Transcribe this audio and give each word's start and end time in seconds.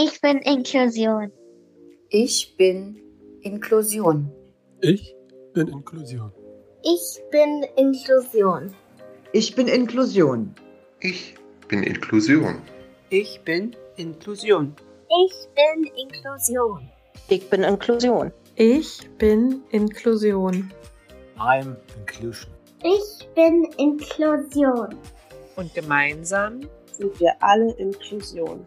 Ich 0.00 0.20
bin 0.20 0.38
Inklusion. 0.38 1.32
Ich 2.08 2.56
bin 2.56 3.02
Inklusion. 3.42 4.30
Ich 4.80 5.12
bin 5.54 5.66
Inklusion. 5.66 6.30
Ich 6.84 7.20
bin 7.32 7.64
Inklusion. 7.76 8.72
Ich 9.32 9.56
bin 9.56 9.66
Inklusion. 9.66 10.54
Ich 11.00 11.34
bin 11.66 11.82
Inklusion. 11.82 12.62
Ich 13.10 13.40
bin 13.42 13.72
Inklusion. 13.96 14.78
Ich 15.10 15.50
bin 15.50 15.90
Inklusion. 15.96 16.88
Ich 17.28 17.50
bin 17.50 17.64
Inklusion. 17.64 18.32
Ich 18.54 19.10
bin 19.18 19.64
Inklusion. 19.72 20.72
I'm 21.40 21.76
Inclusion. 21.98 22.52
Ich 22.84 23.28
bin 23.34 23.64
Inklusion. 23.78 24.94
Und 25.56 25.74
gemeinsam 25.74 26.60
sind 26.92 27.18
wir 27.18 27.34
alle 27.40 27.72
Inklusion. 27.72 28.64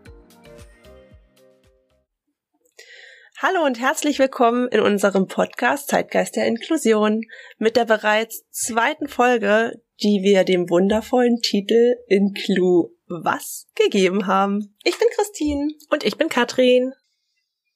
Hallo 3.43 3.65
und 3.65 3.79
herzlich 3.79 4.19
willkommen 4.19 4.67
in 4.67 4.81
unserem 4.81 5.25
Podcast 5.25 5.87
Zeitgeist 5.87 6.35
der 6.35 6.45
Inklusion 6.45 7.23
mit 7.57 7.75
der 7.75 7.85
bereits 7.85 8.47
zweiten 8.51 9.07
Folge, 9.07 9.81
die 10.03 10.21
wir 10.21 10.43
dem 10.43 10.69
wundervollen 10.69 11.41
Titel 11.41 11.95
Inclu 12.07 12.89
was 13.07 13.65
gegeben 13.73 14.27
haben. 14.27 14.77
Ich 14.83 14.99
bin 14.99 15.07
Christine. 15.15 15.69
Und 15.89 16.03
ich 16.03 16.19
bin 16.19 16.29
Katrin. 16.29 16.93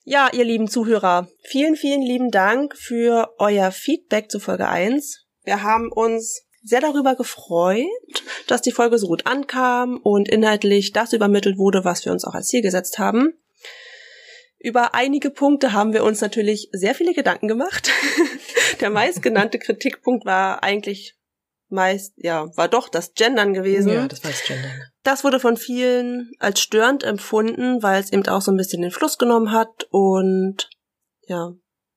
Ja, 0.03 0.29
ihr 0.31 0.43
lieben 0.43 0.67
Zuhörer, 0.67 1.29
vielen, 1.41 1.75
vielen 1.75 2.03
lieben 2.03 2.29
Dank 2.29 2.77
für 2.77 3.33
euer 3.39 3.71
Feedback 3.71 4.29
zu 4.29 4.39
Folge 4.39 4.67
1. 4.67 5.25
Wir 5.45 5.63
haben 5.63 5.91
uns 5.91 6.45
sehr 6.61 6.81
darüber 6.81 7.15
gefreut, 7.15 7.87
dass 8.45 8.61
die 8.61 8.71
Folge 8.71 8.99
so 8.99 9.07
gut 9.07 9.25
ankam 9.25 9.99
und 10.03 10.29
inhaltlich 10.29 10.91
das 10.91 11.13
übermittelt 11.13 11.57
wurde, 11.57 11.83
was 11.83 12.05
wir 12.05 12.11
uns 12.11 12.23
auch 12.23 12.35
als 12.35 12.49
Ziel 12.49 12.61
gesetzt 12.61 12.99
haben. 12.99 13.33
Über 14.65 14.95
einige 14.95 15.29
Punkte 15.29 15.73
haben 15.73 15.93
wir 15.93 16.03
uns 16.03 16.21
natürlich 16.21 16.69
sehr 16.71 16.95
viele 16.95 17.13
Gedanken 17.13 17.47
gemacht. 17.47 17.91
Der 18.81 18.89
meistgenannte 18.89 19.59
Kritikpunkt 19.59 20.25
war 20.25 20.63
eigentlich 20.63 21.15
meist, 21.69 22.13
ja, 22.17 22.47
war 22.57 22.67
doch 22.67 22.89
das 22.89 23.13
Gendern 23.13 23.53
gewesen. 23.53 23.93
Ja, 23.93 24.07
das 24.07 24.23
war 24.23 24.31
das 24.31 24.43
Gendern. 24.43 24.71
Das 25.03 25.23
wurde 25.23 25.39
von 25.39 25.55
vielen 25.55 26.31
als 26.39 26.61
störend 26.61 27.03
empfunden, 27.03 27.83
weil 27.83 28.01
es 28.01 28.11
eben 28.11 28.27
auch 28.27 28.41
so 28.41 28.51
ein 28.51 28.57
bisschen 28.57 28.81
den 28.81 28.89
Fluss 28.89 29.19
genommen 29.19 29.51
hat 29.51 29.85
und 29.91 30.67
ja, 31.27 31.51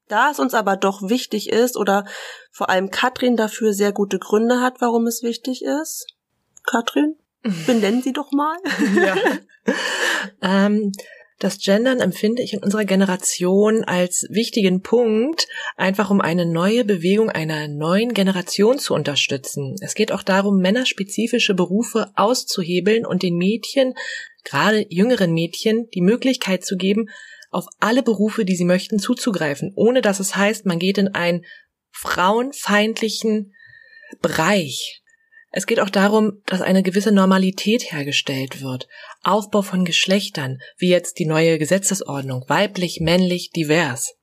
da 0.08 0.30
es 0.30 0.38
uns 0.38 0.52
aber 0.52 0.76
doch 0.76 1.08
wichtig 1.08 1.48
ist 1.48 1.74
oder 1.74 2.04
vor 2.52 2.68
allem 2.68 2.90
Katrin 2.90 3.36
dafür 3.36 3.72
sehr 3.72 3.92
gute 3.92 4.18
Gründe 4.18 4.60
hat, 4.60 4.82
warum 4.82 5.06
es 5.06 5.22
wichtig 5.22 5.64
ist. 5.64 6.06
Katrin, 6.64 7.16
benennen 7.66 8.02
Sie 8.02 8.12
doch 8.12 8.30
mal. 8.30 8.58
ja. 8.94 9.16
ähm, 10.42 10.92
das 11.38 11.58
Gendern 11.58 12.00
empfinde 12.00 12.42
ich 12.42 12.54
in 12.54 12.62
unserer 12.62 12.84
Generation 12.84 13.84
als 13.84 14.26
wichtigen 14.28 14.82
Punkt, 14.82 15.46
einfach 15.76 16.10
um 16.10 16.20
eine 16.20 16.46
neue 16.46 16.84
Bewegung 16.84 17.30
einer 17.30 17.68
neuen 17.68 18.12
Generation 18.12 18.78
zu 18.78 18.92
unterstützen. 18.94 19.76
Es 19.80 19.94
geht 19.94 20.10
auch 20.10 20.24
darum, 20.24 20.58
männerspezifische 20.58 21.54
Berufe 21.54 22.10
auszuhebeln 22.16 23.06
und 23.06 23.22
den 23.22 23.36
Mädchen, 23.36 23.94
gerade 24.42 24.84
jüngeren 24.88 25.32
Mädchen, 25.32 25.88
die 25.94 26.00
Möglichkeit 26.00 26.64
zu 26.64 26.76
geben, 26.76 27.08
auf 27.50 27.66
alle 27.78 28.02
Berufe, 28.02 28.44
die 28.44 28.56
sie 28.56 28.64
möchten, 28.64 28.98
zuzugreifen, 28.98 29.72
ohne 29.76 30.02
dass 30.02 30.20
es 30.20 30.34
heißt, 30.34 30.66
man 30.66 30.78
geht 30.78 30.98
in 30.98 31.08
einen 31.08 31.44
frauenfeindlichen 31.90 33.54
Bereich. 34.20 35.02
Es 35.50 35.66
geht 35.66 35.80
auch 35.80 35.90
darum, 35.90 36.42
dass 36.46 36.60
eine 36.60 36.82
gewisse 36.82 37.10
Normalität 37.10 37.90
hergestellt 37.92 38.60
wird. 38.60 38.86
Aufbau 39.22 39.62
von 39.62 39.84
Geschlechtern, 39.84 40.58
wie 40.76 40.88
jetzt 40.88 41.18
die 41.18 41.26
neue 41.26 41.58
Gesetzesordnung, 41.58 42.44
weiblich, 42.48 43.00
männlich, 43.00 43.50
divers. 43.50 44.14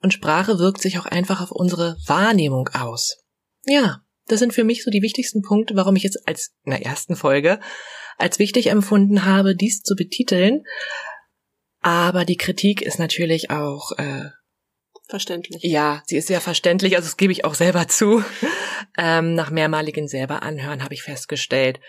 Und 0.00 0.12
Sprache 0.12 0.58
wirkt 0.58 0.82
sich 0.82 0.98
auch 0.98 1.06
einfach 1.06 1.40
auf 1.40 1.50
unsere 1.50 1.96
Wahrnehmung 2.06 2.68
aus. 2.68 3.24
Ja, 3.64 4.00
das 4.26 4.40
sind 4.40 4.52
für 4.52 4.64
mich 4.64 4.84
so 4.84 4.90
die 4.90 5.02
wichtigsten 5.02 5.42
Punkte, 5.42 5.76
warum 5.76 5.96
ich 5.96 6.02
jetzt 6.02 6.26
als 6.26 6.52
in 6.64 6.72
der 6.72 6.84
ersten 6.84 7.16
Folge 7.16 7.60
als 8.16 8.38
wichtig 8.38 8.68
empfunden 8.68 9.24
habe, 9.24 9.56
dies 9.56 9.82
zu 9.82 9.94
betiteln. 9.94 10.64
Aber 11.80 12.24
die 12.24 12.36
Kritik 12.36 12.80
ist 12.80 12.98
natürlich 12.98 13.50
auch 13.50 13.92
äh, 13.98 14.30
verständlich. 15.08 15.62
Ja, 15.62 16.02
sie 16.06 16.16
ist 16.16 16.28
sehr 16.28 16.40
verständlich, 16.40 16.96
also 16.96 17.06
das 17.06 17.16
gebe 17.16 17.32
ich 17.32 17.44
auch 17.44 17.54
selber 17.54 17.88
zu. 17.88 18.24
Ähm, 18.96 19.34
nach 19.34 19.50
mehrmaligen 19.50 20.06
selber 20.06 20.42
anhören 20.42 20.84
habe 20.84 20.94
ich 20.94 21.02
festgestellt, 21.02 21.80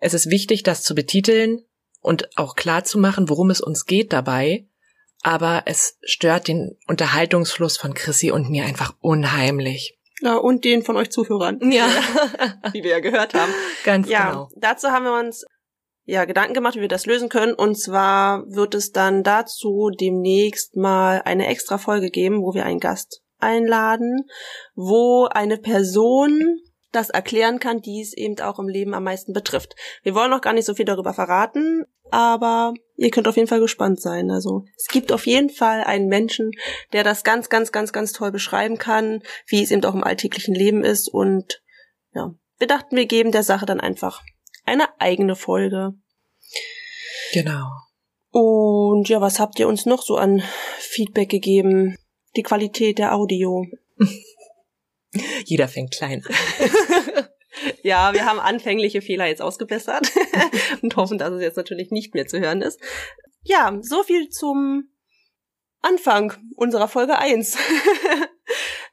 es 0.00 0.12
ist 0.12 0.28
wichtig, 0.28 0.62
das 0.62 0.82
zu 0.82 0.94
betiteln 0.94 1.64
und 2.02 2.36
auch 2.36 2.54
klar 2.56 2.84
zu 2.84 2.98
machen, 2.98 3.28
worum 3.28 3.50
es 3.50 3.60
uns 3.60 3.86
geht 3.86 4.12
dabei. 4.12 4.66
Aber 5.22 5.62
es 5.66 5.98
stört 6.02 6.48
den 6.48 6.76
Unterhaltungsfluss 6.88 7.76
von 7.78 7.94
Chrissy 7.94 8.32
und 8.32 8.50
mir 8.50 8.64
einfach 8.64 8.94
unheimlich. 9.00 9.98
Ja, 10.20 10.36
und 10.36 10.64
den 10.64 10.82
von 10.82 10.96
euch 10.96 11.10
Zuhörern. 11.10 11.58
Ja. 11.70 11.88
Wie 12.72 12.82
wir 12.82 12.90
ja 12.90 13.00
gehört 13.00 13.34
haben. 13.34 13.52
Ganz 13.84 14.08
ja, 14.08 14.30
genau. 14.30 14.48
Dazu 14.56 14.88
haben 14.88 15.04
wir 15.04 15.18
uns 15.18 15.44
ja, 16.04 16.24
Gedanken 16.24 16.54
gemacht, 16.54 16.74
wie 16.74 16.80
wir 16.80 16.88
das 16.88 17.06
lösen 17.06 17.28
können. 17.28 17.54
Und 17.54 17.76
zwar 17.76 18.44
wird 18.48 18.74
es 18.74 18.90
dann 18.90 19.22
dazu 19.22 19.90
demnächst 19.90 20.76
mal 20.76 21.22
eine 21.24 21.46
extra 21.46 21.78
Folge 21.78 22.10
geben, 22.10 22.42
wo 22.42 22.54
wir 22.54 22.66
einen 22.66 22.80
Gast 22.80 23.22
einladen, 23.38 24.26
wo 24.74 25.26
eine 25.26 25.58
Person 25.58 26.58
das 26.92 27.10
erklären 27.10 27.58
kann, 27.58 27.80
die 27.80 28.00
es 28.00 28.12
eben 28.12 28.38
auch 28.40 28.58
im 28.58 28.68
Leben 28.68 28.94
am 28.94 29.04
meisten 29.04 29.32
betrifft. 29.32 29.74
Wir 30.02 30.14
wollen 30.14 30.30
noch 30.30 30.42
gar 30.42 30.52
nicht 30.52 30.66
so 30.66 30.74
viel 30.74 30.84
darüber 30.84 31.14
verraten, 31.14 31.84
aber 32.10 32.74
ihr 32.96 33.10
könnt 33.10 33.26
auf 33.26 33.36
jeden 33.36 33.48
Fall 33.48 33.60
gespannt 33.60 34.00
sein. 34.00 34.30
Also 34.30 34.64
es 34.76 34.86
gibt 34.88 35.10
auf 35.10 35.26
jeden 35.26 35.48
Fall 35.48 35.82
einen 35.82 36.08
Menschen, 36.08 36.50
der 36.92 37.02
das 37.02 37.24
ganz, 37.24 37.48
ganz, 37.48 37.72
ganz, 37.72 37.92
ganz 37.92 38.12
toll 38.12 38.30
beschreiben 38.30 38.76
kann, 38.78 39.22
wie 39.46 39.62
es 39.62 39.70
eben 39.70 39.84
auch 39.84 39.94
im 39.94 40.04
alltäglichen 40.04 40.54
Leben 40.54 40.84
ist. 40.84 41.08
Und 41.08 41.62
ja, 42.14 42.34
wir 42.58 42.66
dachten, 42.66 42.96
wir 42.96 43.06
geben 43.06 43.32
der 43.32 43.42
Sache 43.42 43.66
dann 43.66 43.80
einfach 43.80 44.22
eine 44.64 44.88
eigene 45.00 45.36
Folge. 45.36 45.94
Genau. 47.32 47.64
Und 48.30 49.08
ja, 49.08 49.20
was 49.20 49.40
habt 49.40 49.58
ihr 49.58 49.68
uns 49.68 49.86
noch 49.86 50.02
so 50.02 50.16
an 50.16 50.42
Feedback 50.78 51.30
gegeben? 51.30 51.96
Die 52.36 52.42
Qualität 52.42 52.98
der 52.98 53.14
Audio. 53.14 53.64
Jeder 55.44 55.68
fängt 55.68 55.92
klein 55.92 56.24
an. 56.26 56.34
ja, 57.82 58.12
wir 58.14 58.24
haben 58.24 58.40
anfängliche 58.40 59.02
Fehler 59.02 59.26
jetzt 59.26 59.42
ausgebessert 59.42 60.10
und 60.82 60.96
hoffen, 60.96 61.18
dass 61.18 61.32
es 61.32 61.42
jetzt 61.42 61.56
natürlich 61.56 61.90
nicht 61.90 62.14
mehr 62.14 62.26
zu 62.26 62.40
hören 62.40 62.62
ist. 62.62 62.80
Ja, 63.42 63.76
so 63.80 64.02
viel 64.02 64.28
zum 64.28 64.90
Anfang 65.80 66.34
unserer 66.56 66.88
Folge 66.88 67.18
1. 67.18 67.56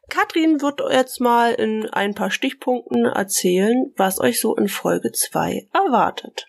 Katrin 0.10 0.60
wird 0.60 0.82
jetzt 0.92 1.22
mal 1.22 1.54
in 1.54 1.88
ein 1.88 2.16
paar 2.16 2.32
Stichpunkten 2.32 3.06
erzählen, 3.06 3.94
was 3.96 4.20
euch 4.20 4.40
so 4.40 4.56
in 4.56 4.68
Folge 4.68 5.12
2 5.12 5.68
erwartet. 5.72 6.48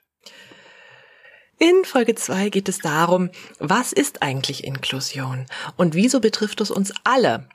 In 1.58 1.84
Folge 1.84 2.14
2 2.14 2.48
geht 2.48 2.70
es 2.70 2.78
darum, 2.78 3.28
was 3.58 3.92
ist 3.92 4.22
eigentlich 4.22 4.64
Inklusion 4.64 5.44
und 5.76 5.94
wieso 5.94 6.18
betrifft 6.20 6.62
es 6.62 6.70
uns 6.70 6.94
alle? 7.04 7.50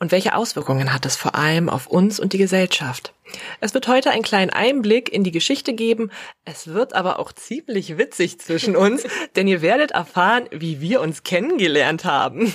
Und 0.00 0.12
welche 0.12 0.34
Auswirkungen 0.34 0.92
hat 0.92 1.06
es 1.06 1.16
vor 1.16 1.34
allem 1.34 1.68
auf 1.68 1.88
uns 1.88 2.20
und 2.20 2.32
die 2.32 2.38
Gesellschaft? 2.38 3.14
Es 3.60 3.74
wird 3.74 3.88
heute 3.88 4.10
einen 4.10 4.22
kleinen 4.22 4.50
Einblick 4.50 5.12
in 5.12 5.24
die 5.24 5.32
Geschichte 5.32 5.74
geben. 5.74 6.10
Es 6.44 6.68
wird 6.68 6.94
aber 6.94 7.18
auch 7.18 7.32
ziemlich 7.32 7.98
witzig 7.98 8.38
zwischen 8.38 8.76
uns, 8.76 9.02
denn 9.36 9.48
ihr 9.48 9.60
werdet 9.60 9.90
erfahren, 9.90 10.48
wie 10.52 10.80
wir 10.80 11.00
uns 11.00 11.24
kennengelernt 11.24 12.04
haben 12.04 12.52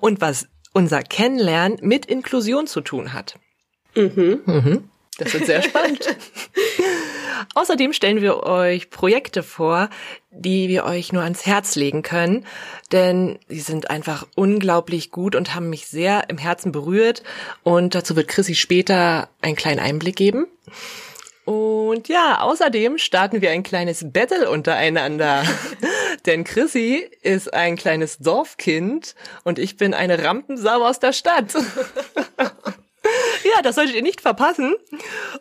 und 0.00 0.20
was 0.20 0.48
unser 0.72 1.02
Kennenlernen 1.02 1.78
mit 1.82 2.06
Inklusion 2.06 2.66
zu 2.66 2.80
tun 2.80 3.12
hat. 3.12 3.38
Mhm. 3.96 4.42
Mhm. 4.46 4.90
Das 5.18 5.32
wird 5.32 5.46
sehr 5.46 5.62
spannend. 5.62 6.06
Außerdem 7.54 7.92
stellen 7.92 8.20
wir 8.20 8.42
euch 8.42 8.90
Projekte 8.90 9.42
vor, 9.42 9.88
die 10.30 10.68
wir 10.68 10.84
euch 10.84 11.12
nur 11.12 11.22
ans 11.22 11.46
Herz 11.46 11.76
legen 11.76 12.02
können, 12.02 12.44
denn 12.92 13.38
sie 13.48 13.60
sind 13.60 13.90
einfach 13.90 14.26
unglaublich 14.34 15.10
gut 15.10 15.34
und 15.34 15.54
haben 15.54 15.70
mich 15.70 15.86
sehr 15.86 16.28
im 16.28 16.38
Herzen 16.38 16.72
berührt 16.72 17.22
und 17.62 17.94
dazu 17.94 18.16
wird 18.16 18.28
Chrissy 18.28 18.54
später 18.54 19.28
einen 19.40 19.56
kleinen 19.56 19.80
Einblick 19.80 20.16
geben. 20.16 20.46
Und 21.46 22.08
ja, 22.08 22.40
außerdem 22.40 22.98
starten 22.98 23.40
wir 23.40 23.52
ein 23.52 23.62
kleines 23.62 24.12
Battle 24.12 24.50
untereinander. 24.50 25.44
Denn 26.26 26.42
Chrissy 26.42 27.08
ist 27.22 27.54
ein 27.54 27.76
kleines 27.76 28.18
Dorfkind 28.18 29.14
und 29.44 29.60
ich 29.60 29.76
bin 29.76 29.94
eine 29.94 30.24
Rampensau 30.24 30.84
aus 30.84 30.98
der 30.98 31.12
Stadt. 31.12 31.54
ja, 33.44 33.62
das 33.62 33.74
solltet 33.74 33.96
ihr 33.96 34.02
nicht 34.02 34.20
verpassen. 34.20 34.74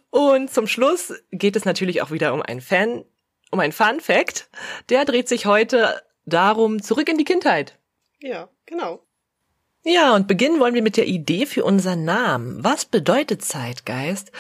Und 0.09 0.51
zum 0.51 0.67
Schluss 0.67 1.13
geht 1.31 1.55
es 1.55 1.65
natürlich 1.65 2.01
auch 2.01 2.11
wieder 2.11 2.33
um 2.33 2.41
ein 2.41 2.61
Fan, 2.61 3.05
um 3.51 3.59
ein 3.59 3.71
Fun 3.71 3.99
Fact. 3.99 4.49
Der 4.89 5.05
dreht 5.05 5.27
sich 5.27 5.45
heute 5.45 6.01
darum 6.25 6.81
zurück 6.81 7.09
in 7.09 7.17
die 7.17 7.25
Kindheit. 7.25 7.77
Ja, 8.19 8.49
genau. 8.65 9.05
Ja, 9.83 10.15
und 10.15 10.27
beginnen 10.27 10.59
wollen 10.59 10.73
wir 10.73 10.81
mit 10.81 10.97
der 10.97 11.07
Idee 11.07 11.45
für 11.45 11.63
unseren 11.63 12.05
Namen. 12.05 12.63
Was 12.63 12.85
bedeutet 12.85 13.45
Zeitgeist? 13.45 14.31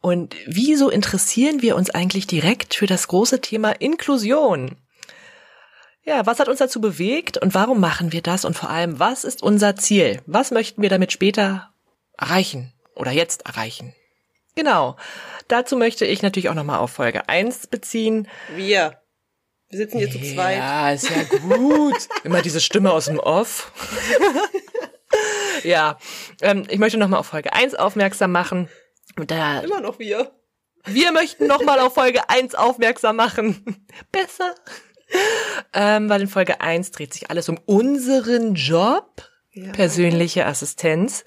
Und 0.00 0.36
wieso 0.46 0.90
interessieren 0.90 1.60
wir 1.60 1.74
uns 1.74 1.90
eigentlich 1.90 2.28
direkt 2.28 2.74
für 2.74 2.86
das 2.86 3.08
große 3.08 3.40
Thema 3.40 3.72
Inklusion? 3.72 4.76
Ja, 6.04 6.24
was 6.24 6.38
hat 6.38 6.48
uns 6.48 6.60
dazu 6.60 6.80
bewegt 6.80 7.36
und 7.36 7.52
warum 7.54 7.80
machen 7.80 8.12
wir 8.12 8.22
das 8.22 8.44
und 8.44 8.54
vor 8.54 8.70
allem, 8.70 9.00
was 9.00 9.24
ist 9.24 9.42
unser 9.42 9.74
Ziel? 9.74 10.20
Was 10.26 10.52
möchten 10.52 10.80
wir 10.80 10.88
damit 10.88 11.10
später 11.10 11.72
erreichen 12.18 12.72
oder 12.94 13.10
jetzt 13.10 13.46
erreichen? 13.46 13.94
Genau. 14.56 14.96
Dazu 15.48 15.76
möchte 15.76 16.06
ich 16.06 16.22
natürlich 16.22 16.48
auch 16.48 16.54
nochmal 16.54 16.78
auf 16.78 16.90
Folge 16.90 17.28
1 17.28 17.66
beziehen. 17.66 18.26
Wir. 18.54 19.00
Wir 19.68 19.78
sitzen 19.78 19.98
hier 19.98 20.10
zu 20.10 20.20
zweit. 20.20 20.58
Ja, 20.58 20.92
ist 20.92 21.10
ja 21.10 21.22
gut. 21.38 22.08
Immer 22.24 22.40
diese 22.40 22.60
Stimme 22.60 22.92
aus 22.92 23.06
dem 23.06 23.18
Off. 23.18 23.70
ja, 25.64 25.98
ähm, 26.40 26.64
ich 26.68 26.78
möchte 26.78 26.98
nochmal 26.98 27.20
auf 27.20 27.26
Folge 27.26 27.52
1 27.52 27.74
aufmerksam 27.74 28.32
machen. 28.32 28.68
Und 29.16 29.30
da, 29.30 29.60
Immer 29.60 29.80
noch 29.80 29.98
wir. 29.98 30.32
wir 30.84 31.12
möchten 31.12 31.46
nochmal 31.46 31.80
auf 31.80 31.94
Folge 31.94 32.28
1 32.28 32.54
aufmerksam 32.54 33.16
machen. 33.16 33.86
Besser. 34.12 34.54
Ähm, 35.72 36.08
weil 36.08 36.22
in 36.22 36.28
Folge 36.28 36.60
1 36.60 36.92
dreht 36.92 37.12
sich 37.12 37.30
alles 37.30 37.48
um 37.48 37.58
unseren 37.66 38.54
Job. 38.54 39.28
Ja. 39.56 39.72
Persönliche 39.72 40.44
Assistenz. 40.44 41.24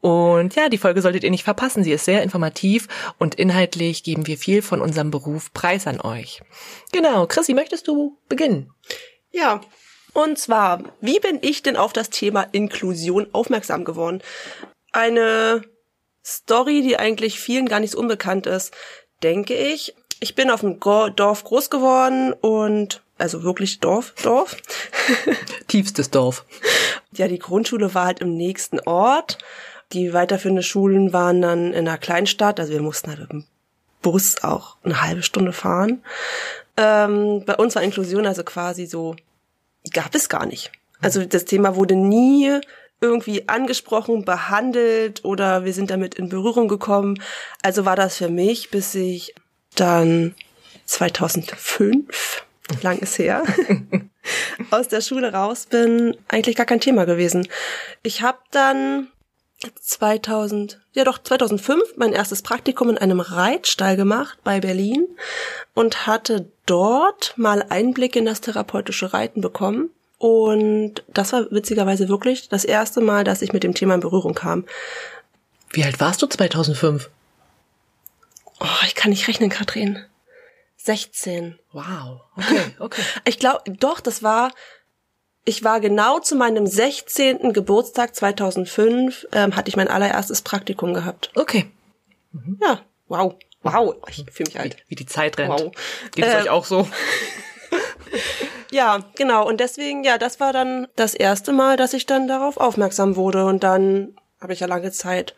Und 0.00 0.56
ja, 0.56 0.68
die 0.68 0.78
Folge 0.78 1.00
solltet 1.00 1.22
ihr 1.22 1.30
nicht 1.30 1.44
verpassen. 1.44 1.84
Sie 1.84 1.92
ist 1.92 2.04
sehr 2.04 2.24
informativ 2.24 2.88
und 3.18 3.36
inhaltlich 3.36 4.02
geben 4.02 4.26
wir 4.26 4.36
viel 4.36 4.62
von 4.62 4.80
unserem 4.80 5.12
Beruf 5.12 5.52
preis 5.52 5.86
an 5.86 6.00
euch. 6.00 6.42
Genau. 6.90 7.26
Chrissy, 7.26 7.54
möchtest 7.54 7.86
du 7.86 8.18
beginnen? 8.28 8.72
Ja. 9.30 9.60
Und 10.12 10.40
zwar, 10.40 10.82
wie 11.00 11.20
bin 11.20 11.38
ich 11.40 11.62
denn 11.62 11.76
auf 11.76 11.92
das 11.92 12.10
Thema 12.10 12.48
Inklusion 12.50 13.28
aufmerksam 13.30 13.84
geworden? 13.84 14.22
Eine 14.90 15.62
Story, 16.24 16.82
die 16.82 16.96
eigentlich 16.96 17.38
vielen 17.38 17.66
gar 17.66 17.78
nicht 17.78 17.92
so 17.92 17.98
unbekannt 18.00 18.48
ist, 18.48 18.74
denke 19.22 19.54
ich. 19.54 19.94
Ich 20.18 20.34
bin 20.34 20.50
auf 20.50 20.62
dem 20.62 20.80
Dorf 20.80 21.44
groß 21.44 21.70
geworden 21.70 22.32
und 22.32 23.02
also 23.18 23.42
wirklich 23.42 23.80
Dorf, 23.80 24.14
Dorf. 24.22 24.56
Tiefstes 25.68 26.10
Dorf. 26.10 26.44
Ja, 27.12 27.28
die 27.28 27.38
Grundschule 27.38 27.94
war 27.94 28.06
halt 28.06 28.20
im 28.20 28.36
nächsten 28.36 28.80
Ort. 28.80 29.38
Die 29.92 30.12
weiterführenden 30.12 30.62
Schulen 30.62 31.12
waren 31.12 31.42
dann 31.42 31.72
in 31.72 31.88
einer 31.88 31.98
Kleinstadt, 31.98 32.60
also 32.60 32.72
wir 32.72 32.82
mussten 32.82 33.10
halt 33.10 33.20
mit 33.20 33.32
dem 33.32 33.44
Bus 34.02 34.42
auch 34.42 34.76
eine 34.82 35.02
halbe 35.02 35.22
Stunde 35.22 35.52
fahren. 35.52 36.02
Ähm, 36.76 37.42
bei 37.44 37.56
uns 37.56 37.74
war 37.74 37.82
Inklusion 37.82 38.26
also 38.26 38.44
quasi 38.44 38.86
so, 38.86 39.16
gab 39.92 40.14
es 40.14 40.28
gar 40.28 40.46
nicht. 40.46 40.70
Also 41.00 41.24
das 41.24 41.44
Thema 41.44 41.76
wurde 41.76 41.96
nie 41.96 42.60
irgendwie 43.00 43.48
angesprochen, 43.48 44.24
behandelt 44.24 45.24
oder 45.24 45.64
wir 45.64 45.72
sind 45.72 45.90
damit 45.90 46.14
in 46.16 46.28
Berührung 46.28 46.68
gekommen. 46.68 47.22
Also 47.62 47.84
war 47.84 47.96
das 47.96 48.16
für 48.16 48.28
mich, 48.28 48.70
bis 48.70 48.94
ich 48.94 49.34
dann 49.74 50.34
2005, 50.86 52.44
lang 52.82 52.98
ist 52.98 53.18
her, 53.18 53.42
aus 54.70 54.88
der 54.88 55.00
Schule 55.00 55.32
raus 55.32 55.66
bin, 55.66 56.16
eigentlich 56.28 56.56
gar 56.56 56.66
kein 56.66 56.80
Thema 56.80 57.04
gewesen. 57.06 57.48
Ich 58.02 58.22
habe 58.22 58.38
dann 58.50 59.08
2000, 59.80 60.80
ja 60.92 61.04
doch 61.04 61.18
2005 61.18 61.96
mein 61.96 62.12
erstes 62.12 62.42
Praktikum 62.42 62.90
in 62.90 62.98
einem 62.98 63.20
Reitstall 63.20 63.96
gemacht 63.96 64.38
bei 64.44 64.60
Berlin 64.60 65.08
und 65.74 66.06
hatte 66.06 66.50
dort 66.66 67.34
mal 67.36 67.64
Einblick 67.68 68.14
in 68.14 68.24
das 68.24 68.40
therapeutische 68.40 69.12
Reiten 69.12 69.40
bekommen. 69.40 69.90
Und 70.18 71.04
das 71.08 71.32
war 71.32 71.50
witzigerweise 71.50 72.08
wirklich 72.08 72.48
das 72.48 72.64
erste 72.64 73.00
Mal, 73.00 73.24
dass 73.24 73.42
ich 73.42 73.52
mit 73.52 73.62
dem 73.62 73.74
Thema 73.74 73.94
in 73.94 74.00
Berührung 74.00 74.34
kam. 74.34 74.64
Wie 75.70 75.84
alt 75.84 76.00
warst 76.00 76.22
du 76.22 76.26
2005? 76.26 77.10
Oh, 78.60 78.66
ich 78.86 78.94
kann 78.94 79.10
nicht 79.10 79.28
rechnen, 79.28 79.50
Katrin. 79.50 80.04
16. 80.88 81.58
Wow. 81.72 82.22
Okay, 82.34 82.60
okay. 82.78 83.02
Ich 83.26 83.38
glaube, 83.38 83.60
doch, 83.72 84.00
das 84.00 84.22
war, 84.22 84.52
ich 85.44 85.62
war 85.62 85.80
genau 85.80 86.18
zu 86.18 86.34
meinem 86.34 86.66
16. 86.66 87.52
Geburtstag 87.52 88.16
2005, 88.16 89.26
ähm, 89.32 89.54
hatte 89.54 89.68
ich 89.68 89.76
mein 89.76 89.88
allererstes 89.88 90.40
Praktikum 90.40 90.94
gehabt. 90.94 91.30
Okay. 91.34 91.66
Ja, 92.62 92.80
wow. 93.08 93.34
Wow, 93.62 93.96
ich 94.08 94.24
fühle 94.32 94.48
mich 94.48 94.58
alt. 94.60 94.76
Wie, 94.86 94.92
wie 94.92 94.94
die 94.94 95.04
Zeit 95.04 95.36
rennt. 95.36 95.60
Wow. 95.60 95.72
Geht 96.12 96.24
es 96.24 96.32
Äh, 96.32 96.36
euch 96.38 96.48
auch 96.48 96.64
so? 96.64 96.88
Ja, 98.70 99.02
genau. 99.14 99.46
Und 99.48 99.60
deswegen, 99.60 100.04
ja, 100.04 100.18
das 100.18 100.40
war 100.40 100.52
dann 100.52 100.88
das 100.94 101.14
erste 101.14 101.52
Mal, 101.52 101.78
dass 101.78 101.94
ich 101.94 102.04
dann 102.04 102.28
darauf 102.28 102.58
aufmerksam 102.58 103.16
wurde. 103.16 103.46
Und 103.46 103.64
dann 103.64 104.14
habe 104.42 104.52
ich 104.52 104.60
ja 104.60 104.66
lange 104.66 104.92
Zeit 104.92 105.34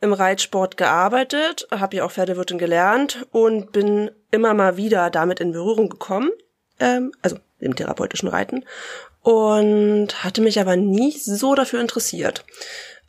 im 0.00 0.12
Reitsport 0.12 0.76
gearbeitet, 0.76 1.68
habe 1.70 1.96
ja 1.96 2.04
auch 2.04 2.10
Pferdewirtin 2.10 2.58
gelernt 2.58 3.24
und 3.30 3.70
bin 3.70 4.10
immer 4.30 4.54
mal 4.54 4.76
wieder 4.76 5.10
damit 5.10 5.40
in 5.40 5.50
Berührung 5.52 5.88
gekommen, 5.88 6.30
ähm, 6.78 7.12
also 7.22 7.38
im 7.58 7.74
therapeutischen 7.76 8.28
Reiten, 8.28 8.64
und 9.22 10.24
hatte 10.24 10.40
mich 10.40 10.58
aber 10.60 10.76
nie 10.76 11.18
so 11.18 11.54
dafür 11.54 11.80
interessiert. 11.80 12.44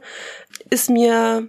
ist 0.70 0.88
mir 0.88 1.48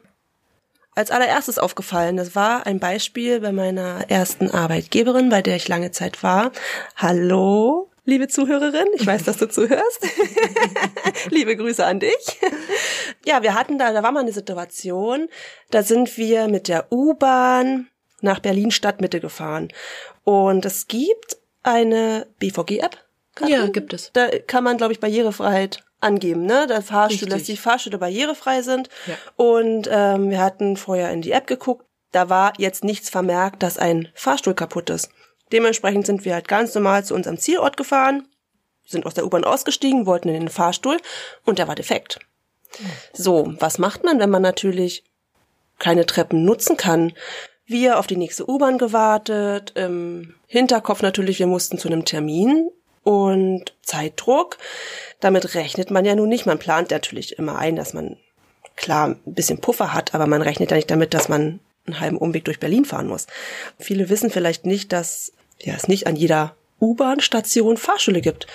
als 0.95 1.11
allererstes 1.11 1.59
aufgefallen. 1.59 2.17
Das 2.17 2.35
war 2.35 2.65
ein 2.65 2.79
Beispiel 2.79 3.41
bei 3.41 3.51
meiner 3.51 4.09
ersten 4.09 4.49
Arbeitgeberin, 4.49 5.29
bei 5.29 5.41
der 5.41 5.57
ich 5.57 5.67
lange 5.67 5.91
Zeit 5.91 6.23
war. 6.23 6.51
Hallo, 6.95 7.91
liebe 8.05 8.27
Zuhörerin, 8.27 8.87
ich 8.95 9.05
weiß, 9.05 9.23
dass 9.23 9.37
du 9.37 9.47
zuhörst. 9.47 10.07
liebe 11.29 11.55
Grüße 11.55 11.85
an 11.85 11.99
dich. 11.99 12.39
Ja, 13.25 13.43
wir 13.43 13.53
hatten 13.53 13.77
da, 13.77 13.91
da 13.91 14.01
war 14.03 14.11
mal 14.11 14.21
eine 14.21 14.33
Situation, 14.33 15.27
da 15.69 15.83
sind 15.83 16.17
wir 16.17 16.47
mit 16.47 16.67
der 16.67 16.91
U-Bahn 16.91 17.87
nach 18.21 18.39
Berlin 18.39 18.71
Stadtmitte 18.71 19.19
gefahren. 19.19 19.69
Und 20.23 20.65
es 20.65 20.87
gibt 20.87 21.37
eine 21.61 22.27
BVG-App. 22.39 23.04
Ja, 23.45 23.67
gibt 23.67 23.93
es. 23.93 24.11
Da 24.13 24.27
kann 24.47 24.63
man, 24.63 24.77
glaube 24.77 24.93
ich, 24.93 24.99
Barrierefreiheit 24.99 25.83
angeben, 25.99 26.45
ne? 26.45 26.67
Da 26.67 26.81
Fahrstühle, 26.81 27.31
dass 27.31 27.43
die 27.43 27.57
Fahrstühle 27.57 27.97
barrierefrei 27.97 28.61
sind. 28.61 28.89
Ja. 29.07 29.15
Und 29.35 29.89
ähm, 29.91 30.29
wir 30.29 30.41
hatten 30.41 30.77
vorher 30.77 31.11
in 31.11 31.21
die 31.21 31.31
App 31.31 31.47
geguckt. 31.47 31.85
Da 32.11 32.29
war 32.29 32.53
jetzt 32.57 32.83
nichts 32.83 33.09
vermerkt, 33.09 33.63
dass 33.63 33.77
ein 33.77 34.07
Fahrstuhl 34.13 34.53
kaputt 34.53 34.89
ist. 34.89 35.09
Dementsprechend 35.51 36.05
sind 36.05 36.25
wir 36.25 36.33
halt 36.33 36.47
ganz 36.47 36.73
normal 36.73 37.03
zu 37.03 37.13
unserem 37.13 37.37
Zielort 37.37 37.77
gefahren, 37.77 38.27
sind 38.85 39.05
aus 39.05 39.13
der 39.13 39.25
U-Bahn 39.25 39.43
ausgestiegen, 39.43 40.05
wollten 40.05 40.29
in 40.29 40.35
den 40.35 40.49
Fahrstuhl 40.49 40.97
und 41.43 41.59
der 41.59 41.67
war 41.67 41.75
defekt. 41.75 42.19
So, 43.13 43.53
was 43.59 43.77
macht 43.77 44.03
man, 44.03 44.19
wenn 44.19 44.29
man 44.29 44.41
natürlich 44.41 45.03
keine 45.77 46.05
Treppen 46.05 46.45
nutzen 46.45 46.77
kann? 46.77 47.13
Wir 47.65 47.99
auf 47.99 48.07
die 48.07 48.17
nächste 48.17 48.49
U-Bahn 48.49 48.77
gewartet, 48.77 49.73
im 49.75 50.35
Hinterkopf 50.47 51.01
natürlich, 51.01 51.39
wir 51.39 51.47
mussten 51.47 51.77
zu 51.77 51.87
einem 51.87 52.05
Termin 52.05 52.69
und 53.05 53.73
Zeitdruck. 53.83 54.57
Damit 55.21 55.55
rechnet 55.55 55.91
man 55.91 56.03
ja 56.03 56.15
nun 56.15 56.27
nicht. 56.27 56.45
Man 56.45 56.59
plant 56.59 56.91
natürlich 56.91 57.37
immer 57.39 57.57
ein, 57.57 57.77
dass 57.77 57.93
man 57.93 58.17
klar 58.75 59.09
ein 59.09 59.33
bisschen 59.33 59.61
Puffer 59.61 59.93
hat, 59.93 60.13
aber 60.13 60.27
man 60.27 60.41
rechnet 60.41 60.71
ja 60.71 60.75
nicht 60.75 60.91
damit, 60.91 61.13
dass 61.13 61.29
man 61.29 61.61
einen 61.85 61.99
halben 61.99 62.17
Umweg 62.17 62.43
durch 62.43 62.59
Berlin 62.59 62.83
fahren 62.83 63.07
muss. 63.07 63.27
Viele 63.79 64.09
wissen 64.09 64.31
vielleicht 64.31 64.65
nicht, 64.65 64.91
dass 64.91 65.31
ja, 65.61 65.75
es 65.75 65.87
nicht 65.87 66.07
an 66.07 66.15
jeder 66.15 66.55
U-Bahn-Station 66.81 67.77
Fahrschule 67.77 68.21
gibt. 68.21 68.47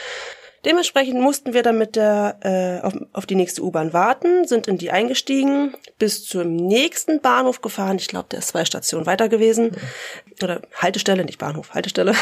Dementsprechend 0.65 1.19
mussten 1.19 1.55
wir 1.55 1.63
dann 1.63 1.79
mit 1.79 1.97
der 1.97 2.37
äh, 2.83 2.87
auf, 2.87 2.93
auf 3.15 3.25
die 3.25 3.35
nächste 3.35 3.63
U-Bahn 3.63 3.95
warten, 3.95 4.47
sind 4.47 4.67
in 4.67 4.77
die 4.77 4.91
eingestiegen, 4.91 5.75
bis 5.99 6.27
zum 6.27 6.55
nächsten 6.55 7.21
Bahnhof 7.21 7.63
gefahren. 7.63 7.97
Ich 7.97 8.09
glaube, 8.09 8.29
der 8.31 8.41
ist 8.41 8.49
zwei 8.49 8.67
Stationen 8.67 9.07
weiter 9.07 9.31
gewesen. 9.31 9.75
Oder 10.43 10.61
Haltestelle, 10.75 11.25
nicht 11.25 11.39
Bahnhof, 11.39 11.73
Haltestelle. 11.73 12.15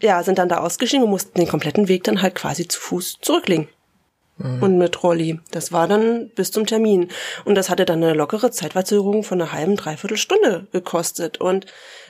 Ja, 0.00 0.22
sind 0.22 0.38
dann 0.38 0.48
da 0.48 0.58
ausgestiegen 0.58 1.04
und 1.04 1.10
mussten 1.10 1.38
den 1.38 1.48
kompletten 1.48 1.88
Weg 1.88 2.04
dann 2.04 2.22
halt 2.22 2.34
quasi 2.34 2.68
zu 2.68 2.80
Fuß 2.80 3.18
zurücklegen. 3.20 3.68
Und 4.60 4.78
mit 4.78 5.02
Rolli. 5.02 5.40
Das 5.50 5.72
war 5.72 5.88
dann 5.88 6.30
bis 6.30 6.52
zum 6.52 6.64
Termin. 6.64 7.08
Und 7.44 7.56
das 7.56 7.70
hatte 7.70 7.84
dann 7.84 8.04
eine 8.04 8.14
lockere 8.14 8.52
Zeitverzögerung 8.52 9.24
von 9.24 9.42
einer 9.42 9.50
halben, 9.50 9.74
dreiviertel 9.74 10.16
Stunde 10.16 10.68
gekostet. 10.70 11.40
Und 11.40 11.66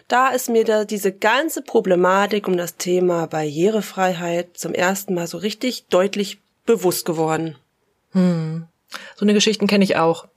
da 0.08 0.28
ist 0.28 0.50
mir 0.50 0.64
da 0.64 0.84
diese 0.84 1.10
ganze 1.10 1.62
Problematik 1.62 2.46
um 2.46 2.58
das 2.58 2.76
Thema 2.76 3.26
Barrierefreiheit 3.26 4.58
zum 4.58 4.74
ersten 4.74 5.14
Mal 5.14 5.26
so 5.26 5.38
richtig 5.38 5.86
deutlich 5.86 6.38
bewusst 6.66 7.06
geworden. 7.06 7.56
Hm. 8.12 8.66
So 9.16 9.24
eine 9.24 9.32
Geschichten 9.32 9.66
kenne 9.66 9.84
ich 9.84 9.96
auch. 9.96 10.28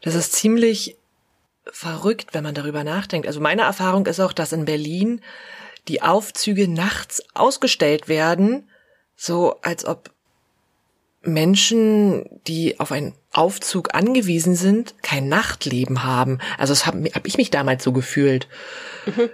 Das 0.00 0.14
ist 0.14 0.32
ziemlich 0.32 0.96
verrückt, 1.70 2.32
wenn 2.32 2.44
man 2.44 2.54
darüber 2.54 2.82
nachdenkt. 2.82 3.26
Also 3.26 3.40
meine 3.40 3.62
Erfahrung 3.62 4.06
ist 4.06 4.20
auch, 4.20 4.32
dass 4.32 4.54
in 4.54 4.64
Berlin 4.64 5.20
die 5.88 6.02
Aufzüge 6.02 6.68
nachts 6.68 7.22
ausgestellt 7.34 8.08
werden, 8.08 8.68
so 9.16 9.56
als 9.62 9.84
ob 9.84 10.10
Menschen, 11.22 12.40
die 12.46 12.78
auf 12.78 12.92
ein 12.92 13.14
Aufzug 13.32 13.94
angewiesen 13.94 14.54
sind, 14.54 14.94
kein 15.02 15.28
Nachtleben 15.28 16.04
haben. 16.04 16.38
Also 16.56 16.72
das 16.72 16.86
habe 16.86 17.04
hab 17.14 17.26
ich 17.26 17.36
mich 17.36 17.50
damals 17.50 17.82
so 17.82 17.92
gefühlt. 17.92 18.48
Mhm. 19.06 19.30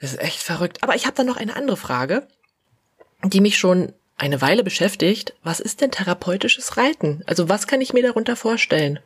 Das 0.00 0.12
ist 0.12 0.20
echt 0.20 0.40
verrückt. 0.40 0.82
Aber 0.82 0.94
ich 0.94 1.04
habe 1.04 1.16
da 1.16 1.24
noch 1.24 1.36
eine 1.36 1.56
andere 1.56 1.76
Frage, 1.76 2.26
die 3.22 3.40
mich 3.40 3.58
schon 3.58 3.92
eine 4.16 4.40
Weile 4.40 4.64
beschäftigt. 4.64 5.34
Was 5.42 5.60
ist 5.60 5.82
denn 5.82 5.90
therapeutisches 5.90 6.78
Reiten? 6.78 7.22
Also 7.26 7.48
was 7.48 7.66
kann 7.66 7.82
ich 7.82 7.92
mir 7.92 8.02
darunter 8.02 8.34
vorstellen? 8.34 8.98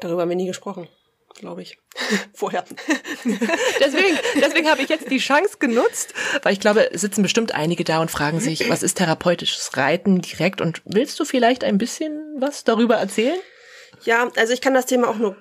Darüber 0.00 0.22
haben 0.22 0.30
wir 0.30 0.36
nie 0.36 0.46
gesprochen 0.46 0.88
glaube 1.34 1.62
ich. 1.62 1.78
Vorher. 2.34 2.64
deswegen 3.24 4.18
deswegen 4.40 4.68
habe 4.68 4.82
ich 4.82 4.88
jetzt 4.88 5.10
die 5.10 5.18
Chance 5.18 5.56
genutzt, 5.58 6.14
weil 6.42 6.52
ich 6.52 6.60
glaube, 6.60 6.88
sitzen 6.92 7.22
bestimmt 7.22 7.54
einige 7.54 7.84
da 7.84 8.00
und 8.00 8.10
fragen 8.10 8.40
sich, 8.40 8.68
was 8.68 8.82
ist 8.82 8.98
therapeutisches 8.98 9.76
Reiten 9.76 10.20
direkt 10.20 10.60
und 10.60 10.82
willst 10.84 11.18
du 11.20 11.24
vielleicht 11.24 11.64
ein 11.64 11.78
bisschen 11.78 12.36
was 12.38 12.64
darüber 12.64 12.96
erzählen? 12.96 13.38
Ja, 14.04 14.30
also 14.36 14.52
ich 14.52 14.60
kann 14.60 14.74
das 14.74 14.86
Thema 14.86 15.08
auch 15.08 15.16
nur 15.16 15.36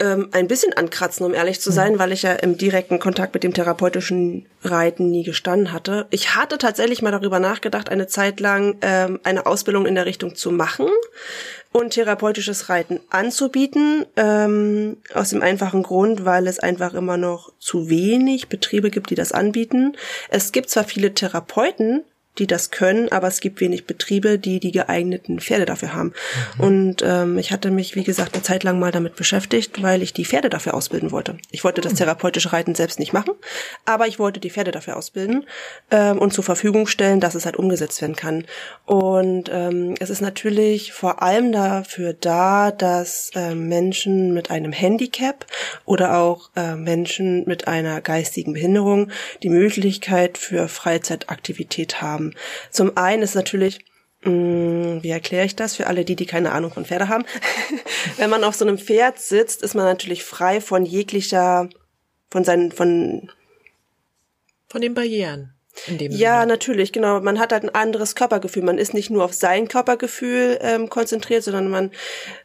ähm, 0.00 0.28
ein 0.32 0.48
bisschen 0.48 0.72
ankratzen, 0.72 1.26
um 1.26 1.34
ehrlich 1.34 1.60
zu 1.60 1.72
sein, 1.72 1.94
mhm. 1.94 1.98
weil 1.98 2.12
ich 2.12 2.22
ja 2.22 2.32
im 2.32 2.56
direkten 2.56 2.98
Kontakt 2.98 3.34
mit 3.34 3.42
dem 3.42 3.52
therapeutischen 3.52 4.46
Reiten 4.62 5.10
nie 5.10 5.24
gestanden 5.24 5.72
hatte. 5.72 6.06
Ich 6.10 6.34
hatte 6.34 6.58
tatsächlich 6.58 7.02
mal 7.02 7.10
darüber 7.10 7.40
nachgedacht, 7.40 7.88
eine 7.88 8.06
Zeit 8.06 8.40
lang 8.40 8.78
ähm, 8.82 9.20
eine 9.24 9.46
Ausbildung 9.46 9.86
in 9.86 9.94
der 9.94 10.06
Richtung 10.06 10.34
zu 10.34 10.50
machen 10.50 10.86
und 11.78 11.90
therapeutisches 11.90 12.68
Reiten 12.68 13.00
anzubieten, 13.10 14.04
ähm, 14.16 14.96
aus 15.14 15.30
dem 15.30 15.42
einfachen 15.42 15.82
Grund, 15.82 16.24
weil 16.24 16.46
es 16.46 16.58
einfach 16.58 16.94
immer 16.94 17.16
noch 17.16 17.52
zu 17.58 17.88
wenig 17.88 18.48
Betriebe 18.48 18.90
gibt, 18.90 19.10
die 19.10 19.14
das 19.14 19.32
anbieten. 19.32 19.96
Es 20.28 20.52
gibt 20.52 20.70
zwar 20.70 20.84
viele 20.84 21.14
Therapeuten, 21.14 22.04
die 22.38 22.46
das 22.46 22.70
können, 22.70 23.10
aber 23.10 23.28
es 23.28 23.40
gibt 23.40 23.60
wenig 23.60 23.86
Betriebe, 23.86 24.38
die 24.38 24.60
die 24.60 24.72
geeigneten 24.72 25.40
Pferde 25.40 25.66
dafür 25.66 25.92
haben. 25.92 26.12
Mhm. 26.56 26.64
Und 26.64 27.02
ähm, 27.04 27.38
ich 27.38 27.50
hatte 27.52 27.70
mich, 27.70 27.96
wie 27.96 28.04
gesagt, 28.04 28.34
eine 28.34 28.42
Zeit 28.42 28.64
lang 28.64 28.78
mal 28.78 28.92
damit 28.92 29.16
beschäftigt, 29.16 29.82
weil 29.82 30.02
ich 30.02 30.12
die 30.12 30.24
Pferde 30.24 30.48
dafür 30.48 30.74
ausbilden 30.74 31.10
wollte. 31.10 31.36
Ich 31.50 31.64
wollte 31.64 31.80
das 31.80 31.92
mhm. 31.92 31.98
therapeutische 31.98 32.52
Reiten 32.52 32.74
selbst 32.74 32.98
nicht 32.98 33.12
machen, 33.12 33.34
aber 33.84 34.06
ich 34.06 34.18
wollte 34.18 34.40
die 34.40 34.50
Pferde 34.50 34.70
dafür 34.70 34.96
ausbilden 34.96 35.46
ähm, 35.90 36.18
und 36.18 36.32
zur 36.32 36.44
Verfügung 36.44 36.86
stellen, 36.86 37.20
dass 37.20 37.34
es 37.34 37.44
halt 37.44 37.56
umgesetzt 37.56 38.00
werden 38.00 38.16
kann. 38.16 38.44
Und 38.86 39.50
ähm, 39.52 39.94
es 40.00 40.10
ist 40.10 40.20
natürlich 40.20 40.92
vor 40.92 41.22
allem 41.22 41.52
dafür 41.52 42.12
da, 42.12 42.70
dass 42.70 43.30
äh, 43.34 43.54
Menschen 43.54 44.34
mit 44.34 44.50
einem 44.50 44.72
Handicap 44.72 45.46
oder 45.84 46.18
auch 46.18 46.50
äh, 46.56 46.76
Menschen 46.76 47.44
mit 47.46 47.68
einer 47.68 48.00
geistigen 48.00 48.52
Behinderung 48.52 49.10
die 49.42 49.48
Möglichkeit 49.48 50.38
für 50.38 50.68
Freizeitaktivität 50.68 52.00
haben 52.00 52.27
haben. 52.28 52.42
Zum 52.70 52.96
einen 52.96 53.22
ist 53.22 53.34
natürlich 53.34 53.84
mm, 54.22 55.02
wie 55.02 55.10
erkläre 55.10 55.46
ich 55.46 55.56
das 55.56 55.76
für 55.76 55.86
alle 55.86 56.04
die, 56.04 56.16
die 56.16 56.26
keine 56.26 56.52
Ahnung 56.52 56.72
von 56.72 56.84
Pferde 56.84 57.08
haben? 57.08 57.24
Wenn 58.16 58.30
man 58.30 58.44
auf 58.44 58.54
so 58.54 58.64
einem 58.64 58.78
Pferd 58.78 59.18
sitzt, 59.18 59.62
ist 59.62 59.74
man 59.74 59.84
natürlich 59.84 60.24
frei 60.24 60.60
von 60.60 60.84
jeglicher, 60.84 61.68
von 62.30 62.44
seinen, 62.44 62.72
von 62.72 63.30
von 64.68 64.80
den 64.82 64.94
Barrieren. 64.94 65.54
ja, 65.88 66.40
Sinne. 66.40 66.46
natürlich, 66.46 66.92
genau. 66.92 67.20
Man 67.20 67.38
hat 67.38 67.52
halt 67.52 67.62
ein 67.62 67.74
anderes 67.74 68.14
Körpergefühl. 68.14 68.62
Man 68.62 68.78
ist 68.78 68.94
nicht 68.94 69.10
nur 69.10 69.24
auf 69.24 69.32
sein 69.32 69.68
Körpergefühl 69.68 70.58
ähm, 70.60 70.90
konzentriert, 70.90 71.44
sondern 71.44 71.70
man 71.70 71.90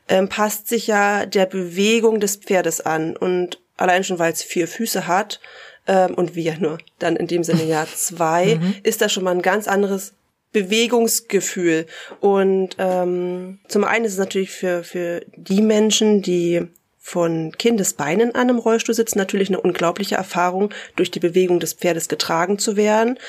ähm, 0.08 0.30
passt 0.30 0.68
sich 0.68 0.88
ja 0.88 1.25
der 1.25 1.46
Bewegung 1.46 2.20
des 2.20 2.38
Pferdes 2.38 2.80
an. 2.82 3.18
Und 3.18 3.60
allein 3.75 4.04
schon, 4.04 4.20
weil 4.20 4.32
es 4.32 4.44
vier 4.44 4.68
Füße 4.68 5.08
hat, 5.08 5.42
ähm, 5.88 6.13
und 6.16 6.36
wir 6.36 6.58
nur 6.60 6.78
dann 7.00 7.16
in 7.16 7.28
dem 7.28 7.44
Sinne 7.44 7.63
ja 7.63 7.86
zwei, 7.96 8.56
mhm. 8.56 8.75
ist 8.84 9.02
das 9.02 9.12
schon 9.12 9.24
mal 9.24 9.32
ein 9.32 9.42
ganz 9.42 9.68
anderes 9.68 10.13
Bewegungsgefühl. 10.52 11.88
Und 12.22 12.75
ähm, 12.78 13.60
zum 13.68 13.84
einen 13.84 14.06
ist 14.06 14.13
es 14.13 14.20
natürlich 14.20 14.52
für, 14.52 14.84
für 14.84 15.25
die 15.36 15.62
Menschen, 15.62 16.22
die 16.22 16.68
von 17.00 17.52
Kindesbeinen 17.58 18.34
an 18.34 18.50
einem 18.50 18.60
Rollstuhl 18.60 18.96
sitzen, 18.96 19.18
natürlich 19.18 19.50
eine 19.50 19.60
unglaubliche 19.60 20.16
Erfahrung, 20.16 20.74
durch 20.96 21.12
die 21.12 21.20
Bewegung 21.20 21.60
des 21.60 21.74
Pferdes 21.74 22.08
getragen 22.08 22.60
zu 22.60 22.78
werden 22.78 23.20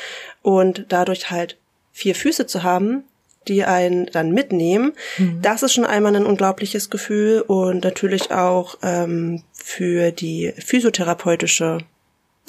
und 0.42 0.86
dadurch 0.90 1.32
halt 1.32 1.56
vier 1.90 2.14
Füße 2.14 2.46
zu 2.46 2.62
haben, 2.62 3.02
die 3.48 3.64
einen 3.64 4.06
dann 4.06 4.30
mitnehmen. 4.30 4.92
Mhm. 5.18 5.42
Das 5.42 5.64
ist 5.64 5.72
schon 5.72 5.84
einmal 5.84 6.14
ein 6.14 6.24
unglaubliches 6.26 6.88
Gefühl 6.88 7.40
und 7.42 7.82
natürlich 7.82 8.30
auch 8.30 8.78
ähm, 8.82 9.42
für 9.52 10.12
die 10.12 10.52
physiotherapeutische 10.56 11.78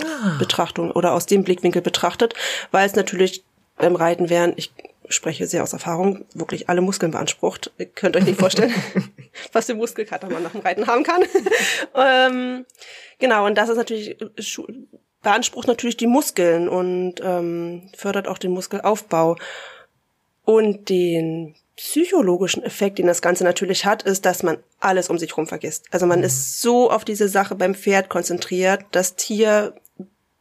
ah. 0.04 0.38
Betrachtung 0.40 0.92
oder 0.92 1.14
aus 1.14 1.26
dem 1.26 1.44
Blickwinkel 1.44 1.82
betrachtet, 1.82 2.34
weil 2.72 2.86
es 2.86 2.96
natürlich 2.96 3.44
beim 3.78 3.96
Reiten 3.96 4.30
wären, 4.30 4.54
ich 4.56 4.72
spreche 5.10 5.48
sehr 5.48 5.64
aus 5.64 5.74
Erfahrung, 5.74 6.26
wirklich 6.34 6.70
alle 6.70 6.82
Muskeln 6.82 7.12
beansprucht. 7.12 7.72
Ihr 7.78 7.86
könnt 7.86 8.16
euch 8.16 8.26
nicht 8.26 8.40
vorstellen, 8.40 8.74
was 9.52 9.68
für 9.68 9.76
Muskelkater 9.76 10.30
man 10.30 10.44
nach 10.44 10.52
dem 10.52 10.62
Reiten 10.62 10.88
haben 10.88 11.04
kann. 11.04 11.24
ähm, 11.96 12.66
genau, 13.20 13.46
und 13.46 13.56
das 13.56 13.70
ist 13.70 13.78
natürlich, 13.78 14.18
beansprucht 15.22 15.68
natürlich 15.68 15.98
die 15.98 16.08
Muskeln 16.08 16.68
und 16.68 17.16
ähm, 17.22 17.90
fördert 17.96 18.28
auch 18.28 18.38
den 18.38 18.52
Muskelaufbau. 18.52 19.38
Und 20.44 20.90
den 20.90 21.56
psychologischen 21.76 22.64
Effekt, 22.64 23.00
den 23.00 23.08
das 23.08 23.22
Ganze 23.22 23.44
natürlich 23.44 23.86
hat, 23.86 24.04
ist, 24.04 24.26
dass 24.26 24.44
man 24.44 24.58
alles 24.80 25.10
um 25.10 25.18
sich 25.18 25.32
herum 25.32 25.48
vergisst. 25.48 25.86
Also 25.92 26.06
man 26.06 26.20
mhm. 26.20 26.26
ist 26.26 26.62
so 26.62 26.90
auf 26.90 27.04
diese 27.04 27.28
Sache 27.28 27.56
beim 27.56 27.76
Pferd 27.76 28.10
konzentriert, 28.10 28.86
das 28.92 29.16
Tier 29.16 29.74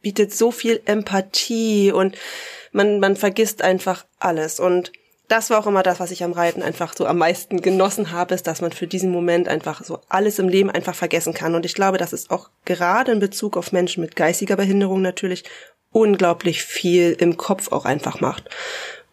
bietet 0.05 0.35
so 0.35 0.51
viel 0.51 0.83
Empathie 0.85 1.91
und 1.91 2.15
man, 2.71 2.99
man 2.99 3.15
vergisst 3.15 3.63
einfach 3.63 4.05
alles. 4.19 4.59
Und 4.59 4.91
das 5.27 5.49
war 5.49 5.57
auch 5.57 5.65
immer 5.65 5.81
das, 5.81 5.99
was 5.99 6.11
ich 6.11 6.23
am 6.23 6.31
Reiten 6.31 6.61
einfach 6.61 6.93
so 6.95 7.07
am 7.07 7.17
meisten 7.17 7.59
genossen 7.59 8.11
habe, 8.11 8.35
ist, 8.35 8.45
dass 8.45 8.61
man 8.61 8.71
für 8.71 8.85
diesen 8.85 9.09
Moment 9.09 9.47
einfach 9.47 9.83
so 9.83 10.01
alles 10.07 10.37
im 10.37 10.47
Leben 10.47 10.69
einfach 10.69 10.93
vergessen 10.93 11.33
kann. 11.33 11.55
Und 11.55 11.65
ich 11.65 11.73
glaube, 11.73 11.97
dass 11.97 12.13
es 12.13 12.29
auch 12.29 12.51
gerade 12.65 13.13
in 13.13 13.19
Bezug 13.19 13.57
auf 13.57 13.71
Menschen 13.71 14.01
mit 14.01 14.15
geistiger 14.15 14.57
Behinderung 14.57 15.01
natürlich 15.01 15.43
unglaublich 15.91 16.61
viel 16.61 17.17
im 17.19 17.35
Kopf 17.35 17.71
auch 17.71 17.85
einfach 17.85 18.21
macht. 18.21 18.43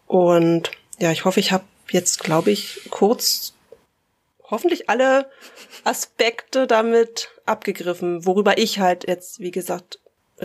Und 0.05 0.69
ja, 0.99 1.11
ich 1.11 1.25
hoffe, 1.25 1.39
ich 1.39 1.51
habe 1.51 1.63
jetzt, 1.89 2.23
glaube 2.23 2.51
ich, 2.51 2.81
kurz 2.91 3.55
hoffentlich 4.43 4.91
alle 4.91 5.27
Aspekte 5.85 6.67
damit 6.67 7.29
abgegriffen, 7.47 8.27
worüber 8.27 8.59
ich 8.59 8.77
halt 8.77 9.07
jetzt, 9.07 9.39
wie 9.39 9.49
gesagt, 9.49 9.97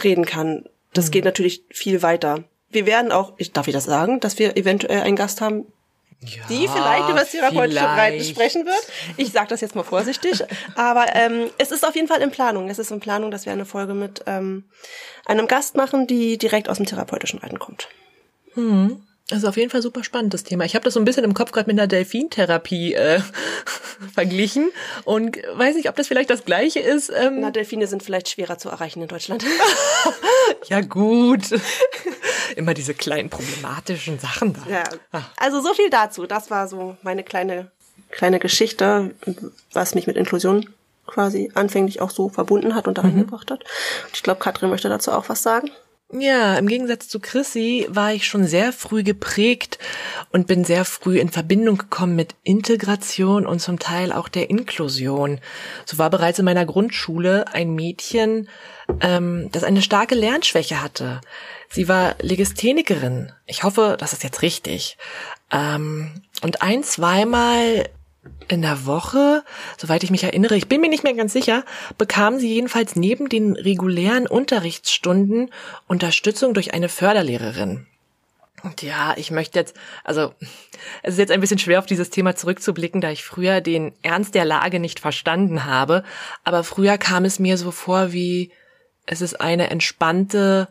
reden 0.05 0.25
kann. 0.25 0.64
Das 0.93 1.07
mhm. 1.07 1.11
geht 1.12 1.25
natürlich 1.25 1.62
viel 1.71 2.02
weiter. 2.02 2.45
Wir 2.71 2.87
werden 2.87 3.12
auch, 3.12 3.35
ich 3.38 3.52
darf 3.52 3.67
ich 3.67 3.75
das 3.75 3.85
sagen, 3.85 4.21
dass 4.21 4.38
wir 4.38 4.57
eventuell 4.57 5.00
einen 5.00 5.17
Gast 5.17 5.40
haben, 5.40 5.67
ja, 6.21 6.43
die 6.49 6.67
vielleicht 6.67 7.09
über 7.09 7.21
das 7.21 7.31
therapeutische 7.31 7.85
Reiten 7.85 8.25
sprechen 8.25 8.67
wird. 8.67 8.88
Ich 9.17 9.31
sage 9.31 9.49
das 9.49 9.61
jetzt 9.61 9.76
mal 9.76 9.85
vorsichtig, 9.85 10.43
aber 10.75 11.07
ähm, 11.14 11.50
es 11.59 11.71
ist 11.71 11.87
auf 11.87 11.95
jeden 11.95 12.09
Fall 12.09 12.21
in 12.21 12.31
Planung. 12.31 12.69
Es 12.69 12.78
ist 12.78 12.90
in 12.90 13.00
Planung, 13.00 13.31
dass 13.31 13.47
wir 13.47 13.52
eine 13.52 13.64
Folge 13.64 13.95
mit 13.95 14.23
ähm, 14.26 14.64
einem 15.26 15.47
Gast 15.47 15.76
machen, 15.76 16.07
die 16.07 16.37
direkt 16.37 16.69
aus 16.69 16.78
dem 16.78 16.87
therapeutischen 16.87 17.38
Reiten 17.38 17.59
kommt. 17.59 17.88
Mhm. 18.55 19.02
Das 19.28 19.40
ist 19.40 19.44
auf 19.44 19.58
jeden 19.58 19.70
Fall 19.70 19.82
super 19.82 20.04
spannend, 20.04 20.32
das 20.32 20.42
Thema. 20.42 20.64
Ich 20.64 20.75
habe 20.75 20.85
das 20.85 20.94
so 20.94 21.00
ein 21.00 21.04
bisschen 21.04 21.25
im 21.25 21.35
Kopf 21.35 21.52
gerade 21.52 21.66
mit 21.66 21.78
einer 21.78 21.87
Delfintherapie 21.87 22.94
äh, 22.94 23.20
verglichen 24.14 24.70
und 25.04 25.37
weiß 25.54 25.76
nicht, 25.76 25.88
ob 25.88 25.97
das 25.97 26.08
vielleicht 26.08 26.30
das 26.30 26.47
gleiche 26.47 26.80
ist. 26.80 27.11
Ähm 27.14 27.40
Na, 27.40 27.50
Delfine 27.50 27.87
sind 27.87 28.02
vielleicht 28.02 28.30
schwerer 28.30 28.56
zu 28.56 28.70
erreichen 28.70 29.02
in 29.02 29.08
Deutschland. 29.08 29.44
ja 30.68 30.80
gut. 30.80 31.42
Immer 32.56 32.73
diese 32.73 32.94
kleinen 32.94 33.28
problematischen 33.28 34.18
Sachen 34.18 34.54
da. 34.54 34.62
Ja. 34.70 34.85
Ah. 35.12 35.23
Also 35.37 35.61
so 35.61 35.75
viel 35.75 35.90
dazu. 35.90 36.26
Das 36.26 36.50
war 36.50 36.66
so 36.66 36.97
meine 37.02 37.23
kleine 37.23 37.70
kleine 38.11 38.38
Geschichte, 38.38 39.14
was 39.73 39.94
mich 39.94 40.06
mit 40.06 40.16
Inklusion 40.16 40.68
quasi 41.06 41.50
anfänglich 41.54 42.00
auch 42.00 42.11
so 42.11 42.28
verbunden 42.28 42.75
hat 42.75 42.87
und 42.87 42.99
dahin 42.99 43.14
mhm. 43.14 43.20
gebracht 43.20 43.50
hat. 43.50 43.61
Und 43.61 44.14
ich 44.14 44.23
glaube, 44.23 44.40
Katrin 44.40 44.70
möchte 44.70 44.88
dazu 44.88 45.12
auch 45.12 45.28
was 45.28 45.42
sagen. 45.42 45.70
Ja, 46.11 46.57
im 46.57 46.69
Gegensatz 46.69 47.07
zu 47.07 47.21
Chrissy 47.21 47.87
war 47.91 48.15
ich 48.15 48.27
schon 48.27 48.47
sehr 48.47 48.73
früh 48.73 49.03
geprägt 49.03 49.79
und 50.33 50.47
bin 50.47 50.65
sehr 50.65 50.87
früh 50.87 51.19
in 51.19 51.29
Verbindung 51.29 51.77
gekommen 51.77 52.17
mit 52.17 52.35
Integration 52.45 53.47
und 53.47 53.61
zum 53.61 53.79
Teil 53.79 54.12
auch 54.12 54.29
der 54.29 54.49
Inklusion. 54.49 55.38
So 55.85 55.99
war 55.99 56.09
bereits 56.09 56.38
in 56.38 56.47
meiner 56.47 56.65
Grundschule 56.65 57.53
ein 57.53 57.75
Mädchen, 57.75 58.49
ähm, 59.03 59.50
das 59.53 59.65
eine 59.65 59.83
starke 59.83 60.15
Lernschwäche 60.15 60.83
hatte. 60.83 61.21
Sie 61.69 61.88
war 61.88 62.15
Legisthenikerin. 62.23 63.33
Ich 63.45 63.62
hoffe, 63.62 63.99
das 64.00 64.15
ist 64.15 64.25
jetzt 64.25 64.41
richtig. 64.41 64.97
Ähm, 65.53 66.23
und 66.41 66.62
ein, 66.62 66.85
zweimal 66.85 67.85
in 68.49 68.62
der 68.62 68.87
Woche, 68.87 69.44
soweit 69.76 70.02
ich 70.02 70.11
mich 70.11 70.25
erinnere, 70.25 70.56
ich 70.56 70.68
bin 70.68 70.80
mir 70.80 70.88
nicht 70.88 71.04
mehr 71.04 71.14
ganz 71.14 71.32
sicher, 71.32 71.64
bekam 71.97 72.38
sie 72.38 72.52
jedenfalls 72.52 72.97
neben 72.97 73.28
den 73.28 73.54
regulären 73.54 74.26
Unterrichtsstunden 74.26 75.50
Unterstützung 75.87 76.54
durch 76.54 76.75
eine 76.75 76.88
Förderlehrerin. 76.88 77.87
Und 78.62 78.82
ja, 78.82 79.14
ich 79.16 79.30
möchte 79.30 79.58
jetzt, 79.58 79.76
also 80.04 80.35
es 81.02 81.14
ist 81.14 81.18
jetzt 81.18 81.30
ein 81.30 81.40
bisschen 81.40 81.58
schwer 81.58 81.78
auf 81.78 81.87
dieses 81.87 82.11
Thema 82.11 82.35
zurückzublicken, 82.35 83.00
da 83.00 83.11
ich 83.11 83.25
früher 83.25 83.61
den 83.61 83.92
Ernst 84.02 84.35
der 84.35 84.44
Lage 84.44 84.80
nicht 84.80 85.00
verstanden 85.00 85.64
habe, 85.64 86.02
aber 86.44 86.64
früher 86.64 86.99
kam 86.99 87.25
es 87.25 87.38
mir 87.38 87.56
so 87.56 87.70
vor 87.70 88.12
wie, 88.12 88.50
es 89.06 89.20
ist 89.20 89.40
eine 89.40 89.70
entspannte 89.70 90.68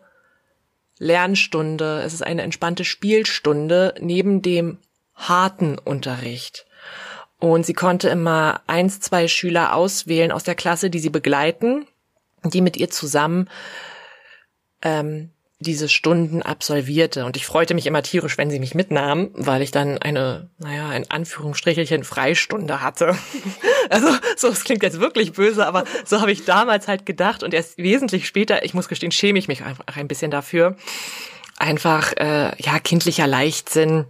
Lernstunde, 0.99 2.01
es 2.05 2.13
ist 2.13 2.23
eine 2.23 2.41
entspannte 2.41 2.85
Spielstunde 2.85 3.95
neben 3.99 4.41
dem 4.41 4.79
harten 5.15 5.77
Unterricht. 5.79 6.66
Und 7.39 7.65
sie 7.65 7.74
konnte 7.74 8.10
immer 8.10 8.62
eins, 8.67 9.00
zwei 9.00 9.27
Schüler 9.27 9.75
auswählen 9.75 10.32
aus 10.32 10.44
der 10.44 10.56
Klasse, 10.56 10.89
die 10.89 11.00
sie 11.00 11.12
begleiten, 11.12 11.86
die 12.44 12.62
mit 12.62 12.77
ihr 12.77 12.89
zusammen 12.89 13.50
ähm, 14.82 15.29
diese 15.60 15.89
Stunden 15.89 16.41
absolvierte. 16.44 17.25
Und 17.25 17.36
ich 17.36 17.46
freute 17.46 17.74
mich 17.74 17.88
immer 17.88 18.03
tierisch, 18.03 18.38
wenn 18.38 18.50
sie 18.50 18.60
mich 18.60 18.75
mitnahm, 18.75 19.29
weil 19.34 19.62
ich 19.62 19.72
dann 19.72 19.98
eine, 19.98 20.50
naja, 20.60 20.89
ein 20.89 21.10
Anführungsstrichelchen 21.10 22.03
Freistunde 22.03 22.82
hatte. 22.82 23.17
also, 23.89 24.08
so, 24.36 24.50
es 24.50 24.63
klingt 24.63 24.84
jetzt 24.84 25.00
wirklich 25.00 25.34
böse, 25.34 25.65
aber 25.65 25.86
so 26.06 26.22
habe 26.22 26.32
ich 26.32 26.46
damals 26.46 26.88
halt 26.88 27.06
gedacht 27.06 27.41
und 27.41 27.53
erst 27.53 27.77
wesentlich 27.77 28.27
später, 28.27 28.65
ich 28.65 28.75
muss 28.75 28.88
gestehen, 28.88 29.12
schäme 29.12 29.39
ich 29.39 29.48
mich 29.48 29.63
einfach 29.63 29.98
ein 29.98 30.08
bisschen 30.08 30.32
dafür. 30.32 30.75
Einfach, 31.58 32.13
äh, 32.17 32.51
ja, 32.62 32.79
kindlicher 32.79 33.25
Leichtsinn 33.25 34.06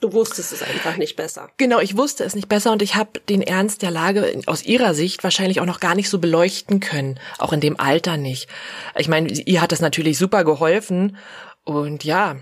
Du 0.00 0.12
wusstest 0.12 0.52
es 0.52 0.62
einfach 0.62 0.96
nicht 0.96 1.16
besser. 1.16 1.50
Genau, 1.56 1.80
ich 1.80 1.96
wusste 1.96 2.22
es 2.22 2.36
nicht 2.36 2.48
besser 2.48 2.70
und 2.70 2.82
ich 2.82 2.94
habe 2.94 3.18
den 3.28 3.42
Ernst 3.42 3.82
der 3.82 3.90
Lage 3.90 4.40
aus 4.46 4.62
ihrer 4.62 4.94
Sicht 4.94 5.24
wahrscheinlich 5.24 5.60
auch 5.60 5.66
noch 5.66 5.80
gar 5.80 5.96
nicht 5.96 6.08
so 6.08 6.20
beleuchten 6.20 6.78
können, 6.78 7.18
auch 7.38 7.52
in 7.52 7.60
dem 7.60 7.80
Alter 7.80 8.16
nicht. 8.16 8.48
Ich 8.96 9.08
meine, 9.08 9.28
ihr 9.28 9.60
hat 9.60 9.72
das 9.72 9.80
natürlich 9.80 10.16
super 10.16 10.44
geholfen 10.44 11.16
und 11.64 12.04
ja, 12.04 12.36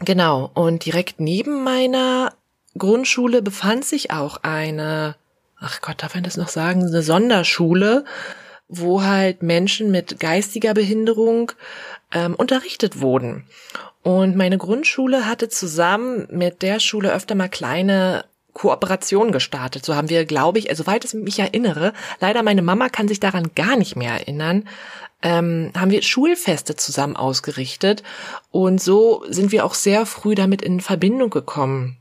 genau. 0.00 0.50
Und 0.52 0.84
direkt 0.84 1.18
neben 1.18 1.64
meiner 1.64 2.34
Grundschule 2.76 3.40
befand 3.40 3.86
sich 3.86 4.10
auch 4.10 4.38
eine, 4.42 5.16
ach 5.58 5.80
Gott, 5.80 6.02
darf 6.02 6.14
man 6.14 6.24
das 6.24 6.36
noch 6.36 6.48
sagen, 6.48 6.82
eine 6.86 7.02
Sonderschule, 7.02 8.04
wo 8.68 9.02
halt 9.02 9.42
Menschen 9.42 9.90
mit 9.90 10.20
geistiger 10.20 10.74
Behinderung 10.74 11.52
ähm, 12.12 12.34
unterrichtet 12.34 13.00
wurden. 13.00 13.46
Und 14.06 14.36
meine 14.36 14.56
Grundschule 14.56 15.26
hatte 15.26 15.48
zusammen 15.48 16.28
mit 16.30 16.62
der 16.62 16.78
Schule 16.78 17.12
öfter 17.12 17.34
mal 17.34 17.48
kleine 17.48 18.24
Kooperationen 18.52 19.32
gestartet. 19.32 19.84
So 19.84 19.96
haben 19.96 20.10
wir, 20.10 20.24
glaube 20.24 20.60
ich, 20.60 20.70
also 20.70 20.84
soweit 20.84 21.04
ich 21.04 21.12
mich 21.12 21.40
erinnere, 21.40 21.92
leider 22.20 22.44
meine 22.44 22.62
Mama 22.62 22.88
kann 22.88 23.08
sich 23.08 23.18
daran 23.18 23.50
gar 23.56 23.76
nicht 23.76 23.96
mehr 23.96 24.12
erinnern, 24.12 24.68
ähm, 25.22 25.72
haben 25.76 25.90
wir 25.90 26.02
Schulfeste 26.02 26.76
zusammen 26.76 27.16
ausgerichtet. 27.16 28.04
Und 28.52 28.80
so 28.80 29.24
sind 29.28 29.50
wir 29.50 29.64
auch 29.64 29.74
sehr 29.74 30.06
früh 30.06 30.36
damit 30.36 30.62
in 30.62 30.78
Verbindung 30.80 31.30
gekommen. 31.30 31.96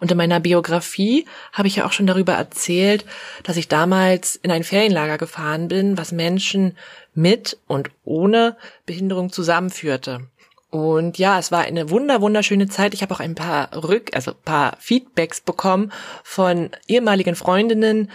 Und 0.00 0.10
in 0.10 0.18
meiner 0.18 0.40
Biografie 0.40 1.24
habe 1.54 1.68
ich 1.68 1.76
ja 1.76 1.86
auch 1.86 1.92
schon 1.92 2.06
darüber 2.06 2.34
erzählt, 2.34 3.06
dass 3.44 3.56
ich 3.56 3.68
damals 3.68 4.36
in 4.36 4.50
ein 4.50 4.62
Ferienlager 4.62 5.16
gefahren 5.16 5.68
bin, 5.68 5.96
was 5.96 6.12
Menschen 6.12 6.76
mit 7.14 7.56
und 7.66 7.90
ohne 8.04 8.58
Behinderung 8.84 9.32
zusammenführte. 9.32 10.28
Und 10.70 11.16
ja, 11.16 11.38
es 11.38 11.50
war 11.50 11.60
eine 11.60 11.88
wunder 11.88 12.20
wunderschöne 12.20 12.68
Zeit. 12.68 12.92
Ich 12.92 13.00
habe 13.00 13.14
auch 13.14 13.20
ein 13.20 13.34
paar 13.34 13.70
Rück, 13.74 14.14
also 14.14 14.32
paar 14.34 14.76
Feedbacks 14.78 15.40
bekommen 15.40 15.92
von 16.22 16.70
ehemaligen 16.86 17.36
Freundinnen, 17.36 18.10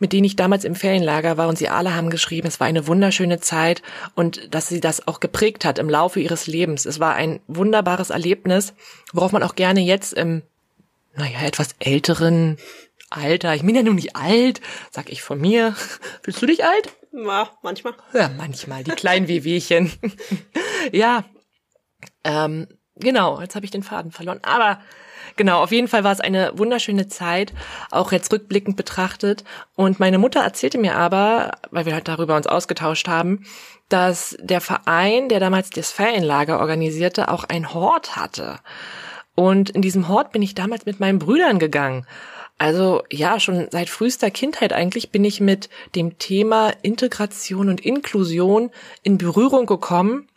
mit 0.00 0.12
denen 0.12 0.24
ich 0.24 0.36
damals 0.36 0.64
im 0.64 0.74
Ferienlager 0.74 1.38
war 1.38 1.48
und 1.48 1.56
sie 1.56 1.70
alle 1.70 1.94
haben 1.94 2.10
geschrieben, 2.10 2.46
es 2.46 2.60
war 2.60 2.66
eine 2.66 2.86
wunderschöne 2.86 3.40
Zeit 3.40 3.80
und 4.14 4.54
dass 4.54 4.68
sie 4.68 4.80
das 4.80 5.08
auch 5.08 5.18
geprägt 5.18 5.64
hat 5.64 5.78
im 5.78 5.88
Laufe 5.88 6.20
ihres 6.20 6.46
Lebens. 6.46 6.84
Es 6.84 7.00
war 7.00 7.14
ein 7.14 7.40
wunderbares 7.46 8.10
Erlebnis, 8.10 8.74
worauf 9.14 9.32
man 9.32 9.42
auch 9.42 9.54
gerne 9.54 9.80
jetzt 9.80 10.12
im, 10.12 10.42
naja, 11.14 11.40
etwas 11.42 11.70
älteren 11.78 12.58
Alter, 13.08 13.54
ich 13.54 13.62
bin 13.62 13.76
ja 13.76 13.82
nun 13.82 13.94
nicht 13.94 14.16
alt, 14.16 14.60
sag 14.90 15.10
ich 15.10 15.22
von 15.22 15.40
mir. 15.40 15.74
Fühlst 16.22 16.42
du 16.42 16.46
dich 16.46 16.64
alt? 16.64 16.92
Ja, 17.12 17.48
manchmal. 17.62 17.94
Ja, 18.12 18.28
manchmal, 18.36 18.82
die 18.82 18.90
kleinen 18.90 19.28
Wehwehchen. 19.28 19.92
ja, 20.92 21.24
ähm, 22.24 22.66
genau, 22.96 23.40
jetzt 23.40 23.54
habe 23.54 23.64
ich 23.64 23.70
den 23.70 23.82
Faden 23.82 24.10
verloren. 24.10 24.40
Aber 24.42 24.80
genau, 25.36 25.62
auf 25.62 25.72
jeden 25.72 25.88
Fall 25.88 26.04
war 26.04 26.12
es 26.12 26.20
eine 26.20 26.52
wunderschöne 26.56 27.08
Zeit, 27.08 27.52
auch 27.90 28.12
jetzt 28.12 28.32
rückblickend 28.32 28.76
betrachtet. 28.76 29.44
Und 29.76 30.00
meine 30.00 30.18
Mutter 30.18 30.40
erzählte 30.40 30.78
mir 30.78 30.96
aber, 30.96 31.52
weil 31.70 31.86
wir 31.86 31.94
halt 31.94 32.08
darüber 32.08 32.36
uns 32.36 32.46
ausgetauscht 32.46 33.08
haben, 33.08 33.44
dass 33.88 34.36
der 34.40 34.60
Verein, 34.60 35.28
der 35.28 35.40
damals 35.40 35.70
das 35.70 35.90
Ferienlager 35.90 36.58
organisierte, 36.58 37.28
auch 37.28 37.44
ein 37.44 37.74
Hort 37.74 38.16
hatte. 38.16 38.58
Und 39.34 39.70
in 39.70 39.82
diesem 39.82 40.08
Hort 40.08 40.32
bin 40.32 40.42
ich 40.42 40.54
damals 40.54 40.86
mit 40.86 41.00
meinen 41.00 41.18
Brüdern 41.18 41.58
gegangen. 41.58 42.06
Also 42.56 43.02
ja, 43.10 43.40
schon 43.40 43.66
seit 43.72 43.88
frühester 43.88 44.30
Kindheit 44.30 44.72
eigentlich 44.72 45.10
bin 45.10 45.24
ich 45.24 45.40
mit 45.40 45.68
dem 45.96 46.18
Thema 46.18 46.72
Integration 46.82 47.68
und 47.68 47.80
Inklusion 47.80 48.70
in 49.02 49.18
Berührung 49.18 49.66
gekommen 49.66 50.28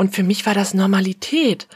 und 0.00 0.14
für 0.14 0.22
mich 0.22 0.46
war 0.46 0.54
das 0.54 0.72
Normalität. 0.72 1.68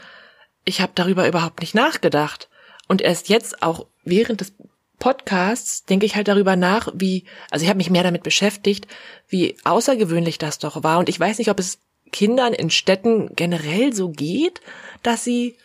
Ich 0.63 0.81
habe 0.81 0.93
darüber 0.95 1.27
überhaupt 1.27 1.59
nicht 1.59 1.75
nachgedacht. 1.75 2.49
Und 2.87 3.03
erst 3.03 3.29
jetzt 3.29 3.61
auch 3.61 3.85
während 4.03 4.41
des 4.41 4.51
Podcasts 4.97 5.85
denke 5.85 6.07
ich 6.07 6.15
halt 6.15 6.27
darüber 6.27 6.55
nach, 6.55 6.91
wie, 6.95 7.25
also 7.51 7.61
ich 7.61 7.69
habe 7.69 7.77
mich 7.77 7.91
mehr 7.91 8.01
damit 8.01 8.23
beschäftigt, 8.23 8.87
wie 9.27 9.55
außergewöhnlich 9.63 10.39
das 10.39 10.57
doch 10.57 10.81
war. 10.81 10.97
Und 10.97 11.07
ich 11.07 11.19
weiß 11.19 11.37
nicht, 11.37 11.51
ob 11.51 11.59
es 11.59 11.77
Kindern 12.11 12.53
in 12.53 12.71
Städten 12.71 13.29
generell 13.35 13.93
so 13.93 14.09
geht, 14.09 14.59
dass 15.03 15.23
sie 15.23 15.55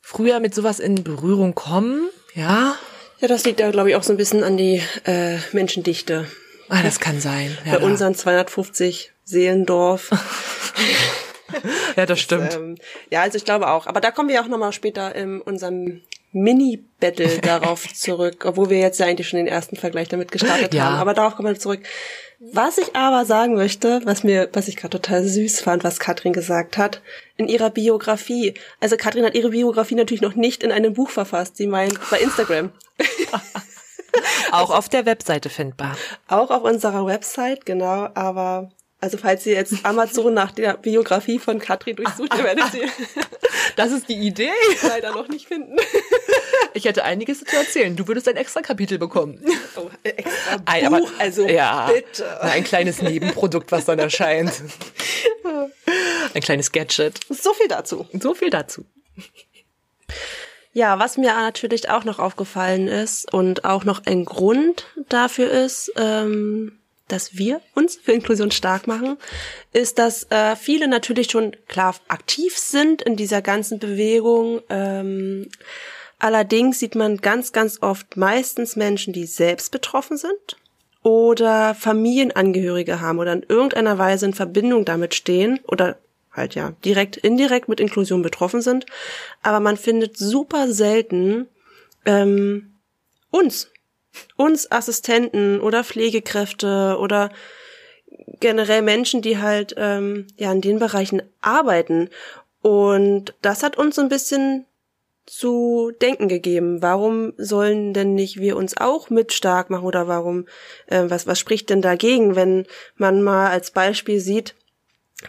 früher 0.00 0.40
mit 0.40 0.54
sowas 0.54 0.80
in 0.80 1.04
Berührung 1.04 1.54
kommen. 1.54 2.08
Ja. 2.34 2.74
Ja, 3.20 3.28
das 3.28 3.44
liegt 3.44 3.60
da, 3.60 3.70
glaube 3.70 3.90
ich, 3.90 3.96
auch 3.96 4.02
so 4.02 4.14
ein 4.14 4.16
bisschen 4.16 4.44
an 4.44 4.56
die 4.56 4.80
äh, 5.04 5.36
Menschendichte. 5.52 6.26
Ah, 6.70 6.82
das 6.82 7.00
kann 7.00 7.20
sein. 7.20 7.54
Ja, 7.66 7.72
Bei 7.72 7.84
unseren 7.84 8.14
250 8.14 9.12
Seelendorf. 9.24 10.08
ja, 11.96 12.06
das 12.06 12.20
stimmt. 12.20 12.48
Das, 12.48 12.56
ähm, 12.56 12.76
ja, 13.10 13.22
also 13.22 13.36
ich 13.36 13.44
glaube 13.44 13.68
auch. 13.68 13.86
Aber 13.86 14.00
da 14.00 14.10
kommen 14.10 14.28
wir 14.28 14.40
auch 14.42 14.48
nochmal 14.48 14.72
später 14.72 15.14
in 15.14 15.40
unserem 15.40 16.02
Mini-Battle 16.32 17.38
darauf 17.42 17.92
zurück, 17.94 18.44
obwohl 18.46 18.70
wir 18.70 18.78
jetzt 18.78 18.98
ja 18.98 19.06
eigentlich 19.06 19.28
schon 19.28 19.38
den 19.38 19.46
ersten 19.46 19.76
Vergleich 19.76 20.08
damit 20.08 20.32
gestartet 20.32 20.74
ja. 20.74 20.84
haben. 20.84 20.96
Aber 20.96 21.14
darauf 21.14 21.36
kommen 21.36 21.48
wir 21.48 21.58
zurück. 21.58 21.80
Was 22.40 22.76
ich 22.78 22.96
aber 22.96 23.24
sagen 23.24 23.54
möchte, 23.54 24.00
was 24.04 24.24
mir, 24.24 24.48
was 24.52 24.66
ich 24.66 24.76
gerade 24.76 24.98
total 24.98 25.22
süß 25.22 25.60
fand, 25.60 25.84
was 25.84 26.00
Katrin 26.00 26.32
gesagt 26.32 26.76
hat, 26.76 27.00
in 27.36 27.46
ihrer 27.46 27.70
Biografie. 27.70 28.54
Also 28.80 28.96
Katrin 28.96 29.24
hat 29.24 29.36
ihre 29.36 29.50
Biografie 29.50 29.94
natürlich 29.94 30.22
noch 30.22 30.34
nicht 30.34 30.64
in 30.64 30.72
einem 30.72 30.92
Buch 30.92 31.10
verfasst. 31.10 31.56
Sie 31.56 31.68
meint 31.68 31.98
bei 32.10 32.18
Instagram. 32.18 32.72
Auch 34.50 34.70
auf 34.70 34.88
der 34.88 35.06
Webseite 35.06 35.50
findbar. 35.50 35.96
Auch 36.28 36.50
auf 36.50 36.62
unserer 36.62 37.06
Website, 37.06 37.64
genau. 37.64 38.08
Aber 38.14 38.70
also 39.02 39.18
falls 39.18 39.44
ihr 39.46 39.54
jetzt 39.54 39.84
Amazon 39.84 40.32
nach 40.32 40.52
der 40.52 40.76
Biografie 40.76 41.40
von 41.40 41.58
Katrin 41.58 41.96
durchsucht, 41.96 42.32
ihr 42.34 42.44
werdet 42.44 42.70
sie. 42.70 42.82
Das 43.76 43.90
ist 43.90 44.08
die 44.08 44.14
Idee. 44.16 44.50
Leider 44.82 45.12
noch 45.12 45.28
nicht 45.28 45.48
finden. 45.48 45.76
Ich 46.74 46.84
hätte 46.84 47.04
einiges 47.04 47.40
zu 47.40 47.56
erzählen. 47.56 47.96
Du 47.96 48.06
würdest 48.06 48.28
ein 48.28 48.36
extra 48.36 48.60
Kapitel 48.60 48.98
bekommen. 48.98 49.42
Oh, 49.76 49.88
extra 50.02 50.56
Buch, 50.58 50.62
ein, 50.66 50.86
aber, 50.86 51.00
also 51.18 51.46
ja, 51.46 51.90
bitte. 51.90 52.42
Ein 52.42 52.64
kleines 52.64 53.00
Nebenprodukt, 53.00 53.72
was 53.72 53.86
dann 53.86 53.98
erscheint. 53.98 54.52
Ein 56.34 56.42
kleines 56.42 56.70
Gadget. 56.70 57.20
So 57.30 57.54
viel 57.54 57.68
dazu. 57.68 58.06
So 58.18 58.34
viel 58.34 58.50
dazu. 58.50 58.84
Ja, 60.72 60.98
was 60.98 61.16
mir 61.16 61.32
natürlich 61.32 61.88
auch 61.88 62.04
noch 62.04 62.18
aufgefallen 62.18 62.88
ist 62.88 63.32
und 63.32 63.64
auch 63.64 63.84
noch 63.84 64.04
ein 64.04 64.24
Grund 64.24 64.86
dafür 65.08 65.50
ist, 65.50 65.92
ähm, 65.96 66.78
dass 67.08 67.36
wir 67.36 67.60
uns 67.74 67.96
für 67.96 68.12
Inklusion 68.12 68.50
stark 68.50 68.86
machen, 68.86 69.18
ist, 69.72 69.98
dass 69.98 70.30
äh, 70.30 70.56
viele 70.56 70.88
natürlich 70.88 71.30
schon 71.30 71.56
klar 71.68 71.94
aktiv 72.08 72.56
sind 72.56 73.02
in 73.02 73.16
dieser 73.16 73.42
ganzen 73.42 73.78
Bewegung. 73.78 74.60
Ähm, 74.68 75.48
allerdings 76.18 76.78
sieht 76.78 76.94
man 76.94 77.18
ganz, 77.18 77.52
ganz 77.52 77.82
oft 77.82 78.16
meistens 78.16 78.76
Menschen, 78.76 79.12
die 79.12 79.26
selbst 79.26 79.70
betroffen 79.72 80.16
sind 80.16 80.56
oder 81.02 81.74
Familienangehörige 81.74 83.00
haben 83.00 83.18
oder 83.18 83.32
in 83.32 83.44
irgendeiner 83.48 83.98
Weise 83.98 84.26
in 84.26 84.34
Verbindung 84.34 84.84
damit 84.84 85.14
stehen 85.14 85.60
oder 85.66 85.98
halt 86.30 86.54
ja 86.54 86.72
direkt, 86.84 87.16
indirekt 87.16 87.68
mit 87.68 87.80
Inklusion 87.80 88.22
betroffen 88.22 88.62
sind. 88.62 88.86
Aber 89.42 89.60
man 89.60 89.76
findet 89.76 90.16
super 90.16 90.72
selten 90.72 91.48
ähm, 92.06 92.78
uns 93.30 93.70
uns 94.36 94.70
Assistenten 94.70 95.60
oder 95.60 95.84
Pflegekräfte 95.84 96.96
oder 96.98 97.30
generell 98.40 98.82
Menschen, 98.82 99.22
die 99.22 99.38
halt 99.38 99.74
ähm, 99.76 100.26
ja 100.36 100.52
in 100.52 100.60
den 100.60 100.78
Bereichen 100.78 101.22
arbeiten. 101.40 102.10
Und 102.60 103.34
das 103.42 103.62
hat 103.62 103.76
uns 103.76 103.96
so 103.96 104.02
ein 104.02 104.08
bisschen 104.08 104.66
zu 105.26 105.92
denken 106.00 106.28
gegeben. 106.28 106.82
Warum 106.82 107.32
sollen 107.36 107.94
denn 107.94 108.14
nicht 108.14 108.40
wir 108.40 108.56
uns 108.56 108.76
auch 108.76 109.08
mit 109.08 109.32
stark 109.32 109.70
machen 109.70 109.84
oder 109.84 110.08
warum, 110.08 110.46
äh, 110.86 111.04
was, 111.06 111.26
was 111.26 111.38
spricht 111.38 111.70
denn 111.70 111.82
dagegen, 111.82 112.34
wenn 112.34 112.66
man 112.96 113.22
mal 113.22 113.48
als 113.48 113.70
Beispiel 113.70 114.20
sieht, 114.20 114.54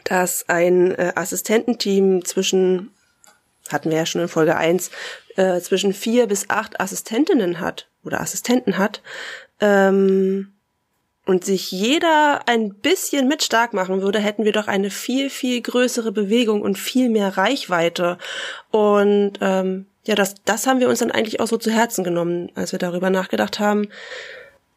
dass 0.04 0.50
ein 0.50 0.92
äh, 0.96 1.14
Assistententeam 1.16 2.26
zwischen, 2.26 2.92
hatten 3.70 3.92
wir 3.92 3.98
ja 3.98 4.06
schon 4.08 4.22
in 4.22 4.28
Folge 4.28 4.58
eins 4.58 4.90
äh, 5.36 5.60
zwischen 5.62 5.94
vier 5.94 6.26
bis 6.28 6.50
acht 6.50 6.80
Assistentinnen 6.80 7.60
hat 7.60 7.88
oder 8.04 8.22
Assistenten 8.22 8.78
hat 8.78 9.02
ähm, 9.60 10.54
und 11.26 11.46
sich 11.46 11.72
jeder 11.72 12.42
ein 12.48 12.74
bisschen 12.74 13.28
mit 13.28 13.44
stark 13.44 13.74
machen 13.74 14.02
würde, 14.02 14.20
hätten 14.20 14.44
wir 14.44 14.52
doch 14.52 14.68
eine 14.68 14.90
viel, 14.90 15.30
viel 15.30 15.62
größere 15.62 16.12
Bewegung 16.12 16.62
und 16.62 16.78
viel 16.78 17.10
mehr 17.10 17.38
Reichweite. 17.38 18.18
Und 18.72 19.34
ähm, 19.42 19.86
ja, 20.04 20.16
das, 20.16 20.36
das 20.44 20.68
haben 20.68 20.82
wir 20.82 20.90
uns 20.90 21.00
dann 21.00 21.12
eigentlich 21.12 21.40
auch 21.40 21.48
so 21.48 21.58
zu 21.58 21.72
Herzen 21.72 22.04
genommen, 22.04 22.52
als 22.56 22.74
wir 22.74 22.80
darüber 22.80 23.10
nachgedacht 23.10 23.60
haben. 23.60 23.88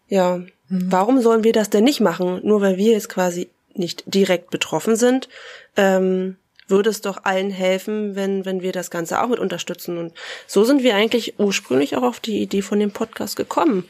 Ja, 0.09 0.37
mhm. 0.37 0.49
warum 0.69 1.21
sollen 1.21 1.43
wir 1.43 1.53
das 1.53 1.71
denn 1.71 1.85
nicht 1.85 2.01
machen? 2.01 2.41
Nur 2.45 2.61
weil 2.61 2.77
wir 2.77 2.93
jetzt 2.93 3.09
quasi 3.09 3.51
nicht 3.75 4.05
direkt 4.07 4.51
betroffen 4.51 4.97
sind, 4.97 5.29
ähm, 5.77 6.37
würde 6.69 6.91
es 6.91 7.01
doch 7.01 7.25
allen 7.25 7.51
helfen, 7.51 8.17
wenn, 8.17 8.45
wenn 8.45 8.63
wir 8.63 8.73
das 8.73 8.91
Ganze 8.91 9.23
auch 9.23 9.29
mit 9.29 9.39
unterstützen. 9.39 9.99
Und 9.99 10.13
so 10.47 10.65
sind 10.65 10.83
wir 10.83 10.95
eigentlich 10.95 11.39
ursprünglich 11.39 11.97
auch 11.97 12.03
auf 12.03 12.21
die 12.21 12.43
Idee 12.43 12.63
von 12.63 12.81
dem 12.81 12.91
Podcast 12.91 13.37
gekommen. 13.37 13.89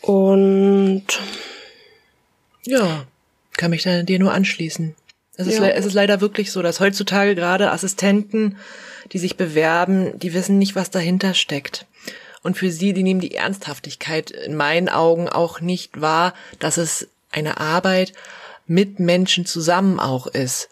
Und 0.00 1.04
ja, 2.64 3.06
kann 3.56 3.70
mich 3.70 3.82
da 3.82 4.02
dir 4.02 4.18
nur 4.18 4.32
anschließen. 4.32 4.94
Es 5.36 5.46
ist, 5.46 5.58
ja. 5.58 5.68
es 5.68 5.86
ist 5.86 5.94
leider 5.94 6.20
wirklich 6.20 6.52
so, 6.52 6.62
dass 6.62 6.80
heutzutage 6.80 7.34
gerade 7.34 7.70
Assistenten, 7.70 8.56
die 9.12 9.18
sich 9.18 9.36
bewerben, 9.36 10.18
die 10.18 10.34
wissen 10.34 10.58
nicht, 10.58 10.76
was 10.76 10.90
dahinter 10.90 11.34
steckt. 11.34 11.86
Und 12.42 12.58
für 12.58 12.70
sie, 12.70 12.92
die 12.92 13.02
nehmen 13.02 13.20
die 13.20 13.34
Ernsthaftigkeit 13.34 14.30
in 14.30 14.56
meinen 14.56 14.88
Augen 14.88 15.28
auch 15.28 15.60
nicht 15.60 16.00
wahr, 16.00 16.34
dass 16.58 16.76
es 16.76 17.08
eine 17.30 17.58
Arbeit 17.58 18.12
mit 18.66 19.00
Menschen 19.00 19.46
zusammen 19.46 20.00
auch 20.00 20.26
ist. 20.26 20.68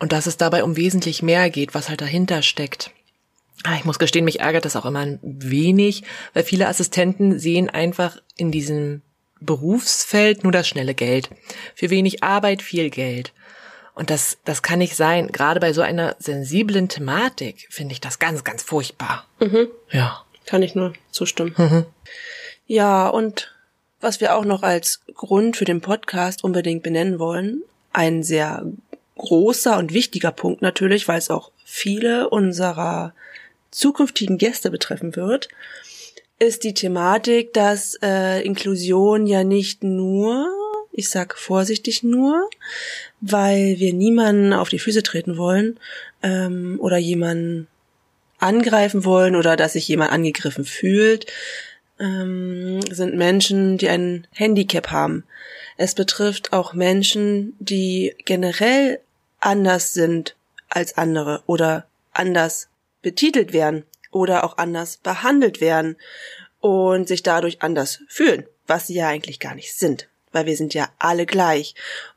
Und 0.00 0.12
dass 0.12 0.26
es 0.26 0.36
dabei 0.36 0.64
um 0.64 0.76
wesentlich 0.76 1.22
mehr 1.22 1.50
geht, 1.50 1.74
was 1.74 1.88
halt 1.88 2.00
dahinter 2.00 2.42
steckt. 2.42 2.90
Ah, 3.64 3.76
ich 3.76 3.84
muss 3.84 3.98
gestehen, 3.98 4.24
mich 4.24 4.40
ärgert 4.40 4.64
das 4.64 4.74
auch 4.74 4.86
immer 4.86 5.00
ein 5.00 5.20
wenig, 5.22 6.02
weil 6.32 6.42
viele 6.42 6.66
Assistenten 6.66 7.38
sehen 7.38 7.68
einfach 7.68 8.16
in 8.36 8.50
diesem 8.50 9.02
Berufsfeld 9.40 10.42
nur 10.42 10.52
das 10.52 10.66
schnelle 10.66 10.94
Geld. 10.94 11.30
Für 11.74 11.90
wenig 11.90 12.22
Arbeit 12.22 12.62
viel 12.62 12.88
Geld. 12.88 13.32
Und 13.94 14.08
das, 14.08 14.38
das 14.46 14.62
kann 14.62 14.78
nicht 14.78 14.96
sein. 14.96 15.28
Gerade 15.28 15.60
bei 15.60 15.74
so 15.74 15.82
einer 15.82 16.16
sensiblen 16.18 16.88
Thematik 16.88 17.66
finde 17.68 17.92
ich 17.92 18.00
das 18.00 18.18
ganz, 18.18 18.44
ganz 18.44 18.62
furchtbar. 18.62 19.26
Mhm. 19.40 19.68
Ja. 19.90 20.24
Kann 20.46 20.62
ich 20.62 20.74
nur 20.74 20.94
zustimmen. 21.10 21.54
Mhm. 21.58 21.84
Ja, 22.66 23.08
und 23.08 23.54
was 24.00 24.22
wir 24.22 24.34
auch 24.34 24.46
noch 24.46 24.62
als 24.62 25.02
Grund 25.14 25.58
für 25.58 25.66
den 25.66 25.82
Podcast 25.82 26.44
unbedingt 26.44 26.82
benennen 26.82 27.18
wollen, 27.18 27.62
ein 27.92 28.22
sehr 28.22 28.64
großer 29.20 29.76
und 29.78 29.92
wichtiger 29.92 30.32
Punkt 30.32 30.62
natürlich, 30.62 31.06
weil 31.06 31.18
es 31.18 31.30
auch 31.30 31.50
viele 31.64 32.30
unserer 32.30 33.14
zukünftigen 33.70 34.38
Gäste 34.38 34.70
betreffen 34.70 35.14
wird, 35.14 35.48
ist 36.38 36.64
die 36.64 36.74
Thematik, 36.74 37.52
dass 37.52 37.98
äh, 38.02 38.42
Inklusion 38.42 39.26
ja 39.26 39.44
nicht 39.44 39.84
nur, 39.84 40.48
ich 40.90 41.10
sag 41.10 41.36
vorsichtig 41.36 42.02
nur, 42.02 42.48
weil 43.20 43.78
wir 43.78 43.92
niemanden 43.92 44.54
auf 44.54 44.70
die 44.70 44.78
Füße 44.78 45.02
treten 45.02 45.36
wollen 45.36 45.78
ähm, 46.22 46.78
oder 46.80 46.96
jemanden 46.96 47.68
angreifen 48.38 49.04
wollen 49.04 49.36
oder 49.36 49.56
dass 49.56 49.74
sich 49.74 49.86
jemand 49.86 50.12
angegriffen 50.12 50.64
fühlt, 50.64 51.26
ähm, 52.00 52.80
sind 52.90 53.16
Menschen, 53.16 53.76
die 53.76 53.90
ein 53.90 54.26
Handicap 54.32 54.90
haben. 54.90 55.24
Es 55.76 55.94
betrifft 55.94 56.54
auch 56.54 56.72
Menschen, 56.72 57.54
die 57.58 58.14
generell 58.24 59.00
anders 59.40 59.92
sind 59.92 60.36
als 60.68 60.96
andere 60.96 61.42
oder 61.46 61.86
anders 62.12 62.68
betitelt 63.02 63.52
werden 63.52 63.84
oder 64.10 64.44
auch 64.44 64.58
anders 64.58 64.98
behandelt 64.98 65.60
werden 65.60 65.96
und 66.60 67.08
sich 67.08 67.22
dadurch 67.22 67.62
anders 67.62 68.00
fühlen, 68.08 68.46
was 68.66 68.86
sie 68.86 68.94
ja 68.94 69.08
eigentlich 69.08 69.40
gar 69.40 69.54
nicht 69.54 69.74
sind, 69.74 70.08
weil 70.32 70.46
wir 70.46 70.56
sind 70.56 70.74
ja 70.74 70.88
alle 70.98 71.26
gleich. 71.26 71.74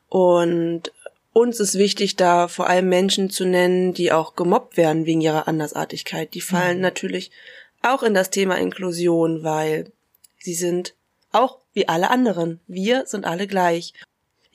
Und 0.08 0.92
uns 1.32 1.58
ist 1.58 1.76
wichtig, 1.76 2.16
da 2.16 2.46
vor 2.48 2.68
allem 2.68 2.88
Menschen 2.88 3.30
zu 3.30 3.44
nennen, 3.44 3.92
die 3.92 4.12
auch 4.12 4.36
gemobbt 4.36 4.76
werden 4.76 5.06
wegen 5.06 5.20
ihrer 5.20 5.48
Andersartigkeit. 5.48 6.32
Die 6.34 6.40
fallen 6.40 6.76
mhm. 6.76 6.82
natürlich 6.82 7.30
auch 7.82 8.02
in 8.02 8.14
das 8.14 8.30
Thema 8.30 8.56
Inklusion, 8.56 9.42
weil 9.42 9.90
sie 10.38 10.54
sind 10.54 10.94
auch 11.32 11.58
wie 11.72 11.88
alle 11.88 12.10
anderen. 12.10 12.60
Wir 12.66 13.06
sind 13.06 13.24
alle 13.24 13.46
gleich. 13.46 13.92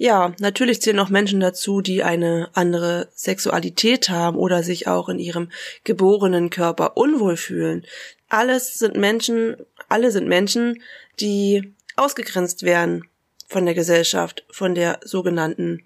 Ja, 0.02 0.34
natürlich 0.40 0.82
zählen 0.82 1.00
auch 1.00 1.10
Menschen 1.10 1.42
dazu, 1.42 1.82
die 1.82 2.04
eine 2.04 2.48
andere 2.54 3.10
Sexualität 3.14 4.08
haben 4.08 4.38
oder 4.38 4.64
sich 4.64 4.88
auch 4.88 5.10
in 5.10 5.20
ihrem 5.20 5.52
geborenen 5.84 6.50
Körper 6.50 6.96
unwohl 6.96 7.36
fühlen. 7.36 7.86
Alles 8.30 8.76
sind 8.76 8.96
Menschen, 8.96 9.58
alle 9.90 10.12
sind 10.12 10.30
Menschen, 10.30 10.82
die 11.20 11.74
ausgegrenzt 11.98 12.64
werden 12.64 13.10
von 13.50 13.66
der 13.66 13.76
Gesellschaft, 13.76 14.46
von 14.50 14.74
der 14.74 15.02
sogenannten 15.04 15.84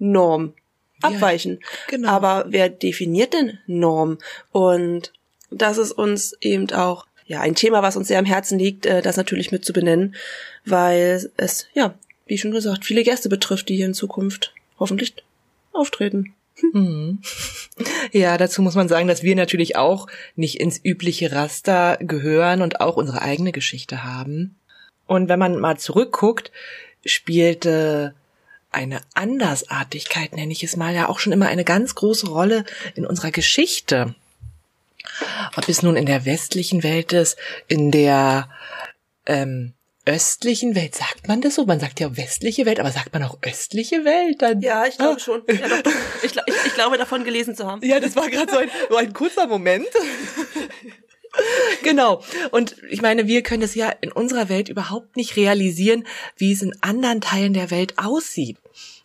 Norm 0.00 0.54
abweichen. 1.00 1.60
Ja, 1.60 1.68
genau. 1.90 2.08
Aber 2.08 2.46
wer 2.48 2.68
definiert 2.68 3.34
denn 3.34 3.60
Norm? 3.68 4.18
Und 4.50 5.12
das 5.52 5.78
ist 5.78 5.92
uns 5.92 6.36
eben 6.40 6.72
auch 6.72 7.06
ja 7.24 7.40
ein 7.40 7.54
Thema, 7.54 7.84
was 7.84 7.96
uns 7.96 8.08
sehr 8.08 8.18
am 8.18 8.24
Herzen 8.24 8.58
liegt, 8.58 8.84
äh, 8.84 9.00
das 9.00 9.16
natürlich 9.16 9.52
mit 9.52 9.64
zu 9.64 9.72
benennen, 9.72 10.16
weil 10.64 11.30
es 11.36 11.68
ja 11.72 11.94
wie 12.26 12.38
schon 12.38 12.52
gesagt, 12.52 12.84
viele 12.84 13.02
Gäste 13.02 13.28
betrifft, 13.28 13.68
die 13.68 13.76
hier 13.76 13.86
in 13.86 13.94
Zukunft 13.94 14.54
hoffentlich 14.78 15.14
auftreten. 15.72 16.34
Mhm. 16.72 17.20
Ja, 18.12 18.38
dazu 18.38 18.62
muss 18.62 18.76
man 18.76 18.88
sagen, 18.88 19.08
dass 19.08 19.24
wir 19.24 19.34
natürlich 19.34 19.74
auch 19.74 20.06
nicht 20.36 20.60
ins 20.60 20.80
übliche 20.84 21.32
Raster 21.32 21.96
gehören 22.00 22.62
und 22.62 22.80
auch 22.80 22.96
unsere 22.96 23.22
eigene 23.22 23.50
Geschichte 23.50 24.04
haben. 24.04 24.54
Und 25.06 25.28
wenn 25.28 25.40
man 25.40 25.58
mal 25.58 25.78
zurückguckt, 25.78 26.52
spielte 27.04 28.14
eine 28.70 29.00
Andersartigkeit, 29.14 30.36
nenne 30.36 30.52
ich 30.52 30.62
es 30.62 30.76
mal, 30.76 30.94
ja 30.94 31.08
auch 31.08 31.18
schon 31.18 31.32
immer 31.32 31.48
eine 31.48 31.64
ganz 31.64 31.96
große 31.96 32.28
Rolle 32.28 32.64
in 32.94 33.04
unserer 33.04 33.32
Geschichte. 33.32 34.14
Ob 35.56 35.68
es 35.68 35.82
nun 35.82 35.96
in 35.96 36.06
der 36.06 36.24
westlichen 36.24 36.82
Welt 36.82 37.12
ist, 37.12 37.36
in 37.66 37.90
der 37.90 38.48
ähm, 39.26 39.72
östlichen 40.06 40.74
Welt, 40.74 40.94
sagt 40.94 41.28
man 41.28 41.40
das 41.40 41.54
so? 41.54 41.64
Man 41.64 41.80
sagt 41.80 42.00
ja 42.00 42.16
westliche 42.16 42.66
Welt, 42.66 42.80
aber 42.80 42.90
sagt 42.90 43.12
man 43.12 43.22
auch 43.22 43.38
östliche 43.42 44.04
Welt? 44.04 44.42
Dann, 44.42 44.60
ja, 44.60 44.86
ich 44.86 44.96
glaube 44.96 45.16
ah. 45.16 45.18
schon. 45.18 45.42
Ja, 45.48 45.68
doch. 45.82 45.92
Ich, 46.22 46.32
ich, 46.36 46.54
ich, 46.66 46.74
glaube 46.74 46.98
davon 46.98 47.24
gelesen 47.24 47.54
zu 47.54 47.66
haben. 47.66 47.84
Ja, 47.84 48.00
das 48.00 48.16
war 48.16 48.28
gerade 48.28 48.50
so 48.50 48.58
ein, 48.58 48.70
so 48.90 48.96
ein 48.96 49.12
kurzer 49.12 49.46
Moment. 49.46 49.86
genau. 51.82 52.22
Und 52.50 52.76
ich 52.90 53.02
meine, 53.02 53.26
wir 53.26 53.42
können 53.42 53.62
es 53.62 53.74
ja 53.74 53.88
in 54.00 54.12
unserer 54.12 54.48
Welt 54.48 54.68
überhaupt 54.68 55.16
nicht 55.16 55.36
realisieren, 55.36 56.06
wie 56.36 56.52
es 56.52 56.62
in 56.62 56.76
anderen 56.82 57.20
Teilen 57.20 57.54
der 57.54 57.70
Welt 57.70 57.94
aussieht. 57.96 58.58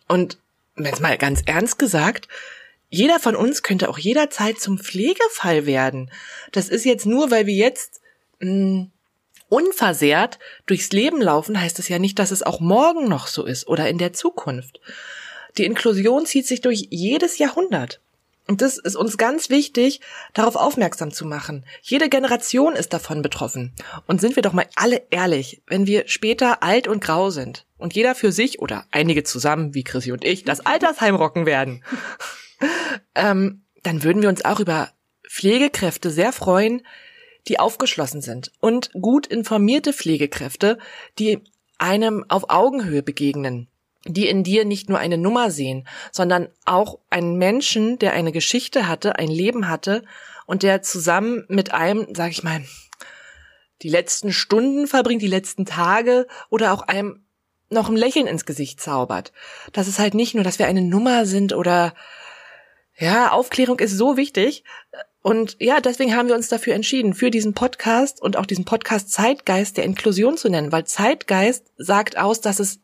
Und 0.06 0.38
jetzt 0.76 1.00
mal 1.00 1.16
ganz 1.16 1.42
ernst 1.46 1.78
gesagt, 1.78 2.28
jeder 2.90 3.20
von 3.20 3.36
uns 3.36 3.62
könnte 3.62 3.88
auch 3.88 3.98
jederzeit 3.98 4.60
zum 4.60 4.78
Pflegefall 4.78 5.64
werden. 5.64 6.10
Das 6.52 6.68
ist 6.68 6.84
jetzt 6.84 7.06
nur, 7.06 7.30
weil 7.30 7.46
wir 7.46 7.54
jetzt 7.54 8.00
mh, 8.40 8.50
hm, 8.50 8.90
unversehrt 9.50 10.38
durchs 10.64 10.90
Leben 10.92 11.20
laufen, 11.20 11.60
heißt 11.60 11.78
es 11.78 11.88
ja 11.88 11.98
nicht, 11.98 12.18
dass 12.18 12.30
es 12.30 12.42
auch 12.42 12.60
morgen 12.60 13.08
noch 13.08 13.26
so 13.26 13.44
ist 13.44 13.68
oder 13.68 13.88
in 13.90 13.98
der 13.98 14.14
Zukunft. 14.14 14.80
Die 15.58 15.66
Inklusion 15.66 16.24
zieht 16.24 16.46
sich 16.46 16.62
durch 16.62 16.86
jedes 16.90 17.36
Jahrhundert. 17.36 18.00
Und 18.46 18.62
das 18.62 18.78
ist 18.78 18.96
uns 18.96 19.16
ganz 19.16 19.48
wichtig, 19.48 20.00
darauf 20.32 20.56
aufmerksam 20.56 21.12
zu 21.12 21.24
machen. 21.24 21.64
Jede 21.82 22.08
Generation 22.08 22.74
ist 22.74 22.92
davon 22.92 23.22
betroffen. 23.22 23.72
Und 24.06 24.20
sind 24.20 24.34
wir 24.34 24.42
doch 24.42 24.52
mal 24.52 24.66
alle 24.74 25.02
ehrlich, 25.10 25.62
wenn 25.68 25.86
wir 25.86 26.08
später 26.08 26.62
alt 26.62 26.88
und 26.88 27.02
grau 27.02 27.30
sind 27.30 27.66
und 27.78 27.94
jeder 27.94 28.14
für 28.14 28.32
sich 28.32 28.60
oder 28.60 28.86
einige 28.90 29.22
zusammen, 29.22 29.74
wie 29.74 29.84
Chrissy 29.84 30.10
und 30.10 30.24
ich, 30.24 30.44
das 30.44 30.66
Altersheim 30.66 31.14
rocken 31.14 31.46
werden, 31.46 31.84
ähm, 33.14 33.62
dann 33.82 34.02
würden 34.02 34.22
wir 34.22 34.28
uns 34.28 34.44
auch 34.44 34.58
über 34.58 34.90
Pflegekräfte 35.28 36.10
sehr 36.10 36.32
freuen, 36.32 36.82
die 37.48 37.58
aufgeschlossen 37.58 38.20
sind 38.20 38.52
und 38.60 38.92
gut 38.92 39.26
informierte 39.26 39.92
Pflegekräfte, 39.92 40.78
die 41.18 41.40
einem 41.78 42.24
auf 42.28 42.50
Augenhöhe 42.50 43.02
begegnen, 43.02 43.68
die 44.04 44.28
in 44.28 44.44
dir 44.44 44.64
nicht 44.64 44.88
nur 44.88 44.98
eine 44.98 45.18
Nummer 45.18 45.50
sehen, 45.50 45.86
sondern 46.12 46.48
auch 46.64 46.98
einen 47.10 47.36
Menschen, 47.36 47.98
der 47.98 48.12
eine 48.12 48.32
Geschichte 48.32 48.88
hatte, 48.88 49.16
ein 49.16 49.30
Leben 49.30 49.68
hatte 49.68 50.04
und 50.46 50.62
der 50.62 50.82
zusammen 50.82 51.44
mit 51.48 51.72
einem, 51.72 52.06
sag 52.14 52.30
ich 52.30 52.42
mal, 52.42 52.62
die 53.82 53.88
letzten 53.88 54.32
Stunden 54.32 54.86
verbringt, 54.86 55.22
die 55.22 55.26
letzten 55.26 55.64
Tage 55.64 56.26
oder 56.50 56.72
auch 56.72 56.82
einem 56.82 57.24
noch 57.70 57.88
ein 57.88 57.96
Lächeln 57.96 58.26
ins 58.26 58.44
Gesicht 58.44 58.80
zaubert. 58.80 59.32
Das 59.72 59.88
ist 59.88 59.98
halt 59.98 60.14
nicht 60.14 60.34
nur, 60.34 60.44
dass 60.44 60.58
wir 60.58 60.66
eine 60.66 60.82
Nummer 60.82 61.24
sind 61.24 61.52
oder 61.52 61.94
ja, 62.98 63.30
Aufklärung 63.30 63.78
ist 63.78 63.96
so 63.96 64.16
wichtig, 64.16 64.64
und 65.22 65.56
ja, 65.60 65.80
deswegen 65.80 66.16
haben 66.16 66.28
wir 66.28 66.34
uns 66.34 66.48
dafür 66.48 66.74
entschieden, 66.74 67.14
für 67.14 67.30
diesen 67.30 67.52
Podcast 67.52 68.22
und 68.22 68.36
auch 68.36 68.46
diesen 68.46 68.64
Podcast 68.64 69.10
Zeitgeist 69.10 69.76
der 69.76 69.84
Inklusion 69.84 70.36
zu 70.36 70.48
nennen, 70.48 70.72
weil 70.72 70.84
Zeitgeist 70.84 71.66
sagt 71.76 72.16
aus, 72.16 72.40
dass 72.40 72.58
es 72.58 72.80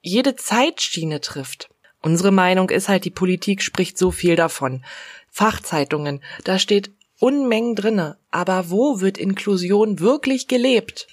jede 0.00 0.36
Zeitschiene 0.36 1.20
trifft. 1.20 1.70
Unsere 2.00 2.32
Meinung 2.32 2.70
ist 2.70 2.88
halt, 2.88 3.04
die 3.04 3.10
Politik 3.10 3.62
spricht 3.62 3.96
so 3.96 4.10
viel 4.10 4.36
davon. 4.36 4.84
Fachzeitungen, 5.30 6.20
da 6.44 6.58
steht 6.58 6.90
Unmengen 7.18 7.76
drinne. 7.76 8.18
Aber 8.32 8.70
wo 8.70 9.00
wird 9.00 9.16
Inklusion 9.16 10.00
wirklich 10.00 10.48
gelebt? 10.48 11.06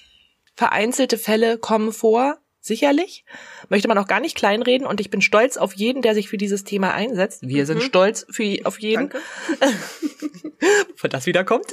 Vereinzelte 0.56 1.20
Fälle 1.20 1.60
kommen 1.60 1.94
vor, 1.94 2.40
Sicherlich. 2.62 3.24
Möchte 3.70 3.88
man 3.88 3.98
auch 3.98 4.08
gar 4.08 4.20
nicht 4.20 4.36
kleinreden 4.36 4.86
und 4.86 5.00
ich 5.00 5.10
bin 5.10 5.22
stolz 5.22 5.56
auf 5.56 5.74
jeden, 5.74 6.02
der 6.02 6.14
sich 6.14 6.28
für 6.28 6.38
dieses 6.38 6.66
Thema 6.66 6.94
einsetzt. 6.94 7.48
Wir 7.48 7.64
mhm. 7.64 7.68
sind 7.68 7.84
stolz 7.84 8.26
für, 8.30 8.60
auf 8.66 8.80
jeden. 8.80 9.10
Danke. 9.10 9.22
Von 10.96 11.10
das 11.10 11.26
wieder 11.26 11.46
kommt. 11.46 11.68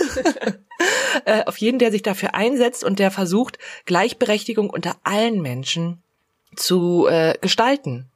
äh, 1.24 1.44
auf 1.44 1.56
jeden, 1.58 1.80
der 1.80 1.90
sich 1.90 2.02
dafür 2.02 2.34
einsetzt 2.34 2.84
und 2.84 3.00
der 3.00 3.10
versucht, 3.10 3.58
Gleichberechtigung 3.84 4.70
unter 4.70 4.96
allen 5.02 5.42
Menschen 5.42 6.02
zu 6.54 7.06
äh, 7.08 7.34
gestalten. 7.40 8.08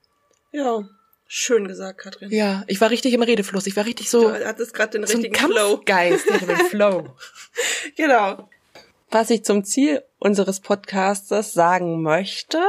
Ja, 0.52 0.88
schön 1.26 1.66
gesagt, 1.66 2.00
Katrin. 2.00 2.30
Ja, 2.30 2.62
ich 2.68 2.80
war 2.80 2.90
richtig 2.90 3.14
im 3.14 3.22
Redefluss. 3.22 3.66
Ich 3.66 3.76
war 3.76 3.85
richtig 3.85 4.11
so. 4.11 4.30
Du 4.30 4.46
hattest 4.46 4.74
gerade 4.74 4.92
den 4.92 5.04
richtigen 5.04 5.35
Flow. 5.35 5.80
Geist, 5.85 6.28
den 6.28 6.56
Flow. 6.70 7.16
genau. 7.96 8.48
Was 9.12 9.31
ich 9.31 9.44
zum 9.44 9.64
Ziel 9.64 10.05
unseres 10.20 10.61
Podcastes 10.61 11.53
sagen 11.53 12.01
möchte, 12.01 12.61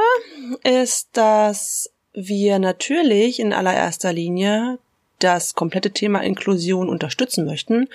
ist, 0.64 1.10
dass 1.12 1.92
wir 2.14 2.58
natürlich 2.58 3.38
in 3.38 3.52
allererster 3.52 4.12
Linie 4.12 4.80
das 5.20 5.54
komplette 5.54 5.92
Thema 5.92 6.20
Inklusion 6.20 6.88
unterstützen 6.88 7.46
möchten, 7.46 7.88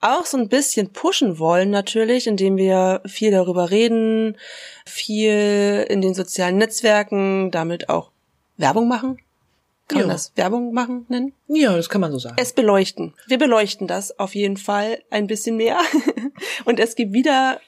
auch 0.00 0.24
so 0.24 0.38
ein 0.38 0.48
bisschen 0.48 0.90
pushen 0.90 1.38
wollen 1.38 1.68
natürlich, 1.68 2.26
indem 2.26 2.56
wir 2.56 3.02
viel 3.04 3.30
darüber 3.30 3.70
reden, 3.70 4.38
viel 4.86 5.84
in 5.90 6.00
den 6.00 6.14
sozialen 6.14 6.56
Netzwerken, 6.56 7.50
damit 7.50 7.90
auch 7.90 8.10
Werbung 8.56 8.88
machen. 8.88 9.18
Kann 9.88 9.98
ja. 9.98 10.06
man 10.06 10.14
das 10.14 10.32
Werbung 10.34 10.72
machen 10.72 11.04
nennen? 11.10 11.34
Ja, 11.48 11.76
das 11.76 11.90
kann 11.90 12.00
man 12.00 12.10
so 12.10 12.18
sagen. 12.18 12.36
Es 12.38 12.54
beleuchten. 12.54 13.12
Wir 13.26 13.36
beleuchten 13.36 13.86
das 13.86 14.18
auf 14.18 14.34
jeden 14.34 14.56
Fall 14.56 15.02
ein 15.10 15.26
bisschen 15.26 15.58
mehr. 15.58 15.78
Und 16.64 16.80
es 16.80 16.94
gibt 16.94 17.12
wieder 17.12 17.60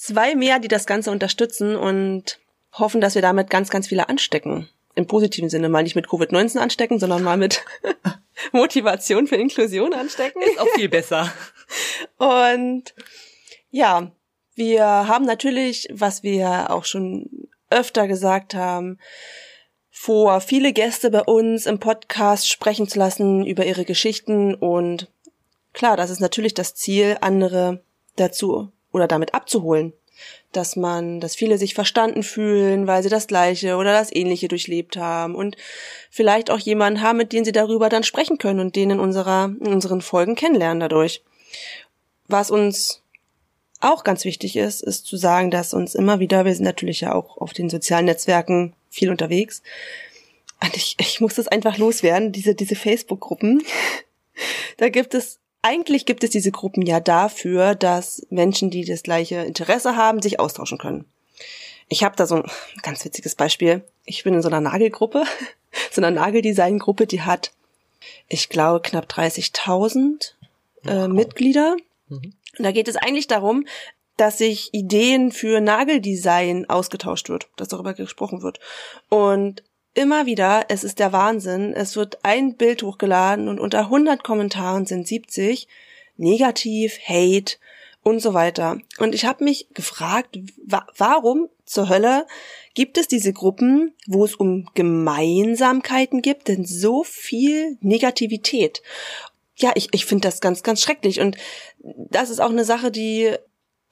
zwei 0.00 0.34
mehr, 0.34 0.58
die 0.58 0.68
das 0.68 0.86
Ganze 0.86 1.10
unterstützen 1.10 1.76
und 1.76 2.40
hoffen, 2.72 3.00
dass 3.00 3.14
wir 3.14 3.22
damit 3.22 3.50
ganz, 3.50 3.68
ganz 3.68 3.88
viele 3.88 4.08
anstecken. 4.08 4.68
Im 4.94 5.06
positiven 5.06 5.50
Sinne 5.50 5.68
mal 5.68 5.82
nicht 5.82 5.94
mit 5.94 6.06
Covid-19 6.06 6.58
anstecken, 6.58 6.98
sondern 6.98 7.22
mal 7.22 7.36
mit 7.36 7.64
Motivation 8.52 9.26
für 9.26 9.36
Inklusion 9.36 9.92
anstecken. 9.92 10.42
Ist 10.42 10.58
auch 10.58 10.68
viel 10.74 10.88
besser. 10.88 11.30
Und 12.16 12.94
ja, 13.70 14.10
wir 14.54 14.84
haben 14.84 15.26
natürlich, 15.26 15.86
was 15.92 16.22
wir 16.22 16.70
auch 16.70 16.86
schon 16.86 17.48
öfter 17.68 18.08
gesagt 18.08 18.54
haben, 18.54 18.98
vor, 19.90 20.40
viele 20.40 20.72
Gäste 20.72 21.10
bei 21.10 21.22
uns 21.22 21.66
im 21.66 21.78
Podcast 21.78 22.48
sprechen 22.48 22.88
zu 22.88 22.98
lassen 22.98 23.44
über 23.44 23.66
ihre 23.66 23.84
Geschichten 23.84 24.54
und 24.54 25.10
klar, 25.74 25.98
das 25.98 26.08
ist 26.08 26.20
natürlich 26.20 26.54
das 26.54 26.74
Ziel, 26.74 27.18
andere 27.20 27.84
dazu 28.16 28.72
oder 28.92 29.06
damit 29.06 29.34
abzuholen, 29.34 29.92
dass 30.52 30.76
man, 30.76 31.20
dass 31.20 31.34
viele 31.34 31.58
sich 31.58 31.74
verstanden 31.74 32.22
fühlen, 32.22 32.86
weil 32.86 33.02
sie 33.02 33.08
das 33.08 33.26
Gleiche 33.26 33.76
oder 33.76 33.92
das 33.92 34.14
Ähnliche 34.14 34.48
durchlebt 34.48 34.96
haben 34.96 35.34
und 35.34 35.56
vielleicht 36.10 36.50
auch 36.50 36.58
jemanden 36.58 37.02
haben, 37.02 37.18
mit 37.18 37.32
dem 37.32 37.44
sie 37.44 37.52
darüber 37.52 37.88
dann 37.88 38.02
sprechen 38.02 38.38
können 38.38 38.60
und 38.60 38.76
den 38.76 38.90
in 38.90 39.00
unserer, 39.00 39.44
in 39.60 39.72
unseren 39.72 40.02
Folgen 40.02 40.34
kennenlernen 40.34 40.80
dadurch. 40.80 41.22
Was 42.28 42.50
uns 42.50 43.02
auch 43.80 44.04
ganz 44.04 44.24
wichtig 44.24 44.56
ist, 44.56 44.82
ist 44.82 45.06
zu 45.06 45.16
sagen, 45.16 45.50
dass 45.50 45.72
uns 45.72 45.94
immer 45.94 46.20
wieder, 46.20 46.44
wir 46.44 46.54
sind 46.54 46.64
natürlich 46.64 47.00
ja 47.00 47.14
auch 47.14 47.38
auf 47.38 47.52
den 47.52 47.70
sozialen 47.70 48.04
Netzwerken 48.04 48.74
viel 48.90 49.10
unterwegs, 49.10 49.62
und 50.62 50.76
ich, 50.76 50.96
ich 51.00 51.20
muss 51.20 51.34
das 51.34 51.48
einfach 51.48 51.78
loswerden, 51.78 52.32
diese, 52.32 52.54
diese 52.54 52.76
Facebook-Gruppen. 52.76 53.62
Da 54.78 54.88
gibt 54.88 55.12
es 55.12 55.38
eigentlich 55.62 56.06
gibt 56.06 56.24
es 56.24 56.30
diese 56.30 56.50
Gruppen 56.50 56.82
ja 56.82 57.00
dafür, 57.00 57.74
dass 57.74 58.26
Menschen, 58.30 58.70
die 58.70 58.84
das 58.84 59.02
gleiche 59.02 59.36
Interesse 59.36 59.96
haben, 59.96 60.22
sich 60.22 60.40
austauschen 60.40 60.78
können. 60.78 61.04
Ich 61.88 62.04
habe 62.04 62.16
da 62.16 62.26
so 62.26 62.36
ein 62.36 62.50
ganz 62.82 63.04
witziges 63.04 63.34
Beispiel. 63.34 63.84
Ich 64.04 64.24
bin 64.24 64.34
in 64.34 64.42
so 64.42 64.48
einer 64.48 64.60
Nagelgruppe, 64.60 65.24
so 65.90 66.00
einer 66.00 66.10
Nageldesign-Gruppe, 66.10 67.06
die 67.06 67.22
hat, 67.22 67.52
ich 68.28 68.48
glaube, 68.48 68.80
knapp 68.80 69.10
30.000 69.10 70.32
äh, 70.86 71.08
Mitglieder. 71.08 71.76
Mhm. 72.08 72.34
Und 72.58 72.64
da 72.64 72.72
geht 72.72 72.88
es 72.88 72.96
eigentlich 72.96 73.26
darum, 73.26 73.66
dass 74.16 74.38
sich 74.38 74.74
Ideen 74.74 75.32
für 75.32 75.60
Nageldesign 75.60 76.68
ausgetauscht 76.68 77.28
wird, 77.28 77.48
dass 77.56 77.68
darüber 77.68 77.94
gesprochen 77.94 78.42
wird. 78.42 78.60
Und 79.08 79.62
immer 79.94 80.26
wieder, 80.26 80.66
es 80.68 80.84
ist 80.84 80.98
der 80.98 81.12
Wahnsinn, 81.12 81.72
es 81.74 81.96
wird 81.96 82.24
ein 82.24 82.56
Bild 82.56 82.82
hochgeladen 82.82 83.48
und 83.48 83.58
unter 83.60 83.80
100 83.80 84.22
Kommentaren 84.22 84.86
sind 84.86 85.06
70 85.06 85.68
negativ, 86.16 86.98
Hate 87.06 87.56
und 88.02 88.20
so 88.20 88.34
weiter. 88.34 88.78
Und 88.98 89.14
ich 89.14 89.24
habe 89.24 89.44
mich 89.44 89.68
gefragt, 89.74 90.38
wa 90.64 90.86
warum 90.96 91.48
zur 91.64 91.88
Hölle 91.88 92.26
gibt 92.74 92.98
es 92.98 93.08
diese 93.08 93.32
Gruppen, 93.32 93.94
wo 94.06 94.24
es 94.24 94.34
um 94.34 94.68
Gemeinsamkeiten 94.74 96.22
gibt, 96.22 96.48
denn 96.48 96.64
so 96.64 97.04
viel 97.04 97.76
Negativität? 97.80 98.82
Ja, 99.56 99.72
ich, 99.74 99.88
ich 99.92 100.06
finde 100.06 100.28
das 100.28 100.40
ganz, 100.40 100.62
ganz 100.62 100.80
schrecklich. 100.80 101.20
Und 101.20 101.36
das 101.78 102.30
ist 102.30 102.40
auch 102.40 102.50
eine 102.50 102.64
Sache, 102.64 102.90
die, 102.90 103.34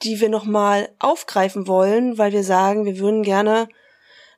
die 0.03 0.21
wir 0.21 0.29
nochmal 0.29 0.89
aufgreifen 0.99 1.67
wollen, 1.67 2.17
weil 2.17 2.33
wir 2.33 2.45
sagen, 2.45 2.85
wir 2.85 2.99
würden 2.99 3.23
gerne 3.23 3.69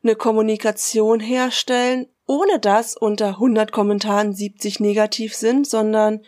eine 0.03 0.17
Kommunikation 0.17 1.21
herstellen, 1.21 2.07
ohne 2.27 2.59
dass 2.59 2.97
unter 2.97 3.29
100 3.29 3.73
Kommentaren 3.73 4.33
70 4.33 4.81
negativ 4.81 5.35
sind, 5.35 5.67
sondern 5.67 6.21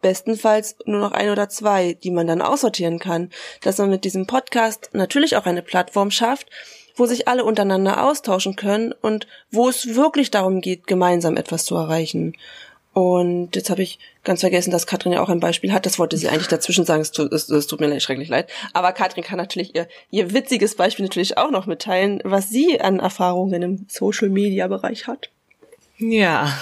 bestenfalls 0.00 0.76
nur 0.84 1.00
noch 1.00 1.12
ein 1.12 1.30
oder 1.30 1.48
zwei, 1.48 1.94
die 1.94 2.10
man 2.10 2.26
dann 2.26 2.42
aussortieren 2.42 2.98
kann, 2.98 3.30
dass 3.62 3.78
man 3.78 3.90
mit 3.90 4.04
diesem 4.04 4.26
Podcast 4.26 4.90
natürlich 4.92 5.36
auch 5.36 5.46
eine 5.46 5.62
Plattform 5.62 6.10
schafft, 6.10 6.50
wo 6.96 7.06
sich 7.06 7.26
alle 7.26 7.44
untereinander 7.44 8.04
austauschen 8.04 8.54
können 8.54 8.92
und 8.92 9.26
wo 9.50 9.68
es 9.68 9.94
wirklich 9.94 10.30
darum 10.30 10.60
geht, 10.60 10.86
gemeinsam 10.86 11.36
etwas 11.36 11.64
zu 11.64 11.74
erreichen. 11.74 12.36
Und 12.94 13.56
jetzt 13.56 13.70
habe 13.70 13.82
ich 13.82 13.98
ganz 14.22 14.40
vergessen, 14.40 14.70
dass 14.70 14.86
Katrin 14.86 15.12
ja 15.12 15.20
auch 15.20 15.28
ein 15.28 15.40
Beispiel 15.40 15.72
hat. 15.72 15.84
Das 15.84 15.98
wollte 15.98 16.16
sie 16.16 16.28
eigentlich 16.28 16.46
dazwischen 16.46 16.84
sagen. 16.84 17.02
Es 17.02 17.10
tut, 17.10 17.32
es, 17.32 17.50
es 17.50 17.66
tut 17.66 17.80
mir 17.80 18.00
schrecklich 18.00 18.28
leid. 18.28 18.48
Aber 18.72 18.92
Katrin 18.92 19.24
kann 19.24 19.36
natürlich 19.36 19.74
ihr, 19.74 19.88
ihr 20.12 20.32
witziges 20.32 20.76
Beispiel 20.76 21.04
natürlich 21.04 21.36
auch 21.36 21.50
noch 21.50 21.66
mitteilen, 21.66 22.20
was 22.22 22.50
sie 22.50 22.80
an 22.80 23.00
Erfahrungen 23.00 23.62
im 23.62 23.86
Social-Media-Bereich 23.88 25.08
hat. 25.08 25.30
Ja. 25.98 26.56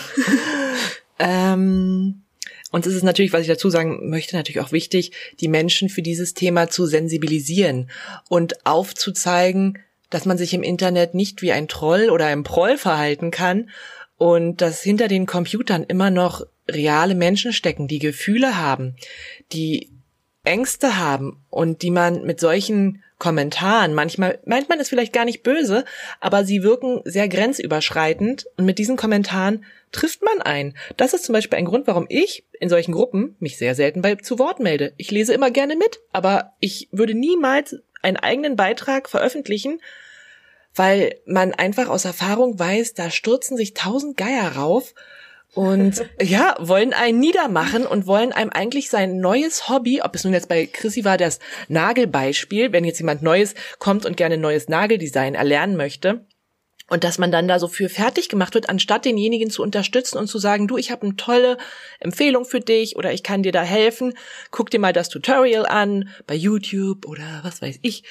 ähm, 1.19 2.23
und 2.71 2.87
es 2.87 2.95
ist 2.95 3.03
natürlich, 3.03 3.35
was 3.35 3.43
ich 3.43 3.49
dazu 3.49 3.69
sagen 3.69 4.09
möchte, 4.09 4.35
natürlich 4.35 4.63
auch 4.63 4.73
wichtig, 4.73 5.13
die 5.41 5.49
Menschen 5.49 5.91
für 5.91 6.01
dieses 6.01 6.33
Thema 6.33 6.71
zu 6.71 6.87
sensibilisieren 6.87 7.91
und 8.31 8.65
aufzuzeigen, 8.65 9.79
dass 10.09 10.25
man 10.25 10.39
sich 10.39 10.55
im 10.55 10.63
Internet 10.63 11.13
nicht 11.13 11.43
wie 11.43 11.53
ein 11.53 11.69
Troll 11.69 12.09
oder 12.09 12.27
ein 12.27 12.43
Proll 12.43 12.79
verhalten 12.79 13.31
kann 13.31 13.69
und 14.19 14.61
dass 14.61 14.83
hinter 14.83 15.09
den 15.09 15.27
Computern 15.27 15.85
immer 15.85 16.11
noch 16.11 16.47
reale 16.69 17.15
Menschen 17.15 17.53
stecken, 17.53 17.89
die 17.89 17.99
Gefühle 17.99 18.57
haben, 18.57 18.97
die 19.53 19.91
Ängste 20.45 20.97
haben 20.99 21.45
und 21.51 21.83
die 21.83 21.91
man 21.91 22.23
mit 22.25 22.41
solchen 22.41 23.03
Kommentaren, 23.19 23.95
manchmal 23.95 24.41
meint 24.47 24.69
man 24.69 24.81
es 24.81 24.89
vielleicht 24.89 25.13
gar 25.13 25.25
nicht 25.25 25.45
böse, 25.45 25.85
aber 26.19 26.45
sie 26.45 26.65
wirken 26.65 27.03
sehr 27.05 27.29
grenzüberschreitend 27.29 28.47
und 28.57 28.65
mit 28.65 28.79
diesen 28.79 28.97
Kommentaren 28.97 29.65
trifft 29.93 30.23
man 30.23 30.43
ein. 30.43 30.77
Das 30.97 31.15
ist 31.15 31.25
zum 31.25 31.33
Beispiel 31.33 31.59
ein 31.59 31.65
Grund, 31.65 31.87
warum 31.87 32.07
ich 32.09 32.45
in 32.59 32.69
solchen 32.69 32.91
Gruppen 32.91 33.37
mich 33.39 33.59
sehr 33.59 33.77
selten 33.77 34.03
bei 34.03 34.17
zu 34.17 34.41
Wort 34.41 34.59
melde. 34.59 34.93
Ich 34.97 35.13
lese 35.13 35.33
immer 35.35 35.53
gerne 35.53 35.77
mit, 35.77 36.01
aber 36.11 36.55
ich 36.59 36.89
würde 36.91 37.15
niemals 37.15 37.77
einen 38.03 38.17
eigenen 38.17 38.57
Beitrag 38.57 39.09
veröffentlichen, 39.09 39.81
weil 40.75 41.17
man 41.27 41.53
einfach 41.53 41.89
aus 41.89 42.05
Erfahrung 42.05 42.59
weiß, 42.59 42.95
da 42.95 43.11
stürzen 43.11 43.57
sich 43.57 43.75
tausend 43.75 44.17
Geier 44.17 44.57
rauf 44.57 44.95
und 45.55 46.05
ja, 46.23 46.55
wollen 46.59 46.93
einen 46.93 47.21
niedermachen 47.21 47.87
und 47.87 48.07
wollen 48.07 48.33
einem 48.33 48.51
eigentlich 48.51 48.89
sein 48.89 49.19
neues 49.19 49.69
Hobby, 49.69 50.01
ob 50.03 50.15
es 50.15 50.25
nun 50.25 50.33
jetzt 50.33 50.49
bei 50.49 50.67
Chrissy 50.67 51.05
war, 51.05 51.19
das 51.19 51.39
Nagelbeispiel, 51.69 52.73
wenn 52.73 52.85
jetzt 52.85 52.99
jemand 52.99 53.23
Neues 53.23 53.55
kommt 53.79 54.07
und 54.07 54.17
gerne 54.17 54.39
neues 54.39 54.69
Nageldesign 54.69 55.35
erlernen 55.35 55.77
möchte, 55.77 56.25
und 56.93 57.05
dass 57.05 57.17
man 57.17 57.33
dann 57.33 57.49
da 57.49 57.59
so 57.59 57.69
für 57.69 57.89
fertig 57.89 58.29
gemacht 58.29 58.53
wird, 58.53 58.69
anstatt 58.69 59.07
denjenigen 59.07 59.49
zu 59.49 59.63
unterstützen 59.63 60.19
und 60.19 60.27
zu 60.27 60.39
sagen, 60.39 60.69
du, 60.69 60.77
ich 60.77 60.91
habe 60.91 61.07
eine 61.07 61.17
tolle 61.17 61.57
Empfehlung 62.01 62.45
für 62.45 62.61
dich 62.61 62.97
oder 62.97 63.15
ich 63.15 63.23
kann 63.23 63.43
dir 63.43 63.51
da 63.51 63.63
helfen, 63.63 64.13
guck 64.51 64.69
dir 64.69 64.79
mal 64.79 64.93
das 64.93 65.09
Tutorial 65.09 65.65
an 65.65 66.11
bei 66.27 66.35
YouTube 66.35 67.07
oder 67.07 67.41
was 67.45 67.63
weiß 67.63 67.79
ich. 67.81 68.05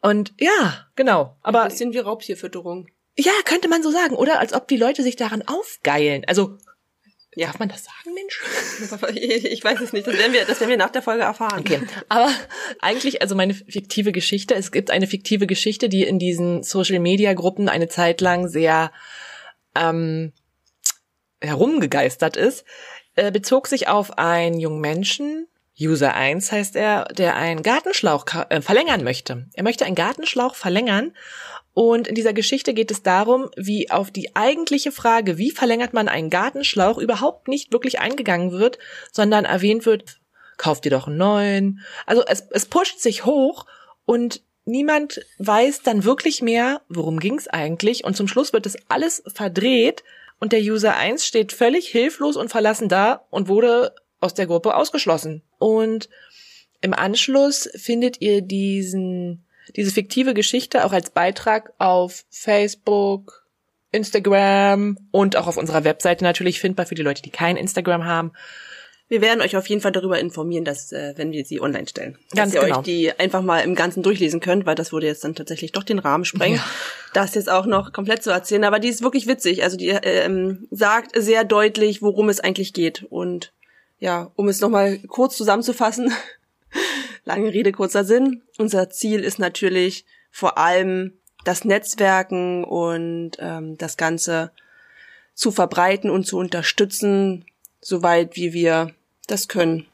Und 0.00 0.32
ja, 0.38 0.86
genau. 0.96 1.36
Aber 1.42 1.62
ein 1.62 1.68
bisschen 1.68 1.92
wie 1.92 1.98
Raubtierfütterung. 1.98 2.88
Ja, 3.18 3.32
könnte 3.44 3.68
man 3.68 3.82
so 3.82 3.90
sagen. 3.90 4.14
Oder 4.14 4.38
als 4.38 4.52
ob 4.52 4.68
die 4.68 4.76
Leute 4.76 5.02
sich 5.02 5.16
daran 5.16 5.42
aufgeilen. 5.42 6.24
Also, 6.26 6.56
ja. 7.34 7.46
darf 7.46 7.58
man 7.58 7.68
das 7.68 7.84
sagen, 7.84 8.14
Mensch? 8.14 8.40
Ich 9.50 9.64
weiß 9.64 9.80
es 9.80 9.92
nicht. 9.92 10.06
Das 10.06 10.16
werden 10.16 10.32
wir, 10.32 10.44
das 10.44 10.60
werden 10.60 10.70
wir 10.70 10.76
nach 10.76 10.90
der 10.90 11.02
Folge 11.02 11.22
erfahren. 11.22 11.60
Okay. 11.60 11.80
Aber 12.08 12.30
eigentlich, 12.80 13.22
also 13.22 13.34
meine 13.34 13.54
fiktive 13.54 14.12
Geschichte, 14.12 14.54
es 14.54 14.70
gibt 14.70 14.90
eine 14.90 15.08
fiktive 15.08 15.46
Geschichte, 15.46 15.88
die 15.88 16.04
in 16.04 16.18
diesen 16.18 16.62
Social 16.62 17.00
Media 17.00 17.34
Gruppen 17.34 17.68
eine 17.68 17.88
Zeit 17.88 18.20
lang 18.20 18.48
sehr 18.48 18.92
ähm, 19.74 20.32
herumgegeistert 21.40 22.36
ist, 22.36 22.64
äh, 23.14 23.32
bezog 23.32 23.66
sich 23.66 23.88
auf 23.88 24.18
einen 24.18 24.60
jungen 24.60 24.80
Menschen, 24.80 25.48
User 25.80 26.14
1 26.14 26.50
heißt 26.50 26.76
er, 26.76 27.04
der 27.04 27.36
einen 27.36 27.62
Gartenschlauch 27.62 28.24
äh, 28.48 28.60
verlängern 28.60 29.04
möchte. 29.04 29.46
Er 29.54 29.62
möchte 29.62 29.84
einen 29.84 29.94
Gartenschlauch 29.94 30.54
verlängern 30.54 31.12
Und 31.72 32.08
in 32.08 32.16
dieser 32.16 32.32
Geschichte 32.32 32.74
geht 32.74 32.90
es 32.90 33.04
darum, 33.04 33.50
wie 33.56 33.90
auf 33.90 34.10
die 34.10 34.34
eigentliche 34.34 34.90
Frage, 34.90 35.38
wie 35.38 35.52
verlängert 35.52 35.92
man 35.92 36.08
einen 36.08 36.30
Gartenschlauch, 36.30 36.98
überhaupt 36.98 37.46
nicht 37.46 37.72
wirklich 37.72 38.00
eingegangen 38.00 38.50
wird, 38.50 38.78
sondern 39.12 39.44
erwähnt 39.44 39.86
wird, 39.86 40.18
kauft 40.56 40.84
dir 40.84 40.90
doch 40.90 41.06
einen 41.06 41.18
neuen. 41.18 41.80
Also 42.06 42.24
es, 42.26 42.48
es 42.50 42.66
pusht 42.66 42.98
sich 42.98 43.24
hoch 43.24 43.66
und 44.04 44.42
niemand 44.64 45.24
weiß 45.38 45.82
dann 45.82 46.02
wirklich 46.04 46.42
mehr, 46.42 46.80
worum 46.88 47.20
ging's 47.20 47.46
eigentlich. 47.46 48.04
Und 48.04 48.16
zum 48.16 48.26
Schluss 48.26 48.52
wird 48.52 48.66
das 48.66 48.76
alles 48.88 49.22
verdreht 49.32 50.02
und 50.40 50.52
der 50.52 50.60
User 50.60 50.96
1 50.96 51.24
steht 51.24 51.52
völlig 51.52 51.88
hilflos 51.88 52.36
und 52.36 52.48
verlassen 52.48 52.88
da 52.88 53.24
und 53.30 53.48
wurde 53.48 53.94
aus 54.20 54.34
der 54.34 54.46
Gruppe 54.46 54.74
ausgeschlossen. 54.74 55.42
Und 55.58 56.08
im 56.80 56.94
Anschluss 56.94 57.68
findet 57.74 58.20
ihr 58.20 58.42
diesen 58.42 59.44
diese 59.76 59.90
fiktive 59.90 60.34
Geschichte 60.34 60.84
auch 60.84 60.92
als 60.92 61.10
Beitrag 61.10 61.72
auf 61.78 62.24
Facebook, 62.30 63.46
Instagram 63.90 64.98
und 65.10 65.36
auch 65.36 65.46
auf 65.46 65.56
unserer 65.56 65.84
Webseite 65.84 66.24
natürlich 66.24 66.60
findbar 66.60 66.86
für 66.86 66.94
die 66.94 67.02
Leute, 67.02 67.22
die 67.22 67.30
kein 67.30 67.56
Instagram 67.56 68.04
haben. 68.04 68.32
Wir 69.10 69.22
werden 69.22 69.40
euch 69.40 69.56
auf 69.56 69.66
jeden 69.66 69.80
Fall 69.80 69.92
darüber 69.92 70.18
informieren, 70.18 70.66
dass 70.66 70.92
äh, 70.92 71.14
wenn 71.16 71.32
wir 71.32 71.42
sie 71.46 71.62
online 71.62 71.88
stellen, 71.88 72.18
Ganz 72.34 72.52
dass 72.52 72.60
ihr 72.62 72.66
genau. 72.66 72.78
euch 72.80 72.84
die 72.84 73.18
einfach 73.18 73.40
mal 73.40 73.60
im 73.60 73.74
Ganzen 73.74 74.02
durchlesen 74.02 74.40
könnt, 74.40 74.66
weil 74.66 74.74
das 74.74 74.92
würde 74.92 75.06
jetzt 75.06 75.24
dann 75.24 75.34
tatsächlich 75.34 75.72
doch 75.72 75.82
den 75.82 75.98
Rahmen 75.98 76.26
sprengen, 76.26 76.56
Ja. 76.58 76.64
das 77.14 77.34
jetzt 77.34 77.50
auch 77.50 77.64
noch 77.64 77.94
komplett 77.94 78.22
zu 78.22 78.30
erzählen. 78.30 78.64
Aber 78.64 78.78
die 78.78 78.88
ist 78.88 79.00
wirklich 79.00 79.26
witzig. 79.26 79.62
Also 79.62 79.78
die 79.78 79.88
äh, 79.88 80.26
ähm, 80.26 80.68
sagt 80.70 81.12
sehr 81.20 81.44
deutlich, 81.44 82.02
worum 82.02 82.28
es 82.28 82.40
eigentlich 82.40 82.74
geht. 82.74 83.02
Und 83.08 83.54
ja, 83.98 84.30
um 84.36 84.48
es 84.48 84.60
nochmal 84.60 84.98
kurz 85.08 85.36
zusammenzufassen, 85.36 86.12
lange 87.24 87.52
Rede, 87.52 87.72
kurzer 87.72 88.04
Sinn. 88.04 88.42
Unser 88.58 88.90
Ziel 88.90 89.20
ist 89.20 89.38
natürlich 89.38 90.04
vor 90.30 90.58
allem 90.58 91.14
das 91.44 91.64
Netzwerken 91.64 92.64
und 92.64 93.32
ähm, 93.38 93.78
das 93.78 93.96
Ganze 93.96 94.50
zu 95.34 95.50
verbreiten 95.50 96.10
und 96.10 96.26
zu 96.26 96.36
unterstützen, 96.36 97.44
soweit 97.80 98.36
wie 98.36 98.52
wir 98.52 98.92
das 99.26 99.48
können. 99.48 99.86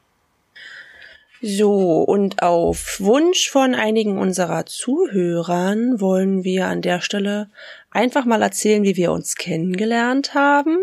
So, 1.41 2.01
und 2.01 2.41
auf 2.41 2.99
Wunsch 2.99 3.49
von 3.51 3.75
einigen 3.75 4.17
unserer 4.17 4.65
Zuhörern 4.65 6.01
wollen 6.01 6.43
wir 6.43 6.67
an 6.67 6.81
der 6.81 7.01
Stelle 7.01 7.51
einfach 7.91 8.25
mal 8.25 8.41
erzählen, 8.41 8.83
wie 8.83 8.95
wir 8.95 9.11
uns 9.11 9.35
kennengelernt 9.35 10.33
haben, 10.33 10.79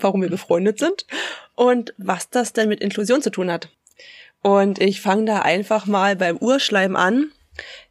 warum 0.00 0.22
wir 0.22 0.30
befreundet 0.30 0.78
sind 0.78 1.06
und 1.54 1.94
was 1.98 2.30
das 2.30 2.52
denn 2.52 2.68
mit 2.68 2.80
Inklusion 2.80 3.22
zu 3.22 3.30
tun 3.30 3.50
hat. 3.50 3.68
Und 4.42 4.80
ich 4.80 5.00
fange 5.00 5.24
da 5.26 5.40
einfach 5.40 5.86
mal 5.86 6.16
beim 6.16 6.36
Urschleim 6.36 6.96
an. 6.96 7.30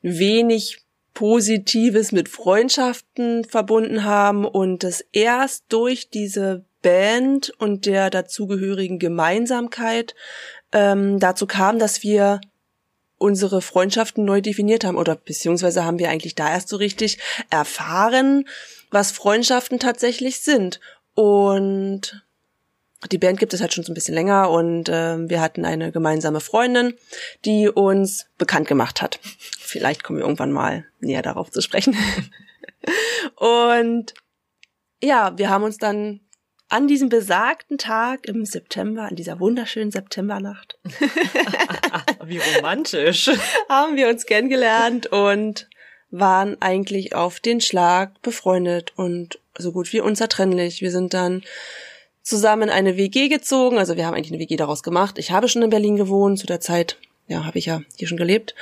wenig 0.02 0.78
Positives 1.14 2.12
mit 2.12 2.28
Freundschaften 2.28 3.44
verbunden 3.44 4.04
haben 4.04 4.44
und 4.44 4.84
es 4.84 5.04
erst 5.12 5.64
durch 5.68 6.08
diese 6.08 6.64
Band 6.82 7.50
und 7.58 7.86
der 7.86 8.10
dazugehörigen 8.10 8.98
Gemeinsamkeit 8.98 10.14
ähm, 10.72 11.18
dazu 11.18 11.46
kam, 11.46 11.78
dass 11.78 12.02
wir 12.02 12.40
unsere 13.20 13.60
Freundschaften 13.60 14.24
neu 14.24 14.40
definiert 14.40 14.82
haben 14.82 14.96
oder 14.96 15.14
beziehungsweise 15.14 15.84
haben 15.84 15.98
wir 15.98 16.08
eigentlich 16.08 16.34
da 16.34 16.50
erst 16.50 16.70
so 16.70 16.76
richtig 16.76 17.18
erfahren, 17.50 18.48
was 18.90 19.12
Freundschaften 19.12 19.78
tatsächlich 19.78 20.40
sind. 20.40 20.80
Und 21.14 22.24
die 23.12 23.18
Band 23.18 23.38
gibt 23.38 23.52
es 23.52 23.60
halt 23.60 23.74
schon 23.74 23.84
so 23.84 23.92
ein 23.92 23.94
bisschen 23.94 24.14
länger 24.14 24.50
und 24.50 24.88
ähm, 24.90 25.28
wir 25.28 25.42
hatten 25.42 25.66
eine 25.66 25.92
gemeinsame 25.92 26.40
Freundin, 26.40 26.94
die 27.44 27.68
uns 27.68 28.26
bekannt 28.38 28.68
gemacht 28.68 29.02
hat. 29.02 29.20
Vielleicht 29.58 30.02
kommen 30.02 30.18
wir 30.18 30.24
irgendwann 30.24 30.52
mal 30.52 30.86
näher 31.00 31.22
darauf 31.22 31.50
zu 31.50 31.60
sprechen. 31.60 31.94
und 33.36 34.14
ja, 35.02 35.36
wir 35.36 35.50
haben 35.50 35.64
uns 35.64 35.76
dann 35.76 36.20
an 36.70 36.86
diesem 36.86 37.08
besagten 37.08 37.78
Tag 37.78 38.26
im 38.26 38.46
September, 38.46 39.02
an 39.02 39.16
dieser 39.16 39.40
wunderschönen 39.40 39.90
Septembernacht, 39.90 40.78
Wie 42.24 42.38
romantisch. 42.38 43.28
haben 43.68 43.96
wir 43.96 44.08
uns 44.08 44.24
kennengelernt 44.24 45.08
und 45.08 45.68
waren 46.10 46.60
eigentlich 46.60 47.14
auf 47.14 47.40
den 47.40 47.60
Schlag 47.60 48.22
befreundet 48.22 48.92
und 48.96 49.38
so 49.58 49.72
gut 49.72 49.92
wie 49.92 50.00
unzertrennlich. 50.00 50.80
Wir 50.80 50.90
sind 50.90 51.12
dann 51.12 51.42
zusammen 52.22 52.64
in 52.64 52.70
eine 52.70 52.96
WG 52.96 53.28
gezogen, 53.28 53.78
also 53.78 53.96
wir 53.96 54.06
haben 54.06 54.14
eigentlich 54.14 54.32
eine 54.32 54.40
WG 54.40 54.56
daraus 54.56 54.82
gemacht. 54.82 55.18
Ich 55.18 55.32
habe 55.32 55.48
schon 55.48 55.62
in 55.62 55.70
Berlin 55.70 55.96
gewohnt, 55.96 56.38
zu 56.38 56.46
der 56.46 56.60
Zeit, 56.60 56.98
ja, 57.26 57.44
habe 57.44 57.58
ich 57.58 57.66
ja 57.66 57.82
hier 57.96 58.06
schon 58.06 58.18
gelebt, 58.18 58.54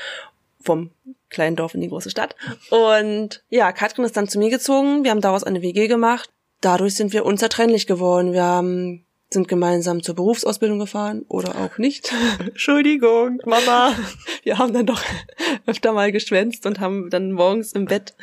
vom 0.62 0.90
kleinen 1.28 1.56
Dorf 1.56 1.74
in 1.74 1.82
die 1.82 1.88
große 1.88 2.10
Stadt. 2.10 2.36
Und 2.70 3.42
ja, 3.50 3.72
Katrin 3.72 4.04
ist 4.04 4.16
dann 4.16 4.28
zu 4.28 4.38
mir 4.38 4.50
gezogen, 4.50 5.04
wir 5.04 5.10
haben 5.10 5.20
daraus 5.20 5.44
eine 5.44 5.60
WG 5.60 5.88
gemacht. 5.88 6.30
Dadurch 6.60 6.94
sind 6.94 7.12
wir 7.12 7.24
unzertrennlich 7.24 7.86
geworden. 7.86 8.32
Wir 8.32 8.44
haben 8.44 9.04
sind 9.30 9.46
gemeinsam 9.46 10.02
zur 10.02 10.14
Berufsausbildung 10.14 10.78
gefahren 10.78 11.24
oder 11.28 11.56
auch 11.56 11.76
nicht. 11.76 12.12
Entschuldigung, 12.38 13.40
Mama. 13.44 13.92
Wir 14.42 14.56
haben 14.56 14.72
dann 14.72 14.86
doch 14.86 15.02
öfter 15.66 15.92
mal 15.92 16.12
geschwänzt 16.12 16.64
und 16.64 16.80
haben 16.80 17.10
dann 17.10 17.32
morgens 17.32 17.72
im 17.72 17.84
Bett 17.84 18.14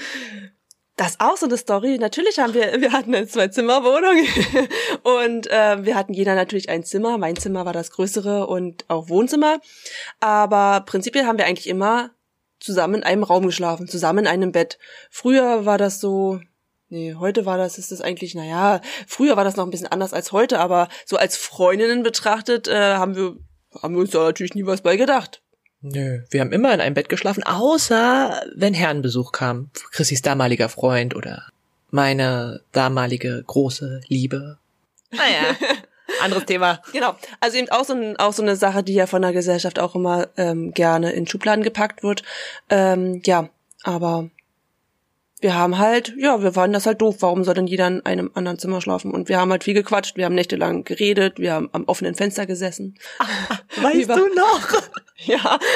das 0.97 1.11
ist 1.11 1.21
auch 1.21 1.35
so 1.35 1.45
eine 1.45 1.57
Story. 1.57 1.97
Natürlich 1.97 2.39
haben 2.39 2.53
wir, 2.53 2.79
wir 2.79 2.93
hatten 2.93 3.13
eine 3.13 3.27
Zwei-Zimmer-Wohnung 3.27 4.25
und 5.03 5.47
äh, 5.51 5.83
wir 5.83 5.95
hatten 5.95 6.13
jeder 6.13 6.35
natürlich 6.35 6.69
ein 6.69 6.83
Zimmer. 6.83 7.17
Mein 7.17 7.35
Zimmer 7.35 7.65
war 7.65 7.73
das 7.73 7.91
größere 7.91 8.47
und 8.47 8.85
auch 8.87 9.09
Wohnzimmer. 9.09 9.59
Aber 10.19 10.83
prinzipiell 10.85 11.25
haben 11.25 11.37
wir 11.37 11.45
eigentlich 11.45 11.67
immer 11.67 12.11
zusammen 12.59 12.95
in 12.95 13.03
einem 13.03 13.23
Raum 13.23 13.45
geschlafen, 13.45 13.87
zusammen 13.87 14.19
in 14.19 14.27
einem 14.27 14.51
Bett. 14.53 14.79
Früher 15.11 15.65
war 15.65 15.77
das 15.77 15.99
so, 15.99 16.39
nee, 16.89 17.15
heute 17.15 17.45
war 17.45 17.57
das, 17.57 17.77
ist 17.77 17.91
das 17.91 18.01
eigentlich, 18.01 18.35
naja, 18.35 18.81
früher 19.07 19.37
war 19.37 19.43
das 19.43 19.55
noch 19.55 19.65
ein 19.65 19.71
bisschen 19.71 19.91
anders 19.91 20.13
als 20.13 20.31
heute, 20.31 20.59
aber 20.59 20.89
so 21.05 21.17
als 21.17 21.37
Freundinnen 21.37 22.03
betrachtet, 22.03 22.67
äh, 22.67 22.95
haben 22.95 23.15
wir, 23.15 23.35
haben 23.81 23.95
wir 23.95 24.01
uns 24.01 24.11
da 24.11 24.23
natürlich 24.23 24.55
nie 24.55 24.65
was 24.65 24.81
bei 24.81 24.97
gedacht. 24.97 25.41
Nö, 25.81 26.21
wir 26.31 26.41
haben 26.41 26.51
immer 26.51 26.73
in 26.73 26.81
einem 26.81 26.95
Bett 26.95 27.09
geschlafen, 27.09 27.43
außer 27.43 28.41
wenn 28.55 28.73
Herrenbesuch 28.73 29.31
kam. 29.31 29.69
Chrissys 29.91 30.23
damaliger 30.23 30.67
Freund 30.67 31.15
oder 31.15 31.43
meine 31.91 32.61
damalige 32.71 33.43
große 33.45 34.01
Liebe. 34.07 34.57
Naja, 35.11 35.55
anderes 36.21 36.45
Thema. 36.45 36.81
Genau. 36.91 37.15
Also 37.39 37.57
eben 37.57 37.69
auch 37.69 37.85
so, 37.85 37.93
ein, 37.93 38.17
auch 38.17 38.33
so 38.33 38.41
eine 38.41 38.55
Sache, 38.55 38.83
die 38.83 38.93
ja 38.95 39.05
von 39.05 39.21
der 39.21 39.33
Gesellschaft 39.33 39.77
auch 39.77 39.95
immer 39.95 40.27
ähm, 40.37 40.73
gerne 40.73 41.11
in 41.11 41.27
Schubladen 41.27 41.63
gepackt 41.63 42.01
wird. 42.01 42.23
Ähm, 42.69 43.21
ja, 43.25 43.49
aber 43.83 44.29
wir 45.41 45.53
haben 45.55 45.77
halt, 45.77 46.13
ja, 46.17 46.41
wir 46.41 46.53
fanden 46.53 46.73
das 46.73 46.85
halt 46.85 47.01
doof. 47.01 47.17
Warum 47.19 47.43
soll 47.43 47.53
denn 47.55 47.67
jeder 47.67 47.87
in 47.87 48.05
einem 48.05 48.31
anderen 48.33 48.57
Zimmer 48.57 48.81
schlafen? 48.81 49.11
Und 49.11 49.29
wir 49.29 49.39
haben 49.39 49.51
halt 49.51 49.63
viel 49.63 49.73
gequatscht, 49.73 50.15
wir 50.17 50.25
haben 50.25 50.35
nächtelang 50.35 50.83
geredet, 50.83 51.39
wir 51.39 51.53
haben 51.53 51.69
am 51.73 51.83
offenen 51.85 52.15
Fenster 52.15 52.45
gesessen. 52.45 52.95
Weißt 53.81 53.95
Über- 53.95 54.15
du 54.15 54.27
noch? 54.33 54.81
Ja. 55.25 55.59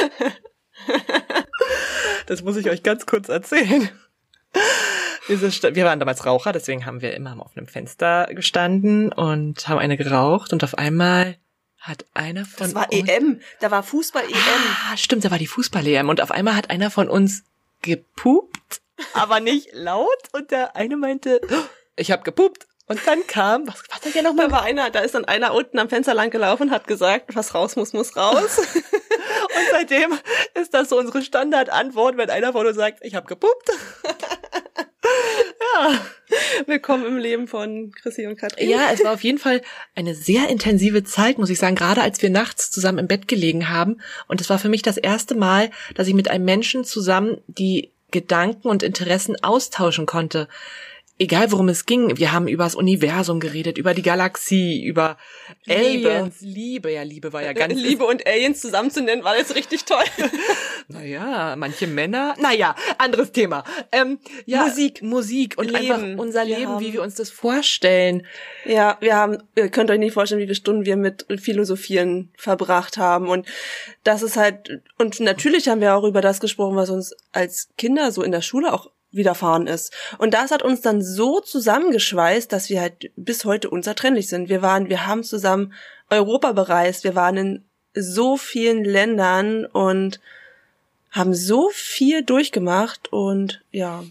Das 2.25 2.43
muss 2.43 2.55
ich 2.57 2.69
euch 2.69 2.83
ganz 2.83 3.05
kurz 3.05 3.27
erzählen. 3.29 3.89
Wir 5.27 5.85
waren 5.85 5.99
damals 5.99 6.25
Raucher, 6.25 6.51
deswegen 6.51 6.85
haben 6.85 7.01
wir 7.01 7.13
immer 7.15 7.31
am 7.31 7.39
offenen 7.39 7.67
Fenster 7.67 8.27
gestanden 8.31 9.11
und 9.11 9.67
haben 9.67 9.79
eine 9.79 9.97
geraucht 9.97 10.53
und 10.53 10.63
auf 10.63 10.77
einmal 10.77 11.37
hat 11.79 12.05
einer 12.13 12.45
von 12.45 12.65
Das 12.65 12.75
war 12.75 12.91
uns 12.91 13.09
EM. 13.09 13.39
Da 13.59 13.71
war 13.71 13.83
Fußball-EM. 13.83 14.35
Ah, 14.91 14.97
stimmt, 14.97 15.25
da 15.25 15.31
war 15.31 15.37
die 15.37 15.47
Fußball-EM 15.47 16.09
und 16.09 16.21
auf 16.21 16.31
einmal 16.31 16.55
hat 16.55 16.69
einer 16.69 16.89
von 16.91 17.09
uns 17.09 17.43
gepupt, 17.81 18.81
aber 19.13 19.39
nicht 19.39 19.69
laut 19.73 20.07
und 20.33 20.51
der 20.51 20.75
eine 20.75 20.97
meinte, 20.97 21.41
"Oh, 21.49 21.55
ich 21.95 22.11
hab 22.11 22.23
gepupt 22.23 22.67
und 22.89 22.99
dann 23.05 23.25
kam, 23.27 23.67
was 23.67 23.83
was 23.87 24.03
hat 24.03 24.15
Da 24.15 24.21
nochmal? 24.23 24.49
war 24.51 24.63
einer, 24.63 24.89
da 24.89 25.01
ist 25.01 25.13
dann 25.13 25.25
einer 25.25 25.53
unten 25.53 25.77
am 25.77 25.89
Fenster 25.89 26.15
lang 26.15 26.31
gelaufen 26.31 26.63
und 26.63 26.71
hat 26.71 26.87
gesagt, 26.87 27.35
was 27.35 27.53
raus 27.53 27.75
muss, 27.75 27.93
muss 27.93 28.15
raus. 28.17 28.57
Und 29.49 29.65
seitdem 29.71 30.17
ist 30.53 30.73
das 30.73 30.89
so 30.89 30.97
unsere 30.97 31.21
Standardantwort, 31.21 32.17
wenn 32.17 32.29
einer 32.29 32.51
von 32.51 32.65
uns 32.67 32.75
sagt, 32.75 32.99
ich 33.03 33.15
hab 33.15 33.27
gepuppt. 33.27 33.69
ja. 35.75 35.99
Willkommen 36.65 37.05
im 37.05 37.17
Leben 37.17 37.47
von 37.47 37.91
Chrissy 37.91 38.27
und 38.27 38.37
Katrin. 38.37 38.69
Ja, 38.69 38.91
es 38.91 39.03
war 39.03 39.13
auf 39.13 39.23
jeden 39.23 39.37
Fall 39.37 39.61
eine 39.95 40.13
sehr 40.13 40.49
intensive 40.49 41.03
Zeit, 41.03 41.37
muss 41.37 41.49
ich 41.49 41.57
sagen, 41.59 41.75
gerade 41.75 42.01
als 42.01 42.21
wir 42.21 42.29
nachts 42.29 42.69
zusammen 42.69 42.99
im 42.99 43.07
Bett 43.07 43.27
gelegen 43.27 43.69
haben. 43.69 44.01
Und 44.27 44.41
es 44.41 44.49
war 44.49 44.59
für 44.59 44.69
mich 44.69 44.81
das 44.81 44.97
erste 44.97 45.35
Mal, 45.35 45.71
dass 45.95 46.07
ich 46.07 46.13
mit 46.13 46.29
einem 46.29 46.45
Menschen 46.45 46.83
zusammen 46.83 47.41
die 47.47 47.93
Gedanken 48.11 48.67
und 48.67 48.83
Interessen 48.83 49.41
austauschen 49.43 50.05
konnte 50.05 50.47
egal 51.19 51.51
worum 51.51 51.69
es 51.69 51.85
ging, 51.85 52.17
wir 52.17 52.31
haben 52.31 52.47
über 52.47 52.63
das 52.63 52.75
Universum 52.75 53.39
geredet, 53.39 53.77
über 53.77 53.93
die 53.93 54.01
Galaxie, 54.01 54.83
über 54.83 55.17
Liebe. 55.65 56.11
Aliens, 56.11 56.37
Liebe, 56.39 56.91
ja, 56.91 57.03
Liebe 57.03 57.33
war 57.33 57.43
ja 57.43 57.53
ganz... 57.53 57.73
Liebe 57.75 58.05
und 58.05 58.25
Aliens 58.25 58.61
zusammenzunennen, 58.61 59.23
war 59.25 59.37
jetzt 59.37 59.53
richtig 59.53 59.83
toll. 59.83 60.03
naja, 60.87 61.55
manche 61.57 61.87
Männer, 61.87 62.35
naja, 62.39 62.73
anderes 62.97 63.33
Thema. 63.33 63.65
Ähm, 63.91 64.19
ja, 64.45 64.65
Musik. 64.65 65.01
Musik 65.03 65.57
und 65.57 65.65
Leben. 65.65 65.91
einfach 65.93 66.23
unser 66.23 66.45
Leben, 66.45 66.69
haben, 66.69 66.85
wie 66.85 66.93
wir 66.93 67.01
uns 67.01 67.15
das 67.15 67.29
vorstellen. 67.29 68.25
Ja, 68.65 68.97
wir 69.01 69.15
haben, 69.15 69.37
ihr 69.55 69.69
könnt 69.69 69.91
euch 69.91 69.99
nicht 69.99 70.13
vorstellen, 70.13 70.39
wie 70.39 70.45
viele 70.45 70.55
Stunden 70.55 70.85
wir 70.85 70.95
mit 70.95 71.25
Philosophieren 71.37 72.31
verbracht 72.37 72.97
haben 72.97 73.27
und 73.27 73.45
das 74.03 74.21
ist 74.21 74.37
halt, 74.37 74.81
und 74.97 75.19
natürlich 75.19 75.67
haben 75.67 75.81
wir 75.81 75.95
auch 75.95 76.05
über 76.05 76.21
das 76.21 76.39
gesprochen, 76.39 76.77
was 76.77 76.89
uns 76.89 77.13
als 77.33 77.69
Kinder 77.77 78.11
so 78.11 78.23
in 78.23 78.31
der 78.31 78.41
Schule 78.41 78.71
auch 78.71 78.89
widerfahren 79.11 79.67
ist. 79.67 79.93
Und 80.17 80.33
das 80.33 80.51
hat 80.51 80.63
uns 80.63 80.81
dann 80.81 81.01
so 81.01 81.39
zusammengeschweißt, 81.39 82.51
dass 82.51 82.69
wir 82.69 82.81
halt 82.81 83.11
bis 83.15 83.45
heute 83.45 83.69
unzertrennlich 83.69 84.27
sind. 84.27 84.49
Wir 84.49 84.61
waren, 84.61 84.89
wir 84.89 85.07
haben 85.07 85.23
zusammen 85.23 85.73
Europa 86.09 86.51
bereist, 86.51 87.03
wir 87.03 87.15
waren 87.15 87.37
in 87.37 87.63
so 87.93 88.37
vielen 88.37 88.83
Ländern 88.83 89.65
und 89.65 90.19
haben 91.11 91.33
so 91.33 91.69
viel 91.73 92.23
durchgemacht 92.23 93.11
und 93.11 93.61
ja, 93.71 94.03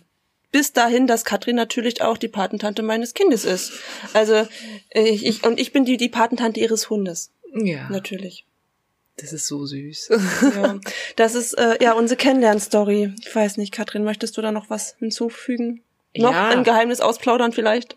bis 0.51 0.73
dahin, 0.73 1.07
dass 1.07 1.25
Katrin 1.25 1.57
natürlich 1.57 2.03
auch 2.03 2.17
die 2.17 2.29
Patentante 2.29 2.83
meines 2.83 3.15
Kindes 3.15 3.45
ist. 3.45 3.73
Also 4.15 4.49
ich, 4.91 5.25
ich 5.25 5.45
und 5.45 5.61
ich 5.61 5.73
bin 5.73 5.85
die 5.85 5.97
die 5.97 6.09
Patentante 6.09 6.59
ihres 6.59 6.91
Hundes. 6.91 7.31
Ja. 7.55 7.89
Natürlich. 7.91 8.47
Das 9.21 9.33
ist 9.33 9.47
so 9.47 9.67
süß. 9.67 10.11
ja, 10.55 10.79
das 11.17 11.35
ist 11.35 11.55
äh, 11.55 11.77
ja 11.83 11.93
unsere 11.93 12.17
Kennenlernstory. 12.17 13.15
Ich 13.21 13.35
weiß 13.35 13.57
nicht, 13.57 13.73
Katrin, 13.73 14.05
möchtest 14.05 14.37
du 14.37 14.43
da 14.43 14.53
noch 14.53 14.71
was 14.71 14.95
hinzufügen? 14.99 15.83
Noch 16.17 16.33
ja. 16.33 16.49
ein 16.49 16.65
Geheimnis 16.65 17.01
ausplaudern 17.01 17.53
vielleicht? 17.53 17.97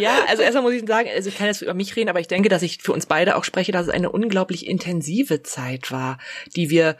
ja, 0.00 0.24
also 0.28 0.42
erstmal 0.42 0.62
muss 0.62 0.72
ich 0.72 0.86
sagen, 0.86 1.08
also 1.14 1.28
ich 1.28 1.36
kann 1.36 1.48
jetzt 1.48 1.62
über 1.62 1.74
mich 1.74 1.94
reden, 1.96 2.08
aber 2.08 2.20
ich 2.20 2.28
denke, 2.28 2.48
dass 2.48 2.62
ich 2.62 2.78
für 2.78 2.92
uns 2.92 3.06
beide 3.06 3.36
auch 3.36 3.44
spreche, 3.44 3.72
dass 3.72 3.88
es 3.88 3.92
eine 3.92 4.10
unglaublich 4.10 4.66
intensive 4.66 5.42
Zeit 5.42 5.92
war, 5.92 6.18
die 6.56 6.70
wir 6.70 6.96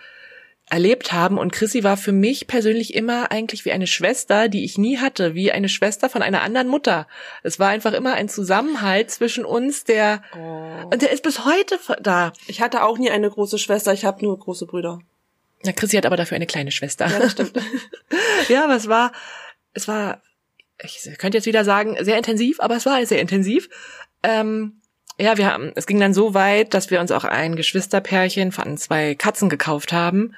erlebt 0.70 1.12
haben. 1.12 1.38
Und 1.38 1.52
Chrissy 1.52 1.84
war 1.84 1.96
für 1.96 2.12
mich 2.12 2.46
persönlich 2.46 2.94
immer 2.94 3.30
eigentlich 3.30 3.64
wie 3.64 3.72
eine 3.72 3.86
Schwester, 3.86 4.48
die 4.48 4.64
ich 4.64 4.78
nie 4.78 4.98
hatte, 4.98 5.34
wie 5.34 5.52
eine 5.52 5.68
Schwester 5.68 6.08
von 6.08 6.22
einer 6.22 6.42
anderen 6.42 6.68
Mutter. 6.68 7.06
Es 7.42 7.58
war 7.58 7.68
einfach 7.68 7.92
immer 7.92 8.14
ein 8.14 8.28
Zusammenhalt 8.28 9.10
zwischen 9.10 9.44
uns, 9.44 9.84
der 9.84 10.22
oh. 10.36 10.90
und 10.90 11.02
der 11.02 11.12
ist 11.12 11.22
bis 11.22 11.44
heute 11.44 11.78
da. 12.00 12.32
Ich 12.46 12.60
hatte 12.60 12.82
auch 12.82 12.98
nie 12.98 13.10
eine 13.10 13.30
große 13.30 13.58
Schwester, 13.58 13.92
ich 13.92 14.04
habe 14.04 14.24
nur 14.24 14.38
große 14.38 14.66
Brüder. 14.66 15.00
Ja, 15.64 15.72
Chrissy 15.72 15.96
hat 15.96 16.06
aber 16.06 16.16
dafür 16.16 16.36
eine 16.36 16.46
kleine 16.46 16.70
Schwester. 16.70 17.06
Ja, 17.06 17.18
das 17.18 17.32
stimmt. 17.32 17.52
ja, 18.48 18.64
aber 18.64 18.76
es 18.76 18.88
war, 18.88 19.12
es 19.72 19.88
war, 19.88 20.22
ich 20.82 21.08
könnte 21.18 21.38
jetzt 21.38 21.46
wieder 21.46 21.64
sagen, 21.64 21.96
sehr 22.00 22.16
intensiv, 22.18 22.60
aber 22.60 22.76
es 22.76 22.86
war 22.86 23.04
sehr 23.06 23.20
intensiv. 23.20 23.68
Ähm, 24.22 24.80
ja, 25.18 25.36
wir 25.36 25.52
haben, 25.52 25.72
es 25.74 25.86
ging 25.86 26.00
dann 26.00 26.14
so 26.14 26.34
weit, 26.34 26.74
dass 26.74 26.90
wir 26.90 27.00
uns 27.00 27.10
auch 27.12 27.24
ein 27.24 27.56
Geschwisterpärchen 27.56 28.52
von 28.52 28.76
zwei 28.76 29.14
Katzen 29.14 29.48
gekauft 29.48 29.92
haben 29.92 30.34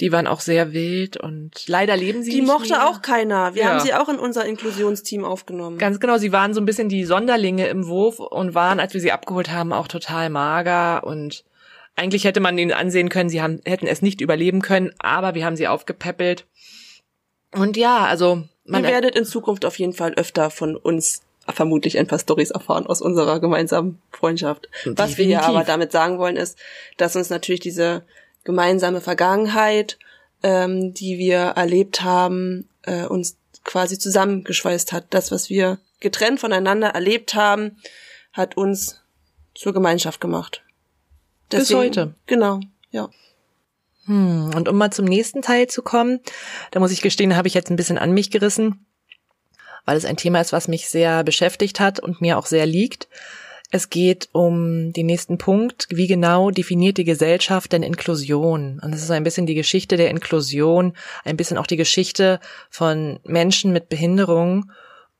die 0.00 0.12
waren 0.12 0.26
auch 0.26 0.40
sehr 0.40 0.72
wild 0.72 1.16
und 1.16 1.66
leider 1.66 1.96
leben 1.96 2.22
sie 2.22 2.30
Die 2.30 2.40
nicht 2.40 2.46
mochte 2.46 2.70
mehr. 2.70 2.88
auch 2.88 3.02
keiner. 3.02 3.54
Wir 3.54 3.62
ja. 3.62 3.68
haben 3.70 3.80
sie 3.80 3.94
auch 3.94 4.08
in 4.08 4.18
unser 4.18 4.46
Inklusionsteam 4.46 5.24
aufgenommen. 5.24 5.78
Ganz 5.78 5.98
genau, 5.98 6.18
sie 6.18 6.30
waren 6.30 6.54
so 6.54 6.60
ein 6.60 6.66
bisschen 6.66 6.88
die 6.88 7.04
Sonderlinge 7.04 7.66
im 7.66 7.86
Wurf 7.88 8.20
und 8.20 8.54
waren, 8.54 8.78
als 8.78 8.94
wir 8.94 9.00
sie 9.00 9.10
abgeholt 9.10 9.50
haben, 9.50 9.72
auch 9.72 9.88
total 9.88 10.30
mager 10.30 11.04
und 11.04 11.44
eigentlich 11.96 12.22
hätte 12.24 12.38
man 12.38 12.56
ihnen 12.56 12.70
ansehen 12.70 13.08
können, 13.08 13.28
sie 13.28 13.42
haben, 13.42 13.60
hätten 13.64 13.88
es 13.88 14.02
nicht 14.02 14.20
überleben 14.20 14.62
können, 14.62 14.92
aber 15.00 15.34
wir 15.34 15.44
haben 15.44 15.56
sie 15.56 15.66
aufgepäppelt. 15.66 16.46
Und 17.52 17.76
ja, 17.76 18.04
also 18.04 18.44
man 18.64 18.84
Ihr 18.84 18.90
werdet 18.90 19.16
in 19.16 19.24
Zukunft 19.24 19.64
auf 19.64 19.78
jeden 19.80 19.94
Fall 19.94 20.14
öfter 20.14 20.50
von 20.50 20.76
uns 20.76 21.22
vermutlich 21.52 21.98
ein 21.98 22.06
paar 22.06 22.18
Stories 22.18 22.50
erfahren 22.50 22.86
aus 22.86 23.00
unserer 23.00 23.40
gemeinsamen 23.40 24.00
Freundschaft. 24.10 24.68
Definitiv. 24.84 24.98
Was 24.98 25.18
wir 25.18 25.24
hier 25.24 25.42
aber 25.42 25.64
damit 25.64 25.92
sagen 25.92 26.18
wollen, 26.18 26.36
ist, 26.36 26.58
dass 26.96 27.16
uns 27.16 27.30
natürlich 27.30 27.60
diese 27.60 28.04
gemeinsame 28.44 29.00
Vergangenheit, 29.00 29.98
ähm, 30.42 30.94
die 30.94 31.18
wir 31.18 31.38
erlebt 31.38 32.02
haben, 32.02 32.68
äh, 32.82 33.04
uns 33.04 33.36
quasi 33.64 33.98
zusammengeschweißt 33.98 34.92
hat. 34.92 35.06
Das, 35.10 35.30
was 35.30 35.50
wir 35.50 35.78
getrennt 36.00 36.40
voneinander 36.40 36.88
erlebt 36.88 37.34
haben, 37.34 37.78
hat 38.32 38.56
uns 38.56 39.00
zur 39.54 39.72
Gemeinschaft 39.72 40.20
gemacht. 40.20 40.62
Deswegen, 41.50 41.80
Bis 41.80 41.98
heute. 41.98 42.14
Genau, 42.26 42.60
ja. 42.90 43.08
Hm, 44.04 44.52
und 44.54 44.68
um 44.68 44.76
mal 44.76 44.90
zum 44.90 45.04
nächsten 45.04 45.42
Teil 45.42 45.66
zu 45.66 45.82
kommen, 45.82 46.20
da 46.70 46.80
muss 46.80 46.92
ich 46.92 47.02
gestehen, 47.02 47.36
habe 47.36 47.48
ich 47.48 47.54
jetzt 47.54 47.70
ein 47.70 47.76
bisschen 47.76 47.98
an 47.98 48.12
mich 48.12 48.30
gerissen, 48.30 48.86
weil 49.88 49.96
es 49.96 50.04
ein 50.04 50.18
Thema 50.18 50.42
ist, 50.42 50.52
was 50.52 50.68
mich 50.68 50.90
sehr 50.90 51.24
beschäftigt 51.24 51.80
hat 51.80 51.98
und 51.98 52.20
mir 52.20 52.36
auch 52.36 52.44
sehr 52.44 52.66
liegt. 52.66 53.08
Es 53.70 53.88
geht 53.88 54.28
um 54.32 54.92
den 54.92 55.06
nächsten 55.06 55.38
Punkt. 55.38 55.86
Wie 55.88 56.06
genau 56.06 56.50
definiert 56.50 56.98
die 56.98 57.04
Gesellschaft 57.04 57.72
denn 57.72 57.82
Inklusion? 57.82 58.80
Und 58.82 58.92
es 58.92 59.02
ist 59.02 59.10
ein 59.10 59.24
bisschen 59.24 59.46
die 59.46 59.54
Geschichte 59.54 59.96
der 59.96 60.10
Inklusion, 60.10 60.92
ein 61.24 61.38
bisschen 61.38 61.56
auch 61.56 61.66
die 61.66 61.78
Geschichte 61.78 62.38
von 62.68 63.18
Menschen 63.24 63.72
mit 63.72 63.88
Behinderung. 63.88 64.70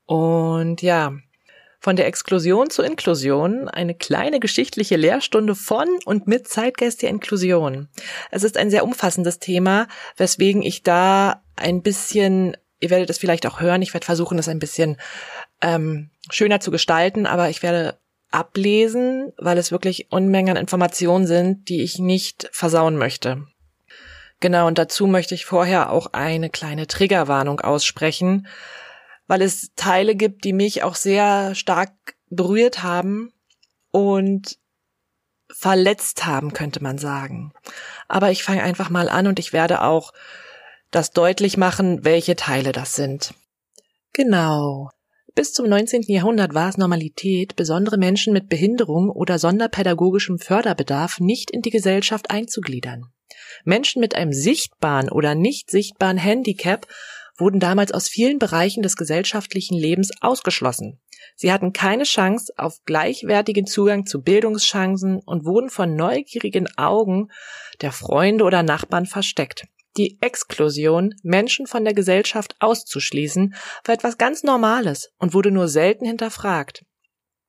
Und 0.05 0.83
ja, 0.83 1.13
von 1.79 1.95
der 1.95 2.05
Exklusion 2.05 2.69
zur 2.69 2.85
Inklusion, 2.85 3.69
eine 3.69 3.95
kleine 3.95 4.39
geschichtliche 4.39 4.97
Lehrstunde 4.97 5.55
von 5.55 5.87
und 6.05 6.27
mit 6.27 6.47
Zeitgeist 6.47 7.01
Inklusion. 7.01 7.87
Es 8.29 8.43
ist 8.43 8.55
ein 8.55 8.69
sehr 8.69 8.83
umfassendes 8.83 9.39
Thema, 9.39 9.87
weswegen 10.15 10.61
ich 10.61 10.83
da 10.83 11.41
ein 11.55 11.81
bisschen, 11.81 12.55
ihr 12.79 12.89
werdet 12.89 13.09
es 13.09 13.17
vielleicht 13.17 13.45
auch 13.45 13.59
hören, 13.59 13.81
ich 13.81 13.93
werde 13.93 14.05
versuchen, 14.05 14.39
es 14.39 14.47
ein 14.47 14.59
bisschen 14.59 14.97
ähm, 15.61 16.09
schöner 16.29 16.59
zu 16.59 16.71
gestalten, 16.71 17.25
aber 17.25 17.49
ich 17.49 17.63
werde 17.63 17.99
ablesen, 18.31 19.33
weil 19.37 19.57
es 19.57 19.71
wirklich 19.71 20.11
Unmengen 20.11 20.55
an 20.55 20.61
Informationen 20.61 21.25
sind, 21.25 21.67
die 21.69 21.81
ich 21.81 21.99
nicht 21.99 22.49
versauen 22.51 22.97
möchte. 22.97 23.47
Genau, 24.39 24.67
und 24.67 24.77
dazu 24.77 25.07
möchte 25.07 25.35
ich 25.35 25.45
vorher 25.45 25.91
auch 25.91 26.13
eine 26.13 26.49
kleine 26.49 26.87
Triggerwarnung 26.87 27.59
aussprechen, 27.59 28.47
weil 29.27 29.41
es 29.41 29.71
Teile 29.75 30.15
gibt, 30.15 30.43
die 30.45 30.53
mich 30.53 30.83
auch 30.83 30.95
sehr 30.95 31.55
stark 31.55 31.91
berührt 32.29 32.83
haben 32.83 33.33
und 33.91 34.57
verletzt 35.51 36.25
haben, 36.25 36.53
könnte 36.53 36.81
man 36.81 36.97
sagen. 36.97 37.51
Aber 38.07 38.31
ich 38.31 38.43
fange 38.43 38.63
einfach 38.63 38.89
mal 38.89 39.09
an 39.09 39.27
und 39.27 39.39
ich 39.39 39.51
werde 39.51 39.81
auch 39.81 40.13
das 40.91 41.11
deutlich 41.11 41.57
machen, 41.57 42.03
welche 42.03 42.35
Teile 42.35 42.71
das 42.71 42.93
sind. 42.93 43.33
Genau. 44.13 44.89
Bis 45.35 45.53
zum 45.53 45.69
19. 45.69 46.03
Jahrhundert 46.07 46.53
war 46.53 46.69
es 46.69 46.77
Normalität, 46.77 47.55
besondere 47.55 47.97
Menschen 47.97 48.33
mit 48.33 48.49
Behinderung 48.49 49.09
oder 49.09 49.39
sonderpädagogischem 49.39 50.39
Förderbedarf 50.39 51.19
nicht 51.19 51.51
in 51.51 51.61
die 51.61 51.69
Gesellschaft 51.69 52.31
einzugliedern. 52.31 53.05
Menschen 53.63 53.99
mit 53.99 54.15
einem 54.15 54.33
sichtbaren 54.33 55.09
oder 55.09 55.35
nicht 55.35 55.69
sichtbaren 55.69 56.17
Handicap 56.17 56.87
wurden 57.37 57.59
damals 57.59 57.91
aus 57.91 58.09
vielen 58.09 58.39
Bereichen 58.39 58.83
des 58.83 58.95
gesellschaftlichen 58.95 59.77
Lebens 59.77 60.11
ausgeschlossen. 60.21 60.99
Sie 61.35 61.51
hatten 61.53 61.71
keine 61.71 62.03
Chance 62.03 62.51
auf 62.57 62.83
gleichwertigen 62.85 63.65
Zugang 63.65 64.05
zu 64.05 64.21
Bildungschancen 64.21 65.21
und 65.25 65.45
wurden 65.45 65.69
von 65.69 65.95
neugierigen 65.95 66.67
Augen 66.75 67.29
der 67.81 67.91
Freunde 67.91 68.43
oder 68.43 68.63
Nachbarn 68.63 69.05
versteckt. 69.05 69.67
Die 69.99 70.17
Exklusion, 70.21 71.13
Menschen 71.23 71.67
von 71.67 71.83
der 71.83 71.93
Gesellschaft 71.93 72.55
auszuschließen, 72.61 73.53
war 73.83 73.93
etwas 73.93 74.17
ganz 74.17 74.43
Normales 74.43 75.11
und 75.17 75.33
wurde 75.33 75.51
nur 75.51 75.67
selten 75.67 76.05
hinterfragt. 76.05 76.85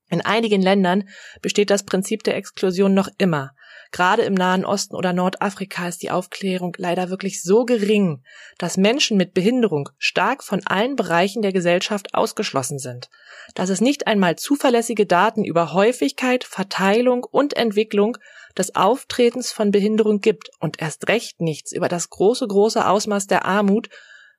In 0.09 0.21
einigen 0.21 0.61
Ländern 0.61 1.09
besteht 1.43 1.71
das 1.71 1.85
Prinzip 1.85 2.25
der 2.25 2.35
Exklusion 2.35 2.93
noch 2.93 3.09
immer. 3.19 3.53
Gerade 3.93 4.23
im 4.23 4.35
Nahen 4.35 4.65
Osten 4.65 4.97
oder 4.97 5.13
Nordafrika 5.13 5.87
ist 5.87 6.03
die 6.03 6.11
Aufklärung 6.11 6.75
leider 6.77 7.09
wirklich 7.09 7.41
so 7.41 7.65
gering, 7.65 8.25
dass 8.59 8.77
Menschen 8.77 9.17
mit 9.17 9.33
Behinderung 9.33 9.89
stark 9.99 10.43
von 10.43 10.67
allen 10.67 10.97
Bereichen 10.97 11.43
der 11.43 11.53
Gesellschaft 11.53 12.15
ausgeschlossen 12.15 12.81
sind. 12.81 13.11
Dass 13.55 13.71
es 13.71 13.81
nicht 13.81 14.09
einmal 14.09 14.35
zuverlässige 14.35 15.07
Daten 15.07 15.45
über 15.45 15.73
Häufigkeit, 15.73 16.43
Verteilung 16.43 17.23
und 17.23 17.57
Entwicklung 17.57 18.17
des 18.57 18.75
Auftretens 18.75 19.53
von 19.53 19.71
Behinderung 19.71 20.21
gibt 20.21 20.51
und 20.61 20.81
erst 20.81 21.09
recht 21.09 21.41
nichts 21.41 21.73
über 21.73 21.89
das 21.89 22.11
große, 22.11 22.47
große 22.47 22.87
Ausmaß 22.87 23.27
der 23.27 23.45
Armut, 23.45 23.89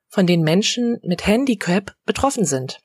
von 0.08 0.28
den 0.28 0.42
Menschen 0.42 1.00
mit 1.04 1.26
Handicap 1.26 1.96
betroffen 2.06 2.46
sind. 2.46 2.80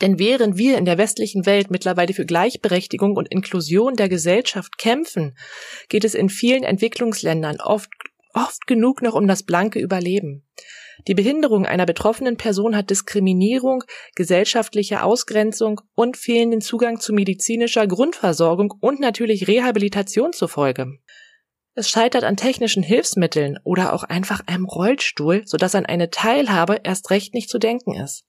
Denn 0.00 0.18
während 0.18 0.56
wir 0.56 0.78
in 0.78 0.84
der 0.84 0.98
westlichen 0.98 1.44
Welt 1.44 1.70
mittlerweile 1.70 2.14
für 2.14 2.24
Gleichberechtigung 2.24 3.16
und 3.16 3.28
Inklusion 3.28 3.96
der 3.96 4.08
Gesellschaft 4.08 4.78
kämpfen, 4.78 5.36
geht 5.88 6.04
es 6.04 6.14
in 6.14 6.28
vielen 6.28 6.62
Entwicklungsländern 6.62 7.60
oft 7.60 7.88
oft 8.38 8.66
genug 8.66 9.02
noch 9.02 9.14
um 9.14 9.26
das 9.26 9.42
blanke 9.42 9.80
Überleben. 9.80 10.46
Die 11.06 11.14
Behinderung 11.14 11.64
einer 11.64 11.86
betroffenen 11.86 12.36
Person 12.36 12.76
hat 12.76 12.90
Diskriminierung, 12.90 13.84
gesellschaftliche 14.16 15.02
Ausgrenzung 15.02 15.80
und 15.94 16.16
fehlenden 16.16 16.60
Zugang 16.60 16.98
zu 17.00 17.12
medizinischer 17.12 17.86
Grundversorgung 17.86 18.74
und 18.80 19.00
natürlich 19.00 19.46
Rehabilitation 19.46 20.32
zur 20.32 20.48
Folge. 20.48 20.98
Es 21.74 21.88
scheitert 21.88 22.24
an 22.24 22.36
technischen 22.36 22.82
Hilfsmitteln 22.82 23.58
oder 23.62 23.92
auch 23.92 24.02
einfach 24.02 24.42
einem 24.46 24.64
Rollstuhl, 24.64 25.42
sodass 25.46 25.76
an 25.76 25.86
eine 25.86 26.10
Teilhabe 26.10 26.80
erst 26.82 27.10
recht 27.10 27.34
nicht 27.34 27.48
zu 27.48 27.58
denken 27.58 27.94
ist. 27.94 28.24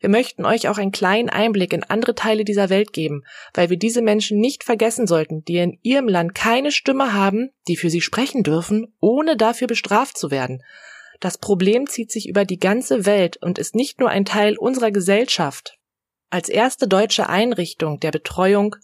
Wir 0.00 0.08
möchten 0.08 0.44
euch 0.44 0.68
auch 0.68 0.78
einen 0.78 0.92
kleinen 0.92 1.28
Einblick 1.28 1.72
in 1.72 1.82
andere 1.82 2.14
Teile 2.14 2.44
dieser 2.44 2.68
Welt 2.70 2.92
geben, 2.92 3.24
weil 3.52 3.68
wir 3.68 3.76
diese 3.76 4.00
Menschen 4.00 4.38
nicht 4.38 4.62
vergessen 4.62 5.06
sollten, 5.06 5.44
die 5.44 5.56
in 5.56 5.78
ihrem 5.82 6.08
Land 6.08 6.34
keine 6.34 6.70
Stimme 6.70 7.12
haben, 7.12 7.50
die 7.66 7.76
für 7.76 7.90
sie 7.90 8.00
sprechen 8.00 8.44
dürfen, 8.44 8.94
ohne 9.00 9.36
dafür 9.36 9.66
bestraft 9.66 10.16
zu 10.16 10.30
werden. 10.30 10.62
Das 11.20 11.38
Problem 11.38 11.88
zieht 11.88 12.12
sich 12.12 12.28
über 12.28 12.44
die 12.44 12.60
ganze 12.60 13.06
Welt 13.06 13.38
und 13.38 13.58
ist 13.58 13.74
nicht 13.74 13.98
nur 13.98 14.08
ein 14.08 14.24
Teil 14.24 14.56
unserer 14.56 14.92
Gesellschaft. 14.92 15.78
Als 16.30 16.48
erste 16.48 16.86
deutsche 16.86 17.28
Einrichtung 17.28 17.98
der 17.98 18.12
Betreuung 18.12 18.76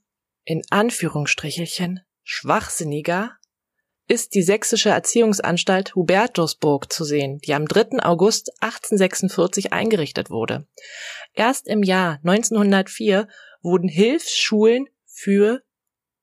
in 0.44 0.62
Anführungsstrichelchen 0.70 2.00
schwachsinniger 2.24 3.36
ist 4.06 4.34
die 4.34 4.42
sächsische 4.42 4.90
Erziehungsanstalt 4.90 5.94
Hubertusburg 5.94 6.92
zu 6.92 7.04
sehen, 7.04 7.38
die 7.38 7.54
am 7.54 7.66
3. 7.66 8.02
August 8.02 8.50
1846 8.60 9.72
eingerichtet 9.72 10.30
wurde. 10.30 10.66
Erst 11.32 11.68
im 11.68 11.82
Jahr 11.82 12.18
1904 12.24 13.28
wurden 13.62 13.88
Hilfsschulen 13.88 14.86
für, 15.06 15.62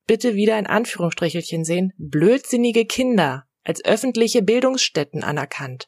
bitte 0.05 0.35
wieder 0.35 0.59
in 0.59 0.67
Anführungsstrichelchen 0.67 1.63
sehen, 1.63 1.93
blödsinnige 1.97 2.85
Kinder 2.85 3.45
als 3.63 3.83
öffentliche 3.83 4.41
Bildungsstätten 4.41 5.23
anerkannt. 5.23 5.87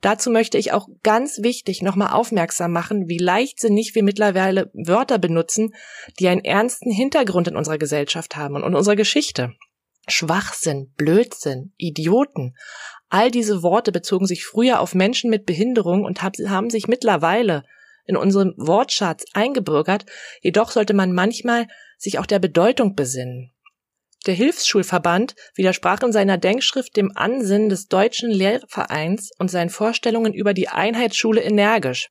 Dazu 0.00 0.30
möchte 0.30 0.56
ich 0.56 0.72
auch 0.72 0.88
ganz 1.02 1.42
wichtig 1.42 1.82
nochmal 1.82 2.12
aufmerksam 2.12 2.72
machen, 2.72 3.08
wie 3.08 3.18
leichtsinnig 3.18 3.94
wir 3.94 4.04
mittlerweile 4.04 4.70
Wörter 4.72 5.18
benutzen, 5.18 5.74
die 6.18 6.28
einen 6.28 6.44
ernsten 6.44 6.90
Hintergrund 6.90 7.48
in 7.48 7.56
unserer 7.56 7.78
Gesellschaft 7.78 8.36
haben 8.36 8.54
und 8.54 8.62
in 8.62 8.74
unserer 8.74 8.96
Geschichte. 8.96 9.54
Schwachsinn, 10.08 10.92
Blödsinn, 10.96 11.72
Idioten. 11.76 12.56
All 13.08 13.30
diese 13.30 13.62
Worte 13.62 13.92
bezogen 13.92 14.26
sich 14.26 14.44
früher 14.44 14.80
auf 14.80 14.94
Menschen 14.94 15.30
mit 15.30 15.46
Behinderung 15.46 16.04
und 16.04 16.22
haben 16.22 16.70
sich 16.70 16.88
mittlerweile 16.88 17.64
in 18.06 18.16
unserem 18.16 18.54
Wortschatz 18.56 19.24
eingebürgert, 19.34 20.06
jedoch 20.40 20.70
sollte 20.70 20.94
man 20.94 21.12
manchmal 21.12 21.66
sich 21.96 22.18
auch 22.18 22.26
der 22.26 22.38
Bedeutung 22.38 22.94
besinnen. 22.94 23.52
Der 24.26 24.34
Hilfsschulverband 24.34 25.34
widersprach 25.54 26.02
in 26.02 26.12
seiner 26.12 26.36
Denkschrift 26.36 26.96
dem 26.96 27.16
Ansinnen 27.16 27.68
des 27.68 27.86
Deutschen 27.86 28.30
Lehrvereins 28.30 29.30
und 29.38 29.50
seinen 29.50 29.70
Vorstellungen 29.70 30.34
über 30.34 30.52
die 30.52 30.68
Einheitsschule 30.68 31.40
energisch. 31.40 32.10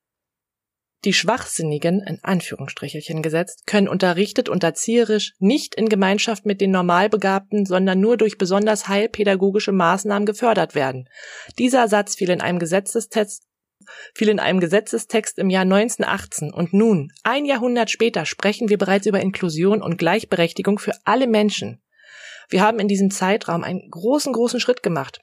Die 1.05 1.13
Schwachsinnigen, 1.13 2.01
in 2.01 2.19
Anführungsstrichelchen 2.23 3.21
gesetzt, 3.21 3.65
können 3.65 3.87
unterrichtet 3.87 4.49
und 4.49 4.63
erzieherisch 4.65 5.33
nicht 5.39 5.75
in 5.75 5.87
Gemeinschaft 5.87 6.45
mit 6.45 6.59
den 6.59 6.71
Normalbegabten, 6.71 7.65
sondern 7.65 8.01
nur 8.01 8.17
durch 8.17 8.37
besonders 8.37 8.89
heilpädagogische 8.89 9.71
Maßnahmen 9.71 10.25
gefördert 10.25 10.75
werden. 10.75 11.07
Dieser 11.57 11.87
Satz 11.87 12.15
fiel 12.15 12.29
in 12.29 12.41
einem 12.41 12.59
Gesetzestext 12.59 13.43
fiel 14.13 14.29
in 14.29 14.39
einem 14.39 14.59
Gesetzestext 14.59 15.39
im 15.39 15.49
Jahr 15.49 15.63
1918 15.63 16.53
und 16.53 16.73
nun, 16.73 17.11
ein 17.23 17.45
Jahrhundert 17.45 17.89
später, 17.89 18.25
sprechen 18.25 18.69
wir 18.69 18.77
bereits 18.77 19.07
über 19.07 19.19
Inklusion 19.19 19.81
und 19.81 19.97
Gleichberechtigung 19.97 20.79
für 20.79 20.93
alle 21.05 21.27
Menschen. 21.27 21.81
Wir 22.49 22.61
haben 22.61 22.79
in 22.79 22.87
diesem 22.87 23.09
Zeitraum 23.09 23.63
einen 23.63 23.89
großen, 23.89 24.33
großen 24.33 24.59
Schritt 24.59 24.83
gemacht. 24.83 25.21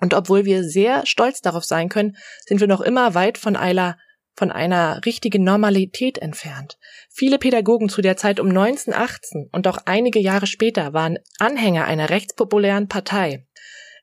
Und 0.00 0.14
obwohl 0.14 0.44
wir 0.44 0.64
sehr 0.64 1.04
stolz 1.04 1.42
darauf 1.42 1.64
sein 1.64 1.88
können, 1.88 2.16
sind 2.46 2.60
wir 2.60 2.68
noch 2.68 2.80
immer 2.80 3.14
weit 3.14 3.38
von 3.38 3.56
einer 3.56 3.98
von 4.40 4.50
einer 4.50 5.04
richtigen 5.04 5.44
Normalität 5.44 6.16
entfernt. 6.16 6.78
Viele 7.10 7.38
Pädagogen 7.38 7.90
zu 7.90 8.00
der 8.00 8.16
Zeit 8.16 8.40
um 8.40 8.48
1918 8.48 9.50
und 9.52 9.68
auch 9.68 9.76
einige 9.84 10.18
Jahre 10.18 10.46
später 10.46 10.94
waren 10.94 11.18
Anhänger 11.38 11.84
einer 11.84 12.08
rechtspopulären 12.08 12.88
Partei. 12.88 13.44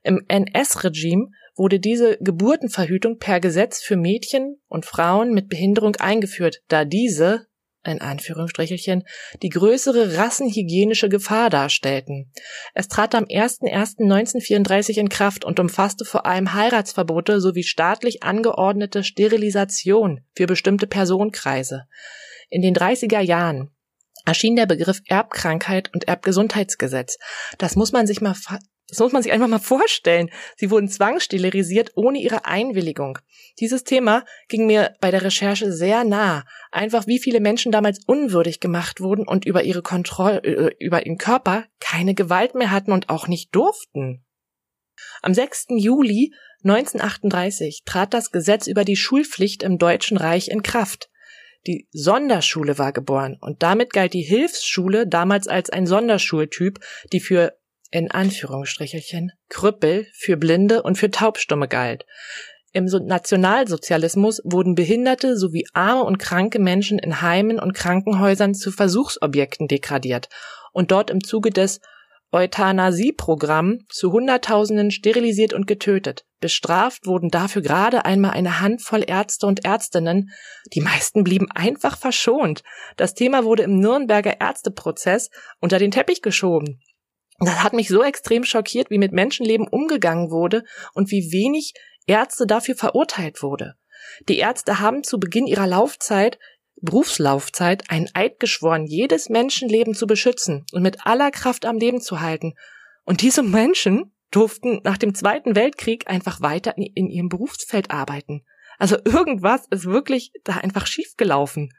Im 0.04 0.24
NS-Regime 0.28 1.32
wurde 1.56 1.80
diese 1.80 2.18
Geburtenverhütung 2.18 3.18
per 3.18 3.40
Gesetz 3.40 3.82
für 3.82 3.96
Mädchen 3.96 4.60
und 4.68 4.86
Frauen 4.86 5.34
mit 5.34 5.48
Behinderung 5.48 5.96
eingeführt, 5.96 6.62
da 6.68 6.84
diese 6.84 7.47
in 7.84 8.00
Anführungsstrichelchen, 8.00 9.04
die 9.42 9.48
größere 9.48 10.16
rassenhygienische 10.16 11.08
Gefahr 11.08 11.50
darstellten. 11.50 12.32
Es 12.74 12.88
trat 12.88 13.14
am 13.14 13.24
01.01.1934 13.24 14.98
in 14.98 15.08
Kraft 15.08 15.44
und 15.44 15.60
umfasste 15.60 16.04
vor 16.04 16.26
allem 16.26 16.54
Heiratsverbote 16.54 17.40
sowie 17.40 17.62
staatlich 17.62 18.22
angeordnete 18.22 19.04
Sterilisation 19.04 20.24
für 20.34 20.46
bestimmte 20.46 20.86
Personenkreise. 20.86 21.84
In 22.50 22.62
den 22.62 22.74
30er 22.74 23.20
Jahren 23.20 23.70
erschien 24.24 24.56
der 24.56 24.66
Begriff 24.66 25.00
Erbkrankheit 25.06 25.92
und 25.94 26.08
Erbgesundheitsgesetz. 26.08 27.18
Das 27.58 27.76
muss 27.76 27.92
man 27.92 28.06
sich 28.06 28.20
mal 28.20 28.34
das 28.88 29.00
muss 29.00 29.12
man 29.12 29.22
sich 29.22 29.32
einfach 29.32 29.48
mal 29.48 29.58
vorstellen. 29.58 30.30
Sie 30.56 30.70
wurden 30.70 30.88
zwangssterilisiert 30.88 31.92
ohne 31.94 32.18
ihre 32.18 32.46
Einwilligung. 32.46 33.18
Dieses 33.60 33.84
Thema 33.84 34.24
ging 34.48 34.66
mir 34.66 34.94
bei 35.00 35.10
der 35.10 35.22
Recherche 35.22 35.72
sehr 35.72 36.04
nah. 36.04 36.44
Einfach 36.70 37.06
wie 37.06 37.18
viele 37.18 37.40
Menschen 37.40 37.70
damals 37.70 38.00
unwürdig 38.06 38.60
gemacht 38.60 39.00
wurden 39.00 39.28
und 39.28 39.44
über 39.44 39.62
ihre 39.62 39.82
Kontrolle, 39.82 40.42
äh, 40.42 40.74
über 40.78 41.04
ihren 41.04 41.18
Körper 41.18 41.66
keine 41.80 42.14
Gewalt 42.14 42.54
mehr 42.54 42.70
hatten 42.70 42.92
und 42.92 43.10
auch 43.10 43.28
nicht 43.28 43.54
durften. 43.54 44.24
Am 45.20 45.34
6. 45.34 45.66
Juli 45.76 46.32
1938 46.64 47.82
trat 47.84 48.14
das 48.14 48.30
Gesetz 48.30 48.66
über 48.66 48.84
die 48.84 48.96
Schulpflicht 48.96 49.62
im 49.62 49.78
Deutschen 49.78 50.16
Reich 50.16 50.48
in 50.48 50.62
Kraft. 50.62 51.10
Die 51.66 51.88
Sonderschule 51.92 52.78
war 52.78 52.92
geboren 52.92 53.36
und 53.40 53.62
damit 53.62 53.92
galt 53.92 54.14
die 54.14 54.22
Hilfsschule 54.22 55.06
damals 55.06 55.46
als 55.46 55.70
ein 55.70 55.86
Sonderschultyp, 55.86 56.78
die 57.12 57.20
für 57.20 57.58
in 57.90 58.10
Anführungsstrichelchen 58.10 59.32
Krüppel 59.48 60.06
für 60.14 60.36
Blinde 60.36 60.82
und 60.82 60.96
für 60.98 61.10
Taubstumme 61.10 61.68
galt. 61.68 62.04
Im 62.72 62.84
Nationalsozialismus 62.84 64.40
wurden 64.44 64.74
Behinderte 64.74 65.36
sowie 65.36 65.66
arme 65.72 66.04
und 66.04 66.18
kranke 66.18 66.58
Menschen 66.58 66.98
in 66.98 67.22
Heimen 67.22 67.58
und 67.58 67.72
Krankenhäusern 67.72 68.54
zu 68.54 68.70
Versuchsobjekten 68.70 69.68
degradiert 69.68 70.28
und 70.72 70.90
dort 70.90 71.10
im 71.10 71.24
Zuge 71.24 71.50
des 71.50 71.80
Euthanasie-Programm 72.30 73.78
zu 73.88 74.12
Hunderttausenden 74.12 74.90
sterilisiert 74.90 75.54
und 75.54 75.66
getötet. 75.66 76.26
Bestraft 76.40 77.06
wurden 77.06 77.30
dafür 77.30 77.62
gerade 77.62 78.04
einmal 78.04 78.32
eine 78.32 78.60
Handvoll 78.60 79.02
Ärzte 79.06 79.46
und 79.46 79.64
Ärztinnen. 79.64 80.30
Die 80.74 80.82
meisten 80.82 81.24
blieben 81.24 81.50
einfach 81.50 81.96
verschont. 81.96 82.62
Das 82.98 83.14
Thema 83.14 83.44
wurde 83.44 83.62
im 83.62 83.80
Nürnberger 83.80 84.40
Ärzteprozess 84.40 85.30
unter 85.60 85.78
den 85.78 85.90
Teppich 85.90 86.20
geschoben. 86.20 86.80
Das 87.38 87.62
hat 87.62 87.72
mich 87.72 87.88
so 87.88 88.02
extrem 88.02 88.44
schockiert, 88.44 88.90
wie 88.90 88.98
mit 88.98 89.12
Menschenleben 89.12 89.68
umgegangen 89.68 90.30
wurde 90.30 90.64
und 90.94 91.10
wie 91.10 91.30
wenig 91.32 91.74
Ärzte 92.06 92.46
dafür 92.46 92.74
verurteilt 92.74 93.42
wurde. 93.42 93.74
Die 94.28 94.38
Ärzte 94.38 94.80
haben 94.80 95.04
zu 95.04 95.18
Beginn 95.18 95.46
ihrer 95.46 95.66
Laufzeit, 95.66 96.38
Berufslaufzeit, 96.80 97.90
einen 97.90 98.08
Eid 98.14 98.40
geschworen, 98.40 98.86
jedes 98.86 99.28
Menschenleben 99.28 99.94
zu 99.94 100.06
beschützen 100.06 100.64
und 100.72 100.82
mit 100.82 101.06
aller 101.06 101.30
Kraft 101.30 101.64
am 101.66 101.78
Leben 101.78 102.00
zu 102.00 102.20
halten. 102.20 102.54
Und 103.04 103.22
diese 103.22 103.42
Menschen 103.42 104.14
durften 104.30 104.80
nach 104.84 104.98
dem 104.98 105.14
Zweiten 105.14 105.56
Weltkrieg 105.56 106.08
einfach 106.08 106.40
weiter 106.40 106.76
in 106.76 107.08
ihrem 107.08 107.28
Berufsfeld 107.28 107.90
arbeiten. 107.90 108.44
Also 108.78 108.96
irgendwas 109.04 109.66
ist 109.70 109.86
wirklich 109.86 110.30
da 110.44 110.54
einfach 110.56 110.86
schiefgelaufen. 110.86 111.72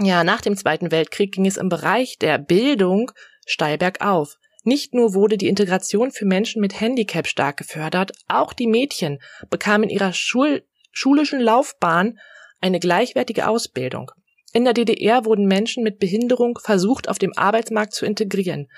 Ja, 0.00 0.24
nach 0.24 0.40
dem 0.40 0.56
Zweiten 0.56 0.90
Weltkrieg 0.90 1.32
ging 1.32 1.46
es 1.46 1.56
im 1.56 1.68
Bereich 1.68 2.18
der 2.18 2.38
Bildung 2.38 3.12
steil 3.46 3.78
bergauf. 3.78 4.38
Nicht 4.64 4.94
nur 4.94 5.14
wurde 5.14 5.36
die 5.36 5.48
Integration 5.48 6.12
für 6.12 6.24
Menschen 6.24 6.60
mit 6.60 6.80
Handicap 6.80 7.26
stark 7.26 7.56
gefördert, 7.56 8.12
auch 8.28 8.52
die 8.52 8.68
Mädchen 8.68 9.20
bekamen 9.50 9.88
in 9.88 9.96
ihrer 9.96 10.12
Schul 10.12 10.64
schulischen 10.92 11.40
Laufbahn 11.40 12.18
eine 12.60 12.78
gleichwertige 12.78 13.48
Ausbildung. 13.48 14.12
In 14.52 14.64
der 14.64 14.74
DDR 14.74 15.24
wurden 15.24 15.46
Menschen 15.46 15.82
mit 15.82 15.98
Behinderung 15.98 16.58
versucht, 16.62 17.08
auf 17.08 17.18
dem 17.18 17.32
Arbeitsmarkt 17.36 17.94
zu 17.94 18.04
integrieren. 18.04 18.70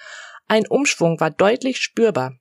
Ein 0.47 0.67
Umschwung 0.67 1.19
war 1.21 1.31
deutlich 1.31 1.79
spürbar. 1.79 2.39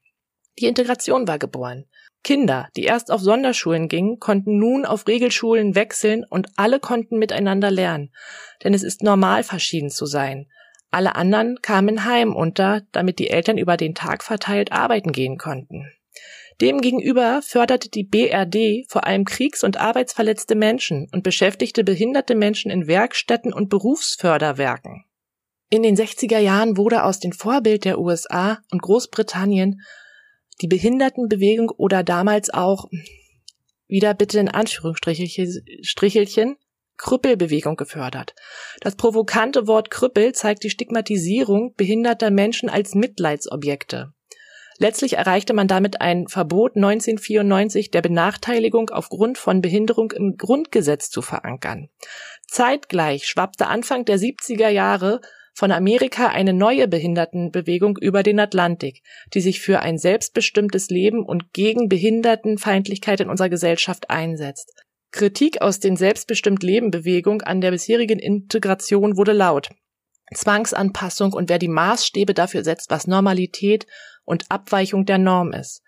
Die 0.60 0.68
Integration 0.68 1.28
war 1.28 1.40
geboren. 1.40 1.86
Kinder, 2.24 2.70
die 2.78 2.84
erst 2.84 3.12
auf 3.12 3.20
Sonderschulen 3.20 3.90
gingen, 3.90 4.20
konnten 4.20 4.58
nun 4.58 4.86
auf 4.86 5.08
Regelschulen 5.08 5.76
wechseln 5.76 6.24
und 6.30 6.48
alle 6.56 6.80
konnten 6.80 7.18
miteinander 7.18 7.72
lernen. 7.72 8.14
Denn 8.64 8.74
es 8.74 8.84
ist 8.84 9.04
normal, 9.04 9.44
verschieden 9.44 9.90
zu 9.90 10.06
sein. 10.06 10.48
Alle 10.94 11.16
anderen 11.16 11.60
kamen 11.64 12.06
heim 12.06 12.36
unter, 12.36 12.84
damit 12.92 13.18
die 13.18 13.32
Eltern 13.32 13.58
über 13.58 13.78
den 13.78 13.96
Tag 13.96 14.24
verteilt 14.24 14.72
arbeiten 14.72 15.12
gehen 15.12 15.40
konnten. 15.40 15.92
Demgegenüber 16.62 17.42
förderte 17.42 17.90
die 17.90 18.04
BRD 18.04 18.86
vor 18.88 19.08
allem 19.08 19.26
kriegs- 19.26 19.64
und 19.64 19.78
arbeitsverletzte 19.78 20.54
Menschen 20.54 21.10
und 21.12 21.24
beschäftigte 21.24 21.84
behinderte 21.84 22.36
Menschen 22.36 22.70
in 22.70 22.86
Werkstätten 22.86 23.52
und 23.52 23.70
Berufsförderwerken. 23.70 25.04
In 25.72 25.82
den 25.82 25.96
60er 25.96 26.38
Jahren 26.38 26.78
wurde 26.78 27.06
aus 27.06 27.20
dem 27.20 27.32
Vorbild 27.32 27.86
der 27.86 27.98
USA 27.98 28.60
und 28.70 28.84
Großbritannien 28.84 29.82
die 30.62 30.68
Behindertenbewegung 30.68 31.72
oder 31.72 32.04
damals 32.04 32.52
auch, 32.52 32.86
wieder 33.88 34.14
bitte 34.14 34.40
in 34.40 34.48
Anführungsstrichelchen, 34.48 36.56
Krüppelbewegung 36.98 37.76
gefördert. 37.76 38.36
Das 38.82 38.96
provokante 38.96 39.68
Wort 39.68 39.90
Krüppel 39.90 40.34
zeigt 40.34 40.64
die 40.64 40.70
Stigmatisierung 40.70 41.74
behinderter 41.76 42.32
Menschen 42.32 42.70
als 42.70 42.96
Mitleidsobjekte. 42.96 44.14
Letztlich 44.80 45.14
erreichte 45.14 45.54
man 45.54 45.68
damit 45.68 46.02
ein 46.02 46.28
Verbot 46.28 46.76
1994 46.76 47.92
der 47.92 48.02
Benachteiligung 48.02 48.90
aufgrund 48.90 49.38
von 49.38 49.62
Behinderung 49.62 50.12
im 50.12 50.36
Grundgesetz 50.38 51.10
zu 51.10 51.22
verankern. 51.22 51.90
Zeitgleich 52.48 53.28
schwappte 53.28 53.68
Anfang 53.68 54.06
der 54.06 54.18
70er 54.18 54.70
Jahre 54.70 55.22
von 55.54 55.72
Amerika 55.72 56.28
eine 56.30 56.54
neue 56.54 56.88
Behindertenbewegung 56.88 57.98
über 57.98 58.24
den 58.24 58.40
Atlantik, 58.40 59.04
die 59.34 59.42
sich 59.42 59.62
für 59.62 59.80
ein 59.80 59.98
selbstbestimmtes 59.98 60.90
Leben 60.90 61.24
und 61.24 61.54
gegen 61.54 61.90
Behindertenfeindlichkeit 61.90 63.20
in 63.20 63.30
unserer 63.30 63.50
Gesellschaft 63.50 64.10
einsetzt. 64.10 64.83
Kritik 65.14 65.62
aus 65.62 65.80
den 65.80 65.96
Selbstbestimmt 65.96 66.64
Leben 66.64 66.90
Bewegung 66.90 67.44
an 67.44 67.62
der 67.62 67.70
bisherigen 67.70 68.18
Integration 68.18 69.16
wurde 69.16 69.32
laut. 69.32 69.70
Zwangsanpassung 70.34 71.34
und 71.34 71.50
wer 71.50 71.60
die 71.60 71.68
Maßstäbe 71.68 72.34
dafür 72.34 72.64
setzt, 72.64 72.90
was 72.90 73.06
Normalität 73.06 73.86
und 74.26 74.50
Abweichung 74.50 75.06
der 75.06 75.20
Norm 75.20 75.54
ist. 75.54 75.84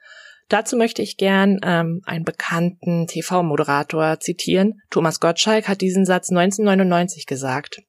Dazu 0.48 0.78
möchte 0.78 1.02
ich 1.02 1.18
gern 1.18 1.60
ähm, 1.64 2.02
einen 2.06 2.24
bekannten 2.24 3.08
TV-Moderator 3.08 4.20
zitieren. 4.20 4.80
Thomas 4.92 5.20
Gottschalk 5.20 5.68
hat 5.68 5.82
diesen 5.82 6.06
Satz 6.06 6.30
1999 6.30 7.26
gesagt. 7.26 7.82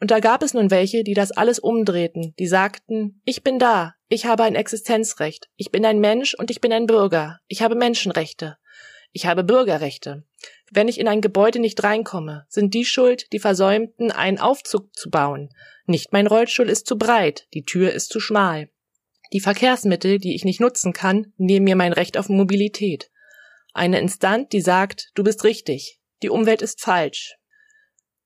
Und 0.00 0.12
da 0.12 0.20
gab 0.20 0.44
es 0.44 0.54
nun 0.54 0.70
welche, 0.70 1.02
die 1.02 1.14
das 1.14 1.32
alles 1.32 1.58
umdrehten, 1.58 2.34
die 2.38 2.46
sagten, 2.46 3.20
ich 3.24 3.42
bin 3.42 3.58
da, 3.58 3.94
ich 4.08 4.26
habe 4.26 4.44
ein 4.44 4.54
Existenzrecht, 4.54 5.48
ich 5.56 5.72
bin 5.72 5.84
ein 5.84 5.98
Mensch 5.98 6.34
und 6.34 6.52
ich 6.52 6.60
bin 6.60 6.72
ein 6.72 6.86
Bürger, 6.86 7.40
ich 7.48 7.62
habe 7.62 7.74
Menschenrechte, 7.74 8.58
ich 9.10 9.26
habe 9.26 9.42
Bürgerrechte. 9.42 10.24
Wenn 10.70 10.88
ich 10.88 10.98
in 10.98 11.08
ein 11.08 11.20
Gebäude 11.20 11.58
nicht 11.58 11.82
reinkomme, 11.82 12.46
sind 12.48 12.72
die 12.72 12.84
schuld, 12.84 13.32
die 13.32 13.38
versäumten, 13.38 14.10
einen 14.10 14.38
Aufzug 14.38 14.94
zu 14.94 15.10
bauen. 15.10 15.50
Nicht 15.86 16.12
mein 16.12 16.26
Rollstuhl 16.26 16.70
ist 16.70 16.86
zu 16.86 16.96
breit, 16.96 17.46
die 17.52 17.64
Tür 17.64 17.92
ist 17.92 18.10
zu 18.10 18.20
schmal. 18.20 18.70
Die 19.32 19.40
Verkehrsmittel, 19.40 20.18
die 20.18 20.34
ich 20.34 20.44
nicht 20.44 20.60
nutzen 20.60 20.92
kann, 20.92 21.32
nehmen 21.36 21.64
mir 21.64 21.76
mein 21.76 21.92
Recht 21.92 22.18
auf 22.18 22.28
Mobilität. 22.28 23.10
Eine 23.74 24.00
Instanz, 24.00 24.48
die 24.50 24.60
sagt, 24.60 25.10
du 25.14 25.24
bist 25.24 25.44
richtig, 25.44 26.00
die 26.22 26.30
Umwelt 26.30 26.62
ist 26.62 26.80
falsch. 26.80 27.34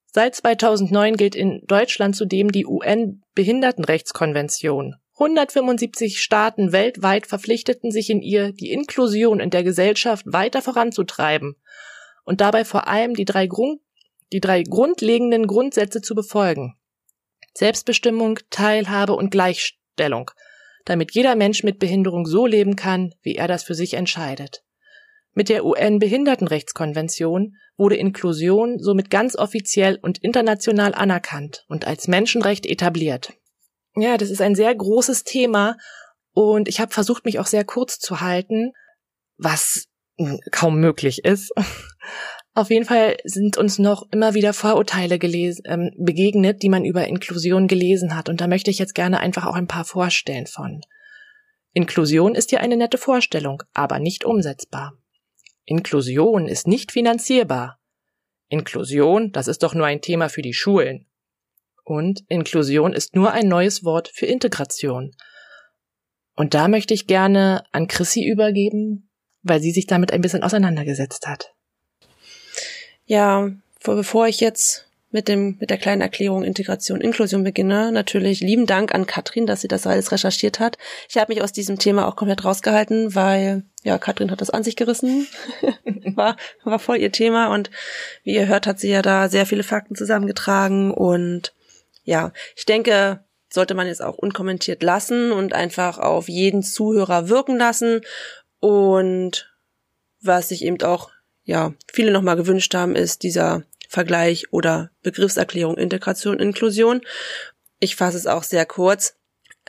Seit 0.07 0.35
2009 0.35 1.17
gilt 1.17 1.35
in 1.35 1.63
Deutschland 1.67 2.17
zudem 2.17 2.53
die 2.53 2.67
UN-Behindertenrechtskonvention. 2.67 4.97
175 5.19 6.21
Staaten 6.21 6.73
weltweit 6.73 7.27
verpflichteten 7.27 7.91
sich 7.91 8.11
in 8.11 8.21
ihr, 8.23 8.53
die 8.53 8.71
Inklusion 8.71 9.41
in 9.41 9.51
der 9.51 9.65
Gesellschaft 9.65 10.25
weiter 10.27 10.63
voranzutreiben 10.63 11.57
und 12.27 12.43
dabei 12.43 12.67
vor 12.67 12.89
allem 12.89 13.15
die 13.15 13.25
drei, 13.25 13.47
Grund, 13.47 13.81
die 14.35 14.41
drei 14.41 14.63
grundlegenden 14.63 15.47
Grundsätze 15.47 16.03
zu 16.03 16.15
befolgen. 16.15 16.77
Selbstbestimmung, 17.55 18.39
Teilhabe 18.51 19.15
und 19.15 19.31
Gleichstellung– 19.31 20.31
damit 20.87 21.13
jeder 21.13 21.37
Mensch 21.37 21.63
mit 21.65 21.79
Behinderung 21.79 22.25
so 22.25 22.47
leben 22.47 22.77
kann, 22.77 23.13
wie 23.21 23.35
er 23.35 23.49
das 23.49 23.65
für 23.65 23.75
sich 23.75 23.95
entscheidet. 23.95 24.63
Mit 25.35 25.51
der 25.51 25.67
UN-Behindertenrechtskonvention 25.67 27.57
wurde 27.77 27.97
Inklusion 27.97 28.79
somit 28.79 29.11
ganz 29.11 29.37
offiziell 29.37 29.99
und 30.01 30.17
international 30.19 30.95
anerkannt 30.95 31.67
und 31.69 31.87
als 31.87 32.09
Menschenrecht 32.09 32.65
etabliert. 32.65 33.35
Ja, 33.97 34.17
das 34.17 34.31
ist 34.31 34.41
ein 34.41 34.55
sehr 34.55 34.75
großes 34.75 35.25
Thema 35.25 35.77
und 36.33 36.69
ich 36.69 36.81
habe 36.81 36.95
versucht, 36.95 37.27
mich 37.27 37.39
auch 37.39 37.47
sehr 37.47 37.65
kurz 37.65 37.99
zu 37.99 38.21
halten, 38.21 38.73
was 39.37 39.89
kaum 40.51 40.81
möglich 40.81 41.25
ist. 41.25 41.53
Auf 42.55 42.71
jeden 42.71 42.87
Fall 42.87 43.19
sind 43.25 43.59
uns 43.59 43.79
noch 43.79 44.11
immer 44.13 44.33
wieder 44.33 44.55
Vorurteile 44.55 45.19
gelesen, 45.19 45.63
ähm, 45.67 45.91
begegnet, 45.99 46.63
die 46.63 46.71
man 46.71 46.87
über 46.87 47.07
Inklusion 47.07 47.69
gelesen 47.69 48.17
hat. 48.17 48.31
Und 48.31 48.41
da 48.41 48.47
möchte 48.47 48.71
ich 48.71 48.79
jetzt 48.79 48.95
gerne 48.95 49.21
einfach 49.21 49.45
auch 49.45 49.57
ein 49.57 49.67
paar 49.67 49.85
vorstellen 49.85 50.47
von. 50.47 50.81
Inklusion 51.75 52.35
ist 52.35 52.53
ja 52.53 52.61
eine 52.61 52.79
nette 52.79 52.97
Vorstellung, 52.97 53.63
aber 53.75 53.99
nicht 53.99 54.25
umsetzbar. 54.25 54.95
Inklusion 55.67 56.49
ist 56.49 56.67
nicht 56.67 56.93
finanzierbar. 56.93 57.79
Inklusion, 58.49 59.33
das 59.33 59.49
ist 59.49 59.63
doch 59.63 59.75
nur 59.75 59.85
ein 59.85 60.01
Thema 60.01 60.31
für 60.31 60.41
die 60.41 60.55
Schulen. 60.55 61.07
Und 61.85 62.25
Inklusion 62.29 62.95
ist 62.95 63.15
nur 63.15 63.33
ein 63.33 63.49
neues 63.49 63.85
Wort 63.85 64.09
für 64.15 64.25
Integration. 64.25 65.15
Und 66.35 66.55
da 66.55 66.69
möchte 66.69 66.95
ich 66.95 67.07
gerne 67.07 67.65
an 67.73 67.87
Chrissy 67.87 68.25
übergeben, 68.25 69.06
weil 69.49 69.61
sie 69.61 69.73
sich 69.73 69.87
damit 69.87 70.13
ein 70.13 70.21
bisschen 70.21 70.43
auseinandergesetzt 70.43 71.27
hat. 71.27 71.53
Ja, 73.07 73.51
bevor 73.85 74.27
ich 74.27 74.41
jetzt 74.41 74.87
mit 75.13 75.29
dem 75.29 75.57
mit 75.61 75.71
der 75.71 75.79
kleinen 75.79 76.03
Erklärung 76.03 76.43
Integration 76.43 77.01
Inklusion 77.01 77.45
beginne, 77.45 77.93
natürlich 77.93 78.41
lieben 78.41 78.67
Dank 78.67 78.95
an 78.95 79.07
Katrin, 79.07 79.47
dass 79.47 79.61
sie 79.61 79.69
das 79.69 79.87
alles 79.87 80.11
recherchiert 80.13 80.59
hat. 80.59 80.77
Ich 81.09 81.17
habe 81.17 81.33
mich 81.33 81.43
aus 81.43 81.53
diesem 81.53 81.79
Thema 81.79 82.07
auch 82.07 82.17
komplett 82.17 82.45
rausgehalten, 82.45 83.15
weil 83.15 83.63
ja 83.85 83.99
Katrin 83.99 84.31
hat 84.31 84.41
das 84.41 84.51
an 84.51 84.65
sich 84.65 84.77
gerissen, 84.77 85.29
war 86.15 86.37
war 86.65 86.79
voll 86.79 86.99
ihr 86.99 87.13
Thema 87.13 87.55
und 87.55 87.71
wie 88.25 88.35
ihr 88.35 88.49
hört, 88.49 88.67
hat 88.67 88.81
sie 88.81 88.91
ja 88.91 89.01
da 89.01 89.29
sehr 89.29 89.47
viele 89.47 89.63
Fakten 89.63 89.95
zusammengetragen 89.95 90.91
und 90.91 91.55
ja, 92.03 92.33
ich 92.57 92.67
denke, 92.67 93.21
sollte 93.49 93.75
man 93.75 93.87
jetzt 93.87 94.03
auch 94.03 94.19
unkommentiert 94.19 94.83
lassen 94.83 95.33
und 95.33 95.53
einfach 95.55 95.99
auf 95.99 96.29
jeden 96.29 96.63
Zuhörer 96.63 97.29
wirken 97.29 97.57
lassen 97.57 98.01
und 98.61 99.53
was 100.21 100.51
ich 100.51 100.65
eben 100.65 100.81
auch 100.83 101.11
ja, 101.45 101.75
viele 101.93 102.11
nochmal 102.11 102.37
gewünscht 102.37 102.75
haben, 102.75 102.97
ist 102.97 103.23
dieser 103.23 103.65
Vergleich 103.89 104.53
oder 104.53 104.91
Begriffserklärung 105.03 105.77
Integration, 105.77 106.41
Inklusion. 106.41 107.03
Ich 107.79 107.97
fasse 107.97 108.17
es 108.17 108.27
auch 108.27 108.43
sehr 108.43 108.67
kurz. 108.67 109.17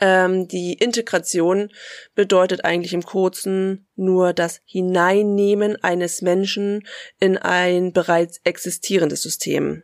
Ähm, 0.00 0.48
die 0.48 0.74
Integration 0.74 1.70
bedeutet 2.14 2.64
eigentlich 2.64 2.92
im 2.94 3.04
Kurzen 3.04 3.86
nur 3.96 4.32
das 4.32 4.60
Hineinnehmen 4.64 5.82
eines 5.82 6.22
Menschen 6.22 6.86
in 7.20 7.36
ein 7.36 7.92
bereits 7.92 8.40
existierendes 8.44 9.22
System. 9.22 9.82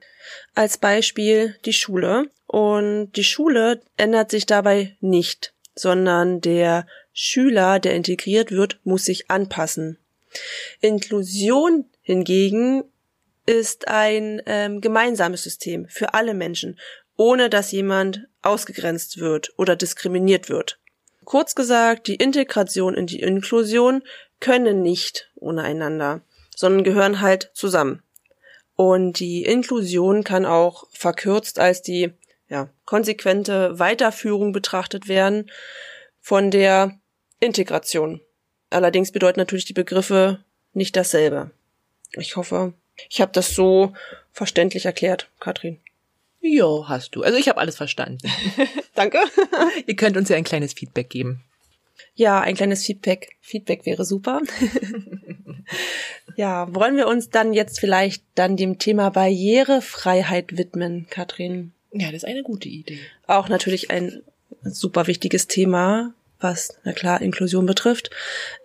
Als 0.54 0.78
Beispiel 0.78 1.56
die 1.64 1.72
Schule. 1.72 2.30
Und 2.46 3.12
die 3.12 3.24
Schule 3.24 3.80
ändert 3.96 4.30
sich 4.30 4.46
dabei 4.46 4.96
nicht, 5.00 5.54
sondern 5.74 6.40
der 6.40 6.86
Schüler, 7.14 7.78
der 7.78 7.94
integriert 7.94 8.50
wird, 8.50 8.80
muss 8.84 9.04
sich 9.04 9.30
anpassen. 9.30 9.98
Inklusion 10.80 11.86
hingegen 12.02 12.82
ist 13.46 13.88
ein 13.88 14.42
ähm, 14.46 14.80
gemeinsames 14.80 15.44
System 15.44 15.86
für 15.88 16.12
alle 16.14 16.34
Menschen, 16.34 16.78
ohne 17.16 17.48
dass 17.48 17.70
jemand 17.70 18.26
ausgegrenzt 18.42 19.18
wird 19.18 19.52
oder 19.56 19.76
diskriminiert 19.76 20.48
wird. 20.48 20.78
Kurz 21.24 21.54
gesagt, 21.54 22.08
die 22.08 22.16
Integration 22.16 22.94
in 22.94 23.06
die 23.06 23.20
Inklusion 23.20 24.02
können 24.40 24.82
nicht 24.82 25.30
ohne 25.36 25.62
einander, 25.62 26.22
sondern 26.54 26.84
gehören 26.84 27.20
halt 27.20 27.50
zusammen. 27.54 28.02
Und 28.76 29.20
die 29.20 29.44
Inklusion 29.44 30.24
kann 30.24 30.44
auch 30.44 30.84
verkürzt 30.90 31.60
als 31.60 31.80
die 31.80 32.12
ja, 32.48 32.68
konsequente 32.84 33.78
Weiterführung 33.78 34.52
betrachtet 34.52 35.08
werden 35.08 35.50
von 36.20 36.50
der 36.50 36.98
Integration. 37.40 38.20
Allerdings 38.70 39.12
bedeuten 39.12 39.40
natürlich 39.40 39.64
die 39.64 39.72
Begriffe 39.72 40.40
nicht 40.72 40.96
dasselbe. 40.96 41.50
Ich 42.12 42.36
hoffe, 42.36 42.74
ich 43.08 43.20
habe 43.20 43.32
das 43.32 43.54
so 43.54 43.92
verständlich 44.32 44.86
erklärt, 44.86 45.28
Katrin. 45.40 45.78
Ja, 46.40 46.88
hast 46.88 47.16
du. 47.16 47.22
Also 47.22 47.38
ich 47.38 47.48
habe 47.48 47.58
alles 47.58 47.76
verstanden. 47.76 48.18
Danke. 48.94 49.18
Ihr 49.86 49.96
könnt 49.96 50.16
uns 50.16 50.28
ja 50.28 50.36
ein 50.36 50.44
kleines 50.44 50.74
Feedback 50.74 51.08
geben. 51.08 51.42
Ja, 52.14 52.40
ein 52.40 52.54
kleines 52.54 52.84
Feedback. 52.84 53.36
Feedback 53.40 53.86
wäre 53.86 54.04
super. 54.04 54.42
ja, 56.36 56.72
wollen 56.74 56.96
wir 56.96 57.08
uns 57.08 57.30
dann 57.30 57.54
jetzt 57.54 57.80
vielleicht 57.80 58.22
dann 58.34 58.56
dem 58.56 58.78
Thema 58.78 59.10
Barrierefreiheit 59.10 60.56
widmen, 60.56 61.06
Katrin? 61.08 61.72
Ja, 61.92 62.06
das 62.06 62.24
ist 62.24 62.28
eine 62.28 62.42
gute 62.42 62.68
Idee. 62.68 62.98
Auch 63.26 63.48
natürlich 63.48 63.90
ein 63.90 64.22
super 64.64 65.06
wichtiges 65.06 65.46
Thema, 65.46 66.12
was, 66.44 66.78
na 66.84 66.92
klar, 66.92 67.20
Inklusion 67.20 67.66
betrifft. 67.66 68.10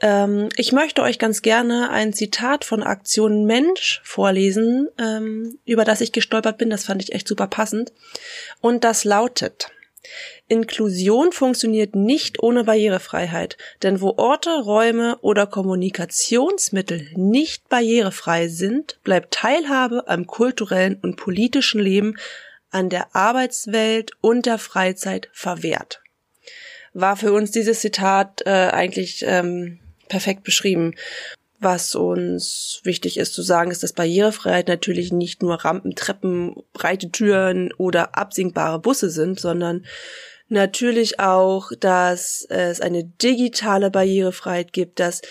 Ähm, 0.02 0.50
ich 0.56 0.72
möchte 0.72 1.02
euch 1.02 1.18
ganz 1.18 1.42
gerne 1.42 1.90
ein 1.90 2.14
Zitat 2.14 2.64
von 2.64 2.84
Aktion 2.84 3.46
Mensch 3.46 4.02
vorlesen, 4.04 4.88
ähm, 5.00 5.58
über 5.66 5.84
das 5.84 6.02
ich 6.02 6.12
gestolpert 6.12 6.60
bin. 6.60 6.70
Das 6.70 6.84
fand 6.84 7.02
ich 7.02 7.14
echt 7.14 7.28
super 7.28 7.48
passend. 7.48 7.92
Und 8.62 8.84
das 8.84 9.04
lautet, 9.04 9.72
Inklusion 10.48 11.32
funktioniert 11.32 11.96
nicht 11.96 12.42
ohne 12.42 12.64
Barrierefreiheit, 12.64 13.58
denn 13.84 14.02
wo 14.02 14.16
Orte, 14.18 14.50
Räume 14.50 15.18
oder 15.22 15.46
Kommunikationsmittel 15.46 17.10
nicht 17.16 17.70
barrierefrei 17.70 18.48
sind, 18.48 19.00
bleibt 19.04 19.34
Teilhabe 19.34 20.08
am 20.08 20.26
kulturellen 20.26 20.98
und 21.02 21.16
politischen 21.18 21.80
Leben, 21.80 22.18
an 22.72 22.90
der 22.90 23.16
Arbeitswelt 23.16 24.12
und 24.22 24.46
der 24.46 24.60
Freizeit 24.60 25.30
verwehrt. 25.34 26.02
War 27.02 27.18
für 27.18 27.34
uns 27.34 27.52
dieses 27.52 27.82
Zitat 27.82 28.42
äh, 28.46 28.50
eigentlich 28.50 29.24
ähm, 29.28 29.80
perfekt 30.08 30.44
beschrieben. 30.44 30.96
Was 31.62 31.94
uns 31.94 32.80
wichtig 32.84 33.18
ist 33.18 33.34
zu 33.34 33.42
sagen, 33.42 33.70
ist, 33.70 33.84
dass 33.84 33.92
Barrierefreiheit 33.92 34.70
natürlich 34.70 35.12
nicht 35.12 35.42
nur 35.42 35.56
Rampen, 35.56 35.94
Treppen, 35.94 36.56
breite 36.72 37.12
Türen 37.12 37.74
oder 37.74 38.18
absinkbare 38.18 38.80
Busse 38.80 39.10
sind, 39.10 39.40
sondern 39.42 39.86
natürlich 40.48 41.20
auch, 41.20 41.72
dass 41.78 42.46
es 42.50 42.80
eine 42.80 43.04
digitale 43.04 43.92
Barrierefreiheit 43.92 44.72
gibt, 44.72 45.02
dass 45.02 45.22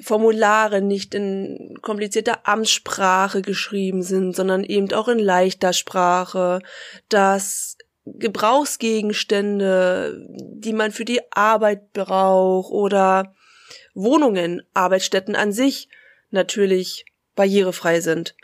Formulare 0.00 0.80
nicht 0.80 1.14
in 1.14 1.76
komplizierter 1.82 2.46
Amtssprache 2.48 3.42
geschrieben 3.42 4.02
sind, 4.02 4.34
sondern 4.34 4.64
eben 4.64 4.92
auch 4.92 5.08
in 5.08 5.18
leichter 5.18 5.72
Sprache, 5.72 6.60
dass 7.08 7.76
Gebrauchsgegenstände, 8.18 10.26
die 10.28 10.72
man 10.72 10.92
für 10.92 11.04
die 11.04 11.20
Arbeit 11.32 11.92
braucht 11.92 12.70
oder 12.70 13.34
Wohnungen, 13.94 14.62
Arbeitsstätten 14.74 15.36
an 15.36 15.52
sich 15.52 15.88
natürlich 16.30 17.04
barrierefrei 17.34 18.00
sind, 18.00 18.34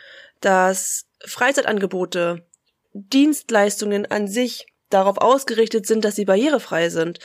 dass 0.41 1.07
Freizeitangebote, 1.25 2.45
Dienstleistungen 2.93 4.07
an 4.07 4.29
sich 4.29 4.67
darauf 4.91 5.19
ausgerichtet 5.19 5.87
sind, 5.87 6.05
dass 6.05 6.17
sie 6.17 6.25
barrierefrei 6.25 6.89
sind. 6.89 7.19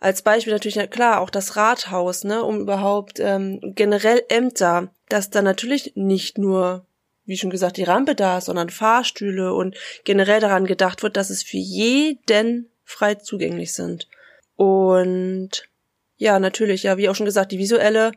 Als 0.00 0.22
Beispiel 0.22 0.52
natürlich, 0.52 0.76
ja, 0.76 0.86
klar, 0.86 1.20
auch 1.20 1.30
das 1.30 1.56
Rathaus, 1.56 2.24
ne, 2.24 2.42
um 2.42 2.60
überhaupt 2.60 3.18
ähm, 3.20 3.60
generell 3.62 4.22
Ämter, 4.28 4.92
dass 5.08 5.30
da 5.30 5.42
natürlich 5.42 5.92
nicht 5.94 6.38
nur, 6.38 6.86
wie 7.26 7.36
schon 7.36 7.50
gesagt, 7.50 7.76
die 7.76 7.84
Rampe 7.84 8.14
da 8.14 8.38
ist, 8.38 8.46
sondern 8.46 8.70
Fahrstühle 8.70 9.52
und 9.52 9.76
generell 10.04 10.40
daran 10.40 10.64
gedacht 10.64 11.02
wird, 11.02 11.16
dass 11.16 11.30
es 11.30 11.42
für 11.42 11.58
jeden 11.58 12.70
frei 12.84 13.16
zugänglich 13.16 13.74
sind. 13.74 14.08
Und 14.54 15.68
ja, 16.16 16.38
natürlich, 16.38 16.84
ja, 16.84 16.96
wie 16.96 17.08
auch 17.08 17.14
schon 17.14 17.26
gesagt, 17.26 17.52
die 17.52 17.58
visuelle 17.58 18.12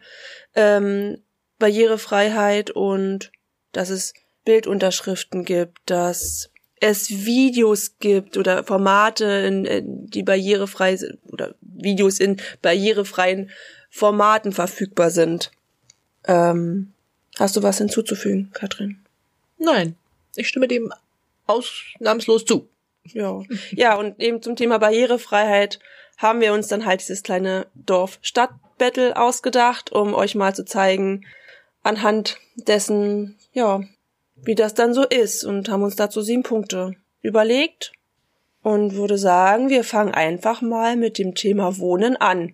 ähm, 0.56 1.18
Barrierefreiheit 1.58 2.72
und 2.72 3.32
dass 3.74 3.90
es 3.90 4.14
Bildunterschriften 4.46 5.44
gibt, 5.44 5.78
dass 5.86 6.50
es 6.80 7.10
Videos 7.10 7.98
gibt 8.00 8.38
oder 8.38 8.64
Formate, 8.64 9.26
in, 9.26 9.66
in, 9.66 10.08
die 10.08 10.24
barrierefrei 10.24 10.96
sind 10.96 11.20
oder 11.26 11.56
Videos 11.62 12.20
in 12.20 12.38
barrierefreien 12.62 13.50
Formaten 13.90 14.54
verfügbar 14.54 15.10
sind. 15.12 15.52
Ähm, 16.26 16.94
hast 17.40 17.56
du 17.56 17.64
was 17.64 17.78
hinzuzufügen, 17.78 18.52
Katrin? 18.54 19.00
Nein, 19.58 19.96
ich 20.36 20.48
stimme 20.48 20.68
dem 20.68 20.94
ausnahmslos 21.48 22.46
zu. 22.46 22.68
Ja, 23.04 23.42
ja 23.72 23.96
und 23.96 24.20
eben 24.20 24.42
zum 24.42 24.56
Thema 24.56 24.78
Barrierefreiheit 24.78 25.80
haben 26.18 26.42
wir 26.42 26.54
uns 26.54 26.68
dann 26.68 26.86
halt 26.86 27.02
dieses 27.02 27.24
kleine 27.24 27.68
Dorf-Stadt-Battle 27.76 29.16
ausgedacht, 29.18 29.92
um 29.92 30.14
euch 30.14 30.36
mal 30.36 30.54
zu 30.54 30.66
zeigen, 30.66 31.26
anhand 31.82 32.38
dessen, 32.56 33.38
ja, 33.54 33.82
wie 34.36 34.56
das 34.56 34.74
dann 34.74 34.94
so 34.94 35.04
ist 35.06 35.44
und 35.44 35.70
haben 35.70 35.84
uns 35.84 35.96
dazu 35.96 36.22
sieben 36.22 36.44
Punkte 36.44 36.96
überlegt 37.22 37.94
und 38.62 38.96
würde 38.96 39.18
sagen, 39.18 39.70
wir 39.70 39.84
fangen 39.84 40.14
einfach 40.14 40.62
mal 40.62 40.96
mit 40.96 41.18
dem 41.18 41.36
Thema 41.36 41.78
Wohnen 41.78 42.18
an. 42.18 42.54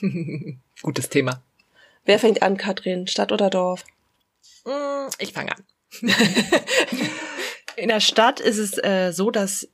Gutes 0.82 1.08
Thema. 1.08 1.42
Wer 2.04 2.18
fängt 2.18 2.42
an, 2.42 2.56
Katrin? 2.56 3.06
Stadt 3.06 3.30
oder 3.30 3.50
Dorf? 3.50 3.84
Mm, 4.64 5.08
ich 5.18 5.32
fange 5.32 5.52
an. 5.52 5.64
in 7.76 7.88
der 7.88 8.00
Stadt 8.00 8.40
ist 8.40 8.58
es 8.58 8.78
äh, 8.78 9.12
so, 9.12 9.30
dass 9.30 9.68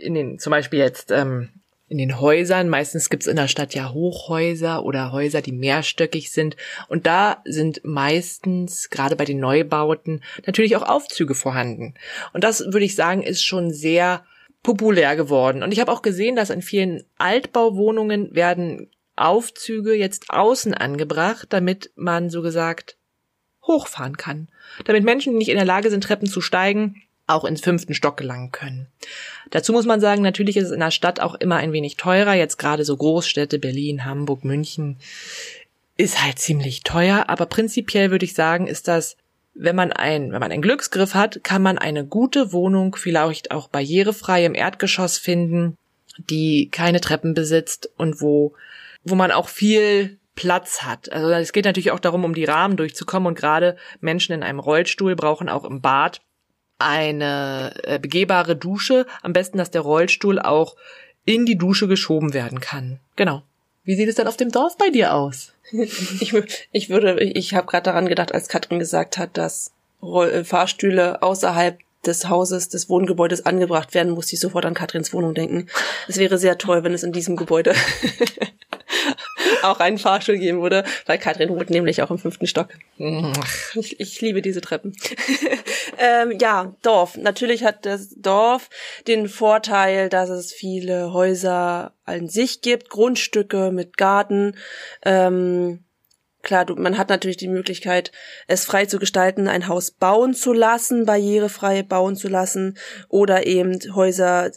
in 0.00 0.14
den, 0.14 0.38
zum 0.38 0.50
Beispiel 0.50 0.78
jetzt 0.78 1.10
ähm, 1.10 1.50
in 1.92 1.98
den 1.98 2.20
Häusern. 2.20 2.68
Meistens 2.68 3.10
gibt's 3.10 3.26
in 3.26 3.36
der 3.36 3.48
Stadt 3.48 3.74
ja 3.74 3.92
Hochhäuser 3.92 4.84
oder 4.84 5.12
Häuser, 5.12 5.42
die 5.42 5.52
mehrstöckig 5.52 6.32
sind. 6.32 6.56
Und 6.88 7.06
da 7.06 7.42
sind 7.44 7.82
meistens, 7.84 8.88
gerade 8.88 9.14
bei 9.14 9.26
den 9.26 9.38
Neubauten, 9.38 10.24
natürlich 10.46 10.74
auch 10.74 10.88
Aufzüge 10.88 11.34
vorhanden. 11.34 11.94
Und 12.32 12.44
das 12.44 12.60
würde 12.60 12.86
ich 12.86 12.96
sagen, 12.96 13.22
ist 13.22 13.44
schon 13.44 13.72
sehr 13.72 14.24
populär 14.62 15.16
geworden. 15.16 15.62
Und 15.62 15.72
ich 15.72 15.80
habe 15.80 15.92
auch 15.92 16.02
gesehen, 16.02 16.34
dass 16.34 16.50
in 16.50 16.62
vielen 16.62 17.04
Altbauwohnungen 17.18 18.34
werden 18.34 18.90
Aufzüge 19.14 19.94
jetzt 19.94 20.30
außen 20.30 20.72
angebracht, 20.72 21.48
damit 21.50 21.90
man 21.94 22.30
so 22.30 22.40
gesagt 22.40 22.96
hochfahren 23.66 24.16
kann. 24.16 24.48
Damit 24.84 25.04
Menschen, 25.04 25.32
die 25.32 25.38
nicht 25.38 25.50
in 25.50 25.56
der 25.56 25.64
Lage 25.64 25.90
sind, 25.90 26.04
Treppen 26.04 26.28
zu 26.28 26.40
steigen, 26.40 27.02
auch 27.26 27.44
ins 27.44 27.60
fünften 27.60 27.94
Stock 27.94 28.16
gelangen 28.16 28.50
können. 28.52 28.88
Dazu 29.50 29.72
muss 29.72 29.86
man 29.86 30.00
sagen, 30.00 30.22
natürlich 30.22 30.56
ist 30.56 30.66
es 30.66 30.72
in 30.72 30.80
der 30.80 30.90
Stadt 30.90 31.20
auch 31.20 31.34
immer 31.34 31.56
ein 31.56 31.72
wenig 31.72 31.96
teurer. 31.96 32.34
Jetzt 32.34 32.58
gerade 32.58 32.84
so 32.84 32.96
Großstädte, 32.96 33.58
Berlin, 33.58 34.04
Hamburg, 34.04 34.44
München, 34.44 34.98
ist 35.96 36.22
halt 36.22 36.38
ziemlich 36.38 36.82
teuer. 36.82 37.24
Aber 37.28 37.46
prinzipiell 37.46 38.10
würde 38.10 38.24
ich 38.24 38.34
sagen, 38.34 38.66
ist 38.66 38.88
das, 38.88 39.16
wenn 39.54 39.76
man 39.76 39.92
ein, 39.92 40.32
wenn 40.32 40.40
man 40.40 40.50
einen 40.50 40.62
Glücksgriff 40.62 41.14
hat, 41.14 41.44
kann 41.44 41.62
man 41.62 41.78
eine 41.78 42.06
gute 42.06 42.52
Wohnung 42.52 42.96
vielleicht 42.96 43.50
auch 43.50 43.68
barrierefrei 43.68 44.44
im 44.44 44.54
Erdgeschoss 44.54 45.18
finden, 45.18 45.76
die 46.18 46.68
keine 46.70 47.00
Treppen 47.00 47.34
besitzt 47.34 47.90
und 47.96 48.20
wo, 48.20 48.54
wo 49.04 49.14
man 49.14 49.30
auch 49.30 49.48
viel 49.48 50.18
Platz 50.34 50.82
hat. 50.82 51.12
Also 51.12 51.30
es 51.30 51.52
geht 51.52 51.64
natürlich 51.64 51.90
auch 51.90 52.00
darum, 52.00 52.24
um 52.24 52.34
die 52.34 52.44
Rahmen 52.44 52.76
durchzukommen 52.76 53.26
und 53.26 53.38
gerade 53.38 53.76
Menschen 54.00 54.32
in 54.32 54.42
einem 54.42 54.58
Rollstuhl 54.58 55.14
brauchen 55.14 55.48
auch 55.48 55.64
im 55.64 55.80
Bad 55.80 56.20
eine 56.78 57.74
äh, 57.84 57.98
begehbare 57.98 58.56
Dusche. 58.56 59.06
Am 59.22 59.32
besten, 59.32 59.58
dass 59.58 59.70
der 59.70 59.82
Rollstuhl 59.82 60.38
auch 60.38 60.76
in 61.24 61.46
die 61.46 61.56
Dusche 61.56 61.86
geschoben 61.86 62.34
werden 62.34 62.60
kann. 62.60 62.98
Genau. 63.16 63.42
Wie 63.84 63.96
sieht 63.96 64.08
es 64.08 64.14
dann 64.14 64.28
auf 64.28 64.36
dem 64.36 64.50
Dorf 64.50 64.76
bei 64.78 64.90
dir 64.90 65.14
aus? 65.14 65.52
ich, 65.72 66.34
ich 66.72 66.88
würde, 66.88 67.22
ich 67.22 67.54
habe 67.54 67.66
gerade 67.66 67.84
daran 67.84 68.06
gedacht, 68.06 68.32
als 68.32 68.48
Katrin 68.48 68.78
gesagt 68.78 69.18
hat, 69.18 69.36
dass 69.36 69.72
äh, 70.02 70.44
Fahrstühle 70.44 71.22
außerhalb 71.22 71.78
des 72.04 72.28
Hauses, 72.28 72.68
des 72.68 72.88
Wohngebäudes 72.88 73.46
angebracht 73.46 73.94
werden, 73.94 74.12
musste 74.12 74.34
ich 74.34 74.40
sofort 74.40 74.66
an 74.66 74.74
Katrins 74.74 75.12
Wohnung 75.12 75.34
denken. 75.34 75.68
Es 76.08 76.18
wäre 76.18 76.38
sehr 76.38 76.58
toll, 76.58 76.82
wenn 76.82 76.94
es 76.94 77.04
in 77.04 77.12
diesem 77.12 77.36
Gebäude 77.36 77.74
auch 79.64 79.80
einen 79.80 79.98
Fahrstuhl 79.98 80.38
geben 80.38 80.62
würde, 80.62 80.84
weil 81.06 81.18
Katrin 81.18 81.50
wohnt 81.50 81.70
nämlich 81.70 82.02
auch 82.02 82.10
im 82.10 82.18
fünften 82.18 82.46
Stock. 82.46 82.68
Ich, 83.74 83.98
ich 84.00 84.20
liebe 84.20 84.42
diese 84.42 84.60
Treppen. 84.60 84.94
ähm, 85.98 86.38
ja, 86.40 86.74
Dorf. 86.82 87.16
Natürlich 87.16 87.64
hat 87.64 87.86
das 87.86 88.14
Dorf 88.16 88.68
den 89.06 89.28
Vorteil, 89.28 90.08
dass 90.08 90.28
es 90.28 90.52
viele 90.52 91.12
Häuser 91.12 91.94
an 92.04 92.28
sich 92.28 92.60
gibt, 92.60 92.90
Grundstücke 92.90 93.70
mit 93.72 93.96
Garten. 93.96 94.56
Ähm, 95.04 95.84
klar, 96.42 96.64
du, 96.64 96.74
man 96.76 96.98
hat 96.98 97.08
natürlich 97.08 97.36
die 97.36 97.48
Möglichkeit, 97.48 98.12
es 98.46 98.64
frei 98.64 98.86
zu 98.86 98.98
gestalten, 98.98 99.48
ein 99.48 99.68
Haus 99.68 99.90
bauen 99.90 100.34
zu 100.34 100.52
lassen, 100.52 101.06
barrierefrei 101.06 101.82
bauen 101.82 102.16
zu 102.16 102.28
lassen, 102.28 102.76
oder 103.08 103.46
eben 103.46 103.78
Häuser 103.94 104.50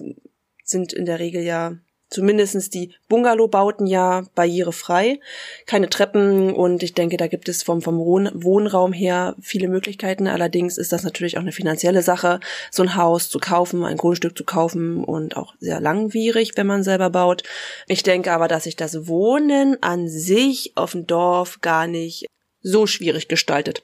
sind 0.64 0.94
in 0.94 1.06
der 1.06 1.20
Regel 1.20 1.44
ja 1.44 1.78
zumindestens 2.10 2.70
die 2.70 2.94
Bungalow-Bauten 3.10 3.88
ja 3.88 4.24
barrierefrei, 4.36 5.20
keine 5.66 5.90
Treppen 5.90 6.54
und 6.54 6.84
ich 6.84 6.94
denke, 6.94 7.18
da 7.18 7.28
gibt 7.28 7.50
es 7.50 7.64
vom, 7.64 7.82
vom 7.82 7.98
Wohnraum 7.98 8.94
her 8.94 9.36
viele 9.42 9.68
Möglichkeiten. 9.68 10.28
Allerdings 10.28 10.78
ist 10.78 10.92
das 10.92 11.04
natürlich 11.04 11.38
auch 11.38 11.42
eine 11.42 11.52
finanzielle 11.52 12.02
Sache, 12.02 12.40
so 12.72 12.84
ein 12.84 12.96
Haus 12.96 13.30
zu 13.30 13.40
kaufen, 13.40 13.84
ein 13.84 13.98
Grundstück 13.98 14.38
zu 14.38 14.44
kaufen 14.44 15.04
und 15.04 15.36
auch 15.36 15.54
sehr 15.60 15.82
langwierig, 15.82 16.54
wenn 16.56 16.68
man 16.68 16.84
selber 16.84 17.10
baut. 17.10 17.44
Ich 17.88 18.04
denke 18.04 18.32
aber, 18.32 18.48
dass 18.48 18.66
sich 18.66 18.76
das 18.76 19.08
Wohnen 19.08 19.82
an 19.82 20.08
sich 20.08 20.74
auf 20.76 20.92
dem 20.92 21.08
Dorf 21.08 21.62
gar 21.62 21.88
nicht 21.88 22.28
so 22.62 22.88
schwierig 22.88 23.28
gestaltet. 23.28 23.84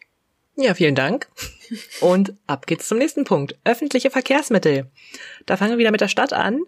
Ja, 0.56 0.74
vielen 0.74 0.96
Dank. 0.96 1.28
Und 2.02 2.34
ab 2.46 2.68
geht's 2.68 2.88
zum 2.88 2.98
nächsten 2.98 3.24
Punkt. 3.24 3.56
Öffentliche 3.64 4.12
Verkehrsmittel. 4.12 4.88
Da 5.46 5.58
fangen 5.58 5.72
wir 5.72 5.78
wieder 5.78 5.92
mit 5.92 6.02
der 6.02 6.08
Stadt 6.08 6.34
an. 6.34 6.62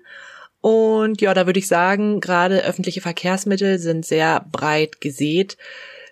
Und 0.64 1.20
ja, 1.20 1.34
da 1.34 1.46
würde 1.46 1.60
ich 1.60 1.68
sagen, 1.68 2.22
gerade 2.22 2.64
öffentliche 2.64 3.02
Verkehrsmittel 3.02 3.80
sind 3.80 4.06
sehr 4.06 4.46
breit 4.50 5.02
gesät. 5.02 5.58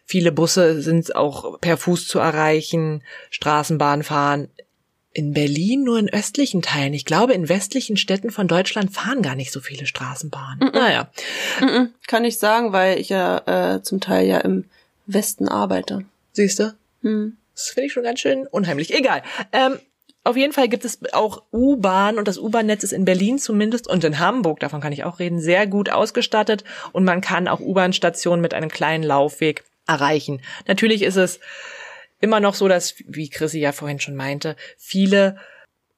Viele 0.03 0.33
Busse 0.33 0.81
sind 0.81 1.15
auch 1.15 1.61
per 1.61 1.77
Fuß 1.77 2.05
zu 2.05 2.19
erreichen, 2.19 3.01
Straßenbahn 3.29 4.03
fahren. 4.03 4.49
In 5.13 5.31
Berlin 5.31 5.85
nur 5.85 5.97
in 5.97 6.09
östlichen 6.09 6.61
Teilen. 6.61 6.93
Ich 6.93 7.05
glaube, 7.05 7.31
in 7.31 7.47
westlichen 7.47 7.95
Städten 7.95 8.29
von 8.29 8.49
Deutschland 8.49 8.91
fahren 8.91 9.21
gar 9.21 9.35
nicht 9.35 9.53
so 9.53 9.61
viele 9.61 9.85
Straßenbahnen. 9.85 10.59
Mm 10.59 10.63
-mm. 10.63 10.73
Naja. 10.73 11.11
Mm 11.61 11.93
Kann 12.07 12.25
ich 12.25 12.37
sagen, 12.37 12.73
weil 12.73 12.99
ich 12.99 13.07
ja 13.07 13.75
äh, 13.75 13.83
zum 13.83 14.01
Teil 14.01 14.27
ja 14.27 14.39
im 14.39 14.65
Westen 15.05 15.47
arbeite. 15.47 16.03
Siehst 16.33 16.59
du? 16.59 16.75
Hm. 17.03 17.37
Das 17.55 17.69
finde 17.69 17.87
ich 17.87 17.93
schon 17.93 18.03
ganz 18.03 18.19
schön 18.19 18.47
unheimlich. 18.47 18.93
Egal. 18.93 19.23
Ähm, 19.53 19.79
auf 20.24 20.38
jeden 20.38 20.53
Fall 20.53 20.69
gibt 20.69 20.86
es 20.86 20.99
auch 21.13 21.43
U-Bahn 21.51 22.17
und 22.17 22.28
das 22.28 22.38
U-Bahn-Netz 22.38 22.84
ist 22.84 22.93
in 22.93 23.05
Berlin 23.05 23.39
zumindest 23.39 23.88
und 23.88 24.03
in 24.03 24.19
Hamburg, 24.19 24.59
davon 24.59 24.82
kann 24.82 24.93
ich 24.93 25.03
auch 25.03 25.19
reden, 25.19 25.39
sehr 25.39 25.65
gut 25.65 25.89
ausgestattet 25.89 26.63
und 26.91 27.03
man 27.03 27.22
kann 27.22 27.47
auch 27.47 27.59
U-Bahn-Stationen 27.59 28.41
mit 28.41 28.53
einem 28.53 28.69
kleinen 28.69 29.03
Laufweg 29.03 29.63
erreichen. 29.88 30.41
Natürlich 30.67 31.01
ist 31.01 31.15
es 31.15 31.39
immer 32.19 32.39
noch 32.39 32.53
so, 32.53 32.67
dass, 32.67 32.95
wie 33.07 33.30
Chrissy 33.30 33.59
ja 33.59 33.72
vorhin 33.72 33.99
schon 33.99 34.15
meinte, 34.15 34.55
viele 34.78 35.38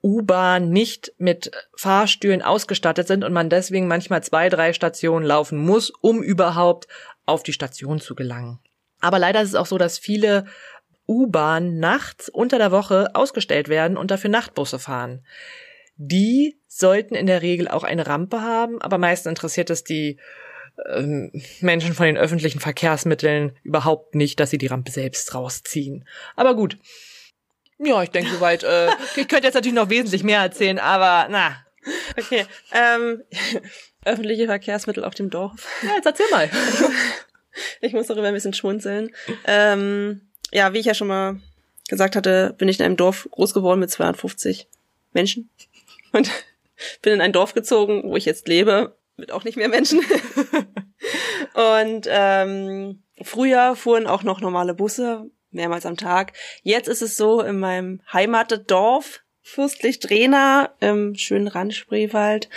U-Bahn 0.01 0.69
nicht 0.69 1.13
mit 1.17 1.51
Fahrstühlen 1.75 2.41
ausgestattet 2.41 3.07
sind 3.07 3.23
und 3.23 3.33
man 3.33 3.49
deswegen 3.49 3.87
manchmal 3.87 4.23
zwei, 4.23 4.49
drei 4.49 4.73
Stationen 4.73 5.25
laufen 5.25 5.57
muss, 5.57 5.89
um 5.89 6.23
überhaupt 6.23 6.87
auf 7.25 7.43
die 7.43 7.53
Station 7.53 7.99
zu 7.99 8.15
gelangen. 8.15 8.59
Aber 8.99 9.19
leider 9.19 9.41
ist 9.41 9.49
es 9.49 9.55
auch 9.55 9.65
so, 9.65 9.77
dass 9.77 9.97
viele 9.97 10.45
U-Bahn 11.07 11.79
nachts 11.79 12.29
unter 12.29 12.57
der 12.57 12.71
Woche 12.71 13.13
ausgestellt 13.13 13.67
werden 13.67 13.97
und 13.97 14.11
dafür 14.11 14.29
Nachtbusse 14.29 14.79
fahren. 14.79 15.25
Die 15.95 16.59
sollten 16.67 17.15
in 17.15 17.27
der 17.27 17.41
Regel 17.41 17.67
auch 17.67 17.83
eine 17.83 18.07
Rampe 18.07 18.41
haben, 18.41 18.81
aber 18.81 18.97
meistens 18.97 19.29
interessiert 19.29 19.69
es 19.69 19.83
die 19.83 20.17
ähm, 20.91 21.31
Menschen 21.61 21.93
von 21.93 22.05
den 22.05 22.17
öffentlichen 22.17 22.59
Verkehrsmitteln 22.59 23.55
überhaupt 23.63 24.15
nicht, 24.15 24.39
dass 24.39 24.49
sie 24.49 24.57
die 24.57 24.67
Rampe 24.67 24.91
selbst 24.91 25.35
rausziehen. 25.35 26.07
Aber 26.35 26.55
gut, 26.55 26.77
ja, 27.79 28.01
ich 28.01 28.09
denke 28.09 28.31
soweit. 28.31 28.63
Äh, 28.63 28.89
ich 29.15 29.27
könnte 29.27 29.45
jetzt 29.45 29.55
natürlich 29.55 29.75
noch 29.75 29.89
wesentlich 29.89 30.23
mehr 30.23 30.39
erzählen, 30.39 30.79
aber 30.79 31.27
na. 31.29 31.57
Okay. 32.17 32.45
Ähm, 32.71 33.23
öffentliche 34.05 34.45
Verkehrsmittel 34.45 35.03
auf 35.03 35.15
dem 35.15 35.29
Dorf. 35.29 35.67
Ja, 35.83 35.95
jetzt 35.95 36.05
erzähl 36.05 36.29
mal. 36.31 36.49
ich 37.81 37.93
muss 37.93 38.07
darüber 38.07 38.27
ein 38.27 38.33
bisschen 38.33 38.53
schmunzeln. 38.53 39.11
Ähm, 39.45 40.21
ja, 40.53 40.73
wie 40.73 40.79
ich 40.79 40.85
ja 40.85 40.93
schon 40.93 41.07
mal 41.07 41.39
gesagt 41.89 42.15
hatte, 42.15 42.55
bin 42.57 42.69
ich 42.69 42.79
in 42.79 42.85
einem 42.85 42.97
Dorf 42.97 43.27
groß 43.31 43.53
geworden 43.53 43.79
mit 43.79 43.91
250 43.91 44.67
Menschen. 45.11 45.49
Und 46.11 46.29
bin 47.01 47.13
in 47.13 47.21
ein 47.21 47.33
Dorf 47.33 47.53
gezogen, 47.53 48.03
wo 48.05 48.15
ich 48.15 48.25
jetzt 48.25 48.47
lebe, 48.47 48.95
mit 49.17 49.31
auch 49.31 49.43
nicht 49.43 49.57
mehr 49.57 49.69
Menschen. 49.69 50.01
Und 51.53 52.07
ähm, 52.07 53.03
früher 53.21 53.75
fuhren 53.75 54.07
auch 54.07 54.23
noch 54.23 54.41
normale 54.41 54.73
Busse, 54.73 55.29
mehrmals 55.51 55.85
am 55.85 55.97
Tag. 55.97 56.33
Jetzt 56.61 56.87
ist 56.87 57.01
es 57.01 57.17
so, 57.17 57.41
in 57.41 57.59
meinem 57.59 58.01
Heimatdorf, 58.11 59.21
Fürstlich 59.45 59.99
Drehna, 59.99 60.69
im 60.79 61.15
schönen 61.15 61.49
Randspreewald, 61.49 62.49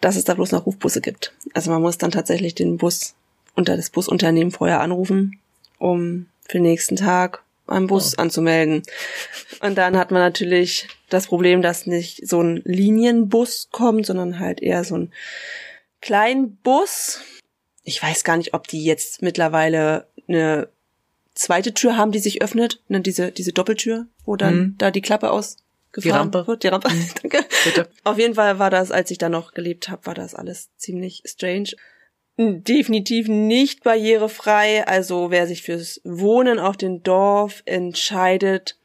dass 0.00 0.14
es 0.14 0.24
da 0.24 0.34
bloß 0.34 0.52
noch 0.52 0.64
Rufbusse 0.64 1.00
gibt. 1.00 1.34
Also 1.54 1.72
man 1.72 1.82
muss 1.82 1.98
dann 1.98 2.12
tatsächlich 2.12 2.54
den 2.54 2.76
Bus 2.76 3.16
unter 3.56 3.76
das 3.76 3.90
Busunternehmen 3.90 4.52
vorher 4.52 4.80
anrufen, 4.80 5.40
um 5.78 6.26
für 6.50 6.58
den 6.58 6.64
nächsten 6.64 6.96
Tag 6.96 7.44
einen 7.66 7.86
Bus 7.86 8.14
oh. 8.18 8.22
anzumelden. 8.22 8.82
Und 9.60 9.78
dann 9.78 9.96
hat 9.96 10.10
man 10.10 10.20
natürlich 10.20 10.88
das 11.08 11.28
Problem, 11.28 11.62
dass 11.62 11.86
nicht 11.86 12.26
so 12.28 12.42
ein 12.42 12.60
Linienbus 12.64 13.68
kommt, 13.70 14.06
sondern 14.06 14.40
halt 14.40 14.60
eher 14.60 14.82
so 14.84 14.96
ein 14.96 15.12
kleinen 16.00 16.56
Bus. 16.56 17.20
Ich 17.84 18.02
weiß 18.02 18.24
gar 18.24 18.36
nicht, 18.36 18.52
ob 18.52 18.66
die 18.66 18.84
jetzt 18.84 19.22
mittlerweile 19.22 20.08
eine 20.28 20.68
zweite 21.34 21.72
Tür 21.72 21.96
haben, 21.96 22.10
die 22.10 22.18
sich 22.18 22.42
öffnet, 22.42 22.82
ne, 22.88 23.00
diese, 23.00 23.30
diese 23.30 23.52
Doppeltür, 23.52 24.06
wo 24.24 24.34
dann 24.36 24.56
mhm. 24.56 24.74
da 24.78 24.90
die 24.90 25.00
Klappe 25.00 25.30
ausgefahren 25.30 25.62
die 26.02 26.10
Rampe. 26.10 26.46
wird. 26.48 26.64
Die 26.64 26.68
Rampe. 26.68 26.90
Mhm. 26.90 27.10
Danke. 27.22 27.44
Bitte. 27.64 27.88
Auf 28.02 28.18
jeden 28.18 28.34
Fall 28.34 28.58
war 28.58 28.70
das, 28.70 28.90
als 28.90 29.10
ich 29.12 29.18
da 29.18 29.28
noch 29.28 29.54
gelebt 29.54 29.88
habe, 29.88 30.04
war 30.06 30.14
das 30.14 30.34
alles 30.34 30.70
ziemlich 30.76 31.22
strange. 31.24 31.70
Definitiv 32.42 33.28
nicht 33.28 33.82
barrierefrei. 33.84 34.86
Also 34.86 35.30
wer 35.30 35.46
sich 35.46 35.60
fürs 35.60 36.00
Wohnen 36.04 36.58
auf 36.58 36.78
dem 36.78 37.02
Dorf 37.02 37.62
entscheidet, 37.66 38.78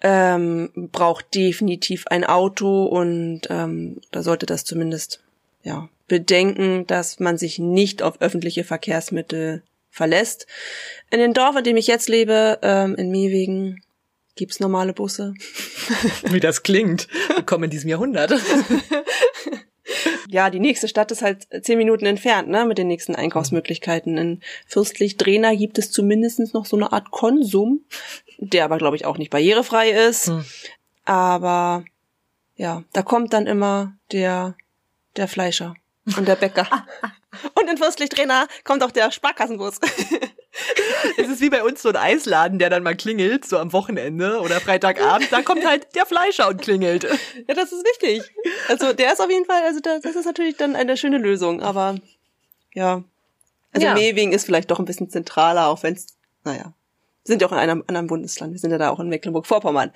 ähm, 0.00 0.70
braucht 0.74 1.32
definitiv 1.36 2.08
ein 2.08 2.24
Auto 2.24 2.86
und 2.86 3.42
ähm, 3.50 4.00
da 4.10 4.24
sollte 4.24 4.46
das 4.46 4.64
zumindest 4.64 5.20
ja 5.62 5.88
bedenken, 6.08 6.88
dass 6.88 7.20
man 7.20 7.38
sich 7.38 7.60
nicht 7.60 8.02
auf 8.02 8.20
öffentliche 8.20 8.64
Verkehrsmittel 8.64 9.62
verlässt. 9.88 10.48
In 11.12 11.20
dem 11.20 11.34
Dorf, 11.34 11.54
in 11.54 11.62
dem 11.62 11.76
ich 11.76 11.86
jetzt 11.86 12.08
lebe, 12.08 12.58
ähm, 12.62 12.96
in 12.96 13.12
Miewegen, 13.12 13.80
gibt's 14.34 14.58
normale 14.58 14.92
Busse. 14.92 15.34
Wie 16.24 16.40
das 16.40 16.64
klingt. 16.64 17.06
Willkommen 17.36 17.64
in 17.64 17.70
diesem 17.70 17.90
Jahrhundert. 17.90 18.34
ja, 20.28 20.50
die 20.50 20.60
nächste 20.60 20.88
Stadt 20.88 21.10
ist 21.12 21.22
halt 21.22 21.46
zehn 21.62 21.78
Minuten 21.78 22.06
entfernt, 22.06 22.48
ne, 22.48 22.64
mit 22.64 22.78
den 22.78 22.88
nächsten 22.88 23.14
Einkaufsmöglichkeiten. 23.14 24.18
In 24.18 24.40
Fürstlich 24.66 25.16
Drehna 25.16 25.54
gibt 25.54 25.78
es 25.78 25.90
zumindest 25.90 26.54
noch 26.54 26.66
so 26.66 26.76
eine 26.76 26.92
Art 26.92 27.10
Konsum, 27.10 27.84
der 28.38 28.64
aber, 28.64 28.78
glaube 28.78 28.96
ich, 28.96 29.04
auch 29.04 29.18
nicht 29.18 29.30
barrierefrei 29.30 29.90
ist. 29.90 30.28
Hm. 30.28 30.44
Aber 31.04 31.84
ja, 32.56 32.82
da 32.92 33.02
kommt 33.02 33.32
dann 33.32 33.46
immer 33.46 33.96
der, 34.12 34.56
der 35.16 35.28
Fleischer 35.28 35.74
und 36.16 36.28
der 36.28 36.36
Bäcker. 36.36 36.66
Und 37.54 37.68
in 37.68 37.76
Fürstlich-Trainer 37.76 38.48
kommt 38.64 38.82
auch 38.82 38.90
der 38.90 39.10
Sparkassenbus. 39.10 39.78
es 41.18 41.28
ist 41.28 41.40
wie 41.42 41.50
bei 41.50 41.62
uns 41.62 41.82
so 41.82 41.90
ein 41.90 41.96
Eisladen, 41.96 42.58
der 42.58 42.70
dann 42.70 42.82
mal 42.82 42.96
klingelt, 42.96 43.44
so 43.44 43.58
am 43.58 43.74
Wochenende 43.74 44.40
oder 44.40 44.58
Freitagabend. 44.58 45.30
Da 45.30 45.42
kommt 45.42 45.66
halt 45.66 45.94
der 45.94 46.06
Fleischer 46.06 46.48
und 46.48 46.62
klingelt. 46.62 47.04
Ja, 47.04 47.54
das 47.54 47.72
ist 47.72 47.84
wichtig. 47.84 48.22
Also 48.68 48.94
der 48.94 49.12
ist 49.12 49.20
auf 49.20 49.30
jeden 49.30 49.44
Fall, 49.44 49.62
also 49.64 49.80
das 49.80 50.04
ist 50.04 50.24
natürlich 50.24 50.56
dann 50.56 50.76
eine 50.76 50.96
schöne 50.96 51.18
Lösung. 51.18 51.60
Aber 51.60 51.96
ja, 52.72 53.04
also 53.72 53.86
ja. 53.86 53.94
Mewing 53.94 54.32
ist 54.32 54.46
vielleicht 54.46 54.70
doch 54.70 54.78
ein 54.78 54.86
bisschen 54.86 55.10
zentraler, 55.10 55.68
auch 55.68 55.82
wenn 55.82 55.94
es, 55.94 56.06
naja, 56.44 56.64
wir 56.64 56.72
sind 57.32 57.42
ja 57.42 57.48
auch 57.48 57.52
in 57.52 57.58
einem 57.58 57.84
anderen 57.86 58.06
Bundesland. 58.06 58.52
Wir 58.52 58.60
sind 58.60 58.70
ja 58.70 58.78
da 58.78 58.90
auch 58.90 59.00
in 59.00 59.08
Mecklenburg-Vorpommern 59.08 59.92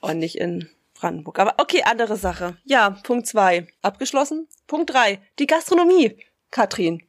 und 0.00 0.18
nicht 0.18 0.36
in 0.38 0.68
Brandenburg. 0.94 1.38
Aber 1.38 1.54
okay, 1.58 1.82
andere 1.84 2.16
Sache. 2.16 2.56
Ja, 2.64 2.90
Punkt 2.90 3.26
zwei 3.26 3.68
abgeschlossen. 3.82 4.48
Punkt 4.66 4.90
drei 4.90 5.20
die 5.38 5.46
Gastronomie. 5.46 6.16
Katrin. 6.50 7.02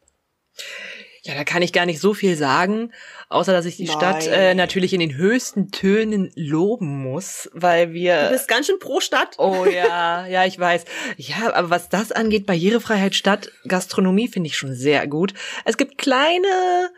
Ja, 1.23 1.35
da 1.35 1.43
kann 1.43 1.61
ich 1.61 1.73
gar 1.73 1.85
nicht 1.85 1.99
so 1.99 2.13
viel 2.13 2.37
sagen, 2.37 2.93
außer 3.27 3.51
dass 3.51 3.65
ich 3.65 3.75
die 3.75 3.85
Nein. 3.85 3.97
Stadt 3.97 4.27
äh, 4.27 4.55
natürlich 4.55 4.93
in 4.93 5.01
den 5.01 5.17
höchsten 5.17 5.71
Tönen 5.71 6.31
loben 6.35 7.03
muss, 7.03 7.49
weil 7.53 7.91
wir. 7.91 8.27
Du 8.27 8.29
bist 8.31 8.47
ganz 8.47 8.67
schön 8.67 8.79
pro 8.79 9.01
Stadt. 9.01 9.35
Oh 9.37 9.65
ja, 9.65 10.25
ja, 10.29 10.45
ich 10.45 10.57
weiß. 10.57 10.85
Ja, 11.17 11.53
aber 11.53 11.69
was 11.69 11.89
das 11.89 12.13
angeht, 12.13 12.45
Barrierefreiheit 12.45 13.13
Stadt, 13.13 13.51
Gastronomie 13.67 14.29
finde 14.29 14.47
ich 14.47 14.55
schon 14.55 14.73
sehr 14.73 15.05
gut. 15.05 15.33
Es 15.65 15.75
gibt 15.75 15.97
kleine 15.97 16.91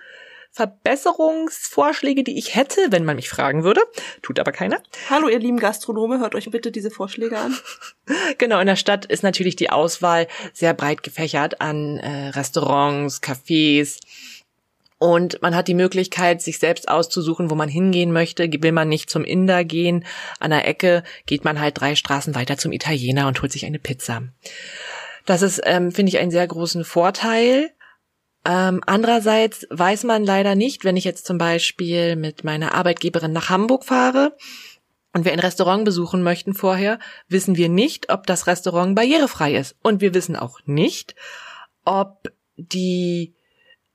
Verbesserungsvorschläge, 0.60 2.26
die 2.26 2.38
ich 2.38 2.54
hätte, 2.54 2.88
wenn 2.90 3.06
man 3.06 3.16
mich 3.16 3.30
fragen 3.30 3.64
würde. 3.64 3.80
Tut 4.22 4.40
aber 4.40 4.52
keiner. 4.52 4.84
Hallo, 5.10 5.30
ihr 5.30 5.40
lieben 5.40 5.58
Gastronome, 5.58 6.20
hört 6.20 6.36
euch 6.36 6.52
bitte 6.52 6.70
diese 6.70 6.92
Vorschläge 6.92 7.40
an. 7.40 7.56
genau, 8.38 8.60
in 8.60 8.68
der 8.68 8.76
Stadt 8.76 9.06
ist 9.06 9.24
natürlich 9.24 9.56
die 9.56 9.70
Auswahl 9.70 10.28
sehr 10.52 10.74
breit 10.74 11.02
gefächert 11.02 11.62
an 11.62 11.98
äh, 12.00 12.30
Restaurants, 12.30 13.22
Cafés. 13.24 14.00
Und 14.98 15.42
man 15.42 15.56
hat 15.56 15.70
die 15.70 15.76
Möglichkeit, 15.76 16.42
sich 16.42 16.60
selbst 16.60 16.90
auszusuchen, 16.90 17.50
wo 17.50 17.56
man 17.56 17.70
hingehen 17.70 18.12
möchte. 18.12 18.52
Will 18.62 18.74
man 18.74 18.90
nicht 18.90 19.10
zum 19.10 19.24
Inder 19.24 19.64
gehen, 19.64 20.04
an 20.42 20.52
der 20.52 20.68
Ecke 20.68 21.04
geht 21.26 21.46
man 21.46 21.62
halt 21.62 21.80
drei 21.80 21.96
Straßen 21.96 22.36
weiter 22.36 22.58
zum 22.58 22.74
Italiener 22.74 23.28
und 23.28 23.42
holt 23.42 23.54
sich 23.54 23.66
eine 23.66 23.80
Pizza. 23.80 24.24
Das 25.26 25.42
ist, 25.42 25.62
ähm, 25.64 25.94
finde 25.94 26.10
ich, 26.10 26.20
einen 26.20 26.32
sehr 26.32 26.48
großen 26.48 26.84
Vorteil. 26.84 27.72
Ähm, 28.50 28.82
andererseits 28.88 29.68
weiß 29.70 30.06
man 30.06 30.26
leider 30.26 30.56
nicht, 30.56 30.84
wenn 30.84 30.98
ich 30.98 31.04
jetzt 31.04 31.28
zum 31.28 31.38
Beispiel 31.38 32.16
mit 32.16 32.44
meiner 32.44 32.74
Arbeitgeberin 32.74 33.32
nach 33.32 33.50
Hamburg 33.50 33.86
fahre 33.86 34.36
und 35.14 35.24
wir 35.24 35.34
ein 35.34 35.40
Restaurant 35.40 35.86
besuchen 35.86 36.24
möchten 36.24 36.56
vorher, 36.56 36.98
wissen 37.28 37.58
wir 37.58 37.70
nicht, 37.70 38.12
ob 38.12 38.26
das 38.26 38.48
Restaurant 38.48 38.96
barrierefrei 38.96 39.54
ist. 39.54 39.76
Und 39.84 40.02
wir 40.02 40.16
wissen 40.16 40.36
auch 40.36 40.62
nicht, 40.66 41.14
ob 41.86 42.34
die, 42.58 43.36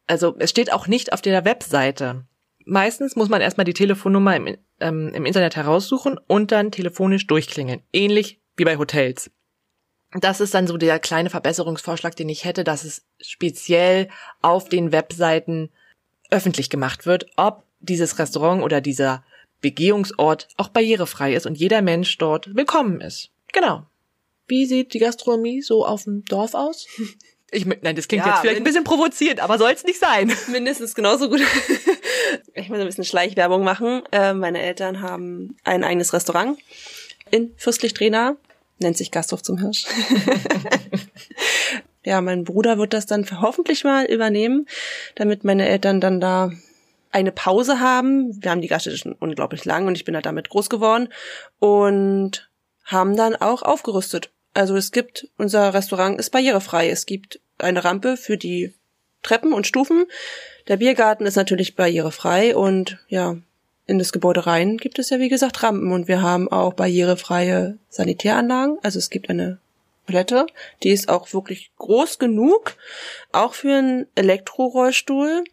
also 0.07 0.37
es 0.39 0.51
steht 0.51 0.73
auch 0.73 0.87
nicht 0.87 1.13
auf 1.13 1.21
der 1.21 1.45
Webseite. 1.45 2.25
Meistens 2.65 3.17
muss 3.17 3.29
man 3.29 3.41
erstmal 3.41 3.65
die 3.65 3.75
Telefonnummer 3.75 4.37
im, 4.37 4.57
ähm, 4.79 5.11
im 5.15 5.27
Internet 5.27 5.57
heraussuchen 5.57 6.17
und 6.29 6.53
dann 6.53 6.71
telefonisch 6.71 7.27
durchklingeln. 7.27 7.83
Ähnlich 7.93 8.41
wie 8.57 8.65
bei 8.65 8.79
Hotels 8.79 9.33
das 10.23 10.41
ist 10.41 10.55
dann 10.55 10.67
so 10.67 10.77
der 10.77 10.99
kleine 10.99 11.31
Verbesserungsvorschlag, 11.31 12.15
den 12.15 12.29
ich 12.29 12.45
hätte, 12.45 12.63
dass 12.63 12.85
es 12.85 13.03
speziell 13.21 14.09
auf 14.43 14.69
den 14.69 14.93
Webseiten 14.93 15.71
öffentlich 16.31 16.71
gemacht 16.71 17.07
wird, 17.07 17.27
ob 17.37 17.65
dieses 17.81 18.19
Restaurant 18.19 18.63
oder 18.63 18.81
dieser 18.81 19.25
Begehungsort 19.61 20.49
auch 20.57 20.69
barrierefrei 20.69 21.35
ist 21.35 21.47
und 21.47 21.57
jeder 21.57 21.83
Mensch 21.83 22.17
dort 22.19 22.55
willkommen 22.55 23.01
ist. 23.01 23.31
Genau. 23.53 23.87
Wie 24.47 24.67
sieht 24.67 24.93
die 24.93 24.99
Gastronomie 24.99 25.63
so 25.63 25.87
auf 25.87 26.05
dem 26.05 26.25
Dorf 26.25 26.55
aus? 26.55 26.87
Ich, 27.51 27.67
nein, 27.67 27.95
das 27.95 28.09
klingt 28.09 28.27
ja, 28.27 28.33
jetzt 28.33 28.41
vielleicht 28.41 28.57
ein 28.57 28.65
bisschen 28.65 28.83
provoziert, 28.83 29.39
aber 29.39 29.59
soll 29.59 29.71
es 29.71 29.85
nicht 29.85 30.01
sein. 30.01 30.33
Mindestens 30.49 30.97
genauso 30.97 31.29
gut. 31.29 31.41
Ich 32.55 32.69
muss 32.69 32.81
ein 32.81 32.87
bisschen 32.87 33.05
Schleichwerbung 33.05 33.63
machen. 33.63 34.03
Äh, 34.11 34.35
meine 34.35 34.61
Eltern 34.61 35.03
haben 35.03 35.57
ein 35.63 35.85
eigenes 35.85 36.13
Restaurant 36.13 36.59
in 37.31 37.53
Fürstlich 37.57 37.95
Drehna 37.95 38.37
nennt 38.79 38.97
sich 38.97 39.11
Gasthof 39.11 39.43
zum 39.43 39.59
Hirsch. 39.59 39.87
ja, 42.05 42.21
mein 42.21 42.45
Bruder 42.45 42.79
wird 42.79 42.93
das 42.93 43.07
dann 43.07 43.27
hoffentlich 43.41 43.85
mal 43.85 44.05
übernehmen, 44.05 44.67
damit 45.15 45.45
meine 45.45 45.69
Eltern 45.69 46.01
dann 46.01 46.21
da 46.21 46.51
eine 47.13 47.33
Pause 47.33 47.81
haben. 47.81 48.43
Wir 48.43 48.51
haben 48.51 48.61
die 48.61 48.69
Gaststätte 48.69 48.99
schon 48.99 49.13
unglaublich 49.13 49.65
lang 49.65 49.87
und 49.87 49.95
ich 49.95 50.05
bin 50.05 50.15
da 50.15 50.21
damit 50.21 50.49
groß 50.49 50.69
geworden 50.69 51.09
und 51.61 52.51
haben 52.85 53.17
dann 53.17 53.37
auch 53.37 53.63
aufgerüstet. 53.63 54.31
Also 54.53 54.77
es 54.77 54.91
gibt, 54.93 55.29
unser 55.39 55.75
Restaurant 55.75 56.19
ist 56.19 56.31
barrierefrei. 56.31 56.91
Es 56.91 57.07
gibt 57.07 57.41
eine 57.59 57.85
Rampe 57.85 58.17
für 58.17 58.37
die 58.37 58.75
Treppen 59.23 59.53
und 59.53 59.67
Stufen. 59.67 60.05
Der 60.69 60.79
Biergarten 60.79 61.27
ist 61.27 61.37
natürlich 61.37 61.77
barrierefrei 61.77 62.55
und 62.57 62.99
ja, 63.09 63.37
in 63.87 63.99
das 63.99 64.13
Gebäude 64.13 64.47
rein 64.47 64.79
gibt 64.79 64.99
es 64.99 65.11
ja 65.11 65.19
wie 65.19 65.29
gesagt 65.29 65.63
Rampen 65.63 65.93
und 65.93 66.09
wir 66.09 66.23
haben 66.23 66.51
auch 66.51 66.73
barrierefreie 66.75 67.79
Sanitäranlagen. 67.91 68.79
Also 68.83 68.99
es 68.99 69.11
gibt 69.11 69.29
eine 69.29 69.59
Toilette, 70.07 70.47
die 70.83 70.91
ist 70.91 71.09
auch 71.09 71.33
wirklich 71.33 71.71
groß 71.77 72.19
genug, 72.19 72.77
auch 73.33 73.55
für 73.55 73.75
einen 73.75 74.07
Elektrorollstuhl. 74.15 75.45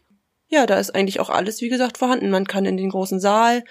Ja, 0.49 0.65
da 0.65 0.79
ist 0.79 0.93
eigentlich 0.93 1.19
auch 1.19 1.29
alles 1.29 1.61
wie 1.61 1.69
gesagt 1.69 1.97
vorhanden. 1.97 2.29
Man 2.29 2.47
kann 2.47 2.65
in 2.65 2.77
den 2.77 2.89
großen 2.89 3.19
Saal, 3.19 3.63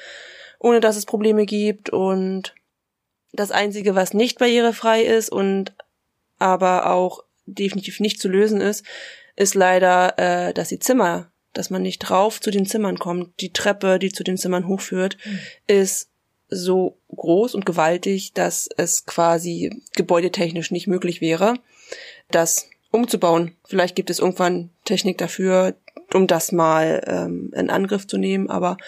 ohne 0.58 0.80
dass 0.80 0.96
es 0.96 1.06
Probleme 1.06 1.46
gibt 1.46 1.90
und 1.90 2.54
das 3.32 3.50
einzige, 3.50 3.94
was 3.94 4.14
nicht 4.14 4.38
barrierefrei 4.38 5.02
ist 5.02 5.30
und 5.30 5.74
aber 6.38 6.90
auch 6.90 7.24
definitiv 7.46 8.00
nicht 8.00 8.20
zu 8.20 8.28
lösen 8.28 8.60
ist, 8.60 8.84
ist 9.36 9.54
leider, 9.54 10.18
äh, 10.18 10.54
dass 10.54 10.68
die 10.68 10.78
Zimmer 10.78 11.29
dass 11.60 11.68
man 11.68 11.82
nicht 11.82 11.98
drauf 11.98 12.40
zu 12.40 12.50
den 12.50 12.64
Zimmern 12.64 12.98
kommt. 12.98 13.38
Die 13.40 13.52
Treppe, 13.52 13.98
die 13.98 14.10
zu 14.10 14.24
den 14.24 14.38
Zimmern 14.38 14.66
hochführt, 14.66 15.18
mhm. 15.22 15.38
ist 15.66 16.08
so 16.48 16.96
groß 17.14 17.54
und 17.54 17.66
gewaltig, 17.66 18.32
dass 18.32 18.66
es 18.78 19.04
quasi 19.04 19.82
gebäudetechnisch 19.94 20.70
nicht 20.70 20.86
möglich 20.86 21.20
wäre, 21.20 21.58
das 22.30 22.70
umzubauen. 22.90 23.56
Vielleicht 23.66 23.94
gibt 23.94 24.08
es 24.08 24.20
irgendwann 24.20 24.70
Technik 24.86 25.18
dafür, 25.18 25.74
um 26.14 26.26
das 26.26 26.50
mal 26.50 27.04
ähm, 27.06 27.52
in 27.54 27.68
Angriff 27.68 28.06
zu 28.06 28.16
nehmen. 28.16 28.48
Aber 28.48 28.78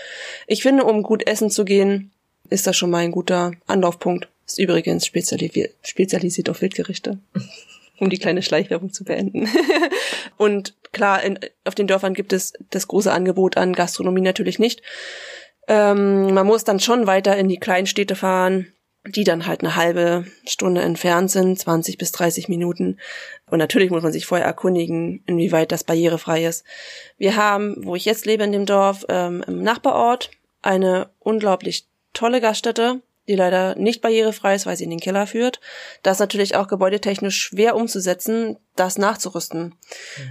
ich 0.47 0.63
finde, 0.63 0.85
um 0.85 1.03
gut 1.03 1.27
essen 1.27 1.51
zu 1.51 1.67
gehen, 1.67 2.11
ist 2.49 2.67
das 2.67 2.75
schon 2.75 2.89
mal 2.89 3.05
ein 3.05 3.13
guter 3.13 3.53
Anlaufpunkt. 3.67 4.29
Ist 4.47 4.59
übrigens 4.59 5.05
spezialisiert, 5.05 5.75
spezialisiert 5.83 6.49
auf 6.49 6.63
Wildgerichte. 6.63 7.19
um 7.99 8.11
die 8.11 8.19
kleine 8.19 8.43
Schleichwerbung 8.43 8.93
zu 8.93 9.05
beenden. 9.05 9.49
und 10.37 10.75
klar, 10.93 11.23
in, 11.23 11.39
auf 11.65 11.75
den 11.75 11.87
Dörfern 11.87 12.15
gibt 12.15 12.33
es 12.33 12.53
das 12.71 12.89
große 12.89 13.13
Angebot 13.13 13.57
an 13.57 13.73
Gastronomie 13.73 14.21
natürlich 14.21 14.59
nicht. 14.59 14.83
Ähm, 15.69 16.35
man 16.35 16.47
muss 16.47 16.65
dann 16.65 16.81
schon 16.81 17.07
weiter 17.07 17.37
in 17.37 17.49
die 17.49 17.59
kleinen 17.59 17.87
Städte 17.87 18.17
fahren, 18.17 18.73
die 19.05 19.25
dann 19.25 19.47
halt 19.47 19.61
eine 19.61 19.75
halbe 19.75 20.27
Stunde 20.47 20.81
entfernt 20.81 21.31
sind, 21.31 21.59
20 21.59 21.99
bis 21.99 22.13
30 22.13 22.49
Minuten. 22.49 22.99
Und 23.51 23.59
natürlich 23.59 23.91
muss 23.91 24.03
man 24.03 24.13
sich 24.13 24.27
vorher 24.27 24.47
erkundigen, 24.47 25.23
inwieweit 25.27 25.73
das 25.73 25.85
barrierefrei 25.85 26.45
ist. 26.45 26.65
Wir 27.19 27.37
haben, 27.37 27.77
wo 27.85 27.97
ich 27.97 28.05
jetzt 28.05 28.27
lebe 28.27 28.45
in 28.45 28.53
dem 28.53 28.67
Dorf, 28.67 29.05
ähm, 29.09 29.45
im 29.47 29.63
Nachbarort 29.63 30.31
eine 30.63 31.11
unglaublich 31.19 31.87
tolle 32.13 32.41
Gaststätte, 32.41 33.03
die 33.33 33.37
leider 33.37 33.75
nicht 33.77 34.03
barrierefrei 34.03 34.55
ist, 34.55 34.67
weil 34.67 34.77
sie 34.77 34.85
in 34.85 34.91
den 34.91 35.01
Keller 35.01 35.27
führt. 35.27 35.61
Das 36.03 36.17
ist 36.17 36.21
natürlich 36.21 36.55
auch 36.55 36.69
gebäudetechnisch 36.69 37.41
schwer 37.41 37.75
umzusetzen, 37.75 38.59
das 38.77 38.99
nachzurüsten, 38.99 39.75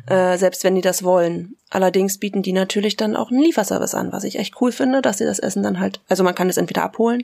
mhm. 0.07 0.13
äh, 0.13 0.37
selbst 0.37 0.63
wenn 0.63 0.75
die 0.75 0.81
das 0.81 1.03
wollen. 1.03 1.55
Allerdings 1.69 2.19
bieten 2.19 2.43
die 2.43 2.53
natürlich 2.53 2.95
dann 2.95 3.15
auch 3.15 3.31
einen 3.31 3.41
Lieferservice 3.41 3.95
an, 3.95 4.11
was 4.11 4.23
ich 4.23 4.37
echt 4.37 4.61
cool 4.61 4.71
finde, 4.71 5.01
dass 5.01 5.17
sie 5.17 5.25
das 5.25 5.39
Essen 5.39 5.63
dann 5.63 5.79
halt, 5.79 5.99
also 6.07 6.23
man 6.23 6.35
kann 6.35 6.49
es 6.49 6.57
entweder 6.57 6.83
abholen 6.83 7.23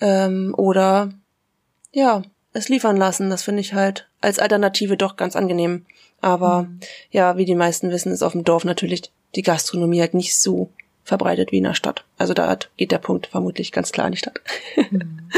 ähm, 0.00 0.54
oder 0.56 1.10
ja, 1.92 2.22
es 2.52 2.68
liefern 2.68 2.96
lassen. 2.96 3.30
Das 3.30 3.42
finde 3.42 3.60
ich 3.60 3.74
halt 3.74 4.08
als 4.20 4.38
Alternative 4.38 4.96
doch 4.96 5.16
ganz 5.16 5.36
angenehm. 5.36 5.86
Aber 6.20 6.62
mhm. 6.62 6.80
ja, 7.10 7.36
wie 7.36 7.44
die 7.44 7.54
meisten 7.54 7.90
wissen, 7.90 8.12
ist 8.12 8.22
auf 8.22 8.32
dem 8.32 8.44
Dorf 8.44 8.64
natürlich 8.64 9.12
die 9.34 9.42
Gastronomie 9.42 10.00
halt 10.00 10.14
nicht 10.14 10.38
so 10.38 10.70
verbreitet 11.10 11.50
wie 11.50 11.58
in 11.58 11.64
der 11.64 11.74
Stadt. 11.74 12.04
Also 12.18 12.34
da 12.34 12.56
geht 12.76 12.92
der 12.92 12.98
Punkt 12.98 13.26
vermutlich 13.26 13.72
ganz 13.72 13.90
klar 13.90 14.06
in 14.06 14.12
die 14.12 14.18
Stadt. 14.18 14.40
Mhm. 14.76 15.28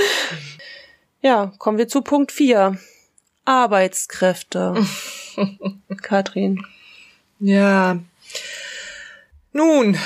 ja, 1.22 1.52
kommen 1.58 1.78
wir 1.78 1.88
zu 1.88 2.02
Punkt 2.02 2.30
4. 2.30 2.78
Arbeitskräfte. 3.46 4.84
Katrin. 6.02 6.62
Ja. 7.40 7.98
Nun, 9.52 9.96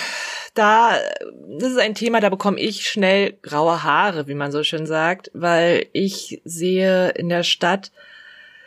da, 0.55 0.99
das 1.59 1.73
ist 1.73 1.81
ein 1.81 1.97
Thema, 1.97 2.21
da 2.21 2.31
bekomme 2.31 2.61
ich 2.61 2.87
schnell 2.87 3.37
graue 3.43 3.83
Haare, 3.83 4.29
wie 4.29 4.35
man 4.35 4.53
so 4.53 4.63
schön 4.63 4.87
sagt, 4.87 5.33
weil 5.35 5.87
ich 5.93 6.41
sehe 6.45 7.11
in 7.11 7.29
der 7.29 7.43
Stadt 7.43 7.91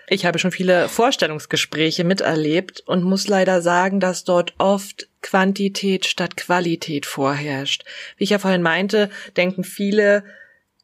ich 0.10 0.26
habe 0.26 0.40
schon 0.40 0.52
viele 0.52 0.90
Vorstellungsgespräche 0.90 2.04
miterlebt 2.04 2.82
und 2.86 3.04
muss 3.04 3.28
leider 3.28 3.62
sagen, 3.62 4.00
dass 4.00 4.24
dort 4.24 4.54
oft 4.58 5.08
Quantität 5.22 6.06
statt 6.06 6.36
Qualität 6.36 7.06
vorherrscht. 7.06 7.86
Wie 8.18 8.24
ich 8.24 8.32
ja 8.32 8.40
vorhin 8.40 8.64
meinte, 8.64 9.12
denken 9.38 9.64
viele, 9.64 10.24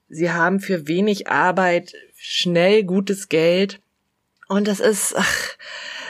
sie 0.09 0.31
haben 0.31 0.59
für 0.59 0.87
wenig 0.87 1.27
Arbeit 1.27 1.93
schnell 2.15 2.83
gutes 2.83 3.27
Geld. 3.27 3.79
Und 4.47 4.67
das 4.67 4.79
ist, 4.79 5.15
ach, 5.17 5.55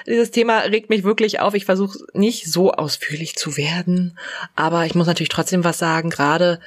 dieses 0.06 0.32
Thema 0.32 0.60
regt 0.60 0.90
mich 0.90 1.04
wirklich 1.04 1.40
auf. 1.40 1.54
Ich 1.54 1.66
versuche 1.66 2.00
nicht 2.14 2.52
so 2.52 2.74
ausführlich 2.74 3.36
zu 3.36 3.56
werden, 3.56 4.20
aber 4.56 4.86
ich 4.86 4.94
muss 4.94 5.08
natürlich 5.08 5.30
trotzdem 5.30 5.64
was 5.64 5.78
sagen, 5.78 6.10
gerade 6.10 6.60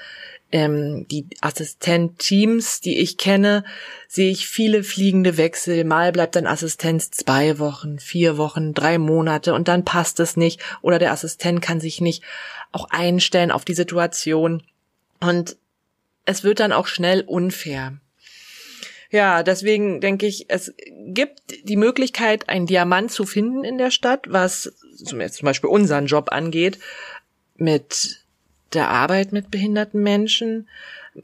ähm, 0.51 1.07
die 1.11 1.27
Assistent-Teams, 1.41 2.81
die 2.81 2.99
ich 2.99 3.19
kenne, 3.19 3.65
sehe 4.09 4.31
ich 4.31 4.49
viele 4.49 4.83
fliegende 4.83 5.37
Wechsel. 5.37 5.85
Mal 5.85 6.13
bleibt 6.13 6.37
ein 6.37 6.47
Assistent 6.47 7.15
zwei 7.15 7.59
Wochen, 7.59 7.99
vier 7.99 8.39
Wochen, 8.39 8.73
drei 8.73 8.99
Monate 8.99 9.55
und 9.55 9.69
dann 9.69 9.85
passt 9.85 10.21
es 10.21 10.37
nicht 10.37 10.61
oder 10.81 10.99
der 10.99 11.13
Assistent 11.13 11.61
kann 11.61 11.81
sich 11.81 12.01
nicht 12.01 12.23
auch 12.73 12.89
einstellen 12.91 13.51
auf 13.51 13.65
die 13.65 13.75
Situation 13.75 14.63
und 15.21 15.57
es 16.25 16.45
wird 16.45 16.61
dann 16.61 16.73
auch 16.73 16.87
schnell 16.87 17.23
unfair. 17.23 17.99
Ja, 19.11 19.43
deswegen 19.43 20.03
denke 20.03 20.27
ich, 20.27 20.47
es 20.49 20.75
gibt 21.07 21.41
die 21.65 21.79
Möglichkeit, 21.79 22.51
einen 22.51 22.67
Diamant 22.67 23.11
zu 23.11 23.25
finden 23.25 23.65
in 23.65 23.79
der 23.79 23.91
Stadt, 23.91 24.27
was 24.29 24.75
zum 25.03 25.19
Beispiel 25.19 25.71
unseren 25.71 26.07
Job 26.07 26.31
angeht, 26.31 26.79
mit 27.57 28.28
der 28.73 28.91
Arbeit 28.91 29.33
mit 29.33 29.51
behinderten 29.51 30.03
Menschen. 30.03 30.69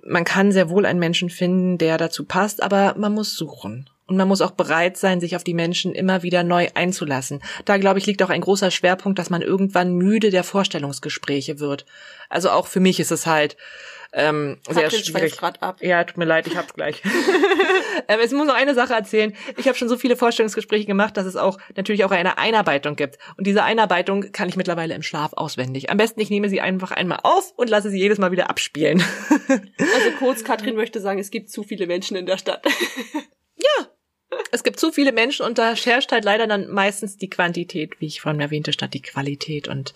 Man 0.03 0.24
kann 0.24 0.53
sehr 0.53 0.70
wohl 0.70 0.86
einen 0.86 0.99
Menschen 0.99 1.30
finden, 1.30 1.78
der 1.78 1.99
dazu 1.99 2.24
passt, 2.24 2.62
aber 2.62 2.95
man 2.97 3.12
muss 3.12 3.36
suchen. 3.36 3.88
Und 4.07 4.18
man 4.18 4.28
muss 4.28 4.42
auch 4.42 4.51
bereit 4.51 4.99
sein, 4.99 5.18
sich 5.20 5.34
auf 5.34 5.45
die 5.45 5.55
Menschen 5.55 5.95
immer 5.95 6.22
wieder 6.22 6.42
neu 6.45 6.68
einzulassen. 6.74 7.40
Da, 7.64 7.78
glaube 7.78 7.99
ich, 7.99 8.07
liegt 8.07 8.22
auch 8.22 8.28
ein 8.28 8.42
großer 8.42 8.70
Schwerpunkt, 8.70 9.18
dass 9.18 9.30
man 9.30 9.40
irgendwann 9.40 9.95
müde 9.95 10.28
der 10.28 10.45
Vorstellungsgespräche 10.45 11.59
wird. 11.59 11.86
Also 12.28 12.51
auch 12.51 12.66
für 12.66 12.80
mich 12.80 13.01
ist 13.01 13.12
es 13.12 13.26
halt, 13.26 13.57
ähm, 14.16 14.59
sehr 14.70 14.90
schwierig. 14.90 15.42
Ab. 15.42 15.78
Ja, 15.80 16.05
tut 16.05 16.18
mir 16.18 16.24
leid, 16.24 16.47
ich 16.47 16.57
hab's 16.57 16.74
gleich. 16.74 17.03
ähm, 18.09 18.21
es 18.23 18.33
muss 18.33 18.47
noch 18.47 18.55
eine 18.55 18.75
Sache 18.75 18.95
erzählen. 18.95 19.35
Ich 19.57 19.67
habe 19.67 19.77
schon 19.77 19.89
so 19.89 19.97
viele 19.97 20.17
Vorstellungsgespräche 20.17 20.87
gemacht, 20.87 21.17
dass 21.17 21.27
es 21.27 21.37
auch 21.37 21.59
natürlich 21.77 22.05
auch 22.05 22.11
eine 22.11 22.39
Einarbeitung 22.39 22.97
gibt. 22.97 23.19
Und 23.37 23.47
diese 23.47 23.63
Einarbeitung 23.63 24.33
kann 24.33 24.49
ich 24.49 24.57
mittlerweile 24.57 24.95
im 24.95 25.03
Schlaf 25.03 25.33
auswendig. 25.35 25.91
Am 25.91 25.97
besten, 25.97 26.21
ich 26.21 26.31
nehme 26.31 26.49
sie 26.49 26.61
einfach 26.61 26.91
einmal 26.91 27.21
auf 27.23 27.53
und 27.57 27.71
lasse 27.71 27.91
sie 27.91 27.99
jedes 27.99 28.19
Mal 28.19 28.33
wieder 28.33 28.51
abspielen. 28.51 29.03
also 29.39 30.11
kurz, 30.19 30.45
Katrin 30.45 30.77
möchte 30.77 31.01
sagen, 31.01 31.19
es 31.19 31.31
gibt 31.31 31.51
zu 31.51 31.63
viele 31.63 31.87
Menschen 31.87 32.17
in 32.17 32.27
der 32.27 32.39
Stadt. 32.39 32.65
ja, 33.57 33.89
es 34.51 34.63
gibt 34.63 34.81
zu 34.81 34.93
viele 34.93 35.13
Menschen 35.13 35.47
und 35.47 35.59
da 35.59 35.75
herrscht 35.75 36.13
halt 36.13 36.25
leider 36.25 36.47
dann 36.47 36.69
meistens 36.71 37.17
die 37.17 37.31
Quantität, 37.31 38.01
wie 38.01 38.07
ich 38.07 38.21
vorhin 38.21 38.41
erwähnte, 38.41 38.73
statt 38.73 38.95
die 38.95 39.03
Qualität. 39.03 39.69
Und 39.69 39.95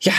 ja, 0.00 0.12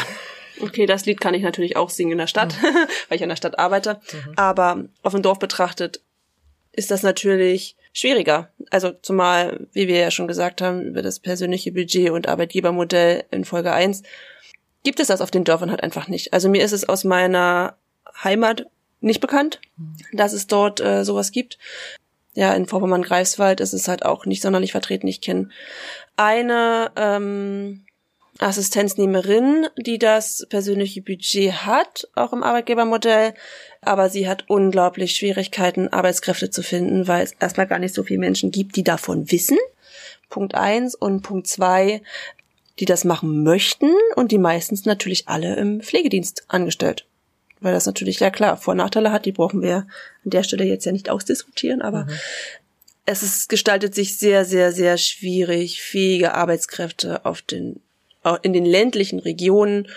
Okay, 0.61 0.85
das 0.85 1.05
Lied 1.05 1.19
kann 1.19 1.33
ich 1.33 1.43
natürlich 1.43 1.75
auch 1.75 1.89
singen 1.89 2.13
in 2.13 2.17
der 2.17 2.27
Stadt, 2.27 2.55
mhm. 2.61 2.75
weil 3.09 3.15
ich 3.15 3.21
in 3.21 3.29
der 3.29 3.35
Stadt 3.35 3.59
arbeite. 3.59 3.99
Mhm. 4.11 4.33
Aber 4.35 4.85
auf 5.03 5.13
dem 5.13 5.21
Dorf 5.21 5.39
betrachtet 5.39 6.01
ist 6.75 6.91
das 6.91 7.03
natürlich 7.03 7.75
schwieriger. 7.93 8.49
Also 8.69 8.91
zumal, 9.01 9.67
wie 9.71 9.87
wir 9.87 9.97
ja 9.97 10.11
schon 10.11 10.27
gesagt 10.27 10.61
haben, 10.61 10.81
über 10.81 11.01
das 11.01 11.19
persönliche 11.19 11.71
Budget 11.71 12.11
und 12.11 12.27
Arbeitgebermodell 12.27 13.23
in 13.31 13.45
Folge 13.45 13.71
1, 13.71 14.03
gibt 14.83 14.99
es 14.99 15.07
das 15.07 15.21
auf 15.21 15.31
den 15.31 15.45
Dörfern 15.45 15.71
halt 15.71 15.81
einfach 15.81 16.07
nicht. 16.07 16.33
Also 16.33 16.49
mir 16.49 16.63
ist 16.63 16.73
es 16.73 16.87
aus 16.87 17.03
meiner 17.03 17.75
Heimat 18.23 18.67
nicht 19.01 19.21
bekannt, 19.21 19.61
mhm. 19.77 19.95
dass 20.13 20.33
es 20.33 20.47
dort 20.47 20.81
äh, 20.81 21.03
sowas 21.05 21.31
gibt. 21.31 21.57
Ja, 22.33 22.53
in 22.53 22.65
Vorpommern-Greifswald 22.65 23.61
ist 23.61 23.73
es 23.73 23.87
halt 23.87 24.03
auch 24.03 24.25
nicht 24.25 24.41
sonderlich 24.41 24.73
vertreten. 24.73 25.07
Ich 25.07 25.21
kenne 25.21 25.49
eine 26.17 26.91
ähm, 26.97 27.84
Assistenznehmerin, 28.39 29.67
die 29.77 29.97
das 29.97 30.45
persönliche 30.49 31.01
Budget 31.01 31.53
hat, 31.65 32.09
auch 32.15 32.33
im 32.33 32.43
Arbeitgebermodell, 32.43 33.33
aber 33.81 34.09
sie 34.09 34.27
hat 34.27 34.45
unglaublich 34.49 35.15
Schwierigkeiten, 35.15 35.87
Arbeitskräfte 35.87 36.49
zu 36.49 36.61
finden, 36.61 37.07
weil 37.07 37.23
es 37.23 37.31
erstmal 37.39 37.67
gar 37.67 37.79
nicht 37.79 37.95
so 37.95 38.03
viele 38.03 38.19
Menschen 38.19 38.51
gibt, 38.51 38.75
die 38.75 38.83
davon 38.83 39.31
wissen. 39.31 39.57
Punkt 40.29 40.53
eins 40.53 40.95
und 40.95 41.21
Punkt 41.21 41.47
zwei, 41.47 42.01
die 42.79 42.85
das 42.85 43.05
machen 43.05 43.43
möchten 43.43 43.91
und 44.15 44.31
die 44.33 44.37
meistens 44.37 44.83
natürlich 44.83 45.29
alle 45.29 45.55
im 45.55 45.79
Pflegedienst 45.79 46.43
angestellt. 46.49 47.05
Weil 47.61 47.73
das 47.73 47.85
natürlich, 47.85 48.19
ja 48.19 48.31
klar, 48.31 48.57
Vor- 48.57 48.73
und 48.73 48.79
Nachteile 48.79 49.13
hat, 49.13 49.25
die 49.25 49.31
brauchen 49.31 49.61
wir 49.61 49.87
an 50.25 50.29
der 50.29 50.43
Stelle 50.43 50.65
jetzt 50.65 50.85
ja 50.85 50.91
nicht 50.91 51.09
ausdiskutieren, 51.09 51.81
aber 51.81 52.03
mhm. 52.03 52.11
es 53.05 53.23
ist, 53.23 53.47
gestaltet 53.47 53.95
sich 53.95 54.19
sehr, 54.19 54.43
sehr, 54.43 54.73
sehr 54.73 54.97
schwierig, 54.97 55.81
fähige 55.81 56.33
Arbeitskräfte 56.33 57.23
auf 57.23 57.41
den 57.41 57.79
in 58.41 58.53
den 58.53 58.65
ländlichen 58.65 59.19
Regionen, 59.19 59.87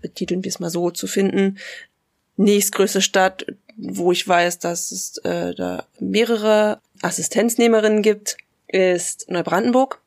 betiteln 0.00 0.44
wir 0.44 0.48
es 0.48 0.60
mal 0.60 0.70
so, 0.70 0.90
zu 0.90 1.06
finden. 1.06 1.58
Nächstgrößte 2.36 3.00
Stadt, 3.00 3.46
wo 3.76 4.12
ich 4.12 4.26
weiß, 4.26 4.58
dass 4.58 4.92
es 4.92 5.18
äh, 5.18 5.54
da 5.54 5.86
mehrere 5.98 6.80
Assistenznehmerinnen 7.02 8.02
gibt, 8.02 8.36
ist 8.68 9.30
Neubrandenburg. 9.30 10.00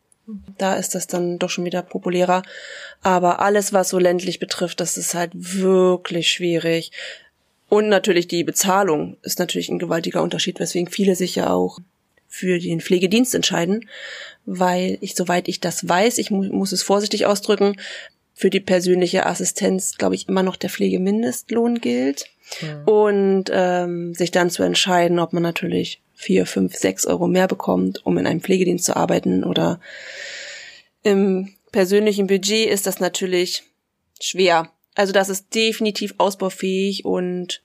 Da 0.58 0.76
ist 0.76 0.94
das 0.94 1.08
dann 1.08 1.40
doch 1.40 1.50
schon 1.50 1.64
wieder 1.66 1.82
populärer. 1.82 2.44
Aber 3.02 3.40
alles, 3.40 3.72
was 3.72 3.90
so 3.90 3.98
ländlich 3.98 4.40
betrifft, 4.40 4.80
das 4.82 4.98
ist 4.98 5.16
halt 5.16 5.32
wirklich 5.34 6.30
schwierig. 6.30 6.92
Und 7.70 7.90
natürlich 7.90 8.28
die 8.28 8.44
Bezahlung 8.44 9.18
ist 9.24 9.40
natürlich 9.40 9.70
ein 9.70 9.80
gewaltiger 9.80 10.22
Unterschied, 10.22 10.60
weswegen 10.60 10.92
viele 10.92 11.16
sich 11.16 11.36
ja 11.36 11.50
auch 11.50 11.80
für 12.28 12.60
den 12.60 12.82
Pflegedienst 12.82 13.34
entscheiden, 13.36 13.88
weil 14.46 14.98
ich, 15.02 15.16
soweit 15.16 15.48
ich 15.48 15.60
das 15.60 15.88
weiß, 15.88 16.18
ich 16.18 16.32
mu 16.32 16.44
muss 16.44 16.72
es 16.72 16.84
vorsichtig 16.84 17.26
ausdrücken, 17.26 17.76
für 18.34 18.50
die 18.52 18.60
persönliche 18.60 19.26
Assistenz, 19.26 19.98
glaube 19.98 20.14
ich, 20.14 20.30
immer 20.30 20.44
noch 20.44 20.58
der 20.58 20.70
Pflegemindestlohn 20.70 21.82
gilt. 21.82 22.26
Ja. 22.62 22.84
Und 22.84 23.46
ähm, 23.52 24.14
sich 24.14 24.32
dann 24.32 24.50
zu 24.50 24.64
entscheiden, 24.64 25.20
ob 25.20 25.34
man 25.34 25.44
natürlich 25.44 26.02
vier, 26.14 26.46
fünf, 26.46 26.76
sechs 26.76 27.06
Euro 27.06 27.28
mehr 27.28 27.48
bekommt, 27.48 28.06
um 28.06 28.18
in 28.18 28.28
einem 28.28 28.42
Pflegedienst 28.42 28.86
zu 28.86 28.96
arbeiten 28.96 29.44
oder 29.44 29.80
im 31.04 31.54
persönlichen 31.72 32.28
Budget 32.28 32.70
ist 32.70 32.88
das 32.88 33.00
natürlich 33.00 33.64
schwer. 34.20 34.72
Also 34.96 35.14
das 35.14 35.30
ist 35.30 35.54
definitiv 35.54 36.16
ausbaufähig 36.18 37.06
und 37.06 37.62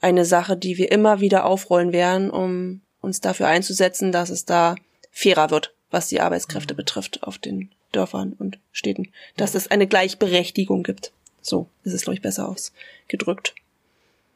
eine 0.00 0.24
Sache, 0.24 0.56
die 0.56 0.78
wir 0.78 0.92
immer 0.92 1.20
wieder 1.20 1.44
aufrollen 1.44 1.92
werden, 1.92 2.30
um 2.30 2.80
uns 3.00 3.20
dafür 3.20 3.46
einzusetzen, 3.48 4.12
dass 4.12 4.30
es 4.30 4.44
da 4.44 4.76
fairer 5.10 5.50
wird, 5.50 5.74
was 5.90 6.08
die 6.08 6.20
Arbeitskräfte 6.20 6.74
mhm. 6.74 6.78
betrifft 6.78 7.22
auf 7.22 7.38
den 7.38 7.70
Dörfern 7.92 8.34
und 8.38 8.58
Städten. 8.72 9.08
Dass 9.36 9.54
es 9.54 9.70
eine 9.70 9.86
Gleichberechtigung 9.86 10.82
gibt. 10.82 11.12
So 11.40 11.68
ist 11.84 11.94
es, 11.94 12.02
glaube 12.02 12.14
ich, 12.14 12.22
besser 12.22 12.48
ausgedrückt. 12.48 13.54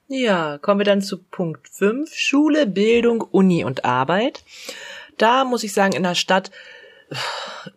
Ja, 0.08 0.58
kommen 0.58 0.80
wir 0.80 0.84
dann 0.84 1.02
zu 1.02 1.18
Punkt 1.18 1.68
5. 1.68 2.14
Schule, 2.14 2.66
Bildung, 2.66 3.22
Uni 3.22 3.64
und 3.64 3.84
Arbeit. 3.84 4.44
Da 5.16 5.44
muss 5.44 5.64
ich 5.64 5.72
sagen, 5.72 5.94
in 5.94 6.02
der 6.02 6.14
Stadt, 6.14 6.50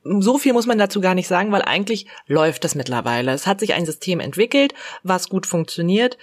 so 0.03 0.38
viel 0.38 0.53
muss 0.53 0.65
man 0.65 0.77
dazu 0.77 0.99
gar 0.99 1.15
nicht 1.15 1.27
sagen, 1.27 1.51
weil 1.51 1.61
eigentlich 1.61 2.07
läuft 2.25 2.63
das 2.63 2.75
mittlerweile. 2.75 3.31
Es 3.31 3.47
hat 3.47 3.59
sich 3.59 3.73
ein 3.73 3.85
System 3.85 4.19
entwickelt, 4.19 4.73
was 5.03 5.29
gut 5.29 5.45
funktioniert. 5.45 6.17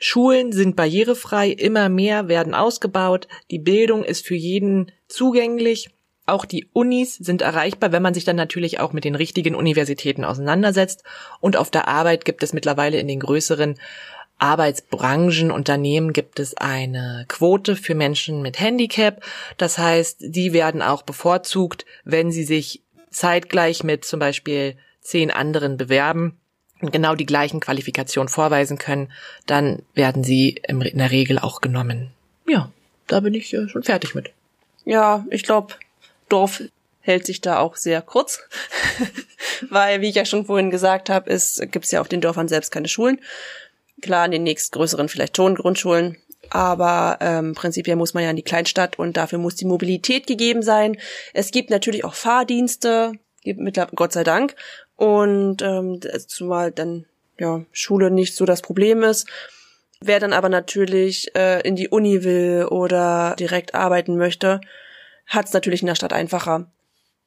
Schulen 0.00 0.52
sind 0.52 0.76
barrierefrei, 0.76 1.50
immer 1.50 1.88
mehr 1.88 2.26
werden 2.28 2.54
ausgebaut, 2.54 3.28
die 3.50 3.58
Bildung 3.58 4.02
ist 4.02 4.26
für 4.26 4.34
jeden 4.34 4.90
zugänglich, 5.08 5.90
auch 6.26 6.44
die 6.44 6.68
Unis 6.72 7.16
sind 7.16 7.42
erreichbar, 7.42 7.92
wenn 7.92 8.02
man 8.02 8.14
sich 8.14 8.24
dann 8.24 8.36
natürlich 8.36 8.80
auch 8.80 8.92
mit 8.92 9.04
den 9.04 9.14
richtigen 9.14 9.54
Universitäten 9.54 10.24
auseinandersetzt. 10.24 11.02
Und 11.40 11.56
auf 11.56 11.70
der 11.70 11.88
Arbeit 11.88 12.24
gibt 12.24 12.42
es 12.42 12.52
mittlerweile 12.52 12.98
in 12.98 13.08
den 13.08 13.20
größeren 13.20 13.78
Arbeitsbranchen, 14.38 15.50
Unternehmen 15.50 16.12
gibt 16.12 16.40
es 16.40 16.56
eine 16.56 17.26
Quote 17.28 17.76
für 17.76 17.94
Menschen 17.94 18.40
mit 18.42 18.58
Handicap. 18.58 19.22
Das 19.58 19.76
heißt, 19.76 20.18
die 20.20 20.52
werden 20.52 20.82
auch 20.82 21.02
bevorzugt, 21.02 21.84
wenn 22.04 22.30
sie 22.30 22.44
sich 22.44 22.82
zeitgleich 23.10 23.84
mit 23.84 24.04
zum 24.04 24.20
Beispiel 24.20 24.76
zehn 25.00 25.30
anderen 25.30 25.76
bewerben 25.76 26.39
und 26.80 26.92
genau 26.92 27.14
die 27.14 27.26
gleichen 27.26 27.60
Qualifikationen 27.60 28.28
vorweisen 28.28 28.78
können, 28.78 29.12
dann 29.46 29.82
werden 29.94 30.24
sie 30.24 30.60
in 30.66 30.80
der 30.80 31.10
Regel 31.10 31.38
auch 31.38 31.60
genommen. 31.60 32.10
Ja, 32.48 32.70
da 33.06 33.20
bin 33.20 33.34
ich 33.34 33.52
äh, 33.54 33.68
schon 33.68 33.82
fertig 33.82 34.14
mit. 34.14 34.30
Ja, 34.84 35.24
ich 35.30 35.42
glaube, 35.42 35.74
Dorf 36.28 36.62
hält 37.00 37.26
sich 37.26 37.40
da 37.40 37.58
auch 37.58 37.76
sehr 37.76 38.02
kurz, 38.02 38.40
weil, 39.70 40.00
wie 40.00 40.08
ich 40.08 40.14
ja 40.14 40.24
schon 40.24 40.46
vorhin 40.46 40.70
gesagt 40.70 41.10
habe, 41.10 41.30
es 41.30 41.60
gibt 41.70 41.90
ja 41.90 42.00
auf 42.00 42.08
den 42.08 42.20
Dörfern 42.20 42.48
selbst 42.48 42.70
keine 42.70 42.88
Schulen. 42.88 43.20
Klar, 44.00 44.24
in 44.24 44.30
den 44.30 44.44
nächstgrößeren 44.44 45.08
vielleicht 45.08 45.36
schon 45.36 45.56
Grundschulen, 45.56 46.16
aber 46.48 47.18
ähm, 47.20 47.54
prinzipiell 47.54 47.96
muss 47.96 48.14
man 48.14 48.24
ja 48.24 48.30
in 48.30 48.36
die 48.36 48.42
Kleinstadt 48.42 48.98
und 48.98 49.16
dafür 49.16 49.38
muss 49.38 49.56
die 49.56 49.66
Mobilität 49.66 50.26
gegeben 50.26 50.62
sein. 50.62 50.96
Es 51.34 51.50
gibt 51.50 51.70
natürlich 51.70 52.04
auch 52.04 52.14
Fahrdienste, 52.14 53.12
gibt 53.42 53.60
mittlerweile 53.60 53.96
Gott 53.96 54.12
sei 54.12 54.24
Dank 54.24 54.54
und 55.00 55.62
ähm, 55.62 55.98
zumal 56.26 56.72
dann 56.72 57.06
ja 57.38 57.64
Schule 57.72 58.10
nicht 58.10 58.36
so 58.36 58.44
das 58.44 58.60
Problem 58.60 59.02
ist. 59.02 59.26
Wer 60.02 60.20
dann 60.20 60.34
aber 60.34 60.50
natürlich 60.50 61.34
äh, 61.34 61.66
in 61.66 61.74
die 61.74 61.88
Uni 61.88 62.22
will 62.22 62.66
oder 62.70 63.34
direkt 63.38 63.74
arbeiten 63.74 64.18
möchte, 64.18 64.60
hat 65.26 65.46
es 65.46 65.54
natürlich 65.54 65.80
in 65.80 65.86
der 65.86 65.94
Stadt 65.94 66.12
einfacher. 66.12 66.70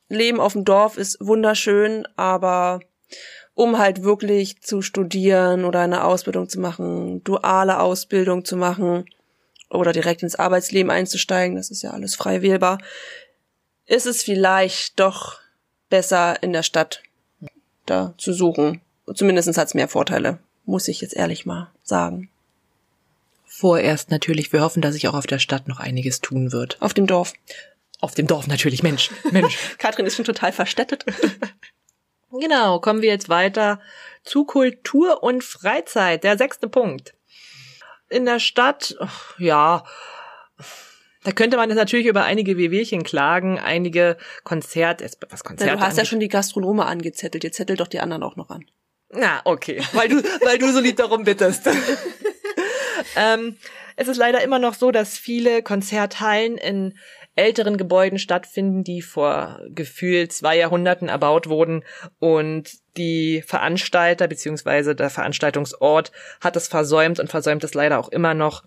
Leben 0.07 0.39
auf 0.39 0.53
dem 0.53 0.65
Dorf 0.65 0.97
ist 0.97 1.17
wunderschön, 1.19 2.07
aber 2.15 2.79
um 3.55 3.79
halt 3.79 4.03
wirklich 4.03 4.61
zu 4.61 4.83
studieren 4.83 5.65
oder 5.65 5.79
eine 5.79 6.03
Ausbildung 6.03 6.49
zu 6.49 6.59
machen, 6.59 7.23
duale 7.23 7.79
Ausbildung 7.79 8.45
zu 8.45 8.55
machen 8.55 9.05
oder 9.71 9.93
direkt 9.93 10.21
ins 10.21 10.35
Arbeitsleben 10.35 10.91
einzusteigen, 10.91 11.55
das 11.55 11.71
ist 11.71 11.81
ja 11.81 11.89
alles 11.89 12.13
frei 12.13 12.43
wählbar, 12.43 12.77
ist 13.87 14.05
es 14.05 14.21
vielleicht 14.21 14.99
doch 14.99 15.39
besser 15.89 16.43
in 16.43 16.53
der 16.53 16.63
Stadt 16.63 17.01
da 17.85 18.13
zu 18.17 18.33
suchen. 18.33 18.81
Zumindest 19.13 19.57
hat 19.57 19.67
es 19.67 19.73
mehr 19.73 19.87
Vorteile, 19.87 20.39
muss 20.65 20.87
ich 20.87 21.01
jetzt 21.01 21.15
ehrlich 21.15 21.45
mal 21.45 21.71
sagen. 21.83 22.29
Vorerst 23.45 24.09
natürlich, 24.09 24.51
wir 24.51 24.61
hoffen, 24.61 24.81
dass 24.81 24.93
sich 24.93 25.07
auch 25.07 25.13
auf 25.13 25.27
der 25.27 25.39
Stadt 25.39 25.67
noch 25.67 25.79
einiges 25.79 26.21
tun 26.21 26.51
wird. 26.51 26.81
Auf 26.81 26.93
dem 26.93 27.05
Dorf. 27.05 27.33
Auf 28.01 28.15
dem 28.15 28.27
Dorf 28.27 28.47
natürlich, 28.47 28.83
Mensch. 28.83 29.11
Mensch. 29.31 29.57
Katrin 29.77 30.05
ist 30.05 30.15
schon 30.15 30.25
total 30.25 30.51
verstädtet. 30.51 31.05
genau, 32.31 32.79
kommen 32.79 33.01
wir 33.01 33.09
jetzt 33.09 33.29
weiter 33.29 33.79
zu 34.23 34.45
Kultur 34.45 35.21
und 35.21 35.43
Freizeit. 35.43 36.23
Der 36.23 36.37
sechste 36.37 36.67
Punkt. 36.67 37.13
In 38.09 38.25
der 38.25 38.39
Stadt, 38.39 38.95
ja, 39.37 39.83
da 41.23 41.31
könnte 41.31 41.57
man 41.57 41.69
jetzt 41.69 41.77
natürlich 41.77 42.07
über 42.07 42.23
einige 42.23 42.57
WWchen 42.57 43.03
klagen, 43.03 43.59
einige 43.59 44.17
Konzert, 44.43 45.01
was 45.29 45.43
Konzerte. 45.43 45.71
Ja, 45.71 45.75
du 45.75 45.81
hast 45.81 45.91
angeht. 45.91 45.97
ja 45.97 46.05
schon 46.05 46.19
die 46.19 46.27
Gastronome 46.27 46.85
angezettelt, 46.85 47.43
jetzt 47.43 47.57
zettel 47.57 47.77
doch 47.77 47.87
die 47.87 47.99
anderen 47.99 48.23
auch 48.23 48.35
noch 48.35 48.49
an. 48.49 48.65
Na, 49.09 49.41
okay, 49.45 49.81
weil 49.93 50.09
du, 50.09 50.23
weil 50.43 50.57
du 50.57 50.71
so 50.71 50.79
lieb 50.79 50.97
darum 50.97 51.23
bittest. 51.23 51.69
ähm, 53.15 53.57
es 53.95 54.07
ist 54.07 54.17
leider 54.17 54.43
immer 54.43 54.59
noch 54.59 54.73
so, 54.73 54.91
dass 54.91 55.17
viele 55.17 55.61
Konzerthallen 55.61 56.57
in 56.57 56.95
älteren 57.35 57.77
Gebäuden 57.77 58.19
stattfinden, 58.19 58.83
die 58.83 59.01
vor 59.01 59.59
gefühlt 59.69 60.31
zwei 60.31 60.57
Jahrhunderten 60.57 61.09
erbaut 61.09 61.47
wurden 61.47 61.83
und 62.19 62.71
die 62.95 63.43
Veranstalter 63.45 64.27
beziehungsweise 64.27 64.95
der 64.95 65.09
Veranstaltungsort 65.09 66.11
hat 66.41 66.55
es 66.55 66.67
versäumt 66.67 67.19
und 67.19 67.29
versäumt 67.29 67.63
es 67.63 67.73
leider 67.73 67.99
auch 67.99 68.09
immer 68.09 68.33
noch, 68.35 68.63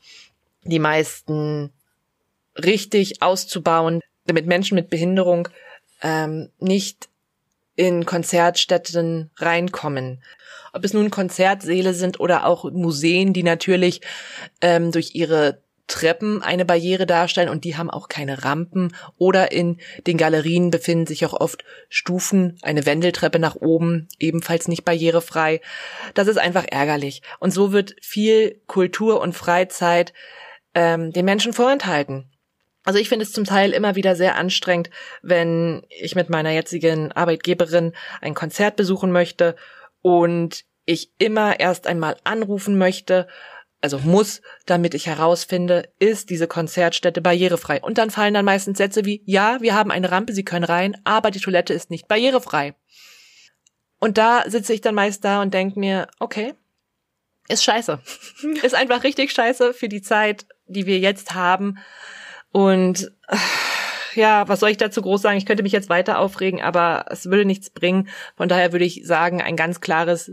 die 0.65 0.81
meisten 0.81 1.73
richtig 2.57 3.23
auszubauen, 3.23 4.01
damit 4.27 4.47
Menschen 4.47 4.75
mit 4.75 4.91
Behinderung 4.91 5.49
ähm, 6.03 6.51
nicht 6.59 7.09
in 7.77 8.07
Konzertstätten 8.07 9.31
reinkommen. 9.37 10.23
Ob 10.73 10.85
es 10.85 10.93
nun 10.93 11.11
Konzertsäle 11.11 11.95
sind 11.95 12.21
oder 12.21 12.47
auch 12.47 12.71
Museen, 12.71 13.33
die 13.33 13.43
natürlich 13.43 14.01
ähm, 14.61 14.93
durch 14.93 15.15
ihre 15.15 15.61
Treppen 15.87 16.43
eine 16.43 16.65
Barriere 16.65 17.07
darstellen 17.07 17.49
und 17.49 17.65
die 17.65 17.77
haben 17.77 17.91
auch 17.91 18.09
keine 18.09 18.45
Rampen 18.45 18.95
oder 19.19 19.53
in 19.53 19.79
den 20.07 20.17
Galerien 20.17 20.71
befinden 20.71 21.07
sich 21.07 21.25
auch 21.25 21.33
oft 21.33 21.65
Stufen, 21.89 22.59
eine 22.63 22.87
Wendeltreppe 22.87 23.39
nach 23.39 23.55
oben, 23.55 24.09
ebenfalls 24.19 24.67
nicht 24.67 24.85
barrierefrei. 24.85 25.61
Das 26.15 26.27
ist 26.27 26.39
einfach 26.39 26.65
ärgerlich. 26.69 27.23
Und 27.39 27.53
so 27.53 27.73
wird 27.73 27.95
viel 28.03 28.61
Kultur 28.67 29.21
und 29.21 29.35
Freizeit 29.35 30.13
ähm, 30.75 31.13
den 31.13 31.25
Menschen 31.25 31.53
vorenthalten. 31.53 32.29
Also 32.87 32.99
ich 32.99 33.09
finde 33.09 33.25
es 33.25 33.33
zum 33.33 33.45
Teil 33.45 33.73
immer 33.73 33.97
wieder 33.97 34.17
sehr 34.17 34.37
anstrengend, 34.37 34.91
wenn 35.21 35.83
ich 35.91 36.15
mit 36.15 36.31
meiner 36.31 36.51
jetzigen 36.51 37.13
Arbeitgeberin 37.13 37.93
ein 38.23 38.35
Konzert 38.35 38.77
besuchen 38.77 39.13
möchte 39.13 39.57
und 40.01 40.65
ich 40.87 41.11
immer 41.19 41.61
erst 41.61 41.87
einmal 41.87 42.17
anrufen 42.25 42.79
möchte 42.79 43.27
also 43.87 43.99
muss, 43.99 44.41
damit 44.65 44.95
ich 44.95 45.07
herausfinde, 45.07 45.89
ist 45.99 46.31
diese 46.31 46.49
Konzertstätte 46.49 47.21
barrierefrei. 47.21 47.81
Und 47.81 47.99
dann 47.99 48.11
fallen 48.11 48.35
dann 48.35 48.45
meistens 48.45 48.79
Sätze 48.79 49.05
wie, 49.05 49.23
ja, 49.27 49.61
wir 49.61 49.75
haben 49.75 49.91
eine 49.91 50.11
Rampe, 50.11 50.33
Sie 50.33 50.45
können 50.45 50.65
rein, 50.65 51.01
aber 51.05 51.31
die 51.31 51.41
Toilette 51.41 51.73
ist 51.73 51.91
nicht 51.91 52.09
barrierefrei. 52.09 52.75
Und 53.99 54.19
da 54.19 54.43
sitze 54.49 54.73
ich 54.73 54.81
dann 54.81 54.95
meist 54.95 55.25
da 55.25 55.43
und 55.43 55.55
denke 55.55 55.79
mir, 55.79 56.09
okay, 56.19 56.55
ist 57.49 57.63
scheiße. 57.63 58.01
ist 58.63 58.75
einfach 58.75 59.05
richtig 59.05 59.31
scheiße 59.31 59.73
für 59.73 59.89
die 59.89 60.03
Zeit, 60.03 60.47
die 60.67 60.87
wir 60.87 60.99
jetzt 60.99 61.35
haben. 61.35 61.79
Und 62.53 63.13
ja, 64.15 64.49
was 64.49 64.61
soll 64.61 64.71
ich 64.71 64.79
dazu 64.79 65.03
groß 65.03 65.23
sagen? 65.23 65.39
Ich 65.39 65.47
könnte 65.47 65.63
mich 65.63 65.73
jetzt 65.73 65.89
weiter 65.89 66.19
aufregen, 66.19 66.61
aber 66.63 67.07
es 67.11 67.27
würde 67.27 67.45
nichts 67.45 67.71
bringen. 67.71 68.09
Von 68.37 68.49
daher 68.49 68.73
würde 68.73 68.85
ich 68.85 69.07
sagen, 69.07 69.43
ein 69.43 69.57
ganz 69.57 69.81
klares 69.81 70.33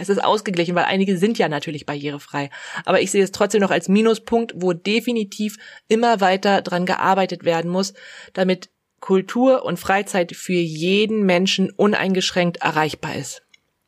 es 0.00 0.08
ist 0.08 0.22
ausgeglichen, 0.22 0.74
weil 0.74 0.86
einige 0.86 1.16
sind 1.16 1.38
ja 1.38 1.48
natürlich 1.48 1.86
barrierefrei. 1.86 2.50
Aber 2.84 3.00
ich 3.00 3.10
sehe 3.10 3.22
es 3.22 3.30
trotzdem 3.30 3.60
noch 3.60 3.70
als 3.70 3.88
Minuspunkt, 3.88 4.52
wo 4.56 4.72
definitiv 4.72 5.58
immer 5.88 6.20
weiter 6.20 6.62
dran 6.62 6.86
gearbeitet 6.86 7.44
werden 7.44 7.70
muss, 7.70 7.94
damit 8.32 8.70
Kultur 8.98 9.64
und 9.64 9.78
Freizeit 9.78 10.34
für 10.34 10.52
jeden 10.52 11.24
Menschen 11.24 11.70
uneingeschränkt 11.70 12.58
erreichbar 12.58 13.14
ist. 13.14 13.42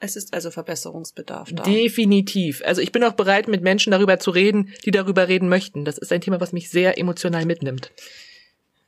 Es 0.05 0.17
ist 0.17 0.35
also 0.35 0.51
Verbesserungsbedarf 0.51 1.51
da. 1.53 1.63
Definitiv. 1.63 2.61
Also 2.65 2.81
ich 2.81 2.91
bin 2.91 3.05
auch 3.05 3.13
bereit, 3.13 3.47
mit 3.47 3.63
Menschen 3.63 3.93
darüber 3.93 4.19
zu 4.19 4.33
reden, 4.33 4.75
die 4.85 4.91
darüber 4.91 5.29
reden 5.29 5.49
möchten. 5.49 5.85
Das 5.85 5.97
ist 5.97 6.11
ein 6.11 6.21
Thema, 6.21 6.41
was 6.41 6.53
mich 6.53 6.71
sehr 6.71 6.99
emotional 6.99 7.47
mitnimmt. 7.47 7.93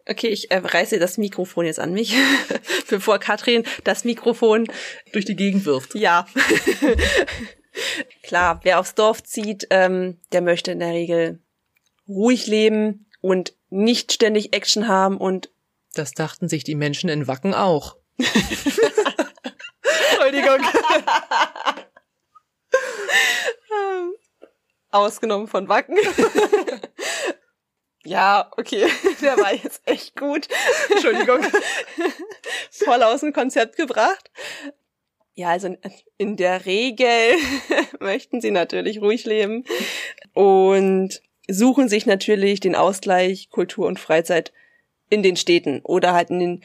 Okay, 0.09 0.27
ich 0.27 0.51
äh, 0.51 0.57
reiße 0.57 0.99
das 0.99 1.17
Mikrofon 1.17 1.67
jetzt 1.67 1.79
an 1.79 1.93
mich, 1.93 2.17
bevor 2.91 3.21
Katrin 3.21 3.63
das 3.85 4.05
Mikrofon 4.05 4.67
durch 5.13 5.25
die 5.25 5.37
Gegend 5.37 5.65
wirft. 5.67 5.95
Ja. 5.95 6.27
Klar, 8.25 8.59
wer 8.65 8.81
aufs 8.81 8.97
Dorf 8.97 9.23
zieht, 9.23 9.69
ähm, 9.71 10.19
der 10.33 10.41
möchte 10.41 10.73
in 10.73 10.81
der 10.81 10.95
Regel 10.95 11.39
ruhig 12.09 12.49
leben 12.49 13.07
und 13.21 13.55
nicht 13.71 14.13
ständig 14.13 14.53
Action 14.53 14.89
haben 14.89 15.17
und 15.19 15.49
das 15.95 16.11
dachten 16.11 16.49
sich 16.49 16.65
die 16.65 16.75
Menschen 16.75 17.09
in 17.09 17.29
Wacken 17.29 17.55
auch. 17.55 17.95
Entschuldigung. 20.25 20.61
Ausgenommen 24.91 25.49
von 25.49 25.69
Wacken. 25.69 25.99
ja, 28.05 28.51
okay, 28.57 28.87
der 29.21 29.37
war 29.37 29.53
jetzt 29.53 29.83
echt 29.85 30.17
gut. 30.17 30.49
Entschuldigung. 30.91 31.41
Voll 32.71 33.03
aus 33.03 33.21
dem 33.21 33.33
Konzept 33.33 33.77
gebracht. 33.77 34.31
Ja, 35.35 35.51
also 35.51 35.77
in 36.17 36.37
der 36.37 36.65
Regel 36.65 37.37
möchten 37.99 38.41
sie 38.41 38.53
natürlich 38.53 39.01
ruhig 39.01 39.25
leben 39.25 39.65
und 40.33 41.21
suchen 41.49 41.89
sich 41.89 42.07
natürlich 42.07 42.61
den 42.61 42.77
Ausgleich 42.77 43.51
Kultur 43.51 43.87
und 43.87 43.99
Freizeit 43.99 44.53
in 45.11 45.23
den 45.23 45.37
Städten 45.37 45.81
oder 45.83 46.15
halt 46.15 46.31
in 46.31 46.39
den 46.39 46.65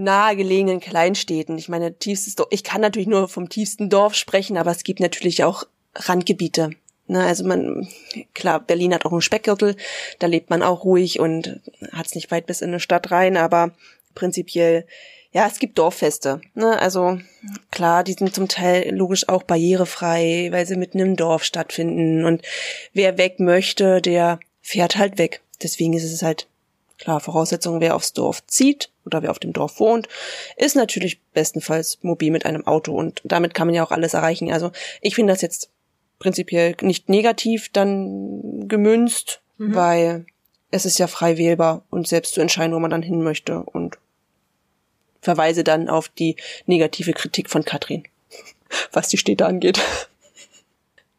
nahegelegenen 0.00 0.80
Kleinstädten. 0.80 1.58
Ich 1.58 1.68
meine, 1.68 1.94
tiefstes 1.94 2.36
Dorf, 2.36 2.48
ich 2.50 2.64
kann 2.64 2.80
natürlich 2.80 3.08
nur 3.08 3.28
vom 3.28 3.48
tiefsten 3.48 3.88
Dorf 3.88 4.14
sprechen, 4.14 4.56
aber 4.56 4.70
es 4.70 4.84
gibt 4.84 5.00
natürlich 5.00 5.44
auch 5.44 5.64
Randgebiete. 5.94 6.70
Ne, 7.06 7.24
also 7.24 7.44
man, 7.44 7.88
klar, 8.34 8.60
Berlin 8.60 8.94
hat 8.94 9.04
auch 9.04 9.10
einen 9.10 9.20
Speckgürtel, 9.20 9.74
da 10.20 10.28
lebt 10.28 10.48
man 10.48 10.62
auch 10.62 10.84
ruhig 10.84 11.18
und 11.18 11.60
hat 11.90 12.06
es 12.06 12.14
nicht 12.14 12.30
weit 12.30 12.46
bis 12.46 12.60
in 12.60 12.68
eine 12.68 12.78
Stadt 12.78 13.10
rein, 13.10 13.36
aber 13.36 13.72
prinzipiell, 14.14 14.86
ja, 15.32 15.46
es 15.46 15.58
gibt 15.58 15.78
Dorffeste. 15.78 16.40
Ne? 16.54 16.80
Also 16.80 17.18
klar, 17.72 18.04
die 18.04 18.12
sind 18.12 18.32
zum 18.34 18.46
Teil 18.46 18.94
logisch 18.94 19.28
auch 19.28 19.42
barrierefrei, 19.42 20.50
weil 20.52 20.66
sie 20.66 20.76
mitten 20.76 21.00
im 21.00 21.16
Dorf 21.16 21.42
stattfinden. 21.42 22.24
Und 22.24 22.42
wer 22.92 23.18
weg 23.18 23.40
möchte, 23.40 24.00
der 24.00 24.38
fährt 24.60 24.96
halt 24.96 25.18
weg. 25.18 25.40
Deswegen 25.62 25.94
ist 25.94 26.04
es 26.04 26.22
halt 26.22 26.46
Klar, 27.00 27.20
Voraussetzung, 27.20 27.80
wer 27.80 27.96
aufs 27.96 28.12
Dorf 28.12 28.46
zieht 28.46 28.90
oder 29.06 29.22
wer 29.22 29.30
auf 29.30 29.38
dem 29.38 29.54
Dorf 29.54 29.80
wohnt, 29.80 30.06
ist 30.56 30.76
natürlich 30.76 31.20
bestenfalls 31.32 31.98
mobil 32.02 32.30
mit 32.30 32.44
einem 32.44 32.66
Auto 32.66 32.92
und 32.94 33.22
damit 33.24 33.54
kann 33.54 33.66
man 33.66 33.74
ja 33.74 33.82
auch 33.82 33.90
alles 33.90 34.12
erreichen. 34.12 34.52
Also 34.52 34.70
ich 35.00 35.14
finde 35.14 35.32
das 35.32 35.40
jetzt 35.40 35.70
prinzipiell 36.18 36.76
nicht 36.82 37.08
negativ 37.08 37.70
dann 37.72 38.68
gemünzt, 38.68 39.40
mhm. 39.56 39.74
weil 39.74 40.26
es 40.70 40.84
ist 40.84 40.98
ja 40.98 41.06
frei 41.06 41.38
wählbar 41.38 41.84
und 41.88 42.06
selbst 42.06 42.34
zu 42.34 42.42
entscheiden, 42.42 42.74
wo 42.74 42.78
man 42.78 42.90
dann 42.90 43.02
hin 43.02 43.22
möchte 43.22 43.60
und 43.60 43.96
verweise 45.22 45.64
dann 45.64 45.88
auf 45.88 46.10
die 46.10 46.36
negative 46.66 47.14
Kritik 47.14 47.48
von 47.48 47.64
Katrin, 47.64 48.04
was 48.92 49.08
die 49.08 49.16
Städte 49.16 49.46
angeht. 49.46 49.80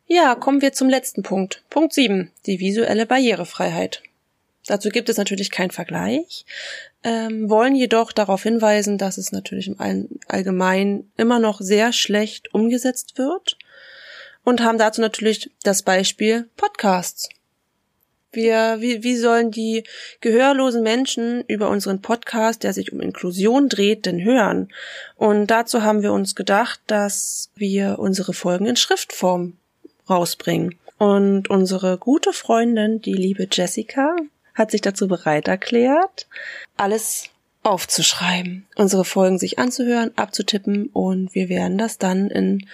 Ja, 0.05 0.35
kommen 0.35 0.61
wir 0.61 0.73
zum 0.73 0.89
letzten 0.89 1.23
Punkt. 1.23 1.63
Punkt 1.71 1.93
7. 1.93 2.31
Die 2.45 2.59
visuelle 2.59 3.07
Barrierefreiheit. 3.07 4.03
Dazu 4.67 4.89
gibt 4.89 5.09
es 5.09 5.17
natürlich 5.17 5.49
keinen 5.49 5.71
Vergleich, 5.71 6.45
ähm, 7.03 7.49
wollen 7.49 7.75
jedoch 7.75 8.11
darauf 8.11 8.43
hinweisen, 8.43 8.97
dass 8.97 9.17
es 9.17 9.31
natürlich 9.31 9.67
im 9.67 9.77
Allgemeinen 10.27 11.11
immer 11.17 11.39
noch 11.39 11.61
sehr 11.61 11.93
schlecht 11.93 12.53
umgesetzt 12.53 13.17
wird 13.17 13.57
und 14.43 14.61
haben 14.61 14.77
dazu 14.77 15.01
natürlich 15.01 15.51
das 15.63 15.81
Beispiel 15.83 16.49
Podcasts. 16.57 17.29
Wir, 18.33 18.77
wie, 18.79 19.03
wie 19.03 19.17
sollen 19.17 19.51
die 19.51 19.83
gehörlosen 20.21 20.83
Menschen 20.83 21.43
über 21.47 21.69
unseren 21.69 22.01
Podcast, 22.01 22.63
der 22.63 22.71
sich 22.71 22.93
um 22.93 23.01
Inklusion 23.01 23.67
dreht, 23.67 24.05
denn 24.05 24.23
hören? 24.23 24.69
Und 25.17 25.47
dazu 25.47 25.81
haben 25.81 26.01
wir 26.01 26.13
uns 26.13 26.33
gedacht, 26.33 26.79
dass 26.87 27.49
wir 27.55 27.99
unsere 27.99 28.31
Folgen 28.33 28.67
in 28.67 28.77
Schriftform 28.77 29.57
rausbringen. 30.09 30.75
Und 30.97 31.49
unsere 31.49 31.97
gute 31.97 32.31
Freundin, 32.31 33.01
die 33.01 33.13
liebe 33.13 33.47
Jessica, 33.51 34.15
hat 34.61 34.71
sich 34.71 34.81
dazu 34.81 35.07
bereit 35.07 35.47
erklärt, 35.47 36.27
alles 36.77 37.29
aufzuschreiben, 37.63 38.67
unsere 38.75 39.05
Folgen 39.05 39.37
sich 39.37 39.59
anzuhören, 39.59 40.11
abzutippen 40.15 40.87
und 40.87 41.35
wir 41.35 41.47
werden 41.49 41.77
das 41.77 41.97
dann 41.97 42.29
in 42.29 42.65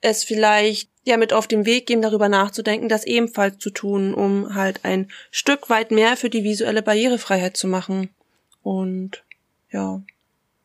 es 0.00 0.24
vielleicht 0.24 0.90
ja 1.04 1.16
mit 1.16 1.32
auf 1.32 1.46
den 1.46 1.64
Weg 1.66 1.86
geben, 1.86 2.02
darüber 2.02 2.28
nachzudenken, 2.28 2.88
das 2.88 3.04
ebenfalls 3.04 3.58
zu 3.58 3.70
tun, 3.70 4.14
um 4.14 4.54
halt 4.54 4.84
ein 4.84 5.10
Stück 5.30 5.70
weit 5.70 5.90
mehr 5.90 6.16
für 6.16 6.30
die 6.30 6.44
visuelle 6.44 6.82
Barrierefreiheit 6.82 7.56
zu 7.56 7.66
machen. 7.66 8.10
Und 8.62 9.24
ja, 9.70 10.02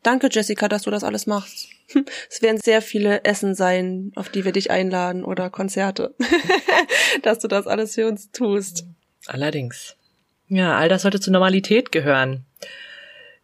danke 0.02 0.28
Jessica, 0.30 0.68
dass 0.68 0.82
du 0.82 0.90
das 0.90 1.04
alles 1.04 1.26
machst. 1.26 1.68
Es 2.30 2.42
werden 2.42 2.60
sehr 2.60 2.82
viele 2.82 3.24
Essen 3.24 3.54
sein, 3.54 4.12
auf 4.14 4.28
die 4.28 4.44
wir 4.44 4.52
dich 4.52 4.70
einladen 4.70 5.24
oder 5.24 5.48
Konzerte, 5.48 6.14
dass 7.22 7.38
du 7.38 7.48
das 7.48 7.66
alles 7.66 7.94
für 7.94 8.06
uns 8.06 8.30
tust. 8.30 8.84
Allerdings. 9.26 9.96
Ja, 10.48 10.76
all 10.76 10.90
das 10.90 11.02
sollte 11.02 11.18
zur 11.18 11.32
Normalität 11.32 11.90
gehören. 11.90 12.44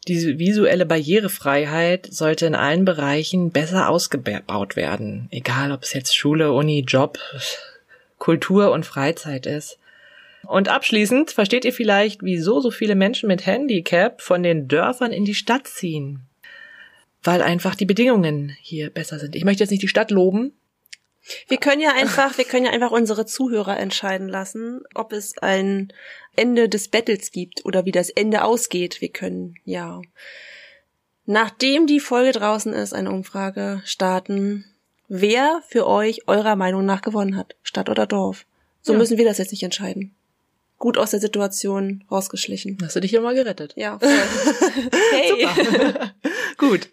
Diese 0.07 0.39
visuelle 0.39 0.85
Barrierefreiheit 0.85 2.09
sollte 2.11 2.45
in 2.47 2.55
allen 2.55 2.85
Bereichen 2.85 3.51
besser 3.51 3.89
ausgebaut 3.89 4.77
werden, 4.77 5.29
egal 5.31 5.73
ob 5.73 5.83
es 5.83 5.95
jetzt 5.95 6.15
Schule, 6.15 6.53
Uni, 6.53 6.85
Job, 6.87 7.19
Kultur 8.19 8.71
und 8.71 8.85
Freizeit 8.85 9.47
ist. 9.47 9.79
Und 10.47 10.69
abschließend 10.69 11.31
versteht 11.31 11.65
ihr 11.65 11.73
vielleicht, 11.73 12.23
wieso 12.23 12.61
so 12.61 12.71
viele 12.71 12.95
Menschen 12.95 13.29
mit 13.29 13.47
Handicap 13.47 14.21
von 14.21 14.43
den 14.43 14.69
Dörfern 14.69 15.11
in 15.11 15.25
die 15.25 15.35
Stadt 15.35 15.67
ziehen. 15.67 16.21
Weil 17.23 17.41
einfach 17.41 17.75
die 17.75 17.87
Bedingungen 17.87 18.55
hier 18.61 18.91
besser 18.91 19.19
sind. 19.19 19.35
Ich 19.35 19.45
möchte 19.45 19.63
jetzt 19.63 19.71
nicht 19.71 19.83
die 19.83 19.89
Stadt 19.89 20.11
loben, 20.11 20.53
wir 21.49 21.57
können 21.57 21.81
ja 21.81 21.93
einfach, 21.93 22.37
wir 22.37 22.45
können 22.45 22.67
ja 22.67 22.73
einfach 22.73 22.91
unsere 22.91 23.27
Zuhörer 23.27 23.79
entscheiden 23.79 24.29
lassen, 24.29 24.83
ob 24.95 25.13
es 25.13 25.39
ein 25.39 25.93
Ende 26.37 26.69
des 26.69 26.89
Battles 26.89 27.33
gibt 27.33 27.65
oder 27.65 27.85
wie 27.85 27.93
das 27.93 28.11
Ende 28.11 28.45
ausgeht. 28.45 29.01
Wir 29.01 29.09
können 29.09 29.57
ja, 29.65 30.03
nachdem 31.27 31.87
die 31.87 32.01
Folge 32.01 32.33
draußen 32.33 32.73
ist, 32.73 32.93
eine 32.93 33.11
Umfrage 33.11 33.83
starten, 33.85 34.65
wer 35.09 35.63
für 35.69 35.87
euch 35.87 36.29
eurer 36.29 36.57
Meinung 36.57 36.85
nach 36.85 37.03
gewonnen 37.03 37.37
hat, 37.37 37.57
Stadt 37.63 37.89
oder 37.89 38.07
Dorf. 38.07 38.47
So 38.83 38.93
ja. 38.93 38.99
müssen 38.99 39.17
wir 39.17 39.25
das 39.25 39.39
jetzt 39.39 39.53
nicht 39.53 39.63
entscheiden. 39.63 40.15
Gut 40.79 40.99
aus 40.99 41.13
der 41.13 41.21
Situation 41.21 42.05
rausgeschlichen. 42.11 42.77
Hast 42.83 42.97
du 42.97 43.01
dich 43.01 43.13
ja 43.13 43.21
mal 43.21 43.35
gerettet? 43.35 43.73
Ja, 43.77 43.99
voll. 43.99 44.11
hey. 45.13 45.49
Gut. 46.59 46.91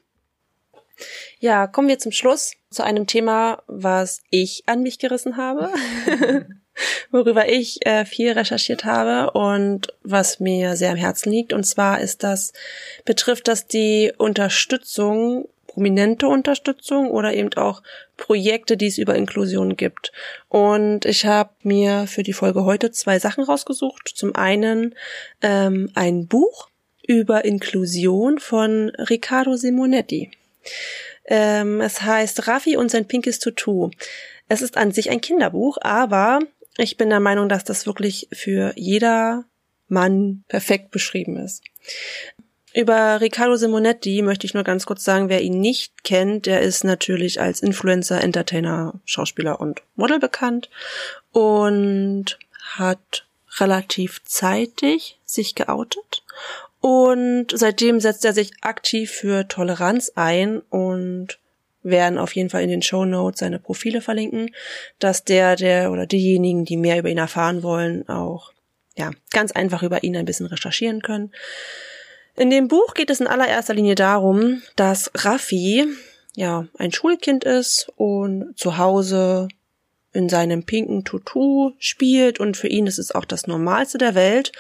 Ja, 1.42 1.66
kommen 1.66 1.88
wir 1.88 1.98
zum 1.98 2.12
Schluss 2.12 2.54
zu 2.70 2.84
einem 2.84 3.08
Thema, 3.08 3.64
was 3.66 4.22
ich 4.30 4.62
an 4.68 4.84
mich 4.84 5.00
gerissen 5.00 5.38
habe, 5.38 5.74
worüber 7.12 7.50
ich 7.50 7.84
äh, 7.84 8.06
viel 8.06 8.34
recherchiert 8.34 8.86
habe 8.86 9.32
und 9.32 9.88
was 10.04 10.40
mir 10.40 10.76
sehr 10.76 10.92
am 10.92 10.98
Herzen 10.98 11.32
liegt. 11.32 11.52
Und 11.52 11.64
zwar 11.64 12.00
ist 12.00 12.22
das, 12.22 12.54
betrifft 13.06 13.48
das 13.48 13.66
die 13.66 14.14
Unterstützung, 14.20 15.50
prominente 15.66 16.28
Unterstützung 16.28 17.10
oder 17.10 17.34
eben 17.34 17.52
auch 17.56 17.82
Projekte, 18.18 18.78
die 18.78 18.88
es 18.88 19.00
über 19.00 19.16
Inklusion 19.16 19.76
gibt. 19.78 20.12
Und 20.48 21.06
ich 21.06 21.26
habe 21.26 21.50
mir 21.64 22.06
für 22.06 22.22
die 22.22 22.34
Folge 22.34 22.66
heute 22.66 22.92
zwei 22.92 23.18
Sachen 23.18 23.44
rausgesucht. 23.44 24.12
Zum 24.14 24.36
einen 24.36 24.94
ähm, 25.42 25.90
ein 25.96 26.28
Buch 26.28 26.70
über 27.02 27.46
Inklusion 27.46 28.38
von 28.38 28.90
Riccardo 28.90 29.56
Simonetti. 29.56 30.30
Ähm, 31.32 31.80
es 31.80 32.02
heißt 32.02 32.50
Raffi 32.50 32.76
und 32.76 32.92
sein 32.92 33.08
pinkes 33.08 33.40
Tutu. 33.40 33.90
Es 34.50 34.62
ist 34.62 34.76
an 34.76 34.92
sich 34.92 35.10
ein 35.10 35.22
Kinderbuch, 35.22 35.78
aber 35.80 36.40
ich 36.76 36.98
bin 36.98 37.10
der 37.10 37.22
Meinung, 37.22 37.48
dass 37.48 37.64
das 37.64 37.86
wirklich 37.86 38.28
für 38.34 38.74
jeder 38.76 39.46
Mann 39.88 40.44
perfekt 40.50 40.92
beschrieben 40.92 41.38
ist. 41.38 41.64
Über 42.74 43.22
Riccardo 43.22 43.56
Simonetti 43.56 44.22
möchte 44.22 44.46
ich 44.46 44.54
nur 44.54 44.66
ganz 44.66 44.86
kurz 44.86 45.06
sagen, 45.06 45.30
wer 45.30 45.42
ihn 45.42 45.62
nicht 45.62 46.04
kennt, 46.04 46.48
der 46.48 46.60
ist 46.60 46.84
natürlich 46.84 47.40
als 47.40 47.62
Influencer, 47.62 48.22
Entertainer, 48.22 49.00
Schauspieler 49.06 49.62
und 49.62 49.84
Model 49.96 50.20
bekannt 50.20 50.70
und 51.32 52.38
hat 52.76 53.26
relativ 53.58 54.22
zeitig 54.26 55.18
sich 55.24 55.56
geoutet 55.56 56.24
und 56.82 57.48
seitdem 57.54 58.00
setzt 58.00 58.26
er 58.26 58.34
sich 58.34 58.52
aktiv 58.62 59.12
für 59.12 59.48
Toleranz 59.48 60.12
ein 60.16 60.60
und 60.60 61.40
werden 61.84 62.18
auf 62.18 62.36
jeden 62.36 62.50
Fall 62.50 62.64
in 62.64 62.70
den 62.70 62.82
Show 62.82 63.06
Notes 63.06 63.40
seine 63.40 63.60
Profile 63.60 64.02
verlinken, 64.02 64.52
dass 65.00 65.24
der, 65.24 65.56
der 65.56 65.92
oder 65.92 66.06
diejenigen, 66.06 66.66
die 66.66 66.78
mehr 66.78 67.00
über 67.00 67.10
ihn 67.10 67.18
erfahren 67.18 67.64
wollen, 67.64 68.08
auch 68.10 68.52
ja 68.98 69.12
ganz 69.30 69.52
einfach 69.52 69.84
über 69.84 70.04
ihn 70.04 70.18
ein 70.18 70.26
bisschen 70.26 70.48
recherchieren 70.48 71.02
können. 71.02 71.32
In 72.36 72.50
dem 72.50 72.68
Buch 72.68 72.94
geht 72.94 73.10
es 73.10 73.20
in 73.20 73.28
allererster 73.28 73.74
Linie 73.74 73.96
darum, 73.96 74.62
dass 74.76 75.12
Raffi 75.16 75.86
ja 76.36 76.68
ein 76.78 76.92
Schulkind 76.92 77.44
ist 77.44 77.92
und 77.96 78.58
zu 78.58 78.78
Hause 78.78 79.50
in 80.14 80.30
seinem 80.30 80.64
pinken 80.64 81.04
Tutu 81.04 81.72
spielt 81.80 82.40
und 82.40 82.58
für 82.58 82.68
ihn 82.68 82.88
ist 82.88 83.00
es 83.00 83.14
auch 83.14 83.26
das 83.26 83.48
Normalste 83.48 83.98
der 83.98 84.16
Welt 84.16 84.52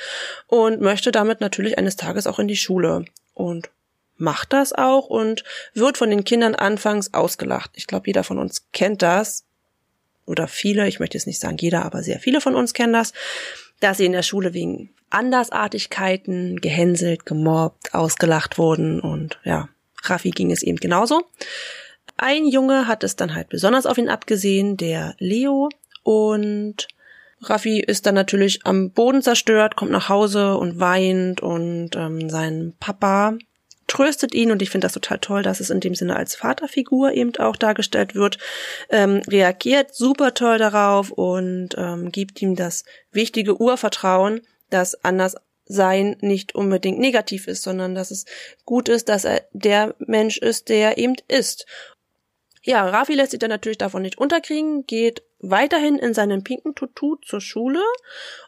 und 0.48 0.82
möchte 0.82 1.12
damit 1.12 1.42
natürlich 1.42 1.78
eines 1.78 1.98
Tages 1.98 2.28
auch 2.28 2.40
in 2.40 2.48
die 2.48 2.56
Schule 2.56 3.06
und 3.34 3.70
macht 4.18 4.54
das 4.54 4.72
auch 4.72 5.08
und 5.08 5.44
wird 5.74 5.98
von 5.98 6.10
den 6.10 6.24
Kindern 6.24 6.56
anfangs 6.56 7.14
ausgelacht. 7.14 7.72
Ich 7.76 7.88
glaube, 7.88 8.08
jeder 8.08 8.24
von 8.24 8.38
uns 8.38 8.68
kennt 8.72 9.02
das 9.02 9.46
oder 10.26 10.48
viele, 10.48 10.88
ich 10.88 11.00
möchte 11.00 11.18
jetzt 11.18 11.28
nicht 11.28 11.42
sagen 11.42 11.58
jeder, 11.60 11.84
aber 11.84 12.04
sehr 12.04 12.20
viele 12.20 12.40
von 12.40 12.56
uns 12.56 12.74
kennen 12.74 12.94
das, 12.94 13.14
dass 13.80 13.98
sie 13.98 14.06
in 14.06 14.12
der 14.14 14.24
Schule 14.24 14.54
wegen 14.54 14.94
Andersartigkeiten 15.10 16.62
gehänselt, 16.62 17.26
gemobbt, 17.26 17.94
ausgelacht 17.94 18.58
wurden 18.58 19.02
und 19.02 19.40
ja, 19.44 19.68
Raffi 20.04 20.30
ging 20.32 20.52
es 20.52 20.64
eben 20.64 20.78
genauso. 20.78 21.24
Ein 22.24 22.46
Junge 22.46 22.86
hat 22.86 23.04
es 23.04 23.16
dann 23.16 23.34
halt 23.34 23.50
besonders 23.50 23.88
auf 23.88 23.98
ihn 23.98 24.08
abgesehen, 24.08 24.78
der 24.78 25.16
Leo. 25.18 25.70
Und 26.04 26.88
Raffi 27.42 27.80
ist 27.80 28.06
dann 28.06 28.14
natürlich 28.14 28.64
am 28.64 28.92
Boden 28.92 29.24
zerstört, 29.24 29.76
kommt 29.76 29.90
nach 29.90 30.08
Hause 30.08 30.56
und 30.56 30.80
weint 30.80 31.42
und 31.42 31.96
ähm, 31.96 32.30
sein 32.30 32.76
Papa 32.80 33.40
tröstet 33.88 34.36
ihn 34.36 34.52
und 34.52 34.62
ich 34.62 34.70
finde 34.70 34.86
das 34.86 34.94
total 34.94 35.18
toll, 35.18 35.42
dass 35.42 35.60
es 35.60 35.72
in 35.72 35.80
dem 35.80 35.96
Sinne 35.96 36.16
als 36.16 36.36
Vaterfigur 36.36 37.12
eben 37.14 37.36
auch 37.38 37.56
dargestellt 37.56 38.14
wird, 38.14 38.38
ähm, 38.92 39.24
reagiert 39.28 39.96
super 39.96 40.36
toll 40.36 40.60
darauf 40.60 41.10
und 41.10 41.70
ähm, 41.76 42.12
gibt 42.12 42.40
ihm 42.44 42.56
das 42.56 42.86
wichtige 43.12 43.60
Urvertrauen, 43.60 44.42
dass 44.70 45.04
anders 45.04 45.38
sein 45.72 46.18
nicht 46.22 46.54
unbedingt 46.54 47.00
negativ 47.00 47.48
ist, 47.48 47.64
sondern 47.64 47.96
dass 47.96 48.12
es 48.12 48.26
gut 48.66 48.90
ist, 48.90 49.10
dass 49.10 49.26
er 49.26 49.44
der 49.54 49.96
Mensch 50.00 50.38
ist, 50.38 50.70
der 50.70 50.98
eben 50.98 51.16
ist. 51.28 51.66
Ja, 52.64 52.88
Rafi 52.88 53.16
lässt 53.16 53.32
sich 53.32 53.40
dann 53.40 53.50
natürlich 53.50 53.78
davon 53.78 54.04
nicht 54.04 54.18
unterkriegen, 54.18 54.86
geht 54.86 55.24
weiterhin 55.40 55.98
in 55.98 56.14
seinem 56.14 56.44
pinken 56.44 56.76
Tutu 56.76 57.16
zur 57.16 57.42
Schule 57.42 57.82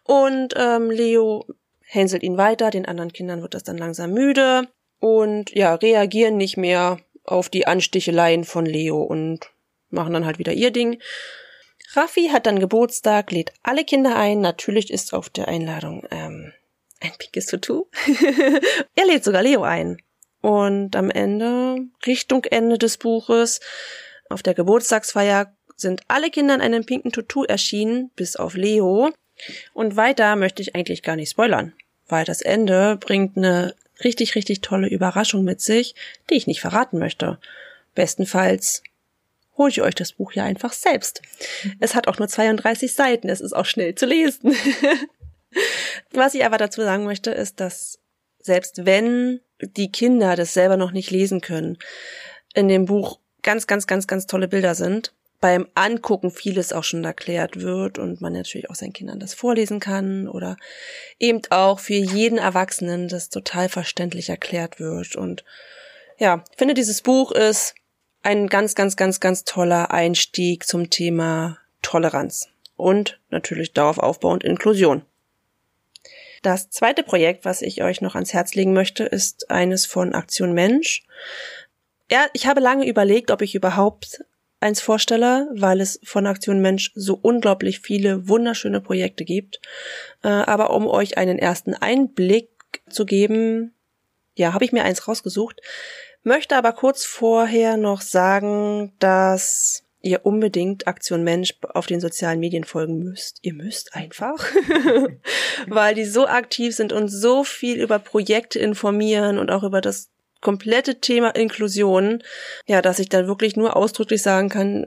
und 0.03 0.53
ähm, 0.55 0.91
Leo 0.91 1.45
hänselt 1.81 2.23
ihn 2.23 2.37
weiter, 2.37 2.69
den 2.69 2.85
anderen 2.85 3.11
Kindern 3.11 3.41
wird 3.41 3.53
das 3.53 3.63
dann 3.63 3.77
langsam 3.77 4.11
müde 4.13 4.67
und 4.99 5.51
ja, 5.51 5.75
reagieren 5.75 6.37
nicht 6.37 6.57
mehr 6.57 6.99
auf 7.23 7.49
die 7.49 7.67
Ansticheleien 7.67 8.43
von 8.43 8.65
Leo 8.65 9.01
und 9.01 9.51
machen 9.89 10.13
dann 10.13 10.25
halt 10.25 10.39
wieder 10.39 10.53
ihr 10.53 10.71
Ding. 10.71 11.01
Raffi 11.93 12.29
hat 12.29 12.45
dann 12.45 12.59
Geburtstag, 12.59 13.31
lädt 13.31 13.53
alle 13.61 13.83
Kinder 13.83 14.15
ein. 14.15 14.41
Natürlich 14.41 14.91
ist 14.91 15.13
auf 15.13 15.29
der 15.29 15.47
Einladung 15.47 16.05
ähm, 16.09 16.53
ein 17.01 17.11
pinkes 17.17 17.45
Tutu. 17.45 17.85
er 18.95 19.05
lädt 19.05 19.23
sogar 19.23 19.43
Leo 19.43 19.63
ein. 19.63 19.97
Und 20.43 20.97
am 20.97 21.09
Ende, 21.09 21.85
Richtung 22.05 22.43
Ende 22.43 22.77
des 22.77 22.97
Buches, 22.97 23.61
auf 24.29 24.43
der 24.43 24.53
Geburtstagsfeier 24.53 25.55
sind 25.77 26.01
alle 26.09 26.29
Kinder 26.31 26.53
in 26.55 26.59
einem 26.59 26.85
pinken 26.85 27.13
Tutu 27.13 27.45
erschienen, 27.45 28.11
bis 28.17 28.35
auf 28.35 28.55
Leo. 28.55 29.13
Und 29.71 29.95
weiter 29.95 30.35
möchte 30.35 30.61
ich 30.61 30.75
eigentlich 30.75 31.01
gar 31.01 31.15
nicht 31.15 31.29
spoilern, 31.29 31.71
weil 32.09 32.25
das 32.25 32.41
Ende 32.41 32.97
bringt 32.97 33.37
eine 33.37 33.73
richtig, 34.03 34.35
richtig 34.35 34.59
tolle 34.59 34.89
Überraschung 34.89 35.45
mit 35.45 35.61
sich, 35.61 35.95
die 36.29 36.35
ich 36.35 36.45
nicht 36.45 36.59
verraten 36.59 36.99
möchte. 36.99 37.39
Bestenfalls 37.95 38.83
holt 39.57 39.77
ihr 39.77 39.85
euch 39.85 39.95
das 39.95 40.11
Buch 40.11 40.33
ja 40.33 40.43
einfach 40.43 40.73
selbst. 40.73 41.21
Es 41.79 41.95
hat 41.95 42.09
auch 42.09 42.19
nur 42.19 42.27
32 42.27 42.93
Seiten, 42.93 43.29
es 43.29 43.39
ist 43.39 43.53
auch 43.53 43.65
schnell 43.65 43.95
zu 43.95 44.05
lesen. 44.05 44.53
Was 46.11 46.33
ich 46.33 46.43
aber 46.43 46.57
dazu 46.57 46.81
sagen 46.81 47.05
möchte, 47.05 47.31
ist, 47.31 47.61
dass 47.61 47.99
selbst 48.41 48.85
wenn 48.85 49.39
die 49.67 49.91
Kinder 49.91 50.35
das 50.35 50.53
selber 50.53 50.77
noch 50.77 50.91
nicht 50.91 51.11
lesen 51.11 51.41
können, 51.41 51.77
in 52.53 52.67
dem 52.67 52.85
Buch 52.85 53.19
ganz, 53.41 53.67
ganz, 53.67 53.87
ganz, 53.87 54.07
ganz 54.07 54.25
tolle 54.25 54.47
Bilder 54.47 54.75
sind, 54.75 55.13
beim 55.43 55.67
Angucken 55.75 56.31
vieles 56.31 56.71
auch 56.71 56.85
schon 56.85 57.03
erklärt 57.03 57.59
wird 57.59 57.99
und 57.99 58.21
man 58.21 58.31
natürlich 58.31 58.69
auch 58.69 58.75
seinen 58.75 58.93
Kindern 58.93 59.19
das 59.19 59.33
vorlesen 59.33 59.81
kann 59.81 60.29
oder 60.29 60.55
eben 61.19 61.41
auch 61.49 61.79
für 61.79 61.95
jeden 61.95 62.37
Erwachsenen 62.37 63.09
das 63.09 63.29
total 63.29 63.67
verständlich 63.67 64.29
erklärt 64.29 64.79
wird. 64.79 65.17
Und 65.17 65.43
ja, 66.17 66.45
ich 66.49 66.57
finde, 66.57 66.73
dieses 66.73 67.01
Buch 67.01 67.33
ist 67.33 67.75
ein 68.21 68.47
ganz, 68.47 68.73
ganz, 68.73 68.95
ganz, 68.95 69.19
ganz 69.19 69.43
toller 69.43 69.91
Einstieg 69.91 70.65
zum 70.65 70.89
Thema 70.89 71.57
Toleranz 71.81 72.47
und 72.77 73.19
natürlich 73.29 73.73
darauf 73.73 73.97
aufbauend 73.97 74.45
Inklusion. 74.45 75.03
Das 76.43 76.69
zweite 76.69 77.03
Projekt, 77.03 77.45
was 77.45 77.61
ich 77.61 77.83
euch 77.83 78.01
noch 78.01 78.15
ans 78.15 78.33
Herz 78.33 78.53
legen 78.53 78.73
möchte, 78.73 79.05
ist 79.05 79.49
eines 79.49 79.85
von 79.85 80.13
Aktion 80.13 80.53
Mensch. 80.53 81.03
Ja, 82.11 82.27
ich 82.33 82.47
habe 82.47 82.59
lange 82.59 82.85
überlegt, 82.85 83.31
ob 83.31 83.41
ich 83.41 83.55
überhaupt 83.55 84.25
eins 84.59 84.81
vorstelle, 84.81 85.47
weil 85.55 85.79
es 85.79 86.01
von 86.03 86.27
Aktion 86.27 86.61
Mensch 86.61 86.91
so 86.95 87.17
unglaublich 87.21 87.79
viele 87.79 88.27
wunderschöne 88.27 88.81
Projekte 88.81 89.23
gibt. 89.23 89.61
Äh, 90.21 90.27
aber 90.27 90.71
um 90.71 90.85
euch 90.85 91.17
einen 91.17 91.39
ersten 91.39 91.75
Einblick 91.75 92.49
zu 92.89 93.05
geben, 93.05 93.73
ja, 94.35 94.53
habe 94.53 94.65
ich 94.65 94.73
mir 94.73 94.83
eins 94.83 95.07
rausgesucht, 95.07 95.61
möchte 96.23 96.57
aber 96.57 96.73
kurz 96.73 97.05
vorher 97.05 97.77
noch 97.77 98.01
sagen, 98.01 98.91
dass 98.99 99.82
ihr 100.03 100.25
unbedingt 100.25 100.85
Aktion 100.85 101.23
Mensch 101.23 101.55
auf 101.73 101.87
den 101.87 102.01
sozialen 102.01 102.39
Medien 102.39 102.65
folgen 102.65 102.99
müsst. 102.99 103.39
Ihr 103.41 103.53
müsst 103.53 103.95
einfach, 103.95 104.45
weil 105.67 105.95
die 105.95 106.05
so 106.05 106.27
aktiv 106.27 106.75
sind 106.75 106.91
und 106.93 107.07
so 107.07 107.43
viel 107.43 107.81
über 107.81 107.97
Projekte 107.99 108.59
informieren 108.59 109.39
und 109.39 109.49
auch 109.49 109.63
über 109.63 109.81
das 109.81 110.09
komplette 110.41 110.99
Thema 110.99 111.29
Inklusion, 111.29 112.21
ja, 112.67 112.81
dass 112.81 112.99
ich 112.99 113.07
dann 113.07 113.27
wirklich 113.27 113.55
nur 113.55 113.77
ausdrücklich 113.77 114.21
sagen 114.21 114.49
kann, 114.49 114.85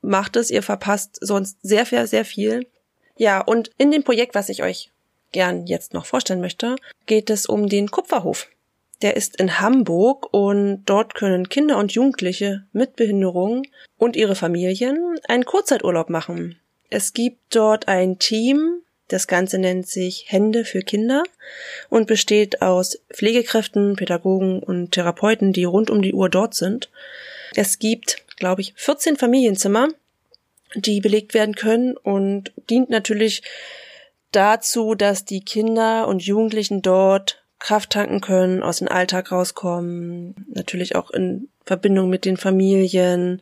macht 0.00 0.36
es, 0.36 0.50
ihr 0.50 0.62
verpasst 0.62 1.18
sonst 1.20 1.58
sehr, 1.62 1.84
sehr, 1.84 2.06
sehr 2.06 2.24
viel. 2.24 2.66
Ja, 3.16 3.40
und 3.40 3.72
in 3.76 3.90
dem 3.90 4.04
Projekt, 4.04 4.36
was 4.36 4.48
ich 4.48 4.62
euch 4.62 4.92
gern 5.32 5.66
jetzt 5.66 5.94
noch 5.94 6.06
vorstellen 6.06 6.40
möchte, 6.40 6.76
geht 7.06 7.28
es 7.28 7.46
um 7.46 7.68
den 7.68 7.90
Kupferhof. 7.90 8.48
Der 9.02 9.16
ist 9.16 9.36
in 9.36 9.60
Hamburg 9.60 10.32
und 10.32 10.84
dort 10.86 11.14
können 11.14 11.48
Kinder 11.48 11.78
und 11.78 11.92
Jugendliche 11.92 12.64
mit 12.72 12.96
Behinderung 12.96 13.62
und 13.98 14.16
ihre 14.16 14.34
Familien 14.34 15.18
einen 15.28 15.44
Kurzzeiturlaub 15.44 16.10
machen. 16.10 16.58
Es 16.90 17.12
gibt 17.12 17.54
dort 17.54 17.88
ein 17.88 18.18
Team, 18.18 18.80
das 19.08 19.26
Ganze 19.26 19.58
nennt 19.58 19.86
sich 19.86 20.26
Hände 20.28 20.64
für 20.64 20.80
Kinder 20.80 21.24
und 21.90 22.06
besteht 22.06 22.62
aus 22.62 23.00
Pflegekräften, 23.12 23.96
Pädagogen 23.96 24.62
und 24.62 24.92
Therapeuten, 24.92 25.52
die 25.52 25.64
rund 25.64 25.90
um 25.90 26.00
die 26.00 26.14
Uhr 26.14 26.28
dort 26.28 26.54
sind. 26.54 26.90
Es 27.54 27.78
gibt, 27.78 28.24
glaube 28.36 28.62
ich, 28.62 28.72
14 28.76 29.16
Familienzimmer, 29.16 29.88
die 30.74 31.00
belegt 31.00 31.34
werden 31.34 31.54
können 31.54 31.96
und 31.96 32.52
dient 32.70 32.90
natürlich 32.90 33.42
dazu, 34.32 34.94
dass 34.94 35.24
die 35.24 35.44
Kinder 35.44 36.08
und 36.08 36.24
Jugendlichen 36.24 36.82
dort 36.82 37.43
Kraft 37.58 37.90
tanken 37.90 38.20
können, 38.20 38.62
aus 38.62 38.78
dem 38.78 38.88
Alltag 38.88 39.32
rauskommen, 39.32 40.46
natürlich 40.52 40.96
auch 40.96 41.10
in 41.10 41.48
Verbindung 41.64 42.10
mit 42.10 42.24
den 42.24 42.36
Familien, 42.36 43.40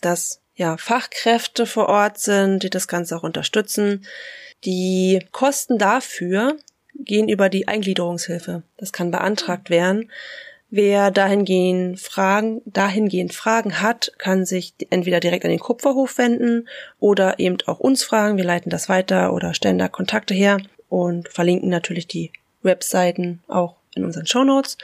dass 0.00 0.40
ja 0.54 0.76
Fachkräfte 0.76 1.66
vor 1.66 1.88
Ort 1.88 2.18
sind, 2.18 2.62
die 2.62 2.70
das 2.70 2.88
Ganze 2.88 3.16
auch 3.16 3.22
unterstützen. 3.22 4.06
Die 4.64 5.20
Kosten 5.32 5.78
dafür 5.78 6.56
gehen 6.94 7.28
über 7.28 7.48
die 7.48 7.68
Eingliederungshilfe. 7.68 8.62
Das 8.76 8.92
kann 8.92 9.10
beantragt 9.10 9.70
werden. 9.70 10.10
Wer 10.72 11.10
dahingehend 11.10 11.98
Fragen, 11.98 12.62
dahingehend 12.64 13.34
Fragen 13.34 13.80
hat, 13.80 14.12
kann 14.18 14.44
sich 14.44 14.74
entweder 14.90 15.18
direkt 15.18 15.44
an 15.44 15.50
den 15.50 15.58
Kupferhof 15.58 16.16
wenden 16.16 16.68
oder 17.00 17.40
eben 17.40 17.58
auch 17.66 17.80
uns 17.80 18.04
fragen. 18.04 18.36
Wir 18.36 18.44
leiten 18.44 18.70
das 18.70 18.88
weiter 18.88 19.32
oder 19.32 19.52
stellen 19.52 19.78
da 19.78 19.88
Kontakte 19.88 20.32
her 20.32 20.58
und 20.88 21.28
verlinken 21.28 21.70
natürlich 21.70 22.06
die 22.06 22.30
Webseiten 22.62 23.42
auch 23.48 23.76
in 23.94 24.04
unseren 24.04 24.26
Show 24.26 24.44
Notes. 24.44 24.78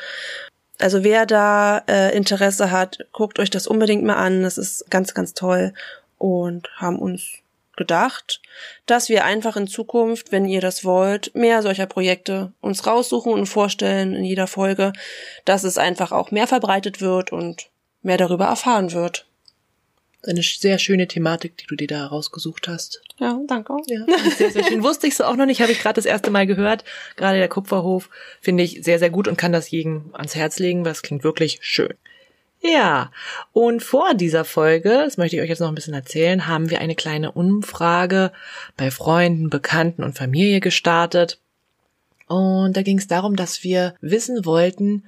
Also 0.79 1.05
wer 1.05 1.27
da 1.27 1.83
äh, 1.89 2.15
Interesse 2.17 2.71
hat, 2.71 3.07
guckt 3.13 3.39
euch 3.39 3.51
das 3.51 3.67
unbedingt 3.67 4.05
mal 4.05 4.17
an. 4.17 4.43
Das 4.43 4.59
ist 4.59 4.91
ganz, 4.91 5.15
ganz 5.15 5.33
toll 5.35 5.73
und 6.19 6.69
haben 6.77 6.99
uns 6.99 7.23
gedacht, 7.77 8.41
dass 8.87 9.09
wir 9.09 9.25
einfach 9.25 9.57
in 9.57 9.67
Zukunft, 9.67 10.33
wenn 10.33 10.47
ihr 10.47 10.61
das 10.61 10.85
wollt, 10.85 11.35
mehr 11.35 11.63
solcher 11.63 11.87
Projekte 11.87 12.53
uns 12.61 12.87
raussuchen 12.87 13.33
und 13.33 13.47
vorstellen 13.47 14.15
in 14.15 14.25
jeder 14.25 14.47
Folge, 14.47 14.93
dass 15.45 15.63
es 15.65 15.77
einfach 15.79 16.11
auch 16.13 16.31
mehr 16.31 16.47
verbreitet 16.47 17.01
wird 17.01 17.33
und 17.33 17.69
mehr 18.03 18.17
darüber 18.17 18.47
erfahren 18.47 18.93
wird 18.93 19.26
eine 20.29 20.43
sehr 20.43 20.79
schöne 20.79 21.09
Thematik, 21.09 21.57
die 21.57 21.67
du 21.67 21.77
dir 21.77 21.89
da 21.89 22.07
rausgesucht 22.07 22.69
hast. 22.69 23.03
Ja, 23.19 23.39
danke. 23.47 23.77
Ja, 23.87 24.05
sehr, 24.37 24.51
sehr 24.51 24.65
schön. 24.65 24.83
Wusste 24.83 25.07
ich 25.07 25.17
so 25.17 25.25
auch 25.25 25.37
noch 25.37 25.47
nicht, 25.47 25.61
habe 25.61 25.73
ich 25.73 25.81
gerade 25.81 25.95
das 25.95 26.05
erste 26.05 26.31
Mal 26.31 26.47
gehört. 26.47 26.85
Gerade 27.17 27.39
der 27.39 27.49
Kupferhof 27.49 28.11
finde 28.41 28.63
ich 28.63 28.83
sehr, 28.83 28.99
sehr 28.99 29.11
gut 29.11 29.29
und 29.29 29.37
kann 29.37 29.53
das 29.53 29.71
jedem 29.71 30.11
ans 30.13 30.35
Herz 30.35 30.59
legen, 30.59 30.85
weil 30.85 30.93
es 30.93 31.03
klingt 31.03 31.25
wirklich 31.25 31.59
schön. 31.63 31.95
Ja, 32.61 33.13
und 33.53 33.83
vor 33.83 34.15
dieser 34.15 34.45
Folge, 34.45 34.89
das 34.89 35.19
möchte 35.19 35.37
ich 35.37 35.43
euch 35.43 35.49
jetzt 35.49 35.61
noch 35.61 35.69
ein 35.69 35.75
bisschen 35.75 35.95
erzählen, 35.95 36.47
haben 36.47 36.71
wir 36.71 36.81
eine 36.81 36.95
kleine 36.95 37.33
Umfrage 37.33 38.33
bei 38.77 38.91
Freunden, 38.91 39.51
Bekannten 39.51 40.03
und 40.03 40.17
Familie 40.17 40.61
gestartet. 40.61 41.39
Und 42.27 42.77
da 42.77 42.83
ging 42.83 42.99
es 42.99 43.07
darum, 43.07 43.37
dass 43.37 43.63
wir 43.63 43.95
wissen 44.01 44.45
wollten, 44.45 45.05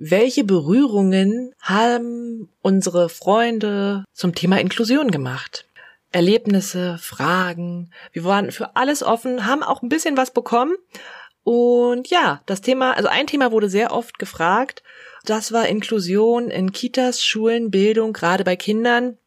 welche 0.00 0.44
Berührungen 0.44 1.52
haben 1.60 2.48
unsere 2.62 3.08
Freunde 3.08 4.04
zum 4.12 4.32
Thema 4.32 4.60
Inklusion 4.60 5.10
gemacht? 5.10 5.66
Erlebnisse, 6.12 6.98
Fragen. 6.98 7.90
Wir 8.12 8.22
waren 8.22 8.52
für 8.52 8.76
alles 8.76 9.02
offen, 9.02 9.44
haben 9.44 9.64
auch 9.64 9.82
ein 9.82 9.88
bisschen 9.88 10.16
was 10.16 10.32
bekommen. 10.32 10.76
Und 11.42 12.08
ja, 12.08 12.42
das 12.46 12.60
Thema, 12.60 12.92
also 12.92 13.08
ein 13.08 13.26
Thema 13.26 13.50
wurde 13.50 13.68
sehr 13.68 13.92
oft 13.92 14.20
gefragt. 14.20 14.84
Das 15.24 15.50
war 15.52 15.66
Inklusion 15.66 16.48
in 16.48 16.70
Kitas, 16.70 17.24
Schulen, 17.24 17.72
Bildung, 17.72 18.12
gerade 18.12 18.44
bei 18.44 18.54
Kindern. 18.54 19.18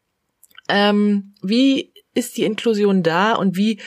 Ähm, 0.69 1.33
wie 1.41 1.91
ist 2.13 2.37
die 2.37 2.45
Inklusion 2.45 3.03
da 3.03 3.33
und 3.33 3.57
wie 3.57 3.79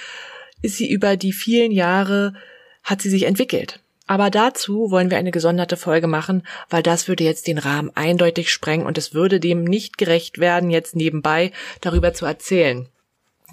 ist 0.61 0.77
sie 0.77 0.90
über 0.90 1.16
die 1.16 1.32
vielen 1.32 1.73
Jahre, 1.73 2.35
hat 2.82 3.01
sie 3.01 3.11
sich 3.11 3.23
entwickelt? 3.23 3.84
Aber 4.06 4.31
dazu 4.31 4.90
wollen 4.90 5.10
wir 5.10 5.16
eine 5.16 5.31
gesonderte 5.31 5.76
Folge 5.76 6.06
machen, 6.06 6.47
weil 6.68 6.82
das 6.82 7.09
würde 7.09 7.24
jetzt 7.24 7.47
den 7.47 7.59
Rahmen 7.59 7.90
eindeutig 7.94 8.52
sprengen 8.52 8.86
und 8.86 8.98
es 8.98 9.14
würde 9.14 9.40
dem 9.40 9.64
nicht 9.64 9.97
gerecht 9.97 10.39
werden, 10.39 10.70
jetzt 10.70 10.94
nebenbei 10.94 11.52
darüber 11.81 12.12
zu 12.12 12.26
erzählen. 12.26 12.89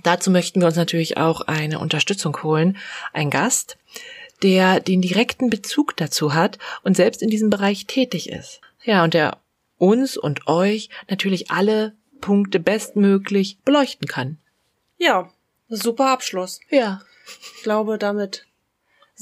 Dazu 0.03 0.32
möchten 0.32 0.60
wir 0.60 0.68
uns 0.68 0.76
natürlich 0.76 1.18
auch 1.18 1.41
eine 1.41 1.80
Unterstützung 1.80 2.41
holen, 2.44 2.78
ein 3.14 3.30
Gast, 3.30 3.78
der 4.44 4.80
den 4.80 5.02
direkten 5.02 5.49
Bezug 5.49 5.95
dazu 5.95 6.34
hat 6.34 6.57
und 6.84 6.98
selbst 6.98 7.22
in 7.22 7.30
diesem 7.30 7.49
Bereich 7.49 7.86
tätig 7.86 8.30
ist. 8.30 8.61
Ja, 8.84 9.03
und 9.03 9.14
der 9.14 9.38
uns 9.78 10.18
und 10.18 10.48
euch 10.48 10.90
natürlich 11.10 11.52
alle 11.52 11.94
Punkte 12.19 12.60
bestmöglich 12.60 13.57
beleuchten 13.64 14.07
kann. 14.07 14.38
Ja, 14.98 15.32
super 15.69 16.10
Abschluss. 16.10 16.60
Ja. 16.69 17.02
Ich 17.56 17.64
glaube, 17.64 17.98
damit 17.98 18.45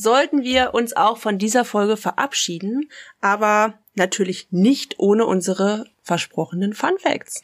sollten 0.01 0.43
wir 0.43 0.73
uns 0.73 0.95
auch 0.95 1.17
von 1.17 1.37
dieser 1.37 1.65
Folge 1.65 1.97
verabschieden, 1.97 2.89
aber 3.19 3.73
natürlich 3.95 4.47
nicht 4.49 4.97
ohne 4.97 5.25
unsere 5.25 5.85
versprochenen 6.03 6.73
Fun 6.73 6.97
Facts. 6.97 7.41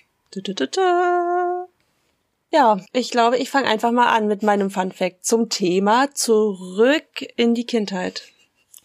Ja, 2.51 2.79
ich 2.93 3.11
glaube, 3.11 3.37
ich 3.37 3.49
fange 3.49 3.67
einfach 3.67 3.91
mal 3.91 4.07
an 4.07 4.27
mit 4.27 4.41
meinem 4.41 4.69
Fun 4.69 4.93
Fact 4.93 5.25
zum 5.25 5.49
Thema 5.49 6.13
zurück 6.13 7.25
in 7.35 7.53
die 7.55 7.65
Kindheit. 7.65 8.29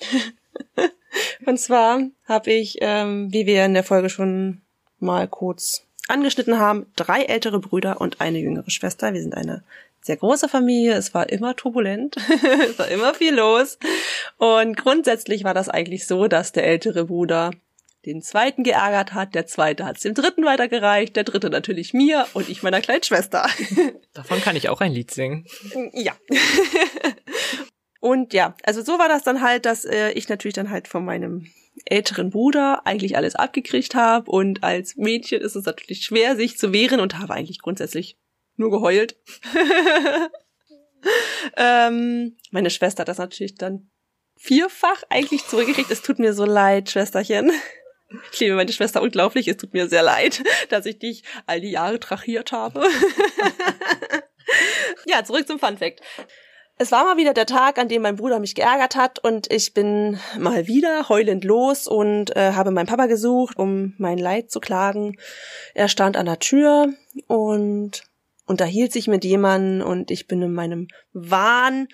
Und 1.46 1.58
zwar 1.60 2.02
habe 2.24 2.50
ich, 2.50 2.78
ähm, 2.80 3.32
wie 3.32 3.46
wir 3.46 3.64
in 3.64 3.74
der 3.74 3.84
Folge 3.84 4.10
schon 4.10 4.62
mal 4.98 5.28
kurz 5.28 5.86
angeschnitten 6.08 6.58
haben, 6.58 6.86
drei 6.96 7.22
ältere 7.22 7.60
Brüder 7.60 8.00
und 8.00 8.20
eine 8.20 8.38
jüngere 8.38 8.70
Schwester. 8.70 9.12
Wir 9.14 9.22
sind 9.22 9.34
eine 9.34 9.62
sehr 10.10 10.16
große 10.16 10.48
Familie, 10.48 10.94
es 10.94 11.14
war 11.14 11.28
immer 11.30 11.54
turbulent, 11.54 12.16
es 12.68 12.76
war 12.80 12.88
immer 12.88 13.14
viel 13.14 13.32
los. 13.32 13.78
Und 14.38 14.76
grundsätzlich 14.76 15.44
war 15.44 15.54
das 15.54 15.68
eigentlich 15.68 16.04
so, 16.04 16.26
dass 16.26 16.50
der 16.50 16.66
ältere 16.66 17.04
Bruder 17.04 17.52
den 18.06 18.20
zweiten 18.20 18.64
geärgert 18.64 19.14
hat, 19.14 19.36
der 19.36 19.46
zweite 19.46 19.84
hat 19.84 19.98
es 19.98 20.02
dem 20.02 20.14
dritten 20.14 20.44
weitergereicht, 20.44 21.14
der 21.14 21.22
dritte 21.22 21.48
natürlich 21.48 21.94
mir 21.94 22.26
und 22.32 22.48
ich 22.48 22.64
meiner 22.64 22.80
kleinen 22.80 23.04
Schwester. 23.04 23.48
Davon 24.12 24.40
kann 24.40 24.56
ich 24.56 24.68
auch 24.68 24.80
ein 24.80 24.90
Lied 24.90 25.12
singen. 25.12 25.46
Ja. 25.92 26.12
Und 28.02 28.32
ja, 28.32 28.56
also 28.62 28.80
so 28.82 28.98
war 28.98 29.10
das 29.10 29.24
dann 29.24 29.42
halt, 29.42 29.66
dass 29.66 29.84
äh, 29.84 30.12
ich 30.12 30.26
natürlich 30.30 30.54
dann 30.54 30.70
halt 30.70 30.88
von 30.88 31.04
meinem 31.04 31.48
älteren 31.84 32.30
Bruder 32.30 32.86
eigentlich 32.86 33.14
alles 33.14 33.34
abgekriegt 33.34 33.94
habe 33.94 34.30
und 34.30 34.64
als 34.64 34.96
Mädchen 34.96 35.42
ist 35.42 35.54
es 35.54 35.66
natürlich 35.66 36.02
schwer, 36.02 36.34
sich 36.34 36.56
zu 36.56 36.72
wehren 36.72 37.00
und 37.00 37.18
habe 37.18 37.34
eigentlich 37.34 37.60
grundsätzlich 37.60 38.16
nur 38.60 38.70
geheult. 38.70 39.16
ähm, 41.56 42.36
meine 42.50 42.70
Schwester 42.70 43.00
hat 43.00 43.08
das 43.08 43.18
natürlich 43.18 43.56
dann 43.56 43.90
vierfach 44.36 45.02
eigentlich 45.08 45.46
zurückgekriegt. 45.46 45.90
Es 45.90 46.02
tut 46.02 46.18
mir 46.18 46.32
so 46.32 46.44
leid, 46.44 46.90
Schwesterchen. 46.90 47.50
Ich 48.32 48.40
liebe 48.40 48.56
meine 48.56 48.72
Schwester 48.72 49.02
unglaublich. 49.02 49.48
Es 49.48 49.56
tut 49.56 49.72
mir 49.72 49.88
sehr 49.88 50.02
leid, 50.02 50.42
dass 50.68 50.86
ich 50.86 50.98
dich 50.98 51.22
all 51.46 51.60
die 51.60 51.70
Jahre 51.70 52.00
trachiert 52.00 52.52
habe. 52.52 52.84
ja, 55.06 55.24
zurück 55.24 55.46
zum 55.46 55.58
Fun 55.58 55.78
Fact. 55.78 56.00
Es 56.76 56.92
war 56.92 57.04
mal 57.04 57.18
wieder 57.18 57.34
der 57.34 57.44
Tag, 57.44 57.78
an 57.78 57.88
dem 57.88 58.00
mein 58.00 58.16
Bruder 58.16 58.38
mich 58.38 58.54
geärgert 58.54 58.96
hat 58.96 59.18
und 59.18 59.52
ich 59.52 59.74
bin 59.74 60.18
mal 60.38 60.66
wieder 60.66 61.10
heulend 61.10 61.44
los 61.44 61.86
und 61.86 62.34
äh, 62.34 62.52
habe 62.52 62.70
meinen 62.70 62.86
Papa 62.86 63.04
gesucht, 63.04 63.58
um 63.58 63.94
mein 63.98 64.16
Leid 64.16 64.50
zu 64.50 64.60
klagen. 64.60 65.18
Er 65.74 65.88
stand 65.88 66.16
an 66.16 66.24
der 66.24 66.38
Tür 66.38 66.94
und 67.26 68.09
unterhielt 68.46 68.92
sich 68.92 69.06
mit 69.06 69.24
jemandem 69.24 69.86
und 69.86 70.10
ich 70.10 70.26
bin 70.26 70.42
in 70.42 70.52
meinem 70.52 70.88
Wahn 71.12 71.88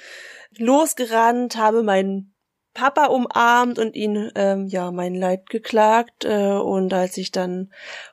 losgerannt, 0.59 1.57
habe 1.57 1.83
meinen 1.83 2.37
Papa 2.77 3.07
umarmt 3.07 3.79
und 3.79 3.97
ihn 3.97 4.31
ähm, 4.35 4.67
ja 4.67 4.91
mein 4.91 5.15
Leid 5.15 5.49
geklagt 5.49 6.27
äh, 6.27 6.53
und 6.53 6.93
als 6.93 7.17
ich 7.17 7.33
dann 7.33 7.73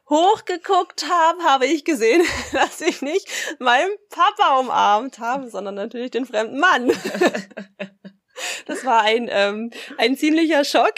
hochgeguckt 0.09 1.05
habe, 1.09 1.43
habe 1.43 1.65
ich 1.65 1.83
gesehen, 1.83 2.21
dass 2.53 2.79
ich 2.79 3.01
nicht 3.01 3.27
meinen 3.59 3.91
Papa 4.09 4.59
umarmt 4.59 5.19
habe, 5.19 5.49
sondern 5.49 5.75
natürlich 5.75 6.11
den 6.11 6.25
fremden 6.25 6.59
Mann. 6.59 6.87
das 8.65 8.85
war 8.85 9.01
ein 9.01 9.27
ähm, 9.29 9.71
ein 9.97 10.15
ziemlicher 10.15 10.63
Schock 10.63 10.95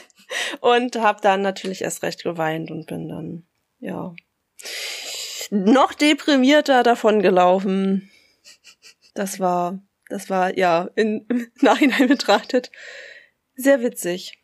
und 0.60 0.96
habe 0.96 1.22
dann 1.22 1.40
natürlich 1.40 1.80
erst 1.80 2.02
recht 2.02 2.22
geweint 2.22 2.70
und 2.70 2.86
bin 2.86 3.08
dann 3.08 3.46
ja 3.78 4.14
noch 5.50 5.92
deprimierter 5.94 6.82
davongelaufen. 6.82 8.10
Das 9.14 9.40
war, 9.40 9.80
das 10.08 10.30
war 10.30 10.56
ja 10.56 10.90
in, 10.94 11.26
im 11.28 11.50
Nachhinein 11.60 12.08
betrachtet 12.08 12.70
sehr 13.54 13.82
witzig. 13.82 14.38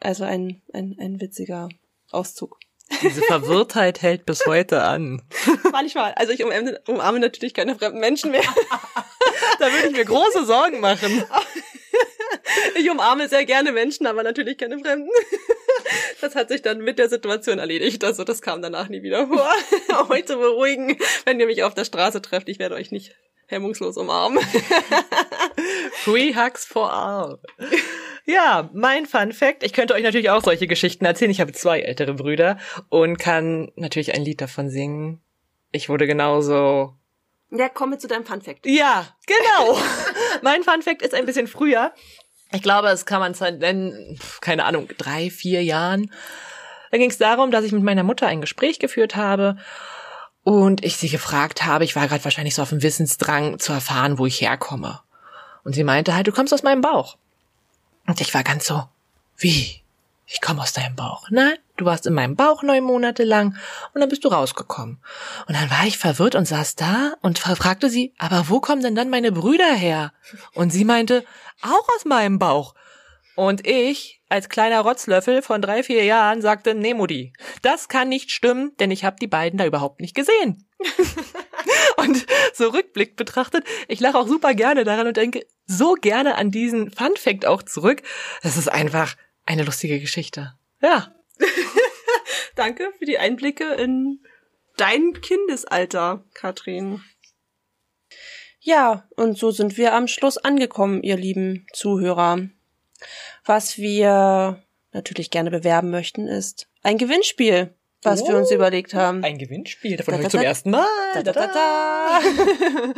Also 0.00 0.24
ein, 0.24 0.62
ein, 0.72 0.96
ein 0.98 1.20
witziger 1.20 1.68
Auszug. 2.10 2.58
Diese 3.02 3.22
Verwirrtheit 3.22 4.02
hält 4.02 4.26
bis 4.26 4.44
heute 4.46 4.82
an. 4.82 5.22
Manchmal. 5.72 6.12
Also 6.14 6.32
ich 6.32 6.44
umarme, 6.44 6.80
umarme 6.86 7.18
natürlich 7.18 7.54
keine 7.54 7.76
fremden 7.76 8.00
Menschen 8.00 8.30
mehr. 8.30 8.42
da 9.58 9.72
würde 9.72 9.88
ich 9.88 9.92
mir 9.92 10.04
große 10.04 10.44
Sorgen 10.44 10.80
machen. 10.80 11.24
Ich 12.76 12.90
umarme 12.90 13.28
sehr 13.28 13.44
gerne 13.44 13.72
Menschen, 13.72 14.06
aber 14.06 14.22
natürlich 14.22 14.58
keine 14.58 14.78
Fremden. 14.78 15.08
Das 16.20 16.34
hat 16.34 16.48
sich 16.48 16.62
dann 16.62 16.78
mit 16.78 16.98
der 16.98 17.08
Situation 17.08 17.58
erledigt. 17.58 18.02
Also 18.04 18.24
das 18.24 18.40
kam 18.40 18.62
danach 18.62 18.88
nie 18.88 19.02
wieder 19.02 19.26
vor. 19.26 19.50
Euch 20.08 20.26
zu 20.26 20.36
beruhigen, 20.36 20.96
wenn 21.24 21.38
ihr 21.38 21.46
mich 21.46 21.62
auf 21.62 21.74
der 21.74 21.84
Straße 21.84 22.22
trefft, 22.22 22.48
ich 22.48 22.58
werde 22.58 22.76
euch 22.76 22.90
nicht 22.90 23.14
hemmungslos 23.46 23.96
umarmen. 23.96 24.42
Free 25.92 26.34
Hugs 26.34 26.64
for 26.64 26.92
all. 26.92 27.38
Ja, 28.24 28.70
mein 28.72 29.06
Fun 29.06 29.32
Fact. 29.32 29.62
Ich 29.62 29.72
könnte 29.72 29.94
euch 29.94 30.02
natürlich 30.02 30.30
auch 30.30 30.42
solche 30.42 30.66
Geschichten 30.66 31.04
erzählen. 31.04 31.30
Ich 31.30 31.40
habe 31.40 31.52
zwei 31.52 31.80
ältere 31.80 32.14
Brüder 32.14 32.58
und 32.88 33.18
kann 33.18 33.70
natürlich 33.76 34.14
ein 34.14 34.24
Lied 34.24 34.40
davon 34.40 34.70
singen. 34.70 35.20
Ich 35.72 35.88
wurde 35.88 36.06
genauso. 36.06 36.94
Ja, 37.50 37.68
komme 37.68 37.98
zu 37.98 38.08
deinem 38.08 38.24
Fun 38.24 38.40
Fact. 38.40 38.66
Ja, 38.66 39.06
genau. 39.26 39.78
mein 40.42 40.62
Fun 40.62 40.82
Fact 40.82 41.02
ist 41.02 41.14
ein 41.14 41.26
bisschen 41.26 41.46
früher. 41.46 41.92
Ich 42.54 42.62
glaube, 42.62 42.88
es 42.88 43.04
kann 43.04 43.20
man 43.20 43.32
nennen, 43.58 44.18
keine 44.40 44.64
Ahnung, 44.64 44.88
drei, 44.96 45.28
vier 45.28 45.64
Jahren. 45.64 46.10
Da 46.92 46.98
ging 46.98 47.10
es 47.10 47.18
darum, 47.18 47.50
dass 47.50 47.64
ich 47.64 47.72
mit 47.72 47.82
meiner 47.82 48.04
Mutter 48.04 48.28
ein 48.28 48.40
Gespräch 48.40 48.78
geführt 48.78 49.16
habe 49.16 49.56
und 50.44 50.84
ich 50.84 50.96
sie 50.96 51.08
gefragt 51.08 51.64
habe, 51.64 51.82
ich 51.82 51.96
war 51.96 52.06
gerade 52.06 52.22
wahrscheinlich 52.22 52.54
so 52.54 52.62
auf 52.62 52.68
dem 52.68 52.82
Wissensdrang 52.82 53.58
zu 53.58 53.72
erfahren, 53.72 54.18
wo 54.18 54.26
ich 54.26 54.40
herkomme. 54.40 55.00
Und 55.64 55.74
sie 55.74 55.82
meinte 55.82 56.14
halt, 56.14 56.28
du 56.28 56.32
kommst 56.32 56.54
aus 56.54 56.62
meinem 56.62 56.82
Bauch. 56.82 57.16
Und 58.06 58.20
ich 58.20 58.32
war 58.34 58.44
ganz 58.44 58.66
so, 58.66 58.84
wie? 59.36 59.82
Ich 60.26 60.40
komme 60.40 60.62
aus 60.62 60.72
deinem 60.72 60.94
Bauch. 60.94 61.26
Nein, 61.30 61.56
du 61.76 61.84
warst 61.84 62.06
in 62.06 62.14
meinem 62.14 62.36
Bauch 62.36 62.62
neun 62.62 62.84
Monate 62.84 63.24
lang 63.24 63.56
und 63.92 64.00
dann 64.00 64.08
bist 64.08 64.24
du 64.24 64.28
rausgekommen. 64.28 65.02
Und 65.46 65.56
dann 65.56 65.70
war 65.70 65.86
ich 65.86 65.98
verwirrt 65.98 66.34
und 66.34 66.46
saß 66.46 66.76
da 66.76 67.14
und 67.20 67.38
fragte 67.38 67.90
sie, 67.90 68.14
aber 68.18 68.48
wo 68.48 68.60
kommen 68.60 68.82
denn 68.82 68.94
dann 68.94 69.10
meine 69.10 69.32
Brüder 69.32 69.72
her? 69.74 70.12
Und 70.54 70.70
sie 70.70 70.84
meinte, 70.84 71.24
auch 71.62 71.88
aus 71.96 72.04
meinem 72.04 72.38
Bauch. 72.38 72.74
Und 73.36 73.66
ich, 73.66 74.22
als 74.28 74.48
kleiner 74.48 74.80
Rotzlöffel 74.80 75.42
von 75.42 75.60
drei, 75.60 75.82
vier 75.82 76.04
Jahren, 76.04 76.40
sagte, 76.40 76.74
nee, 76.74 76.94
Mutti, 76.94 77.32
das 77.62 77.88
kann 77.88 78.08
nicht 78.08 78.30
stimmen, 78.30 78.72
denn 78.78 78.92
ich 78.92 79.04
habe 79.04 79.16
die 79.20 79.26
beiden 79.26 79.58
da 79.58 79.66
überhaupt 79.66 80.00
nicht 80.00 80.14
gesehen. 80.14 80.68
und 81.96 82.26
so 82.52 82.68
Rückblick 82.68 83.16
betrachtet, 83.16 83.64
ich 83.88 83.98
lache 83.98 84.18
auch 84.18 84.28
super 84.28 84.54
gerne 84.54 84.84
daran 84.84 85.08
und 85.08 85.16
denke 85.16 85.44
so 85.66 85.94
gerne 85.94 86.36
an 86.36 86.50
diesen 86.50 86.92
Fun 86.92 87.16
Fact 87.16 87.46
auch 87.46 87.62
zurück. 87.62 88.02
Das 88.42 88.56
ist 88.56 88.68
einfach 88.68 89.16
eine 89.46 89.64
lustige 89.64 89.98
Geschichte. 89.98 90.54
Ja. 90.80 91.12
Danke 92.54 92.92
für 92.98 93.04
die 93.04 93.18
Einblicke 93.18 93.64
in 93.74 94.20
dein 94.76 95.12
Kindesalter, 95.20 96.24
Katrin. 96.34 97.02
Ja, 98.60 99.06
und 99.16 99.36
so 99.36 99.50
sind 99.50 99.76
wir 99.76 99.92
am 99.94 100.06
Schluss 100.08 100.38
angekommen, 100.38 101.02
ihr 101.02 101.16
lieben 101.16 101.66
Zuhörer. 101.72 102.48
Was 103.44 103.76
wir 103.78 104.62
natürlich 104.92 105.30
gerne 105.30 105.50
bewerben 105.50 105.90
möchten, 105.90 106.28
ist 106.28 106.66
ein 106.82 106.96
Gewinnspiel. 106.98 107.74
was 108.02 108.20
Oh. 108.22 108.28
wir 108.28 108.36
uns 108.36 108.50
überlegt 108.50 108.92
haben. 108.94 109.24
Ein 109.24 109.38
Gewinnspiel, 109.38 109.96
davon 109.96 110.12
Da, 110.14 110.18
da, 110.20 110.24
ich 110.26 110.30
zum 110.30 110.40
da. 110.40 110.46
ersten 110.46 110.70
Mal. 110.70 110.86
Da, 111.14 111.22
da, 111.22 111.32
da, 111.32 111.46
da. 111.46 112.20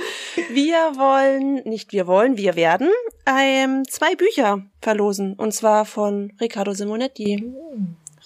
Wir 0.51 0.75
wollen, 0.97 1.55
nicht 1.65 1.93
wir 1.93 2.07
wollen, 2.09 2.37
wir 2.37 2.57
werden 2.57 2.91
ähm, 3.27 3.85
zwei 3.89 4.15
Bücher 4.17 4.67
verlosen. 4.83 5.35
Und 5.35 5.53
zwar 5.53 5.85
von 5.85 6.33
Riccardo 6.41 6.73
Simonetti. 6.75 7.45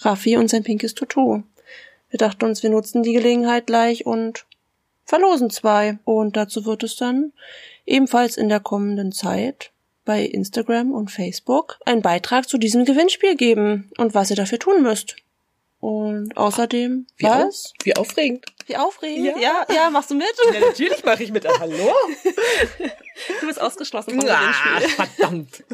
Raffi 0.00 0.36
und 0.36 0.48
sein 0.48 0.64
pinkes 0.64 0.94
Tutu. 0.94 1.42
Wir 2.10 2.18
dachten 2.18 2.44
uns, 2.44 2.62
wir 2.62 2.70
nutzen 2.70 3.02
die 3.02 3.12
Gelegenheit 3.12 3.66
gleich 3.66 4.06
und 4.06 4.46
verlosen 5.04 5.50
zwei. 5.50 5.98
Und 6.04 6.36
dazu 6.36 6.64
wird 6.64 6.82
es 6.82 6.96
dann 6.96 7.32
ebenfalls 7.86 8.36
in 8.36 8.48
der 8.48 8.60
kommenden 8.60 9.12
Zeit 9.12 9.70
bei 10.04 10.24
Instagram 10.24 10.92
und 10.92 11.10
Facebook 11.10 11.78
einen 11.84 12.02
Beitrag 12.02 12.48
zu 12.48 12.58
diesem 12.58 12.84
Gewinnspiel 12.84 13.36
geben 13.36 13.90
und 13.98 14.14
was 14.14 14.30
ihr 14.30 14.36
dafür 14.36 14.58
tun 14.58 14.82
müsst. 14.82 15.16
Und 15.78 16.36
außerdem, 16.36 17.06
Wie, 17.16 17.24
was? 17.24 17.72
wie 17.84 17.96
aufregend. 17.96 18.44
Wie 18.70 18.76
aufregend. 18.76 19.26
Ja. 19.40 19.66
Ja, 19.68 19.74
ja, 19.74 19.90
machst 19.90 20.10
du 20.10 20.14
mit? 20.14 20.26
Ja, 20.52 20.60
natürlich 20.60 21.04
mache 21.04 21.22
ich 21.24 21.32
mit. 21.32 21.44
Ah, 21.46 21.58
Hallo? 21.60 21.92
Du 23.40 23.46
bist 23.46 23.60
ausgeschlossen 23.60 24.18
vom 24.18 24.28
Ah, 24.30 24.50
Gewinnspiel. 24.72 24.88
verdammt. 25.06 25.64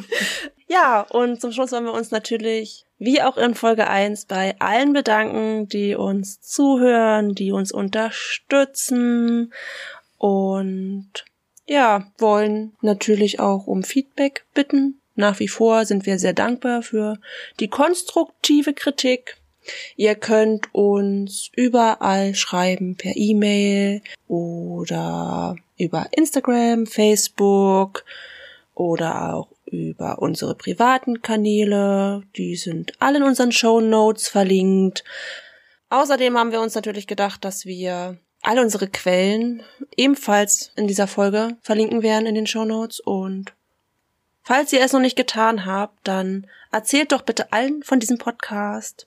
Ja, 0.67 1.03
und 1.03 1.41
zum 1.41 1.53
Schluss 1.53 1.71
wollen 1.71 1.85
wir 1.85 1.93
uns 1.93 2.11
natürlich, 2.11 2.87
wie 2.99 3.23
auch 3.23 3.37
in 3.37 3.55
Folge 3.55 3.87
1, 3.87 4.25
bei 4.27 4.57
allen 4.59 4.93
bedanken, 4.93 5.69
die 5.69 5.95
uns 5.95 6.41
zuhören, 6.41 7.35
die 7.37 7.53
uns 7.53 7.71
unterstützen 7.71 9.53
und 10.19 11.25
ja, 11.67 12.11
wollen 12.19 12.75
natürlich 12.81 13.39
auch 13.39 13.67
um 13.69 13.85
Feedback 13.85 14.45
bitten. 14.55 15.01
Nach 15.15 15.39
wie 15.39 15.49
vor 15.49 15.85
sind 15.87 16.05
wir 16.05 16.19
sehr 16.19 16.33
dankbar 16.33 16.83
für 16.83 17.19
die 17.61 17.69
konstruktive 17.69 18.75
Kritik. 18.75 19.37
Ihr 19.97 20.15
könnt 20.15 20.73
uns 20.73 21.51
überall 21.55 22.35
schreiben 22.35 22.97
per 22.97 23.17
E-Mail 23.17 24.03
oder 24.29 25.57
über 25.79 26.07
Instagram, 26.13 26.87
Facebook 26.87 28.05
oder 28.75 29.35
auch 29.35 29.49
über 29.67 30.21
unsere 30.21 30.55
privaten 30.55 31.23
Kanäle. 31.23 32.23
Die 32.37 32.57
sind 32.57 32.93
alle 32.99 33.19
in 33.19 33.25
unseren 33.25 33.53
Show 33.53 33.81
Notes 33.81 34.29
verlinkt. 34.29 35.05
Außerdem 35.91 36.37
haben 36.37 36.53
wir 36.53 36.61
uns 36.61 36.75
natürlich 36.75 37.07
gedacht, 37.07 37.45
dass 37.45 37.65
wir 37.65 38.19
alle 38.43 38.63
unsere 38.63 38.89
Quellen 38.89 39.63
ebenfalls 39.97 40.73
in 40.77 40.87
dieser 40.87 41.07
Folge 41.07 41.57
verlinken 41.63 42.03
werden 42.03 42.27
in 42.27 42.35
den 42.35 42.47
Show 42.47 42.65
Notes 42.65 43.01
und 43.01 43.53
falls 44.43 44.73
ihr 44.73 44.81
es 44.81 44.93
noch 44.93 45.01
nicht 45.01 45.17
getan 45.17 45.65
habt, 45.65 45.99
dann 46.05 46.47
erzählt 46.71 47.13
doch 47.13 47.23
bitte 47.23 47.53
allen 47.53 47.83
von 47.83 47.99
diesem 47.99 48.19
Podcast. 48.19 49.07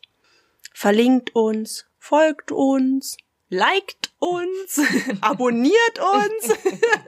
Verlinkt 0.81 1.35
uns, 1.35 1.87
folgt 1.97 2.53
uns, 2.53 3.17
liked 3.49 4.13
uns, 4.17 4.79
abonniert 5.19 5.99
uns. 5.99 6.57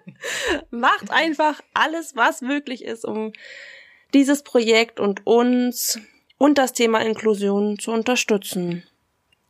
Macht 0.72 1.10
einfach 1.10 1.61
alles, 1.73 2.14
was 2.18 2.41
möglich 2.41 2.84
ist, 2.84 3.06
um 3.06 3.31
dieses 4.14 4.43
Projekt 4.43 4.99
und 4.99 5.26
uns 5.26 6.02
und 6.38 6.57
das 6.57 6.73
Thema 6.73 6.99
Inklusion 6.99 7.80
zu 7.80 7.91
unterstützen. 7.91 8.84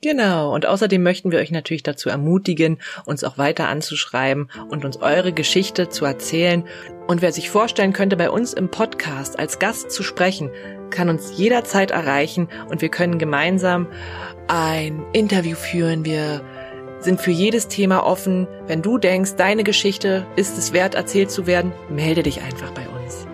Genau, 0.03 0.53
und 0.53 0.67
außerdem 0.67 1.01
möchten 1.01 1.31
wir 1.31 1.39
euch 1.39 1.49
natürlich 1.49 1.81
dazu 1.81 2.09
ermutigen, 2.09 2.79
uns 3.07 3.23
auch 3.23 3.39
weiter 3.39 3.69
anzuschreiben 3.69 4.51
und 4.69 4.85
uns 4.85 4.97
eure 4.97 5.33
Geschichte 5.33 5.89
zu 5.89 6.05
erzählen. 6.05 6.67
Und 7.07 7.23
wer 7.23 7.31
sich 7.31 7.49
vorstellen 7.49 7.93
könnte, 7.93 8.17
bei 8.17 8.29
uns 8.29 8.53
im 8.53 8.69
Podcast 8.69 9.39
als 9.39 9.57
Gast 9.57 9.89
zu 9.89 10.03
sprechen, 10.03 10.51
kann 10.91 11.09
uns 11.09 11.37
jederzeit 11.37 11.91
erreichen 11.91 12.47
und 12.69 12.81
wir 12.81 12.89
können 12.89 13.17
gemeinsam 13.17 13.87
ein 14.47 15.03
Interview 15.13 15.55
führen. 15.55 16.05
Wir 16.05 16.41
sind 16.99 17.19
für 17.19 17.31
jedes 17.31 17.67
Thema 17.67 18.05
offen. 18.05 18.47
Wenn 18.67 18.81
du 18.81 18.97
denkst, 18.97 19.35
deine 19.37 19.63
Geschichte 19.63 20.25
ist 20.35 20.57
es 20.57 20.73
wert, 20.73 20.95
erzählt 20.95 21.31
zu 21.31 21.47
werden, 21.47 21.71
melde 21.89 22.23
dich 22.23 22.41
einfach 22.41 22.71
bei 22.71 22.87
uns. 22.87 23.25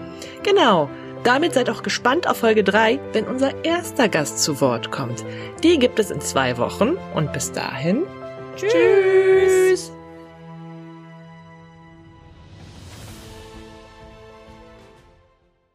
Genau. 0.43 0.89
Damit 1.23 1.53
seid 1.53 1.69
auch 1.69 1.84
gespannt 1.84 2.27
auf 2.29 2.38
Folge 2.38 2.63
3, 2.63 2.99
wenn 3.11 3.25
unser 3.25 3.65
erster 3.65 4.07
Gast 4.07 4.39
zu 4.39 4.61
Wort 4.61 4.91
kommt. 4.91 5.25
Die 5.63 5.77
gibt 5.77 5.99
es 5.99 6.11
in 6.11 6.21
zwei 6.21 6.57
Wochen 6.57 6.95
und 7.15 7.34
bis 7.34 7.51
dahin. 7.51 8.03
Tschüss. 8.55 9.91